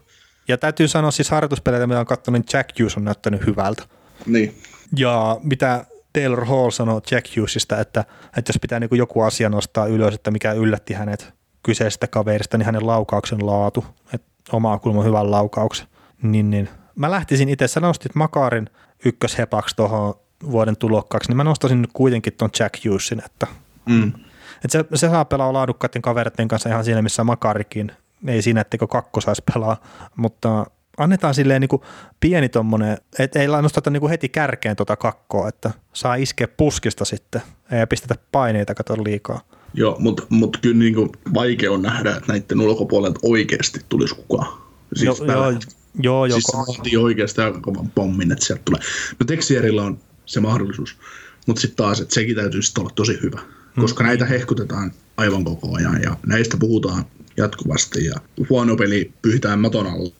Ja 0.47 0.57
täytyy 0.57 0.87
sanoa 0.87 1.11
siis 1.11 1.29
harjoituspeleitä, 1.29 1.87
mitä 1.87 1.99
on 1.99 2.05
katsonut, 2.05 2.39
niin 2.39 2.45
Jack 2.53 2.79
Hughes 2.79 2.97
on 2.97 3.03
näyttänyt 3.03 3.45
hyvältä. 3.45 3.83
Niin. 4.25 4.61
Ja 4.97 5.37
mitä 5.43 5.85
Taylor 6.13 6.45
Hall 6.45 6.69
sanoi 6.69 7.01
Jack 7.11 7.37
Hughesista, 7.37 7.79
että, 7.79 8.05
että 8.37 8.49
jos 8.49 8.59
pitää 8.61 8.79
niin 8.79 8.89
joku 8.91 9.21
asia 9.21 9.49
nostaa 9.49 9.85
ylös, 9.85 10.13
että 10.13 10.31
mikä 10.31 10.51
yllätti 10.51 10.93
hänet 10.93 11.33
kyseisestä 11.63 12.07
kaverista, 12.07 12.57
niin 12.57 12.65
hänen 12.65 12.87
laukauksen 12.87 13.45
laatu. 13.45 13.85
Että 14.13 14.27
omaa 14.51 14.79
kulman 14.79 15.05
hyvän 15.05 15.31
laukauksen. 15.31 15.87
Niin, 16.21 16.49
niin. 16.49 16.69
Mä 16.95 17.11
lähtisin 17.11 17.49
itse, 17.49 17.67
sä 17.67 17.79
nostit 17.79 18.15
Makarin 18.15 18.69
ykköshepaksi 19.05 19.75
tuohon 19.75 20.13
vuoden 20.51 20.77
tulokkaaksi, 20.77 21.29
niin 21.29 21.37
mä 21.37 21.43
nostaisin 21.43 21.81
nyt 21.81 21.89
kuitenkin 21.93 22.33
tuon 22.33 22.51
Jack 22.59 22.85
Hughesin, 22.85 23.21
että, 23.25 23.47
mm. 23.85 24.07
että 24.65 24.71
se, 24.71 24.85
se, 24.95 25.09
saa 25.09 25.25
pelaa 25.25 25.53
laadukkaiden 25.53 26.01
kavereiden 26.01 26.47
kanssa 26.47 26.69
ihan 26.69 26.85
siinä, 26.85 27.01
missä 27.01 27.23
Makarikin. 27.23 27.91
Ei 28.28 28.41
siinä, 28.41 28.61
etteikö 28.61 28.88
kakko 28.88 29.21
saisi 29.21 29.43
pelaa, 29.53 29.82
mutta 30.15 30.65
annetaan 30.97 31.34
silleen 31.34 31.61
niin 31.61 31.69
kuin 31.69 31.82
pieni 32.19 32.49
tommonen, 32.49 32.97
että 33.19 33.39
ei 33.39 33.47
nostata 33.47 33.89
niin 33.89 34.01
kuin 34.01 34.09
heti 34.09 34.30
kärkeen 34.30 34.76
tuota 34.76 34.95
kakkoa, 34.95 35.47
että 35.47 35.71
saa 35.93 36.15
iskeä 36.15 36.47
puskista 36.47 37.05
sitten, 37.05 37.41
ei 37.71 37.88
pistetä 37.88 38.15
paineita 38.32 38.76
kato 38.76 39.03
liikaa. 39.03 39.41
Joo, 39.74 39.95
mutta 39.99 40.24
mut 40.30 40.57
kyllä 40.61 40.78
niin 40.78 40.95
kuin 40.95 41.09
vaikea 41.34 41.71
on 41.71 41.82
nähdä, 41.82 42.15
että 42.15 42.34
näiden 42.34 42.61
ulkopuolelta 42.61 43.19
oikeasti 43.24 43.80
tulisi 43.89 44.15
kukaan. 44.15 44.63
Siis 44.95 45.19
joo, 45.19 45.28
joo, 45.28 46.26
joo, 46.26 46.30
siis 46.30 46.43
se 46.43 46.57
vaatii 46.57 46.97
oikeasti 46.97 47.41
aika 47.41 47.59
kovan 47.59 47.91
pommin, 47.95 48.32
että 48.32 48.45
sieltä 48.45 48.61
tulee. 48.65 48.82
No 49.19 49.26
Texierillä 49.26 49.84
on 49.84 49.99
se 50.26 50.39
mahdollisuus, 50.39 50.97
mutta 51.47 51.61
sitten 51.61 51.78
taas, 51.78 52.01
että 52.01 52.13
sekin 52.13 52.36
täytyy 52.36 52.61
sitten 52.61 52.82
olla 52.82 52.93
tosi 52.95 53.19
hyvä, 53.24 53.41
koska 53.76 54.03
mm. 54.03 54.07
näitä 54.07 54.26
hehkutetaan 54.26 54.91
aivan 55.17 55.43
koko 55.43 55.76
ajan 55.76 56.01
ja 56.01 56.17
näistä 56.26 56.57
puhutaan 56.57 57.05
jatkuvasti 57.38 58.05
ja 58.05 58.15
huono 58.49 58.75
peli 58.75 59.11
pyhitään 59.21 59.59
maton 59.59 59.88
alle 59.88 60.13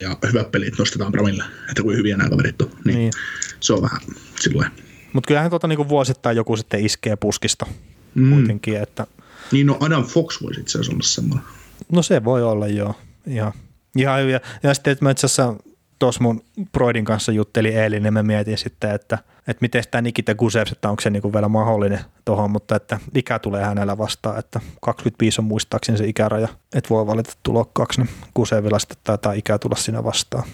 ja 0.00 0.16
hyvät 0.28 0.50
pelit 0.50 0.78
nostetaan 0.78 1.12
pramille, 1.12 1.44
että 1.68 1.82
kuin 1.82 1.96
hyviä 1.96 2.16
nämä 2.16 2.30
kaverit 2.30 2.62
on. 2.62 2.70
Niin, 2.84 2.98
niin. 2.98 3.12
Se 3.60 3.72
on 3.72 3.82
vähän 3.82 4.00
silloin. 4.40 4.70
Mutta 5.12 5.28
kyllähän 5.28 5.50
tuota 5.50 5.68
niinku 5.68 5.88
vuosittain 5.88 6.36
joku 6.36 6.56
sitten 6.56 6.84
iskee 6.84 7.16
puskista 7.16 7.66
mm. 8.14 8.34
kuitenkin. 8.34 8.76
Että... 8.76 9.06
Niin 9.52 9.66
no 9.66 9.76
Adam 9.80 10.04
Fox 10.04 10.42
voisi 10.42 10.60
itse 10.60 10.78
asiassa 10.78 10.92
olla 10.92 11.02
semmoinen. 11.02 11.46
No 11.92 12.02
se 12.02 12.24
voi 12.24 12.42
olla 12.42 12.68
joo. 12.68 12.94
Ihan, 13.26 13.52
ihan 13.96 14.20
hyviä. 14.20 14.40
Ja 14.62 14.74
sitten 14.74 14.92
että 14.92 15.04
mä 15.04 15.10
itse 15.10 15.26
asiassa 15.26 15.56
tuossa 15.98 16.22
mun 16.22 16.44
Broidin 16.72 17.04
kanssa 17.04 17.32
jutteli 17.32 17.68
eilen, 17.68 18.02
niin 18.02 18.12
mä 18.12 18.22
mietin 18.22 18.58
sitten, 18.58 18.90
että, 18.90 19.18
että 19.38 19.60
miten 19.60 19.84
tämä 19.90 20.02
Nikita 20.02 20.34
Gusev, 20.34 20.66
että 20.72 20.90
onko 20.90 21.00
se 21.00 21.10
niinku 21.10 21.32
vielä 21.32 21.48
mahdollinen 21.48 22.00
tuohon, 22.24 22.50
mutta 22.50 22.76
että 22.76 23.00
ikä 23.14 23.38
tulee 23.38 23.64
hänellä 23.64 23.98
vastaan, 23.98 24.38
että 24.38 24.60
25 24.82 25.40
on 25.40 25.44
muistaakseni 25.44 25.98
se 25.98 26.06
ikäraja, 26.06 26.48
että 26.74 26.90
voi 26.90 27.06
valita 27.06 27.32
tulokkaaksi, 27.42 28.00
niin 28.00 28.10
Gusevilla 28.36 28.78
sitten 28.78 28.98
taitaa 29.04 29.32
ikä 29.32 29.58
tulla 29.58 29.76
siinä 29.76 30.04
vastaan. 30.04 30.44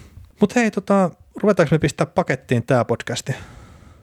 Mutta 0.41 0.61
hei, 0.61 0.71
tota, 0.71 1.11
ruvetaanko 1.37 1.75
me 1.75 1.79
pistää 1.79 2.07
pakettiin 2.07 2.62
tämä 2.62 2.85
podcasti? 2.85 3.33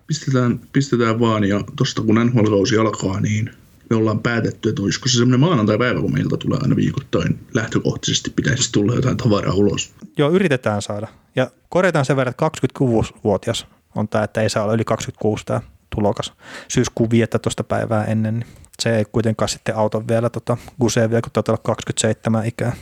pistetään, 0.07 0.59
pistetään 0.73 1.19
vaan 1.19 1.43
ja 1.43 1.64
tuosta 1.76 2.01
kun 2.01 2.15
nhl 2.15 2.81
alkaa, 2.81 3.19
niin 3.19 3.49
me 3.89 3.95
ollaan 3.95 4.19
päätetty, 4.19 4.69
että 4.69 4.81
olisiko 4.81 5.07
se 5.07 5.18
semmoinen 5.18 5.39
maanantai-päivä, 5.39 6.01
kun 6.01 6.14
meiltä 6.14 6.38
tulee 6.38 6.59
aina 6.61 6.76
viikoittain 6.76 7.39
lähtökohtaisesti 7.53 8.30
pitäisi 8.30 8.72
tulla 8.72 8.95
jotain 8.95 9.18
tavaraa 9.18 9.53
ulos. 9.53 9.93
Joo, 10.18 10.31
yritetään 10.31 10.81
saada. 10.81 11.07
Ja 11.35 11.51
korjataan 11.69 12.05
sen 12.05 12.15
verran, 12.15 12.31
että 12.31 12.49
26-vuotias 12.80 13.68
on 13.95 14.07
tämä, 14.07 14.23
että 14.23 14.41
ei 14.41 14.49
saa 14.49 14.64
olla 14.64 14.73
yli 14.73 14.85
26 14.85 15.45
tämä 15.45 15.61
tulokas 15.95 16.34
syyskuun 16.68 17.09
15 17.09 17.64
päivää 17.64 18.05
ennen, 18.05 18.34
niin 18.39 18.47
se 18.80 18.97
ei 18.97 19.05
kuitenkaan 19.05 19.49
sitten 19.49 19.76
auta 19.76 20.07
vielä 20.07 20.30
tota 20.30 20.57
Gusevia, 20.81 21.22
kun 21.22 21.31
taitaa 21.31 21.53
olla 21.53 21.61
27 21.64 22.45
ikää. 22.45 22.76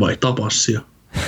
Vai 0.00 0.16
tapassia. 0.16 0.80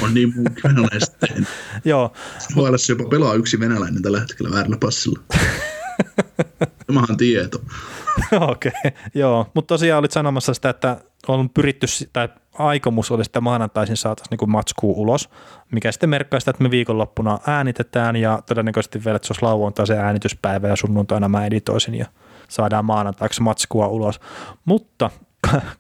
On 0.03 0.15
niin 0.15 0.33
muu 0.37 0.47
venäläiset 0.65 1.19
tehnyt. 1.19 1.49
Joo. 1.85 2.13
HLS 2.57 2.89
jopa 2.89 3.05
pelaa 3.05 3.35
yksi 3.35 3.61
venäläinen 3.61 4.03
tällä 4.03 4.21
hetkellä 4.21 4.51
väärällä 4.51 4.77
passilla. 4.77 5.21
Samahan 6.87 7.17
tieto. 7.17 7.63
Okei, 8.51 8.73
okay, 8.79 8.91
joo. 9.15 9.47
Mutta 9.55 9.75
tosiaan 9.75 9.99
olit 9.99 10.11
sanomassa 10.11 10.55
sitä, 10.55 10.71
että 10.71 10.97
on 11.29 11.51
pyritty, 11.51 11.87
tai 12.13 12.29
aikomus 12.59 13.11
oli, 13.11 13.23
että 13.23 13.41
maanantaisin 13.41 13.97
saataisiin 13.97 14.39
niin 14.41 14.51
matskuu 14.51 15.03
ulos, 15.03 15.31
mikä 15.73 15.93
sitten 15.93 16.11
merkkaa 16.11 16.41
sitä, 16.41 16.51
että 16.51 16.63
me 16.63 16.71
viikonloppuna 16.71 17.39
äänitetään 17.47 18.17
ja 18.17 18.43
todennäköisesti 18.47 19.05
vielä, 19.05 19.17
että 19.17 19.27
se 19.27 19.33
olisi 19.33 19.45
lauantai 19.45 19.87
se 19.87 19.99
äänityspäivä 19.99 20.69
ja 20.69 20.77
sunnuntaina 20.77 21.29
mä 21.29 21.47
editoisin 21.47 21.95
ja 21.95 22.07
saadaan 22.49 22.85
maanantaiksi 22.85 23.43
matskua 23.43 23.87
ulos. 23.87 24.21
Mutta 24.65 25.11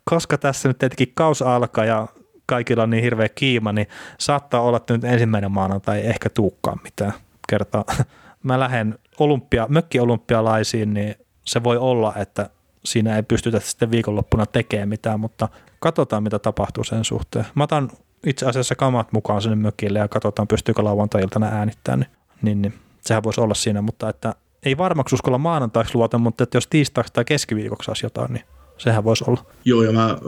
koska 0.04 0.38
tässä 0.38 0.68
nyt 0.68 0.78
tietenkin 0.78 1.12
kaus 1.14 1.42
alkaa 1.42 1.84
ja 1.84 2.08
kaikilla 2.46 2.82
on 2.82 2.90
niin 2.90 3.02
hirveä 3.04 3.28
kiima, 3.28 3.72
niin 3.72 3.86
saattaa 4.18 4.60
olla, 4.60 4.76
että 4.76 4.94
nyt 4.94 5.04
ensimmäinen 5.04 5.52
maanantai 5.52 5.98
ei 5.98 6.06
ehkä 6.06 6.30
tuukkaan 6.30 6.78
mitään 6.84 7.12
kertaa. 7.48 7.84
Mä 8.42 8.60
lähden 8.60 8.98
olympia, 9.18 9.66
mökkiolympialaisiin, 9.68 10.94
niin 10.94 11.14
se 11.50 11.64
voi 11.64 11.76
olla, 11.76 12.14
että 12.16 12.50
siinä 12.84 13.16
ei 13.16 13.22
pystytä 13.22 13.60
sitten 13.60 13.90
viikonloppuna 13.90 14.46
tekemään 14.46 14.88
mitään, 14.88 15.20
mutta 15.20 15.48
katsotaan 15.80 16.22
mitä 16.22 16.38
tapahtuu 16.38 16.84
sen 16.84 17.04
suhteen. 17.04 17.46
Mä 17.54 17.64
otan 17.64 17.90
itse 18.26 18.46
asiassa 18.46 18.74
kamat 18.74 19.12
mukaan 19.12 19.42
sinne 19.42 19.56
mökille 19.56 19.98
ja 19.98 20.08
katsotaan 20.08 20.48
pystyykö 20.48 20.84
lauantai-iltana 20.84 21.46
äänittää, 21.46 21.96
niin, 21.96 22.08
niin, 22.42 22.62
niin 22.62 22.74
sehän 23.00 23.22
voisi 23.22 23.40
olla 23.40 23.54
siinä, 23.54 23.82
mutta 23.82 24.08
että 24.08 24.34
ei 24.62 24.78
varmaksi 24.78 25.14
uskalla 25.14 25.38
maanantaiksi 25.38 25.94
luota, 25.94 26.18
mutta 26.18 26.44
että 26.44 26.56
jos 26.56 26.66
tiistaiksi 26.66 27.12
tai 27.12 27.24
keskiviikoksi 27.24 27.86
saisi 27.86 28.06
jotain, 28.06 28.32
niin 28.32 28.44
sehän 28.78 29.04
voisi 29.04 29.24
olla. 29.26 29.44
Joo, 29.64 29.82
ja 29.82 29.92
mä 29.92 30.18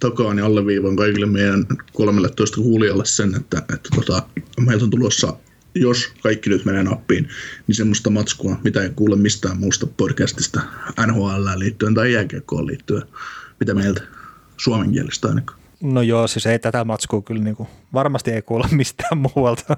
takaan 0.00 0.38
ja 0.38 0.46
alleviivan 0.46 0.96
kaikille 0.96 1.26
meidän 1.26 1.66
13 1.92 2.56
kuulijalle 2.56 3.04
sen, 3.04 3.34
että, 3.34 3.58
että 3.58 3.88
tota, 3.94 4.22
meiltä 4.60 4.84
on 4.84 4.90
tulossa, 4.90 5.36
jos 5.74 6.12
kaikki 6.22 6.50
nyt 6.50 6.64
menee 6.64 6.82
nappiin, 6.82 7.28
niin 7.66 7.74
semmoista 7.74 8.10
matskua, 8.10 8.56
mitä 8.64 8.82
ei 8.82 8.90
kuule 8.90 9.16
mistään 9.16 9.58
muusta 9.58 9.86
podcastista 9.96 10.60
NHL 11.06 11.46
liittyen 11.56 11.94
tai 11.94 12.12
jääkiekkoon 12.12 12.66
liittyen. 12.66 13.02
Mitä 13.60 13.74
meiltä? 13.74 14.02
Suomen 14.56 14.92
kielestä 14.92 15.28
ainakaan. 15.28 15.58
No 15.82 16.02
joo, 16.02 16.26
siis 16.26 16.46
ei 16.46 16.58
tätä 16.58 16.84
matskua 16.84 17.22
kyllä 17.22 17.42
niin 17.42 17.56
kuin, 17.56 17.68
varmasti 17.92 18.30
ei 18.30 18.42
kuule 18.42 18.68
mistään 18.70 19.18
muualta. 19.18 19.76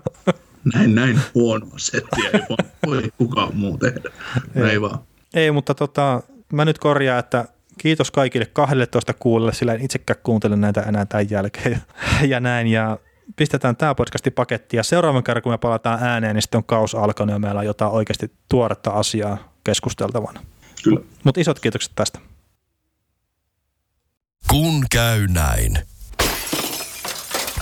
Näin, 0.74 0.94
näin 0.94 1.20
huono 1.34 1.66
settiä 1.76 2.30
ei 2.32 2.40
voi, 2.48 2.56
voi 2.86 3.02
kukaan 3.18 3.56
muu 3.56 3.78
tehdä. 3.78 4.10
Ei 4.70 4.80
vaan. 4.80 4.98
Ei, 5.34 5.50
mutta 5.50 5.74
tota, 5.74 6.22
mä 6.52 6.64
nyt 6.64 6.78
korjaan, 6.78 7.18
että 7.18 7.44
kiitos 7.78 8.10
kaikille 8.10 8.46
12 8.46 9.12
kuulelle, 9.12 9.52
sillä 9.52 9.74
en 9.74 9.80
itsekään 9.80 10.20
kuuntele 10.22 10.56
näitä 10.56 10.80
enää 10.80 11.06
tämän 11.06 11.30
jälkeen 11.30 11.80
ja 12.28 12.40
näin. 12.40 12.66
Ja 12.66 12.98
pistetään 13.36 13.76
tämä 13.76 13.94
podcasti 13.94 14.30
pakettiin 14.30 14.78
ja 14.78 14.82
seuraavan 14.82 15.24
kerran, 15.24 15.42
kun 15.42 15.52
me 15.52 15.58
palataan 15.58 16.02
ääneen, 16.02 16.34
niin 16.34 16.42
sitten 16.42 16.58
on 16.58 16.64
kaus 16.64 16.94
alkanut 16.94 17.32
ja 17.32 17.38
meillä 17.38 17.58
on 17.58 17.66
jotain 17.66 17.92
oikeasti 17.92 18.32
tuoretta 18.48 18.90
asiaa 18.90 19.52
keskusteltavana. 19.64 20.40
Kyllä. 20.84 21.00
Mutta 21.24 21.40
isot 21.40 21.60
kiitokset 21.60 21.92
tästä. 21.94 22.18
Kun 24.50 24.84
käy 24.90 25.26
näin. 25.26 25.78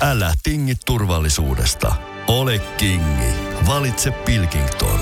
Älä 0.01 0.33
tingi 0.43 0.75
turvallisuudesta. 0.87 1.95
Ole 2.29 2.59
kingi. 2.77 3.33
Valitse 3.67 4.11
Pilkington. 4.11 5.01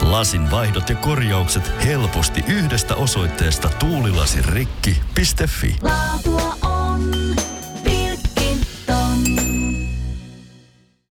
Lasin 0.00 0.50
vaihdot 0.50 0.88
ja 0.88 0.96
korjaukset 0.96 1.72
helposti 1.84 2.44
yhdestä 2.48 2.94
osoitteesta 2.94 3.68
tuulilasirikki.fi. 3.68 5.76
Laatu 5.82 6.35